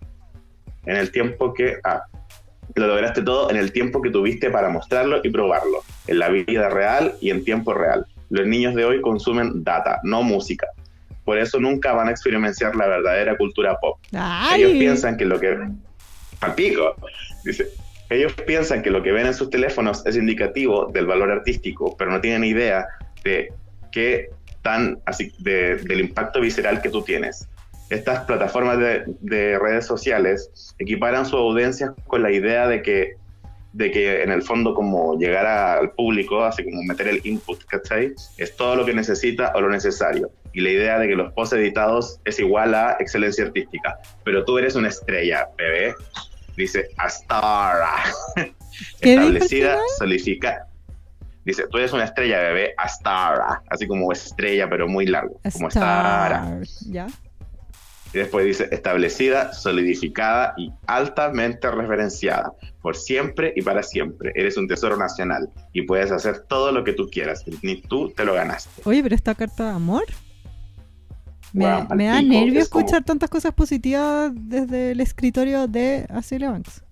en 0.87 0.97
el 0.97 1.11
tiempo 1.11 1.53
que, 1.53 1.79
ah, 1.85 2.03
lo 2.75 2.87
lograste 2.87 3.23
todo 3.23 3.51
en 3.51 3.57
el 3.57 3.73
tiempo 3.73 4.01
que 4.03 4.11
tuviste 4.11 4.51
para 4.51 4.69
mostrarlo 4.69 5.21
y 5.23 5.31
probarlo, 5.31 5.83
en 6.07 6.19
la 6.19 6.29
vida 6.29 6.69
real 6.69 7.15
y 7.21 7.31
en 7.31 7.45
tiempo 7.45 7.75
real. 7.75 8.07
Los 8.31 8.47
niños 8.47 8.75
de 8.75 8.85
hoy 8.85 9.01
consumen 9.01 9.63
data, 9.63 10.01
no 10.03 10.23
música. 10.23 10.67
Por 11.25 11.39
eso 11.39 11.59
nunca 11.59 11.93
van 11.93 12.09
a 12.09 12.11
experimentar 12.11 12.77
la 12.77 12.87
verdadera 12.87 13.37
cultura 13.37 13.79
pop. 13.81 13.99
¡Ay! 14.13 14.63
Ellos 14.63 14.73
piensan 14.79 15.17
que 15.17 15.25
lo 15.25 15.41
que. 15.41 15.57
Pico. 16.55 16.95
Dice. 17.45 17.69
Ellos 18.11 18.33
piensan 18.47 18.83
que 18.83 18.91
lo 18.91 19.03
que 19.03 19.13
ven 19.13 19.27
en 19.27 19.35
sus 19.35 19.49
teléfonos 19.49 20.05
es 20.07 20.17
indicativo 20.17 20.91
del 20.93 21.07
valor 21.07 21.31
artístico, 21.31 21.97
pero 21.97 22.11
no 22.11 22.21
tienen 22.21 22.45
idea 22.45 22.87
de 23.25 23.51
qué 23.91 24.29
tan 24.63 24.99
así 25.07 25.33
de- 25.39 25.77
del 25.77 26.01
impacto 26.01 26.41
visceral 26.41 26.83
que 26.83 26.91
tú 26.91 27.03
tienes. 27.03 27.49
Estas 27.89 28.21
plataformas 28.25 28.79
de, 28.79 29.05
de 29.21 29.59
redes 29.59 29.87
sociales 29.87 30.51
equiparan 30.79 31.25
su 31.27 31.37
audiencia 31.37 31.95
con 32.07 32.23
la 32.23 32.31
idea 32.31 32.67
de 32.69 32.83
que, 32.83 33.15
de 33.73 33.91
que 33.91 34.23
en 34.23 34.31
el 34.31 34.43
fondo 34.43 34.75
como 34.75 35.19
llegar 35.19 35.47
al 35.47 35.91
público, 35.93 36.45
así 36.45 36.63
como 36.65 36.83
meter 36.83 37.09
el 37.09 37.21
input, 37.25 37.65
¿cachai? 37.65 38.13
Es 38.37 38.55
todo 38.57 38.77
lo 38.77 38.85
que 38.85 38.93
necesita 38.95 39.53
o 39.55 39.61
lo 39.63 39.69
necesario. 39.71 40.31
Y 40.55 40.61
la 40.61 40.71
idea 40.71 40.99
de 40.99 41.09
que 41.09 41.17
los 41.17 41.33
posts 41.33 41.57
editados 41.57 42.21
es 42.25 42.39
igual 42.39 42.75
a 42.75 42.97
excelencia 43.01 43.45
artística. 43.45 43.99
Pero 44.25 44.45
tú 44.45 44.57
eres 44.57 44.77
una 44.77 44.89
estrella, 44.89 45.49
bebé. 45.59 45.95
Dice, 46.57 46.89
Astara. 46.97 47.97
¿Qué 49.01 49.11
dijo 49.11 49.23
al 49.23 49.37
Establecida, 49.37 49.71
final? 49.73 49.85
solidifica. 49.99 50.67
Dice, 51.45 51.65
tú 51.71 51.79
eres 51.79 51.93
una 51.93 52.05
estrella, 52.05 52.39
bebé, 52.41 52.73
Astara. 52.79 53.63
Así 53.69 53.87
como 53.87 54.13
estrella, 54.13 54.69
pero 54.71 54.87
muy 54.89 55.07
largo. 55.07 55.41
Como 55.53 55.67
Astara. 55.69 56.59
Star. 56.63 56.93
¿Ya? 56.93 57.07
Y 58.15 58.19
después 58.19 58.47
dice, 58.47 58.69
establecida, 58.71 59.53
solidificada 59.53 60.55
y 60.57 60.71
altamente 60.87 61.69
referenciada. 61.69 62.53
Por 62.81 62.95
siempre 62.97 63.53
y 63.57 63.63
para 63.63 63.83
siempre. 63.83 64.31
Eres 64.37 64.57
un 64.57 64.69
tesoro 64.69 64.97
nacional 64.97 65.51
y 65.73 65.83
puedes 65.83 66.13
hacer 66.13 66.45
todo 66.47 66.71
lo 66.71 66.85
que 66.85 66.93
tú 66.93 67.09
quieras. 67.11 67.45
Ni 67.63 67.83
tú 67.83 68.11
te 68.11 68.25
lo 68.25 68.35
ganaste. 68.35 68.83
Oye, 68.85 69.03
pero 69.03 69.17
esta 69.17 69.35
carta 69.35 69.65
de 69.65 69.71
amor. 69.71 70.05
Me, 71.55 71.65
Bueno, 71.65 71.89
me 71.95 72.07
da 72.07 72.15
palpico, 72.15 72.35
nervio 72.35 72.61
es 72.61 72.69
como- 72.69 72.81
escuchar 72.85 73.05
tantas 73.05 73.31
cosas 73.31 73.55
positivas 73.55 74.33
desde 74.35 74.91
el 74.91 75.01
escritorio 75.01 75.67
de 75.69 76.05
Azealia 76.11 76.51
Banks. 76.51 76.83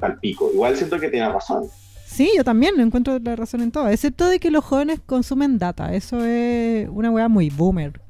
Al 0.00 0.18
pico. 0.20 0.48
Igual 0.54 0.76
siento 0.76 0.98
que 1.00 1.08
tiene 1.08 1.28
razón. 1.28 1.64
Sí, 2.06 2.30
yo 2.36 2.44
también 2.44 2.78
encuentro 2.80 3.18
la 3.18 3.34
razón 3.36 3.62
en 3.62 3.72
todo, 3.72 3.88
excepto 3.88 4.26
de 4.28 4.38
que 4.38 4.50
los 4.50 4.64
jóvenes 4.64 5.00
consumen 5.04 5.58
data. 5.58 5.92
Eso 5.92 6.24
es 6.24 6.88
una 6.88 7.10
weá 7.10 7.28
muy 7.28 7.50
boomer. 7.50 8.00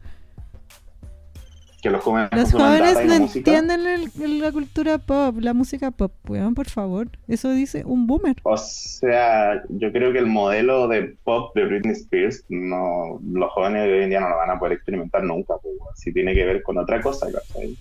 Que 1.86 1.90
los 1.90 2.04
jóvenes 2.04 2.30
Los 2.32 2.52
no 2.54 3.14
entienden 3.26 3.86
el- 3.86 4.38
la 4.40 4.50
cultura 4.52 4.98
pop, 4.98 5.36
la 5.40 5.54
música 5.54 5.90
pop, 5.90 6.12
weón, 6.28 6.54
por 6.54 6.68
favor. 6.68 7.08
Eso 7.28 7.50
dice 7.52 7.82
un 7.84 8.06
boomer. 8.06 8.36
O 8.42 8.56
sea, 8.56 9.62
yo 9.68 9.92
creo 9.92 10.12
que 10.12 10.18
el 10.18 10.26
modelo 10.26 10.88
de 10.88 11.16
pop 11.24 11.54
de 11.54 11.64
Britney 11.66 11.92
Spears, 11.92 12.44
no, 12.48 13.20
los 13.24 13.50
jóvenes 13.52 13.84
de 13.84 13.92
hoy 13.92 14.02
en 14.04 14.10
día 14.10 14.20
no 14.20 14.28
lo 14.28 14.36
van 14.36 14.50
a 14.50 14.58
poder 14.58 14.74
experimentar 14.74 15.22
nunca. 15.22 15.54
Pues, 15.62 15.74
si 15.94 16.12
tiene 16.12 16.34
que 16.34 16.44
ver 16.44 16.62
con 16.62 16.76
otra 16.78 17.00
cosa, 17.00 17.26
¿cachai? 17.30 17.76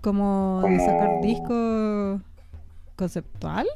Como, 0.00 0.58
Como- 0.62 0.84
sacar 0.84 1.20
disco 1.22 2.20
conceptual. 2.96 3.66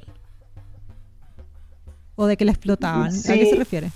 ¿O 2.14 2.26
de 2.26 2.36
que 2.36 2.44
la 2.44 2.52
explotaban? 2.52 3.08
¿A 3.08 3.32
qué 3.34 3.46
se 3.46 3.56
refiere? 3.56 3.90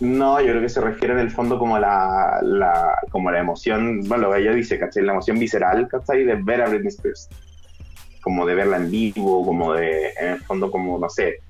No, 0.00 0.40
yo 0.40 0.48
creo 0.48 0.62
que 0.62 0.68
se 0.70 0.80
refiere 0.80 1.12
en 1.12 1.20
el 1.20 1.30
fondo 1.30 1.58
como 1.58 1.78
la, 1.78 2.40
la, 2.42 2.98
como 3.10 3.30
la 3.30 3.40
emoción, 3.40 4.00
bueno, 4.08 4.34
ella 4.34 4.52
dice, 4.52 4.78
¿cachai? 4.78 5.04
La 5.04 5.12
emoción 5.12 5.38
visceral, 5.38 5.88
¿cachai? 5.88 6.24
De 6.24 6.36
ver 6.36 6.62
a 6.62 6.68
Britney 6.68 6.88
Spears. 6.88 7.28
Como 8.22 8.46
de 8.46 8.54
verla 8.54 8.78
en 8.78 8.90
vivo, 8.90 9.44
como 9.44 9.74
de, 9.74 10.08
en 10.18 10.28
el 10.32 10.40
fondo, 10.40 10.70
como, 10.70 10.98
no 10.98 11.08
sé. 11.10 11.40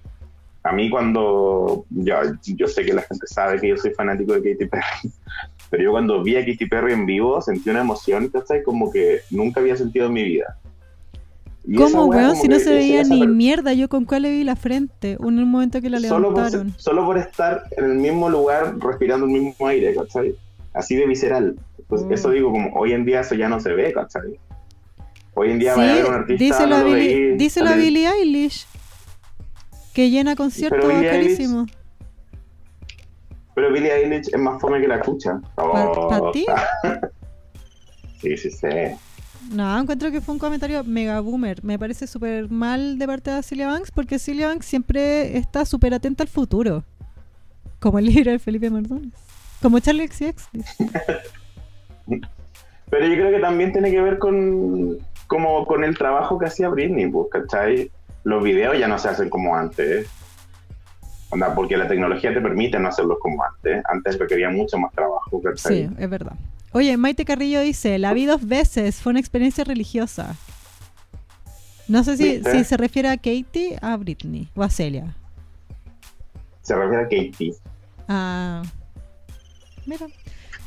A 0.65 0.73
mí 0.73 0.91
cuando, 0.91 1.85
yo, 1.91 2.17
yo 2.43 2.67
sé 2.67 2.85
que 2.85 2.93
la 2.93 3.03
gente 3.03 3.27
sabe 3.29 3.61
que 3.61 3.69
yo 3.69 3.77
soy 3.77 3.93
fanático 3.93 4.35
de 4.35 4.53
Katy 4.53 4.67
Perry, 4.67 5.13
pero 5.71 5.85
yo 5.85 5.91
cuando 5.93 6.23
vi 6.23 6.37
a 6.37 6.45
Katy 6.45 6.67
Perry 6.67 6.93
en 6.93 7.07
vivo 7.07 7.41
sentí 7.41 7.71
una 7.71 7.81
emoción, 7.81 8.29
¿cachai? 8.29 8.65
Como 8.65 8.91
que 8.91 9.21
nunca 9.31 9.61
había 9.61 9.77
sentido 9.77 10.07
en 10.07 10.13
mi 10.13 10.25
vida. 10.25 10.59
Y 11.67 11.75
¿Cómo, 11.77 12.07
weón? 12.07 12.37
Si 12.37 12.49
no 12.49 12.59
se 12.59 12.71
veía 12.73 13.03
ni 13.05 13.21
per- 13.21 13.29
mierda, 13.29 13.73
yo 13.75 13.89
con 13.89 14.05
cuál 14.07 14.23
le 14.23 14.31
vi 14.31 14.45
la 14.45 14.57
frente. 14.57 15.13
En 15.21 15.25
un 15.39 15.45
momento 15.51 15.81
que 15.81 15.91
la 15.91 16.01
solo 16.01 16.29
por, 16.29 16.39
levantaron. 16.39 16.75
solo 16.79 17.05
por 17.05 17.19
estar 17.19 17.65
en 17.77 17.85
el 17.85 17.95
mismo 17.99 18.31
lugar 18.31 18.77
respirando 18.79 19.27
el 19.27 19.33
mismo 19.33 19.67
aire, 19.67 19.95
¿cachai? 19.95 20.35
Así 20.73 20.97
de 20.97 21.07
visceral. 21.07 21.57
Pues 21.87 22.03
Mm. 22.03 22.13
eso 22.13 22.31
digo, 22.31 22.51
como 22.51 22.73
hoy 22.75 22.93
en 22.93 23.05
día 23.05 23.21
eso 23.21 23.35
ya 23.35 23.49
no 23.49 23.61
se 23.61 23.73
ve, 23.73 23.93
¿cachai? 23.93 24.39
Hoy 25.35 25.51
en 25.51 25.59
día 25.59 25.75
Sí, 25.75 25.81
va 25.81 25.91
a 25.93 25.95
ver 25.95 26.05
un 26.07 26.15
artista. 26.15 26.45
díselo, 26.45 26.75
a 26.77 26.79
no 26.79 26.85
lo 26.89 26.95
Billie, 26.95 27.37
díselo 27.37 27.69
a 27.71 27.75
Billie 27.77 28.09
Eilish. 28.09 28.67
Que 29.93 30.09
llena 30.11 30.37
conciertos 30.37 30.81
carísimos. 31.03 31.71
Pero 33.55 33.73
Billie 33.73 33.93
Eilish 33.93 34.29
es 34.33 34.41
más 34.41 34.61
fome 34.61 34.81
que 34.81 34.89
la 34.89 35.01
cucha. 35.01 35.41
¿Para 35.55 35.91
Oh, 35.91 36.31
ti? 36.33 36.47
Sí, 38.21 38.37
sí, 38.37 38.51
sí. 38.51 38.67
No, 39.53 39.79
encuentro 39.79 40.11
que 40.11 40.21
fue 40.21 40.35
un 40.35 40.39
comentario 40.39 40.85
mega 40.85 41.21
boomer. 41.21 41.65
Me 41.65 41.79
parece 41.79 42.07
súper 42.07 42.51
mal 42.51 42.99
de 42.99 43.07
parte 43.07 43.31
de 43.31 43.43
Celia 43.43 43.69
Banks 43.69 43.91
porque 43.91 44.19
Celia 44.19 44.49
Banks 44.49 44.67
siempre 44.67 45.37
está 45.37 45.65
súper 45.65 45.95
atenta 45.95 46.23
al 46.23 46.29
futuro. 46.29 46.85
Como 47.79 47.99
el 47.99 48.07
libro 48.07 48.31
de 48.31 48.39
Felipe 48.39 48.69
Mardones. 48.71 49.15
Como 49.63 49.79
Charlie 49.81 50.07
XCX. 50.09 50.49
Pero 52.91 53.07
yo 53.07 53.15
creo 53.15 53.31
que 53.31 53.41
también 53.41 53.73
tiene 53.73 53.91
que 53.91 54.01
ver 54.01 54.19
con 54.19 54.99
como 55.27 55.65
con 55.65 55.85
el 55.85 55.97
trabajo 55.97 56.39
que 56.39 56.47
hacía 56.47 56.69
Britney, 56.69 57.07
pues, 57.07 57.29
¿cachai? 57.31 57.91
Los 58.25 58.43
videos 58.43 58.77
ya 58.77 58.89
no 58.89 58.99
se 58.99 59.09
hacen 59.09 59.31
como 59.31 59.55
antes. 59.55 60.09
Onda, 61.31 61.55
porque 61.55 61.77
la 61.77 61.87
tecnología 61.87 62.35
te 62.35 62.41
permite 62.41 62.81
no 62.81 62.89
hacerlos 62.89 63.19
como 63.21 63.45
antes. 63.45 63.81
Antes 63.89 64.19
requería 64.19 64.51
mucho 64.51 64.77
más 64.77 64.91
trabajo, 64.93 65.41
¿cachai? 65.41 65.85
Sí, 65.85 65.91
es 65.97 66.11
verdad. 66.11 66.33
Oye, 66.73 66.97
Maite 66.97 67.25
Carrillo 67.25 67.61
dice, 67.61 67.99
la 67.99 68.13
vi 68.13 68.27
dos 68.27 68.47
veces, 68.47 68.97
fue 68.97 69.11
una 69.11 69.21
experiencia 69.21 69.65
religiosa. 69.65 70.37
No 71.89 72.05
sé 72.05 72.17
si, 72.17 72.65
se 72.65 72.77
refiere 72.77 73.09
a 73.09 73.17
Katie, 73.17 73.77
a 73.83 73.97
Britney 73.97 74.49
o 74.55 74.63
a 74.63 74.71
Celia. 74.71 75.17
Se 76.63 76.75
refiere 76.77 77.03
a 77.03 77.09
Katie. 77.09 77.55
Ah, 78.09 78.63
mira. 79.87 80.07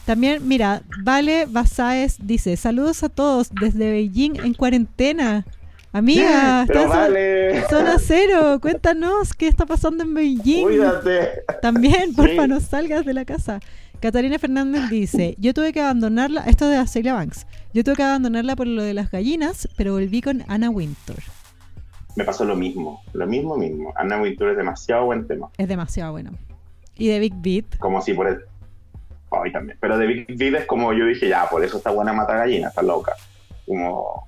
También, 0.05 0.45
mira, 0.45 0.81
Vale 1.01 1.45
Basáez 1.45 2.17
dice, 2.21 2.57
saludos 2.57 3.03
a 3.03 3.09
todos 3.09 3.49
desde 3.51 3.89
Beijing 3.91 4.35
en 4.43 4.53
cuarentena. 4.53 5.45
Amiga, 5.93 6.63
estás 6.63 6.89
vale, 6.89 7.63
zona 7.69 7.95
cero, 7.99 8.57
cuéntanos 8.59 9.33
qué 9.33 9.47
está 9.47 9.65
pasando 9.65 10.03
en 10.03 10.13
Beijing. 10.13 10.63
cuídate. 10.63 11.43
También, 11.61 12.13
porfa, 12.15 12.43
Sí. 12.43 12.47
no 12.49 12.59
salgas 12.59 13.05
de 13.05 13.13
la 13.13 13.23
casa. 13.23 13.61
Catarina 14.03 14.37
Fernández 14.37 14.89
dice, 14.89 15.33
yo 15.39 15.53
tuve 15.53 15.71
que 15.71 15.79
abandonarla, 15.79 16.41
esto 16.41 16.67
de 16.67 16.85
Celia 16.87 17.13
Banks, 17.13 17.47
yo 17.73 17.85
tuve 17.85 17.95
que 17.95 18.03
abandonarla 18.03 18.57
por 18.57 18.67
lo 18.67 18.83
de 18.83 18.93
las 18.93 19.09
gallinas, 19.09 19.69
pero 19.77 19.93
volví 19.93 20.21
con 20.21 20.43
Anna 20.49 20.69
Wintour. 20.69 21.15
Me 22.17 22.25
pasó 22.25 22.43
lo 22.43 22.57
mismo, 22.57 23.01
lo 23.13 23.25
mismo 23.27 23.55
mismo. 23.55 23.93
Anna 23.95 24.21
Wintour 24.21 24.49
es 24.49 24.57
demasiado 24.57 25.05
buen 25.05 25.25
tema. 25.25 25.47
Es 25.57 25.69
demasiado 25.69 26.11
bueno. 26.11 26.31
Y 26.97 27.07
de 27.07 27.19
Big 27.19 27.33
Beat, 27.37 27.77
Como 27.79 28.01
si 28.01 28.13
por 28.13 28.27
el... 28.27 28.41
Hoy 29.29 29.53
también. 29.53 29.77
Pero 29.79 29.97
de 29.97 30.05
Big 30.05 30.37
Beat 30.37 30.53
es 30.55 30.65
como 30.65 30.91
yo 30.91 31.05
dije, 31.05 31.29
ya, 31.29 31.47
por 31.49 31.63
eso 31.63 31.77
está 31.77 31.91
buena 31.91 32.11
mata 32.11 32.35
gallina, 32.35 32.67
está 32.67 32.81
loca. 32.81 33.13
Como... 33.65 34.27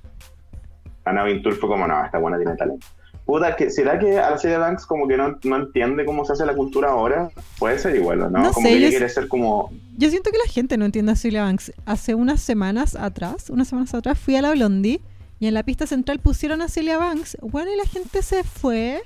Anna 1.04 1.26
Wintour 1.26 1.54
fue 1.56 1.68
como, 1.68 1.86
no, 1.86 2.06
esta 2.06 2.18
buena 2.18 2.38
tiene 2.38 2.56
talento. 2.56 2.88
Puta, 3.26 3.56
que 3.56 3.72
¿será 3.72 3.98
que 3.98 4.20
Arcelia 4.20 4.60
Banks 4.60 4.86
como 4.86 5.08
que 5.08 5.18
no, 5.18 5.40
no 5.44 5.56
entiende 5.56 6.06
cómo 6.06 6.24
se 6.26 6.34
hace 6.34 6.46
la 6.46 6.56
cultura 6.56 6.90
ahora? 6.90 7.32
Puede 7.58 7.80
ser 7.80 7.96
igual, 7.96 8.22
¿o 8.22 8.30
¿no? 8.30 8.44
No 8.44 8.54
como 8.54 8.68
sé, 8.68 8.74
que 8.74 8.78
ella 8.78 8.90
quiere 8.90 9.10
ser 9.10 9.28
como... 9.28 9.72
Yo 9.98 10.10
siento 10.12 10.30
que 10.30 10.38
la 10.38 10.52
gente 10.52 10.78
no 10.78 10.86
entiende 10.86 11.14
a 11.14 11.16
Celia 11.16 11.44
Banks. 11.44 11.74
Hace 11.86 12.14
unas 12.14 12.40
semanas 12.42 12.96
atrás, 12.96 13.50
unas 13.50 13.68
semanas 13.68 13.96
atrás, 13.96 14.20
fui 14.20 14.36
a 14.36 14.44
la 14.44 14.52
Blondie 14.52 15.02
y 15.40 15.48
en 15.48 15.56
la 15.56 15.64
pista 15.64 15.88
central 15.88 16.20
pusieron 16.20 16.62
a 16.62 16.68
Celia 16.68 17.00
Banks. 17.00 17.38
Bueno, 17.42 17.72
y 17.74 17.78
la 17.78 17.86
gente 17.86 18.22
se 18.22 18.44
fue. 18.44 19.02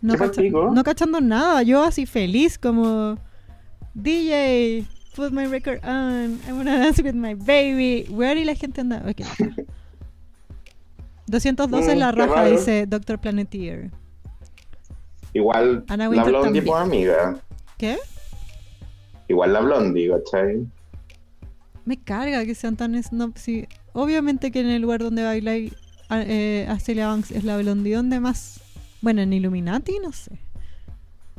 No, 0.00 0.14
no 0.72 0.84
cachando 0.84 1.20
nada. 1.20 1.62
Yo 1.64 1.82
así 1.82 2.06
feliz, 2.06 2.56
como 2.56 3.18
DJ, 3.94 4.86
put 5.16 5.32
my 5.32 5.46
record 5.46 5.84
on. 5.84 6.40
I 6.48 6.52
wanna 6.52 6.78
dance 6.78 7.02
with 7.02 7.14
my 7.14 7.34
baby. 7.34 8.06
Bueno, 8.08 8.40
y 8.40 8.44
la 8.44 8.54
gente 8.54 8.80
anda. 8.80 9.02
ok. 9.08 9.22
212 11.30 11.92
es 11.92 11.98
la 11.98 12.10
Mm, 12.10 12.14
qué 12.14 12.20
raja, 12.22 12.34
raro. 12.34 12.50
dice 12.50 12.86
Dr. 12.86 13.18
Planeteer. 13.18 13.90
Igual 15.32 15.84
la 15.88 16.08
Blondie 16.24 16.62
por 16.62 16.78
amiga. 16.82 17.38
¿Qué? 17.78 17.98
Igual 19.28 19.52
la 19.52 19.60
Blondie, 19.60 20.10
¿cachai? 20.10 20.66
Me 21.84 21.96
carga 21.96 22.44
que 22.44 22.54
sean 22.54 22.76
tan 22.76 23.00
snob. 23.02 23.32
Sí, 23.36 23.66
obviamente 23.92 24.50
que 24.50 24.60
en 24.60 24.68
el 24.70 24.82
lugar 24.82 25.00
donde 25.00 25.22
baila 25.22 25.52
a- 26.08 26.22
eh, 26.22 26.66
a 26.68 26.78
Celia 26.80 27.06
Banks 27.08 27.30
es 27.30 27.44
la 27.44 27.56
blondie 27.56 27.94
donde 27.94 28.18
más. 28.20 28.60
Bueno, 29.00 29.22
en 29.22 29.32
Illuminati, 29.32 29.98
no 30.02 30.12
sé. 30.12 30.32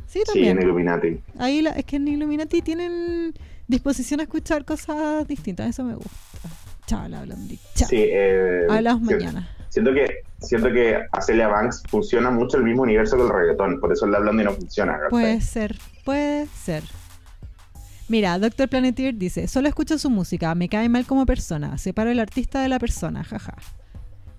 Sí, 0.08 0.20
Sí, 0.20 0.24
también. 0.26 0.58
en 0.58 0.64
Illuminati. 0.64 1.20
Ahí 1.38 1.62
la- 1.62 1.72
es 1.72 1.86
que 1.86 1.98
en 1.98 2.08
Illuminati 2.08 2.62
tienen 2.62 3.34
disposición 3.68 4.20
a 4.22 4.24
escuchar 4.24 4.64
cosas 4.66 5.28
distintas. 5.28 5.70
Eso 5.70 5.84
me 5.84 5.96
gusta. 5.96 6.10
Chao, 6.88 7.08
la 7.08 7.22
blondie. 7.24 7.60
Chao. 7.76 7.88
Sí, 7.90 7.98
eh, 8.00 8.66
Hablamos 8.70 9.08
sí, 9.08 9.14
mañana. 9.16 9.50
Siento 9.72 9.94
que, 9.94 10.18
siento 10.42 10.70
que 10.70 10.98
a 11.12 11.22
Celia 11.22 11.48
Banks 11.48 11.84
funciona 11.90 12.30
mucho 12.30 12.58
el 12.58 12.64
mismo 12.64 12.84
universo 12.84 13.16
que 13.16 13.24
el 13.24 13.30
reggaetón, 13.30 13.80
por 13.80 13.92
eso 13.94 14.06
la 14.06 14.20
Blondie 14.20 14.44
no 14.44 14.52
funciona. 14.52 15.00
Puede 15.10 15.40
ser, 15.40 15.78
puede 16.04 16.46
ser. 16.48 16.84
Mira, 18.10 18.38
Doctor 18.38 18.68
Planeteer 18.68 19.16
dice, 19.16 19.48
solo 19.48 19.70
escucho 19.70 19.98
su 19.98 20.10
música, 20.10 20.54
me 20.56 20.68
cae 20.68 20.90
mal 20.90 21.06
como 21.06 21.26
persona, 21.26 21.78
separo 21.78 22.10
el 22.10 22.20
artista 22.20 22.62
de 22.62 22.68
la 22.68 22.80
persona, 22.80 23.24
jaja. 23.24 23.56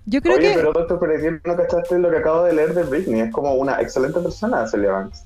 Yo 0.05 0.21
creo 0.21 0.35
Oye, 0.37 0.49
que... 0.49 0.55
pero 0.55 0.71
Doctor 0.71 0.99
Peredier, 0.99 1.41
¿no 1.45 1.55
cachaste 1.57 1.97
lo 1.97 2.11
que 2.11 2.17
acabo 2.17 2.43
de 2.43 2.53
leer 2.53 2.75
de 2.75 2.83
Britney? 2.83 3.21
Es 3.21 3.31
como 3.31 3.55
una 3.55 3.81
excelente 3.81 4.19
persona, 4.19 4.67
Celia 4.67 4.91
Banks. 4.91 5.23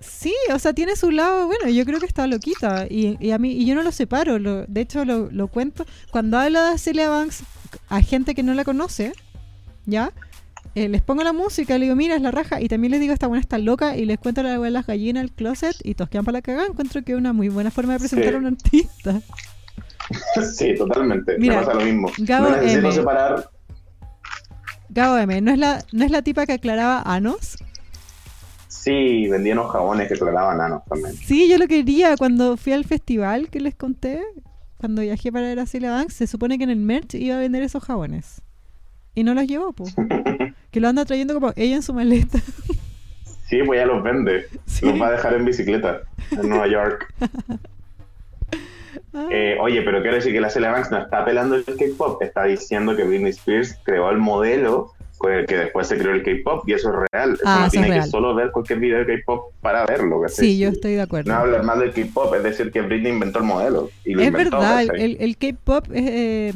Sí, 0.00 0.34
o 0.52 0.58
sea, 0.58 0.72
tiene 0.72 0.96
su 0.96 1.10
lado, 1.12 1.46
bueno, 1.46 1.68
yo 1.68 1.84
creo 1.84 2.00
que 2.00 2.06
está 2.06 2.26
loquita 2.26 2.86
y, 2.90 3.16
y 3.24 3.30
a 3.30 3.38
mí 3.38 3.52
y 3.52 3.64
yo 3.66 3.74
no 3.76 3.82
lo 3.82 3.92
separo, 3.92 4.38
lo- 4.38 4.66
de 4.66 4.80
hecho 4.80 5.04
lo, 5.04 5.30
lo 5.30 5.48
cuento 5.48 5.86
cuando 6.10 6.38
hablo 6.38 6.62
de 6.64 6.76
Celia 6.78 7.08
Banks 7.08 7.44
a 7.88 8.02
gente 8.02 8.34
que 8.34 8.42
no 8.42 8.52
la 8.54 8.64
conoce, 8.64 9.12
¿ya? 9.86 10.12
Eh, 10.74 10.88
les 10.90 11.00
pongo 11.00 11.24
la 11.24 11.32
música, 11.32 11.78
le 11.78 11.84
digo, 11.86 11.96
mira, 11.96 12.16
es 12.16 12.20
la 12.22 12.30
raja, 12.30 12.60
y 12.60 12.68
también 12.68 12.90
les 12.90 13.00
digo, 13.00 13.14
esta 13.14 13.26
buena 13.28 13.40
está 13.40 13.56
loca, 13.58 13.96
y 13.96 14.04
les 14.04 14.18
cuento 14.18 14.42
la 14.42 14.58
de 14.58 14.70
las 14.70 14.86
gallinas 14.86 15.22
al 15.22 15.32
closet, 15.32 15.74
y 15.82 15.94
todos 15.94 16.10
quedan 16.10 16.24
para 16.26 16.34
la 16.38 16.42
cagada, 16.42 16.66
encuentro 16.66 17.02
que 17.02 17.12
es 17.12 17.18
una 17.18 17.32
muy 17.32 17.48
buena 17.48 17.70
forma 17.70 17.94
de 17.94 17.98
presentar 18.00 18.28
Sí. 18.30 18.34
a 18.34 18.38
un 18.38 18.46
artista. 18.46 19.20
sí, 20.54 20.74
totalmente. 20.76 21.36
Mira, 21.38 21.60
Me 21.60 21.66
pasa 21.66 21.78
lo 21.78 21.84
mismo. 21.84 22.10
Gabo 22.18 22.50
no 22.50 22.56
necesito 22.56 22.78
M. 22.88 22.92
separar. 22.92 23.50
Gabo 24.90 25.16
M, 25.18 25.40
¿no 25.40 25.50
es 25.52 25.58
la, 25.58 25.84
no 25.92 26.04
es 26.04 26.10
la 26.10 26.22
tipa 26.22 26.44
que 26.46 26.52
aclaraba 26.52 27.02
Anos? 27.02 27.56
Sí, 28.68 29.26
vendía 29.28 29.54
unos 29.54 29.72
jabones 29.72 30.06
que 30.08 30.14
aclaraban 30.14 30.58
nanos 30.58 30.82
también. 30.88 31.14
Sí, 31.16 31.48
yo 31.48 31.58
lo 31.58 31.66
quería 31.66 32.16
cuando 32.16 32.56
fui 32.56 32.72
al 32.72 32.84
festival 32.84 33.48
que 33.50 33.60
les 33.60 33.74
conté, 33.74 34.20
cuando 34.78 35.02
viajé 35.02 35.32
para 35.32 35.46
ver 35.48 35.58
a 35.58 35.66
Celia 35.66 35.90
Banks, 35.90 36.14
se 36.14 36.26
supone 36.26 36.56
que 36.58 36.64
en 36.64 36.70
el 36.70 36.76
merch 36.76 37.14
iba 37.14 37.34
a 37.36 37.38
vender 37.40 37.62
esos 37.64 37.82
jabones. 37.82 38.42
Y 39.16 39.24
no 39.24 39.34
los 39.34 39.46
llevó, 39.48 39.72
pues. 39.72 39.96
que 40.70 40.78
lo 40.80 40.86
anda 40.88 41.04
trayendo 41.04 41.34
como 41.34 41.52
ella 41.56 41.74
en 41.74 41.82
su 41.82 41.92
maleta. 41.92 42.38
Sí, 43.48 43.62
pues 43.64 43.80
ya 43.80 43.86
los 43.86 44.02
vende. 44.02 44.46
Sí. 44.66 44.86
Los 44.86 45.00
va 45.00 45.08
a 45.08 45.12
dejar 45.12 45.34
en 45.34 45.44
bicicleta 45.44 46.02
en 46.30 46.48
Nueva 46.48 46.68
York. 46.68 47.12
Ah, 49.12 49.28
Eh, 49.30 49.56
oye, 49.60 49.80
pero 49.80 50.02
quiero 50.02 50.16
decir 50.16 50.32
que 50.32 50.40
la 50.42 50.50
Celia 50.50 50.70
Banks 50.72 50.90
no 50.90 50.98
está 50.98 51.20
apelando 51.22 51.54
el 51.54 51.64
K-pop, 51.64 52.22
está 52.22 52.44
diciendo 52.44 52.94
que 52.94 53.04
Britney 53.04 53.30
Spears 53.30 53.78
creó 53.82 54.10
el 54.10 54.18
modelo 54.18 54.92
con 55.18 55.32
el 55.32 55.46
que 55.46 55.56
después 55.56 55.86
se 55.86 55.96
creó 55.98 56.12
el 56.12 56.22
K-pop 56.22 56.68
y 56.68 56.72
eso 56.74 56.90
es 56.90 56.94
real. 57.12 57.34
Eso 57.34 57.42
Ah, 57.46 57.56
no 57.60 57.66
eso 57.66 57.70
tiene 57.70 57.98
es 57.98 58.04
que 58.04 58.10
solo 58.10 58.34
ver 58.34 58.50
cualquier 58.50 58.78
video 58.80 59.04
de 59.04 59.06
K-pop 59.18 59.52
para 59.60 59.86
verlo. 59.86 60.20
sí, 60.28 60.58
yo 60.58 60.68
estoy 60.68 60.94
de 60.94 61.02
acuerdo. 61.02 61.32
No 61.32 61.38
hablar 61.38 61.62
más 61.64 61.78
del 61.78 61.92
K-pop, 61.92 62.34
es 62.34 62.42
decir, 62.42 62.70
que 62.70 62.82
Britney 62.82 63.12
inventó 63.12 63.38
el 63.38 63.44
modelo. 63.46 63.90
Y 64.04 64.14
lo 64.14 64.20
es 64.22 64.28
inventó, 64.28 64.58
verdad, 64.58 64.82
el, 64.82 65.16
el 65.20 65.36
K-pop 65.36 65.86
eh, 65.92 66.52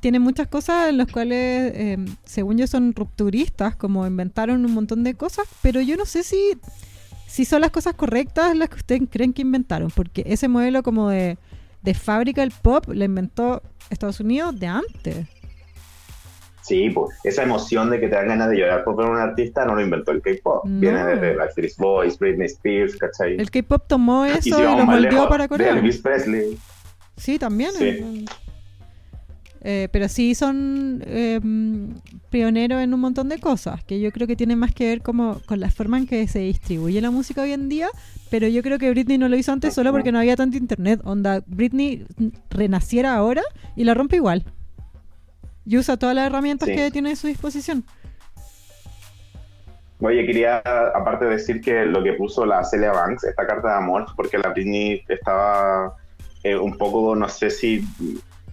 tiene 0.00 0.18
muchas 0.18 0.46
cosas 0.48 0.90
en 0.90 0.98
las 0.98 1.10
cuales, 1.10 1.72
eh, 1.74 1.96
según 2.24 2.58
yo, 2.58 2.66
son 2.66 2.94
rupturistas, 2.94 3.74
como 3.76 4.06
inventaron 4.06 4.64
un 4.64 4.72
montón 4.72 5.02
de 5.02 5.14
cosas, 5.14 5.46
pero 5.62 5.80
yo 5.80 5.96
no 5.96 6.04
sé 6.04 6.22
si, 6.22 6.58
si 7.26 7.44
son 7.44 7.62
las 7.62 7.70
cosas 7.70 7.94
correctas 7.94 8.54
las 8.56 8.68
que 8.68 8.76
ustedes 8.76 9.02
creen 9.10 9.32
que 9.32 9.42
inventaron, 9.42 9.90
porque 9.90 10.22
ese 10.26 10.46
modelo 10.48 10.82
como 10.82 11.08
de, 11.08 11.38
de 11.82 11.94
fábrica 11.94 12.42
del 12.42 12.52
pop 12.52 12.84
lo 12.88 13.04
inventó 13.04 13.62
Estados 13.90 14.20
Unidos 14.20 14.58
de 14.58 14.66
antes. 14.66 15.26
Sí, 16.64 16.88
pues 16.88 17.14
esa 17.24 17.42
emoción 17.42 17.90
de 17.90 18.00
que 18.00 18.08
te 18.08 18.14
dan 18.14 18.28
ganas 18.28 18.48
de 18.48 18.56
llorar 18.56 18.84
por 18.84 18.96
ver 18.96 19.06
a 19.06 19.10
un 19.10 19.18
artista 19.18 19.66
no 19.66 19.74
lo 19.74 19.82
inventó 19.82 20.12
el 20.12 20.22
K-pop. 20.22 20.64
No. 20.64 20.80
Viene 20.80 21.04
desde 21.04 21.36
Backstreet 21.36 21.76
Boys, 21.76 22.18
Britney 22.18 22.46
Spears, 22.46 22.96
¿cachai? 22.96 23.36
El 23.36 23.50
K-pop 23.50 23.84
tomó 23.86 24.26
y 24.26 24.30
eso 24.30 24.40
si 24.40 24.50
y, 24.50 24.52
lo 24.52 24.98
lejos, 24.98 25.26
para 25.26 25.44
de 25.44 25.48
Corea. 25.50 25.72
Elvis 25.72 25.98
Presley. 25.98 26.56
Sí, 27.18 27.38
también. 27.38 27.72
Sí. 27.72 27.84
eh, 27.84 28.24
eh, 29.66 29.88
pero 29.92 30.08
sí 30.08 30.34
son 30.34 31.02
eh, 31.06 31.38
pioneros 32.30 32.82
en 32.82 32.94
un 32.94 33.00
montón 33.00 33.28
de 33.28 33.38
cosas, 33.38 33.84
que 33.84 34.00
yo 34.00 34.10
creo 34.10 34.26
que 34.26 34.36
tienen 34.36 34.58
más 34.58 34.72
que 34.72 34.86
ver 34.86 35.02
como 35.02 35.40
con 35.44 35.60
la 35.60 35.70
forma 35.70 35.98
en 35.98 36.06
que 36.06 36.26
se 36.28 36.38
distribuye 36.38 37.00
la 37.02 37.10
música 37.10 37.42
hoy 37.42 37.52
en 37.52 37.68
día, 37.68 37.88
pero 38.30 38.48
yo 38.48 38.62
creo 38.62 38.78
que 38.78 38.88
Britney 38.88 39.18
no 39.18 39.28
lo 39.28 39.36
hizo 39.36 39.52
antes 39.52 39.74
solo 39.74 39.92
porque 39.92 40.12
no 40.12 40.18
había 40.18 40.36
tanto 40.36 40.56
internet. 40.56 41.00
Onda, 41.04 41.42
Britney 41.46 42.06
renaciera 42.48 43.14
ahora 43.14 43.42
y 43.76 43.84
la 43.84 43.92
rompe 43.92 44.16
igual. 44.16 44.44
Y 45.66 45.78
usa 45.78 45.96
todas 45.96 46.14
las 46.14 46.26
herramientas 46.26 46.68
Sí. 46.68 46.74
que 46.74 46.90
tiene 46.90 47.12
a 47.12 47.16
su 47.16 47.26
disposición. 47.26 47.84
Oye, 50.00 50.26
quería 50.26 50.58
aparte 50.58 51.24
decir 51.24 51.60
que 51.60 51.86
lo 51.86 52.02
que 52.02 52.12
puso 52.14 52.44
la 52.44 52.62
Celia 52.64 52.92
Banks, 52.92 53.24
esta 53.24 53.46
carta 53.46 53.68
de 53.68 53.74
amor, 53.76 54.06
porque 54.16 54.36
la 54.38 54.50
Britney 54.50 55.02
estaba 55.08 55.94
eh, 56.42 56.56
un 56.56 56.76
poco, 56.76 57.16
no 57.16 57.26
sé 57.28 57.48
si 57.48 57.82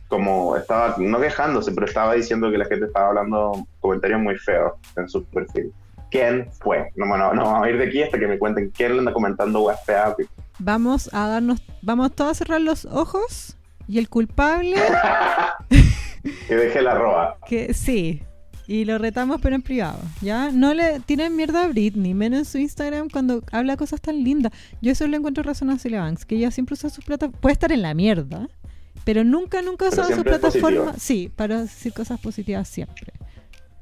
como 0.08 0.56
estaba, 0.56 0.96
no 0.98 1.20
quejándose, 1.20 1.72
pero 1.72 1.86
estaba 1.88 2.14
diciendo 2.14 2.50
que 2.52 2.58
la 2.58 2.66
gente 2.66 2.86
estaba 2.86 3.08
hablando 3.08 3.68
comentarios 3.80 4.22
muy 4.22 4.38
feos 4.38 4.74
en 4.96 5.10
su 5.10 5.26
perfil. 5.26 5.74
¿Quién 6.10 6.50
fue? 6.60 6.90
No, 6.96 7.08
bueno, 7.08 7.34
no 7.34 7.44
vamos 7.46 7.66
a 7.66 7.70
ir 7.70 7.78
de 7.78 7.86
aquí 7.88 8.04
hasta 8.04 8.20
que 8.20 8.28
me 8.28 8.38
cuenten 8.38 8.70
quién 8.70 8.94
le 8.94 9.00
anda 9.00 9.14
comentando 9.14 9.70
feas. 9.86 10.16
Vamos 10.60 11.10
a 11.14 11.28
darnos, 11.28 11.62
vamos 11.82 12.14
todos 12.14 12.32
a 12.32 12.34
cerrar 12.36 12.62
los 12.62 12.86
ojos 12.86 13.58
y 13.88 14.00
el 14.00 14.10
culpable 14.10 14.76
Que 16.48 16.56
deje 16.56 16.82
la 16.82 16.96
roba. 16.96 17.38
Que 17.48 17.74
sí. 17.74 18.22
Y 18.68 18.86
lo 18.86 18.98
retamos, 18.98 19.42
pero 19.42 19.56
en 19.56 19.62
privado, 19.62 20.00
¿ya? 20.22 20.50
No 20.52 20.74
le 20.74 21.02
tienen 21.02 21.36
mierda 21.36 21.66
a 21.66 21.68
Britney, 21.68 22.14
menos 22.14 22.40
en 22.40 22.46
su 22.46 22.58
Instagram 22.58 23.10
cuando 23.10 23.44
habla 23.52 23.76
cosas 23.76 24.00
tan 24.00 24.24
lindas. 24.24 24.54
Yo 24.82 24.92
eso 24.92 25.06
le 25.08 25.18
encuentro 25.18 25.44
razón 25.44 25.70
a 25.72 25.78
Celia 25.78 26.02
Banks, 26.02 26.26
que 26.26 26.36
ella 26.36 26.52
siempre 26.52 26.76
usa 26.76 26.90
sus 26.90 27.04
plataformas. 27.04 27.42
Puede 27.42 27.54
estar 27.54 27.72
en 27.72 27.82
la 27.82 27.94
mierda, 27.94 28.48
pero 29.04 29.24
nunca, 29.24 29.62
nunca 29.62 29.90
usa 29.90 30.06
sus 30.08 30.24
plataformas. 30.24 31.02
Sí, 31.02 31.30
para 31.36 31.64
decir 31.64 31.92
cosas 31.92 32.20
positivas 32.22 32.68
siempre. 32.70 33.12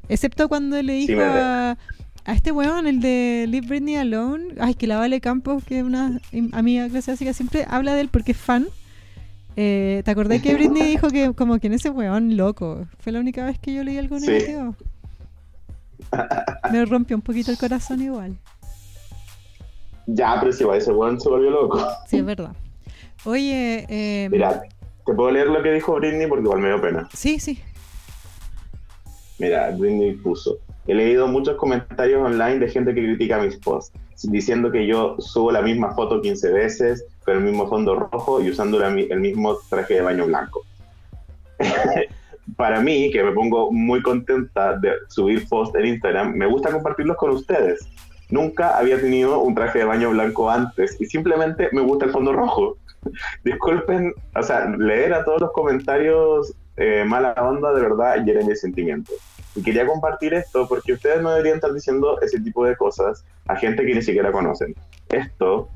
Excepto 0.07 0.49
cuando 0.49 0.81
le 0.81 0.93
dijo 0.93 1.21
a, 1.21 1.77
a 2.25 2.33
este 2.33 2.51
weón, 2.51 2.87
el 2.87 2.99
de 2.99 3.45
Leave 3.47 3.67
Britney 3.67 3.95
Alone, 3.95 4.55
ay, 4.59 4.73
que 4.73 4.87
la 4.87 4.97
Vale 4.97 5.21
Campos, 5.21 5.63
que 5.63 5.79
es 5.79 5.83
una 5.83 6.19
amiga 6.51 6.89
clase 6.89 7.11
básica, 7.11 7.33
siempre 7.33 7.65
habla 7.69 7.93
de 7.93 8.01
él 8.01 8.09
porque 8.09 8.31
es 8.31 8.37
fan. 8.37 8.65
Eh, 9.55 10.01
¿Te 10.05 10.11
acordás 10.11 10.41
que 10.41 10.53
Britney 10.53 10.83
dijo 10.83 11.09
que 11.09 11.33
como 11.33 11.59
que 11.59 11.67
en 11.67 11.73
ese 11.73 11.89
weón 11.89 12.37
loco? 12.37 12.85
Fue 12.99 13.11
la 13.11 13.19
única 13.19 13.45
vez 13.45 13.59
que 13.59 13.73
yo 13.73 13.83
leí 13.83 13.97
algo 13.97 14.19
Sí. 14.19 14.27
negativo. 14.31 14.75
Me 16.71 16.85
rompió 16.85 17.15
un 17.17 17.21
poquito 17.21 17.51
el 17.51 17.57
corazón 17.57 18.01
igual. 18.01 18.35
Ya, 20.07 20.37
pero 20.39 20.51
si 20.53 20.63
va, 20.63 20.77
ese 20.77 20.91
weón 20.91 21.19
se 21.19 21.29
volvió 21.29 21.49
loco. 21.51 21.79
Sí, 22.07 22.17
es 22.17 22.25
verdad. 22.25 22.55
Oye, 23.25 23.85
eh, 23.89 24.29
Mira, 24.31 24.61
te 25.05 25.13
puedo 25.13 25.29
leer 25.29 25.47
lo 25.47 25.61
que 25.61 25.71
dijo 25.73 25.95
Britney 25.95 26.27
porque 26.27 26.43
igual 26.45 26.61
me 26.61 26.69
dio 26.69 26.81
pena. 26.81 27.09
sí, 27.13 27.39
sí. 27.39 27.59
Mira, 29.39 29.71
Britney 29.71 30.13
puso. 30.15 30.57
He 30.87 30.93
leído 30.95 31.27
muchos 31.27 31.55
comentarios 31.57 32.21
online 32.25 32.59
de 32.59 32.69
gente 32.69 32.93
que 32.95 33.01
critica 33.03 33.39
mis 33.39 33.55
posts, 33.57 33.91
diciendo 34.23 34.71
que 34.71 34.87
yo 34.87 35.15
subo 35.19 35.51
la 35.51 35.61
misma 35.61 35.93
foto 35.93 36.19
15 36.21 36.51
veces, 36.51 37.05
el 37.31 37.41
mismo 37.41 37.67
fondo 37.67 37.95
rojo 37.95 38.41
y 38.41 38.49
usando 38.49 38.83
el 38.83 39.19
mismo 39.19 39.57
traje 39.69 39.95
de 39.95 40.01
baño 40.01 40.25
blanco. 40.25 40.61
Para 42.55 42.81
mí, 42.81 43.11
que 43.11 43.23
me 43.23 43.31
pongo 43.31 43.71
muy 43.71 44.01
contenta 44.01 44.77
de 44.77 44.93
subir 45.07 45.47
posts 45.47 45.77
en 45.77 45.85
Instagram, 45.85 46.33
me 46.33 46.47
gusta 46.47 46.71
compartirlos 46.71 47.17
con 47.17 47.31
ustedes. 47.31 47.87
Nunca 48.29 48.77
había 48.77 48.99
tenido 48.99 49.39
un 49.39 49.55
traje 49.55 49.79
de 49.79 49.85
baño 49.85 50.11
blanco 50.11 50.49
antes 50.49 50.99
y 50.99 51.05
simplemente 51.05 51.69
me 51.71 51.81
gusta 51.81 52.05
el 52.05 52.11
fondo 52.11 52.33
rojo. 52.33 52.77
Disculpen, 53.43 54.13
o 54.35 54.43
sea, 54.43 54.65
leer 54.77 55.13
a 55.13 55.23
todos 55.23 55.41
los 55.41 55.51
comentarios 55.51 56.53
eh, 56.77 57.03
mala 57.05 57.33
onda 57.33 57.73
de 57.73 57.81
verdad 57.81 58.23
hieren 58.23 58.47
mis 58.47 58.61
sentimientos. 58.61 59.15
Y 59.55 59.63
quería 59.63 59.85
compartir 59.85 60.33
esto 60.33 60.67
porque 60.67 60.93
ustedes 60.93 61.21
no 61.21 61.31
deberían 61.31 61.55
estar 61.55 61.73
diciendo 61.73 62.19
ese 62.21 62.39
tipo 62.39 62.65
de 62.65 62.77
cosas 62.77 63.25
a 63.47 63.55
gente 63.55 63.85
que 63.85 63.95
ni 63.95 64.01
siquiera 64.01 64.31
conocen. 64.31 64.75
Esto 65.09 65.69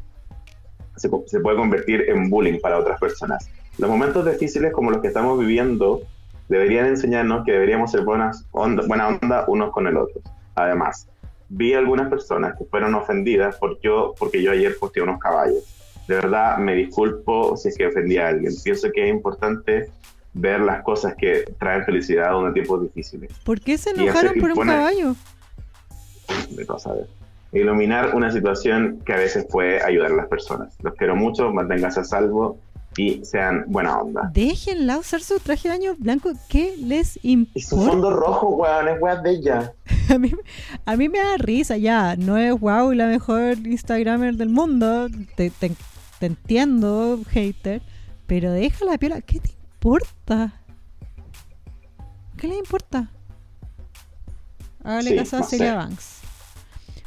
se, 0.95 1.09
se 1.27 1.39
puede 1.39 1.57
convertir 1.57 2.09
en 2.09 2.29
bullying 2.29 2.59
para 2.59 2.79
otras 2.79 2.99
personas. 2.99 3.49
Los 3.77 3.89
momentos 3.89 4.25
difíciles 4.25 4.71
como 4.71 4.91
los 4.91 5.01
que 5.01 5.07
estamos 5.07 5.39
viviendo 5.39 6.01
deberían 6.49 6.85
enseñarnos 6.85 7.45
que 7.45 7.53
deberíamos 7.53 7.91
ser 7.91 8.01
buenas 8.01 8.45
onda, 8.51 8.83
buena 8.85 9.07
onda 9.07 9.45
unos 9.47 9.71
con 9.71 9.87
el 9.87 9.97
otro. 9.97 10.21
Además, 10.55 11.07
vi 11.49 11.73
algunas 11.73 12.09
personas 12.09 12.57
que 12.57 12.65
fueron 12.65 12.95
ofendidas 12.95 13.55
por 13.57 13.79
yo, 13.81 14.13
porque 14.17 14.41
yo 14.41 14.51
ayer 14.51 14.77
posteé 14.79 15.03
unos 15.03 15.19
caballos. 15.19 15.63
De 16.07 16.15
verdad, 16.15 16.57
me 16.57 16.75
disculpo 16.75 17.55
si 17.57 17.69
es 17.69 17.77
que 17.77 17.87
ofendí 17.87 18.17
a 18.17 18.27
alguien. 18.27 18.53
Pienso 18.63 18.91
que 18.91 19.07
es 19.07 19.09
importante 19.09 19.89
ver 20.33 20.59
las 20.59 20.83
cosas 20.83 21.15
que 21.15 21.45
traen 21.59 21.85
felicidad 21.85 22.29
a 22.29 22.37
unos 22.37 22.53
tiempos 22.53 22.81
difíciles. 22.81 23.31
¿Por 23.43 23.59
qué 23.59 23.77
se 23.77 23.91
enojaron 23.91 24.33
por 24.39 24.51
un 24.51 24.67
caballo? 24.67 25.15
de 26.49 26.65
todo 26.65 26.79
saber. 26.79 27.07
Iluminar 27.53 28.15
una 28.15 28.31
situación 28.31 28.99
que 29.05 29.13
a 29.13 29.17
veces 29.17 29.45
puede 29.49 29.81
ayudar 29.83 30.11
a 30.11 30.15
las 30.15 30.27
personas. 30.27 30.75
Los 30.81 30.93
quiero 30.95 31.15
mucho, 31.15 31.51
manténganse 31.51 31.99
a 32.01 32.03
salvo 32.03 32.57
y 32.97 33.23
sean 33.25 33.63
buena 33.67 33.97
onda. 33.99 34.29
Déjenla 34.33 34.97
usar 34.99 35.21
su 35.21 35.39
traje 35.39 35.67
de 35.69 35.77
baño 35.77 35.95
blanco. 35.97 36.31
¿Qué 36.49 36.75
les 36.77 37.17
Y 37.23 37.47
su 37.61 37.75
importa? 37.75 37.91
fondo 37.91 38.11
rojo, 38.11 38.49
weón, 38.49 38.87
es 38.87 39.01
weón 39.01 39.23
de 39.23 39.31
ella. 39.31 39.73
A 40.09 40.17
mí, 40.17 40.31
a 40.85 40.97
mí 40.97 41.07
me 41.09 41.17
da 41.19 41.37
risa 41.37 41.77
ya. 41.77 42.15
No 42.17 42.37
es 42.37 42.59
wow 42.59 42.91
la 42.91 43.07
mejor 43.07 43.57
Instagramer 43.65 44.35
del 44.35 44.49
mundo. 44.49 45.07
Te, 45.37 45.49
te- 45.49 45.71
te 46.19 46.25
entiendo, 46.25 47.19
hater. 47.29 47.81
Pero 48.27 48.51
deja 48.51 48.83
la 48.85 48.97
piola. 48.97 49.21
¿Qué 49.21 49.39
te 49.39 49.51
importa? 49.51 50.53
¿Qué 52.37 52.47
le 52.49 52.57
importa? 52.57 53.09
Hágale 54.83 55.09
Sí, 55.11 55.15
caso 55.15 55.37
a 55.37 55.43
Celia. 55.43 55.75
Banks. 55.75 56.19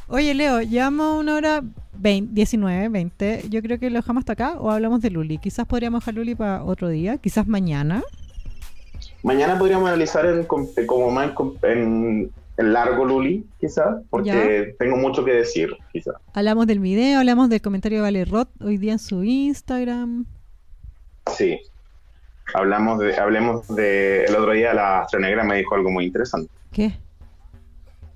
Oye, 0.09 0.35
Leo, 0.35 0.61
llevamos 0.63 1.21
una 1.21 1.35
hora 1.35 1.63
20, 1.99 2.33
19, 2.33 2.89
20. 2.89 3.45
Yo 3.49 3.61
creo 3.63 3.79
que 3.79 3.91
lo 3.91 3.97
dejamos 3.97 4.21
hasta 4.23 4.35
acá 4.35 4.55
o 4.59 4.71
hablamos 4.71 5.01
de 5.01 5.11
Luli. 5.11 5.39
Quizás 5.39 5.67
podríamos 5.67 6.01
dejar 6.03 6.15
Luli 6.15 6.35
para 6.35 6.63
otro 6.65 6.89
día. 6.89 7.19
Quizás 7.19 7.47
mañana. 7.49 8.03
Mañana 9.23 9.59
podríamos 9.59 9.89
analizar 9.89 10.25
en, 10.27 10.45
com- 10.45 10.69
como 10.87 11.11
más 11.11 11.29
en, 11.29 11.35
com- 11.35 11.55
en, 11.63 12.31
en 12.57 12.73
largo, 12.73 13.05
Luli, 13.05 13.45
quizás, 13.61 13.97
porque 14.09 14.75
tengo 14.79 14.97
mucho 14.97 15.25
que 15.25 15.33
decir, 15.33 15.77
quizás. 15.93 16.15
Hablamos 16.33 16.67
del 16.69 16.79
video, 16.79 17.19
hablamos 17.19 17.49
del 17.51 17.61
comentario 17.61 17.99
de 17.99 18.03
Vale 18.03 18.25
Roth 18.25 18.49
hoy 18.61 18.77
día 18.79 18.93
en 18.93 18.99
su 19.01 19.25
Instagram. 19.25 20.25
Sí. 21.37 21.59
Hablamos 22.55 23.01
de, 23.01 23.17
hablemos 23.17 23.67
de, 23.75 24.25
el 24.25 24.37
otro 24.37 24.53
día 24.53 24.73
la 24.73 25.01
astronegra 25.03 25.43
me 25.43 25.57
dijo 25.57 25.75
algo 25.75 25.91
muy 25.91 26.05
interesante. 26.07 26.49
¿Qué? 26.71 26.97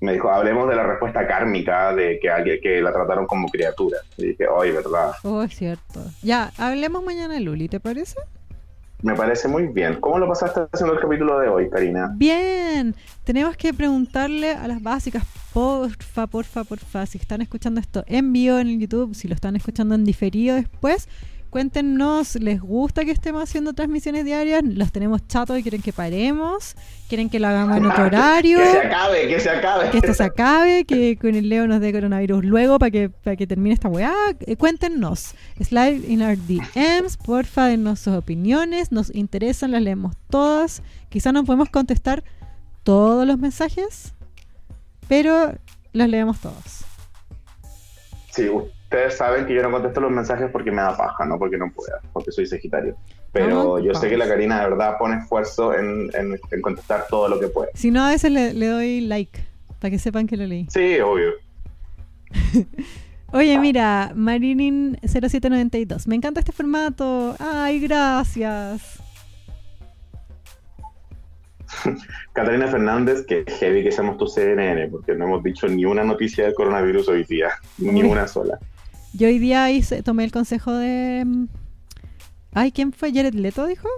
Me 0.01 0.15
dijo, 0.15 0.31
hablemos 0.31 0.69
de 0.69 0.77
la 0.77 0.85
respuesta 0.85 1.27
kármica 1.27 1.95
de 1.95 2.19
que 2.21 2.31
alguien 2.31 2.59
que 2.63 2.81
la 2.81 2.93
trataron 2.93 3.27
como 3.27 3.49
criatura. 3.49 3.99
Y 4.17 4.29
dije, 4.29 4.49
oye, 4.49 4.73
verdad. 4.73 5.13
Oh, 5.23 5.43
es 5.43 5.55
cierto. 5.55 6.01
Ya, 6.23 6.53
hablemos 6.57 7.05
mañana 7.05 7.35
de 7.35 7.41
Luli, 7.41 7.69
¿te 7.69 7.81
parece? 7.81 8.17
Me 9.03 9.15
parece 9.15 9.49
muy 9.49 9.67
bien. 9.67 9.99
¿Cómo 10.01 10.19
lo 10.19 10.29
pasaste 10.29 10.61
haciendo 10.73 10.95
el 10.95 11.01
capítulo 11.01 11.39
de 11.39 11.49
hoy, 11.49 11.71
Karina? 11.71 12.13
Bien, 12.15 12.95
tenemos 13.25 13.57
que 13.57 13.73
preguntarle 13.73 14.53
a 14.53 14.69
las 14.69 14.83
básicas, 14.83 15.25
porfa, 15.55 16.27
porfa, 16.27 16.65
porfa, 16.65 17.07
si 17.07 17.19
están 17.19 17.41
escuchando 17.41 17.81
esto 17.81 18.05
en 18.07 18.33
vivo 18.33 18.59
en 18.59 18.69
el 18.69 18.79
YouTube, 18.79 19.15
si 19.15 19.27
lo 19.27 19.35
están 19.35 19.57
escuchando 19.57 19.95
en 19.95 20.05
diferido 20.05 20.57
después, 20.57 21.09
cuéntenos, 21.51 22.37
¿les 22.37 22.61
gusta 22.61 23.05
que 23.05 23.11
estemos 23.11 23.43
haciendo 23.43 23.73
transmisiones 23.73 24.25
diarias? 24.25 24.63
¿Los 24.65 24.93
tenemos 24.93 25.27
chatos 25.27 25.59
y 25.59 25.63
quieren 25.63 25.83
que 25.83 25.93
paremos? 25.93 26.77
¿Quieren 27.09 27.29
que 27.29 27.41
lo 27.41 27.49
hagamos 27.49 27.77
en 27.77 27.87
otro 27.87 28.05
horario? 28.07 28.59
Que 28.59 28.71
se 28.71 28.79
acabe, 28.79 29.29
que 29.29 29.41
se 29.41 29.51
acabe. 29.51 29.91
que 29.91 29.99
esto 29.99 30.15
se 30.15 30.23
acabe, 30.23 30.85
que 30.85 31.19
con 31.19 31.35
el 31.35 31.49
Leo 31.49 31.67
nos 31.67 31.81
dé 31.81 31.93
coronavirus 31.93 32.45
luego 32.45 32.79
para 32.79 32.91
que, 32.91 33.11
para 33.11 33.37
que 33.37 33.47
termine 33.47 33.75
esta 33.75 33.89
weá. 33.89 34.15
Eh, 34.47 34.57
cuéntenos. 34.57 35.35
Slide 35.61 36.09
in 36.09 36.23
our 36.23 36.37
DMs, 36.37 37.17
porfa, 37.17 37.67
denos 37.67 37.99
sus 38.01 38.15
opiniones. 38.15 38.93
Nos 38.93 39.15
interesan, 39.15 39.73
las 39.73 39.83
leemos 39.83 40.15
todas. 40.31 40.83
Quizás 41.09 41.33
no 41.33 41.45
podemos 41.45 41.69
contestar 41.69 42.23
todos 42.85 43.27
los 43.27 43.39
mensajes, 43.39 44.15
pero 45.09 45.53
los 45.93 46.09
leemos 46.09 46.41
todos. 46.41 46.85
Sí, 48.31 48.49
ustedes 48.91 49.17
saben 49.17 49.47
que 49.47 49.55
yo 49.55 49.63
no 49.63 49.71
contesto 49.71 50.01
los 50.01 50.11
mensajes 50.11 50.51
porque 50.51 50.73
me 50.73 50.83
da 50.83 50.97
paja, 50.97 51.25
no 51.25 51.39
porque 51.39 51.57
no 51.57 51.71
pueda, 51.71 52.01
porque 52.13 52.33
soy 52.33 52.45
sagitario. 52.47 52.97
Pero 53.33 53.77
Ah, 53.77 53.81
yo 53.81 53.95
sé 53.95 54.09
que 54.09 54.17
la. 54.17 54.27
Karina 54.27 54.61
de 54.65 54.71
verdad 54.71 54.97
pone 54.99 55.19
esfuerzo 55.19 55.73
en, 55.75 56.11
en- 56.15 56.39
en 56.51 56.61
contestar 56.61 57.07
todo 57.09 57.29
lo 57.29 57.39
que 57.39 57.47
puede. 57.47 57.71
Si 57.75 57.93
no, 57.93 58.05
a 58.05 58.11
veces 58.11 58.33
le, 58.33 58.53
le 58.53 58.67
doy 58.67 59.01
like 59.03 59.39
para 59.79 59.93
que 59.93 59.99
sepan 60.01 60.27
que 60.27 60.37
lo 60.37 60.45
leí. 60.47 60.67
Sí, 60.71 60.99
obvio. 60.99 61.31
Oye, 63.33 63.57
mira, 63.61 64.11
Marinin0792. 64.17 66.09
Me 66.09 66.17
encanta 66.17 66.41
este 66.41 66.51
formato. 66.51 67.37
Ay, 67.39 67.79
gracias. 67.79 69.01
Catalina 72.33 72.67
Fernández, 72.67 73.25
que 73.25 73.45
heavy 73.47 73.85
que 73.85 73.93
seamos 73.93 74.17
tu 74.19 74.27
CNN, 74.27 74.89
porque 74.89 75.15
no 75.15 75.27
hemos 75.27 75.45
dicho 75.45 75.69
ni 75.69 75.85
una 75.85 76.03
noticia 76.03 76.45
del 76.45 76.55
coronavirus 76.55 77.09
hoy 77.09 77.23
día, 77.25 77.51
ni 77.79 78.03
una 78.03 78.27
sola. 78.27 78.59
Yo 79.13 79.29
hoy 79.29 79.39
día 79.39 79.71
hice, 79.71 80.03
tomé 80.03 80.25
el 80.25 80.33
consejo 80.33 80.73
de. 80.73 81.25
mm, 81.27 81.47
Ay, 82.53 82.73
¿quién 82.73 82.93
fue? 82.93 83.13
¿Jared 83.13 83.35
Leto 83.35 83.67
dijo? 83.67 83.89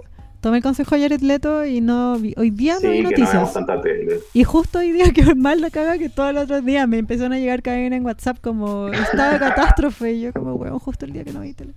Tomé 0.41 0.57
el 0.57 0.63
consejo 0.63 0.95
de 0.95 1.01
Jared 1.03 1.21
Leto 1.21 1.65
y 1.65 1.79
no 1.79 2.17
vi. 2.19 2.33
Hoy 2.37 2.49
día 2.49 2.75
Sí, 2.77 2.85
no 2.87 2.91
vi 2.91 3.01
no 3.01 3.09
noticias. 3.11 3.53
tele. 3.81 4.19
y 4.33 4.43
justo 4.43 4.79
hoy 4.79 4.91
día 4.91 5.05
que 5.15 5.35
mal 5.35 5.61
la 5.61 5.69
caga 5.69 5.97
que 5.97 6.09
todos 6.09 6.33
los 6.33 6.43
otros 6.43 6.65
días 6.65 6.87
me 6.87 6.97
empezaron 6.97 7.31
a 7.33 7.39
llegar 7.39 7.61
cadena 7.61 7.95
en 7.95 8.05
WhatsApp 8.05 8.39
como 8.41 8.89
estado 8.89 9.33
de 9.33 9.39
catástrofe. 9.39 10.13
Y 10.13 10.21
yo, 10.21 10.33
como, 10.33 10.55
weón, 10.55 10.79
justo 10.79 11.05
el 11.05 11.13
día 11.13 11.23
que 11.23 11.31
no 11.31 11.41
vi 11.41 11.53
tele. 11.53 11.73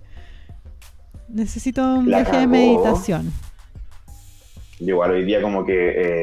Necesito 1.29 1.81
un 1.81 2.09
La 2.09 2.19
viaje 2.23 2.37
de 2.39 2.47
meditación. 2.47 3.31
Yo 4.79 4.87
Igual 4.93 5.11
hoy 5.11 5.25
día 5.25 5.41
como 5.41 5.65
que, 5.65 5.73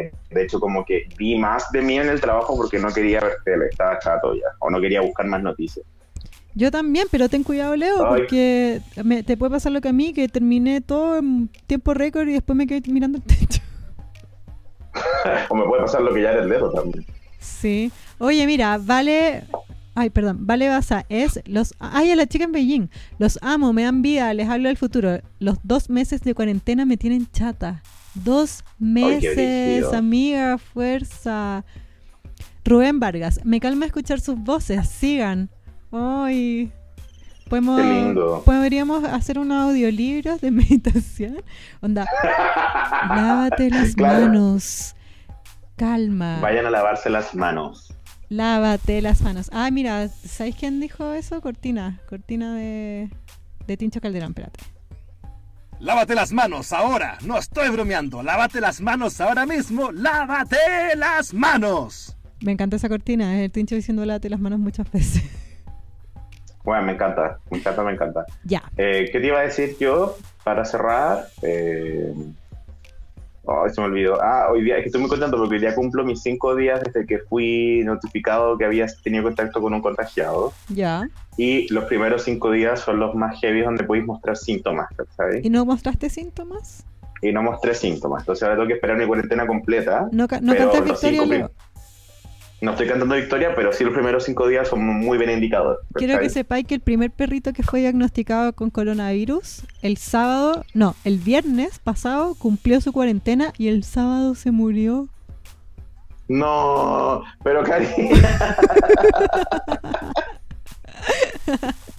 eh, 0.07 0.13
de 0.31 0.43
hecho 0.43 0.61
como 0.61 0.85
que 0.85 1.09
vi 1.19 1.37
más 1.37 1.73
de 1.73 1.83
mí 1.83 1.99
en 1.99 2.09
el 2.09 2.21
trabajo 2.21 2.57
porque 2.57 2.79
no 2.79 2.89
quería 2.89 3.21
ver 3.21 3.33
tele, 3.45 3.67
estaba 3.71 3.99
chato 3.99 4.35
ya, 4.35 4.47
o 4.61 4.71
no 4.71 4.81
quería 4.81 5.01
buscar 5.01 5.27
más 5.27 5.43
noticias. 5.43 5.85
Yo 6.55 6.71
también, 6.71 7.07
pero 7.11 7.29
ten 7.29 7.43
cuidado, 7.43 7.75
Leo, 7.77 8.07
Ay. 8.07 8.21
porque 8.21 8.81
me- 9.03 9.23
te 9.23 9.37
puede 9.37 9.51
pasar 9.51 9.73
lo 9.73 9.81
que 9.81 9.89
a 9.89 9.93
mí, 9.93 10.13
que 10.13 10.29
terminé 10.29 10.81
todo 10.81 11.19
en 11.19 11.49
tiempo 11.67 11.95
récord 11.95 12.29
y 12.29 12.33
después 12.33 12.57
me 12.57 12.67
quedé 12.67 12.83
mirando 12.93 13.19
el 13.19 13.25
techo. 13.25 13.61
o 15.49 15.55
me 15.57 15.65
puede 15.65 15.83
pasar 15.83 16.03
lo 16.03 16.15
que 16.15 16.23
ya 16.23 16.31
eres 16.33 16.49
dedo 16.49 16.71
también. 16.73 17.05
Sí. 17.41 17.91
Oye, 18.19 18.47
mira, 18.47 18.79
vale. 18.79 19.45
Ay, 19.97 20.11
perdón. 20.11 20.47
Vale 20.47 20.69
Baza 20.69 21.05
es 21.09 21.41
los. 21.47 21.75
Ay, 21.79 22.11
a 22.11 22.17
la 22.17 22.27
chica 22.27 22.45
en 22.45 22.53
Beijing. 22.53 22.89
Los 23.19 23.39
amo, 23.43 23.73
me 23.73 23.83
dan 23.83 24.03
vida, 24.03 24.33
les 24.35 24.49
hablo 24.49 24.69
del 24.69 24.77
futuro. 24.77 25.21
Los 25.41 25.59
dos 25.63 25.91
meses 25.91 26.21
de 26.23 26.35
cuarentena 26.35 26.85
me 26.87 26.97
tienen 26.97 27.29
chata. 27.33 27.83
Dos 28.15 28.65
meses, 28.79 29.35
brígido. 29.35 29.95
amiga, 29.95 30.59
fuerza. 30.59 31.65
Rubén 32.65 32.99
Vargas, 33.01 33.41
me 33.45 33.61
calma 33.61 33.87
escuchar 33.87 34.21
sus 34.21 34.37
voces. 34.39 34.89
Sigan. 34.89 35.51
Ay. 35.95 36.73
Podemos, 37.49 37.81
Qué 37.81 37.87
lindo. 37.87 38.43
podríamos 38.45 39.05
hacer 39.05 39.39
un 39.39 39.53
audiolibro 39.53 40.39
de 40.39 40.51
meditación. 40.51 41.37
Onda, 41.81 42.07
lávate 43.09 43.71
las 43.71 43.95
Claro. 43.97 44.27
manos. 44.27 44.97
Calma. 45.77 46.39
Vayan 46.41 46.67
a 46.67 46.71
lavarse 46.71 47.11
las 47.11 47.35
manos. 47.35 47.93
Lávate 48.29 49.03
las 49.03 49.21
manos. 49.23 49.51
Ah, 49.53 49.71
mira, 49.71 50.09
¿sabéis 50.09 50.57
quién 50.57 50.81
dijo 50.81 51.13
eso? 51.13 51.41
Cortina. 51.41 52.01
Cortina 52.09 52.55
de, 52.57 53.11
de 53.67 53.77
Tincho 53.77 54.01
Calderón, 54.01 54.31
espérate. 54.31 54.61
Lávate 55.81 56.15
las 56.15 56.33
manos 56.33 56.73
ahora. 56.73 57.19
No 57.25 57.37
estoy 57.39 57.69
bromeando. 57.69 58.23
Lávate 58.23 58.61
las 58.61 58.81
manos 58.81 59.21
ahora 59.21 59.45
mismo. 59.45 59.93
Lávate 59.93 60.57
las 60.97 61.35
manos. 61.35 62.17
Me 62.41 62.53
encanta 62.53 62.77
esa 62.77 62.89
cortina, 62.89 63.37
es 63.39 63.45
el 63.45 63.51
Tincho 63.51 63.75
diciendo 63.75 64.05
lávate 64.05 64.31
las 64.31 64.41
manos 64.41 64.59
muchas 64.59 64.91
veces. 64.91 65.23
Bueno, 66.65 66.83
me 66.87 66.93
encanta, 66.93 67.39
me 67.51 67.59
encanta, 67.59 67.83
me 67.83 67.93
encanta. 67.93 68.25
ya. 68.45 68.63
Eh, 68.77 69.09
¿Qué 69.13 69.21
te 69.21 69.27
iba 69.27 69.39
a 69.39 69.43
decir 69.43 69.77
yo 69.79 70.17
para 70.43 70.65
cerrar? 70.65 71.27
Eh... 71.43 72.13
Ay, 73.47 73.71
se 73.75 73.81
me 73.81 73.89
olvidó. 73.89 74.19
Ah, 74.23 74.49
hoy 74.51 74.63
día, 74.63 74.77
es 74.77 74.83
que 74.83 74.87
estoy 74.87 75.03
muy 75.03 75.11
contento 75.11 75.37
porque 75.37 75.57
hoy 75.57 75.61
día 75.61 75.75
cumplo 75.75 76.03
mis 76.03 76.23
cinco 76.23 76.57
días 76.57 76.81
desde 76.83 77.07
que 77.07 77.19
fui 77.19 77.83
notificado 77.85 78.57
que 78.57 78.65
había 78.65 78.87
tenido 79.03 79.25
contacto 79.25 79.61
con 79.61 79.75
un 79.75 79.83
contagiado. 79.83 80.55
Ya. 80.69 81.09
Y 81.37 81.71
los 81.73 81.85
primeros 81.85 82.23
cinco 82.23 82.51
días 82.51 82.81
son 82.81 83.01
los 83.01 83.15
más 83.15 83.39
heavy 83.41 83.61
donde 83.61 83.85
podéis 83.85 84.07
mostrar 84.07 84.37
síntomas, 84.37 84.89
¿sabes? 85.17 85.45
¿Y 85.45 85.51
no 85.51 85.67
mostraste 85.67 86.09
síntomas? 86.09 86.87
Y 87.21 87.33
no 87.33 87.43
mostré 87.43 87.75
síntomas. 87.75 88.23
Entonces 88.23 88.43
ahora 88.45 88.57
tengo 88.57 88.69
que 88.69 88.75
esperar 88.75 88.97
mi 88.97 89.07
cuarentena 89.07 89.47
completa. 89.47 90.09
No, 90.11 90.27
no 90.41 90.53
Pero 90.53 90.67
los 90.67 90.85
victoria, 91.03 91.23
cinco. 91.23 91.51
No 92.65 92.71
estoy 92.71 92.89
cantando 92.89 93.15
victoria, 93.15 93.55
pero 93.55 93.73
sí 93.75 93.85
los 93.85 93.93
primeros 93.93 94.25
cinco 94.25 94.49
días 94.49 94.67
son 94.69 94.83
muy 94.83 95.19
bien 95.19 95.31
indicadores. 95.31 95.81
Quiero 95.93 96.19
que 96.19 96.31
sepáis 96.31 96.67
que 96.67 96.75
el 96.75 96.81
primer 96.81 97.11
perrito 97.11 97.53
que 97.53 97.63
fue 97.63 97.81
diagnosticado 97.81 98.55
con 98.55 98.71
coronavirus, 98.71 99.65
el 99.83 99.99
sábado, 99.99 100.65
no, 100.73 100.97
el 101.05 101.19
viernes 101.19 101.79
pasado 101.79 102.35
cumplió 102.35 102.81
su 102.81 102.91
cuarentena 102.91 103.53
y 103.59 103.69
el 103.69 103.85
sábado 103.85 104.35
se 104.35 104.51
murió. 104.51 105.09
No, 106.27 107.23
pero 107.43 107.63
Karina. 107.65 108.57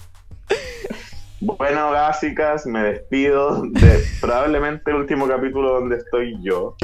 bueno, 1.41 1.91
básicas, 1.91 2.65
me 2.65 2.81
despido 2.83 3.63
de 3.63 4.03
probablemente 4.21 4.91
el 4.91 4.97
último 4.97 5.27
capítulo 5.27 5.79
donde 5.79 5.97
estoy 5.97 6.37
yo. 6.41 6.75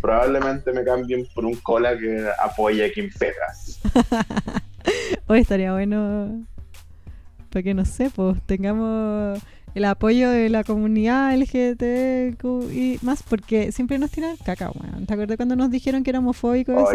Probablemente 0.00 0.72
me 0.72 0.84
cambien 0.84 1.26
por 1.34 1.44
un 1.44 1.56
cola 1.56 1.98
que 1.98 2.26
apoye 2.42 2.84
a 2.84 2.92
Kim 2.92 3.10
Petras. 3.18 3.80
Hoy 5.26 5.40
estaría 5.40 5.72
bueno 5.72 6.46
para 7.50 7.62
que 7.62 7.74
no 7.74 7.84
sé, 7.84 8.10
pues 8.10 8.40
tengamos 8.42 9.40
el 9.74 9.84
apoyo 9.84 10.30
de 10.30 10.48
la 10.48 10.62
comunidad 10.64 11.34
LGBTQ 11.36 12.44
y 12.72 12.98
más, 13.02 13.22
porque 13.22 13.72
siempre 13.72 13.98
nos 13.98 14.10
tiran 14.10 14.36
caca, 14.36 14.70
weón. 14.70 15.06
¿Te 15.06 15.14
acuerdas 15.14 15.36
cuando 15.36 15.56
nos 15.56 15.70
dijeron 15.70 16.02
que 16.02 16.10
era 16.10 16.18
homofóbico 16.18 16.86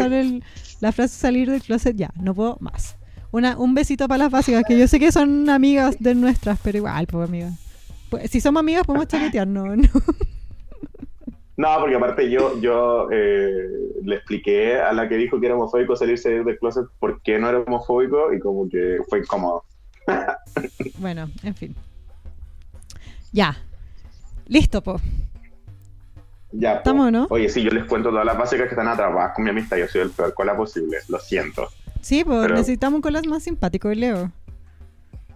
la 0.80 0.92
frase 0.92 1.16
salir 1.16 1.50
del 1.50 1.62
closet? 1.62 1.96
Ya, 1.96 2.10
no 2.20 2.34
puedo 2.34 2.58
más. 2.60 2.96
Una, 3.32 3.56
un 3.56 3.74
besito 3.74 4.06
para 4.06 4.24
las 4.24 4.30
básicas, 4.30 4.62
que 4.66 4.78
yo 4.78 4.86
sé 4.86 5.00
que 5.00 5.10
son 5.10 5.48
amigas 5.50 5.96
de 5.98 6.14
nuestras, 6.14 6.58
pero 6.62 6.78
igual, 6.78 7.06
pues 7.06 7.28
amigas. 7.28 7.54
Pues, 8.10 8.30
si 8.30 8.40
somos 8.40 8.60
amigas 8.60 8.86
podemos 8.86 9.08
chaquetear, 9.08 9.46
no, 9.48 9.74
no. 9.74 9.88
No, 11.56 11.68
porque 11.80 11.96
aparte 11.96 12.30
yo, 12.30 12.58
yo 12.60 13.08
eh, 13.12 13.68
le 14.02 14.16
expliqué 14.16 14.80
a 14.80 14.92
la 14.92 15.08
que 15.08 15.16
dijo 15.16 15.38
que 15.38 15.46
era 15.46 15.54
homofóbico 15.54 15.94
salirse 15.94 16.42
del 16.42 16.58
closet 16.58 16.86
por 16.98 17.20
qué 17.22 17.38
no 17.38 17.48
era 17.48 17.60
homofóbico 17.60 18.32
y 18.32 18.40
como 18.40 18.68
que 18.68 18.98
fue 19.08 19.20
incómodo. 19.20 19.64
Bueno, 20.98 21.30
en 21.42 21.54
fin. 21.54 21.76
Ya. 23.32 23.56
Listo, 24.46 24.82
po. 24.82 25.00
Ya, 26.50 26.72
po. 26.72 26.78
¿Estamos, 26.78 27.12
no? 27.12 27.26
Oye, 27.30 27.48
sí, 27.48 27.62
yo 27.62 27.70
les 27.70 27.84
cuento 27.84 28.10
todas 28.10 28.26
las 28.26 28.36
básicas 28.36 28.66
que 28.66 28.74
están 28.74 28.88
atrapadas 28.88 29.32
con 29.34 29.44
mi 29.44 29.50
amistad. 29.50 29.76
Yo 29.76 29.86
soy 29.86 30.00
el 30.00 30.10
peor 30.10 30.34
cola 30.34 30.56
posible, 30.56 30.98
lo 31.08 31.18
siento. 31.18 31.68
Sí, 32.02 32.24
pues 32.24 32.40
Pero- 32.42 32.54
necesitamos 32.56 32.96
un 32.96 33.02
colas 33.02 33.26
más 33.26 33.42
simpático, 33.42 33.88
Leo. 33.90 34.30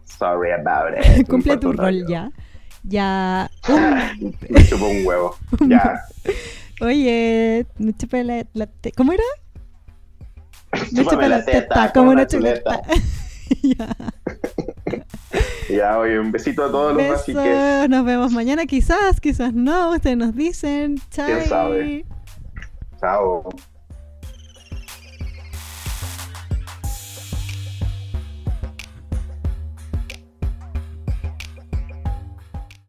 Sorry 0.04 0.50
about 0.52 0.94
it. 0.98 1.26
Cumple 1.28 1.56
tu 1.56 1.72
rol 1.72 2.06
ya. 2.06 2.30
Ya. 2.82 3.50
Me 4.50 4.64
chupo 4.68 4.86
un 4.86 5.06
huevo. 5.06 5.36
Ya. 5.68 6.00
oye, 6.80 7.66
me 7.78 7.92
chupa 7.96 8.22
la, 8.22 8.44
la 8.52 8.66
te- 8.66 8.92
¿Cómo 8.92 9.12
era? 9.12 9.22
Me 10.92 11.04
chupa 11.04 11.26
la 11.28 11.44
teta 11.44 11.60
teta, 11.68 11.92
como 11.92 12.10
una 12.10 12.26
chuleta. 12.26 12.82
ya. 13.62 13.96
Ya, 15.70 15.98
oye, 15.98 16.18
un 16.20 16.30
besito 16.32 16.64
a 16.64 16.70
todos 16.70 16.94
los 16.96 17.08
básicos. 17.08 17.42
Besos, 17.42 17.88
nos 17.88 18.04
vemos 18.04 18.32
mañana 18.32 18.66
quizás, 18.66 19.20
quizás 19.20 19.52
no, 19.54 19.90
ustedes 19.92 20.16
nos 20.16 20.34
dicen. 20.34 20.96
Chao. 21.10 21.26
¿Quién 21.26 21.44
sabe? 21.46 22.04
Chao. 23.00 23.48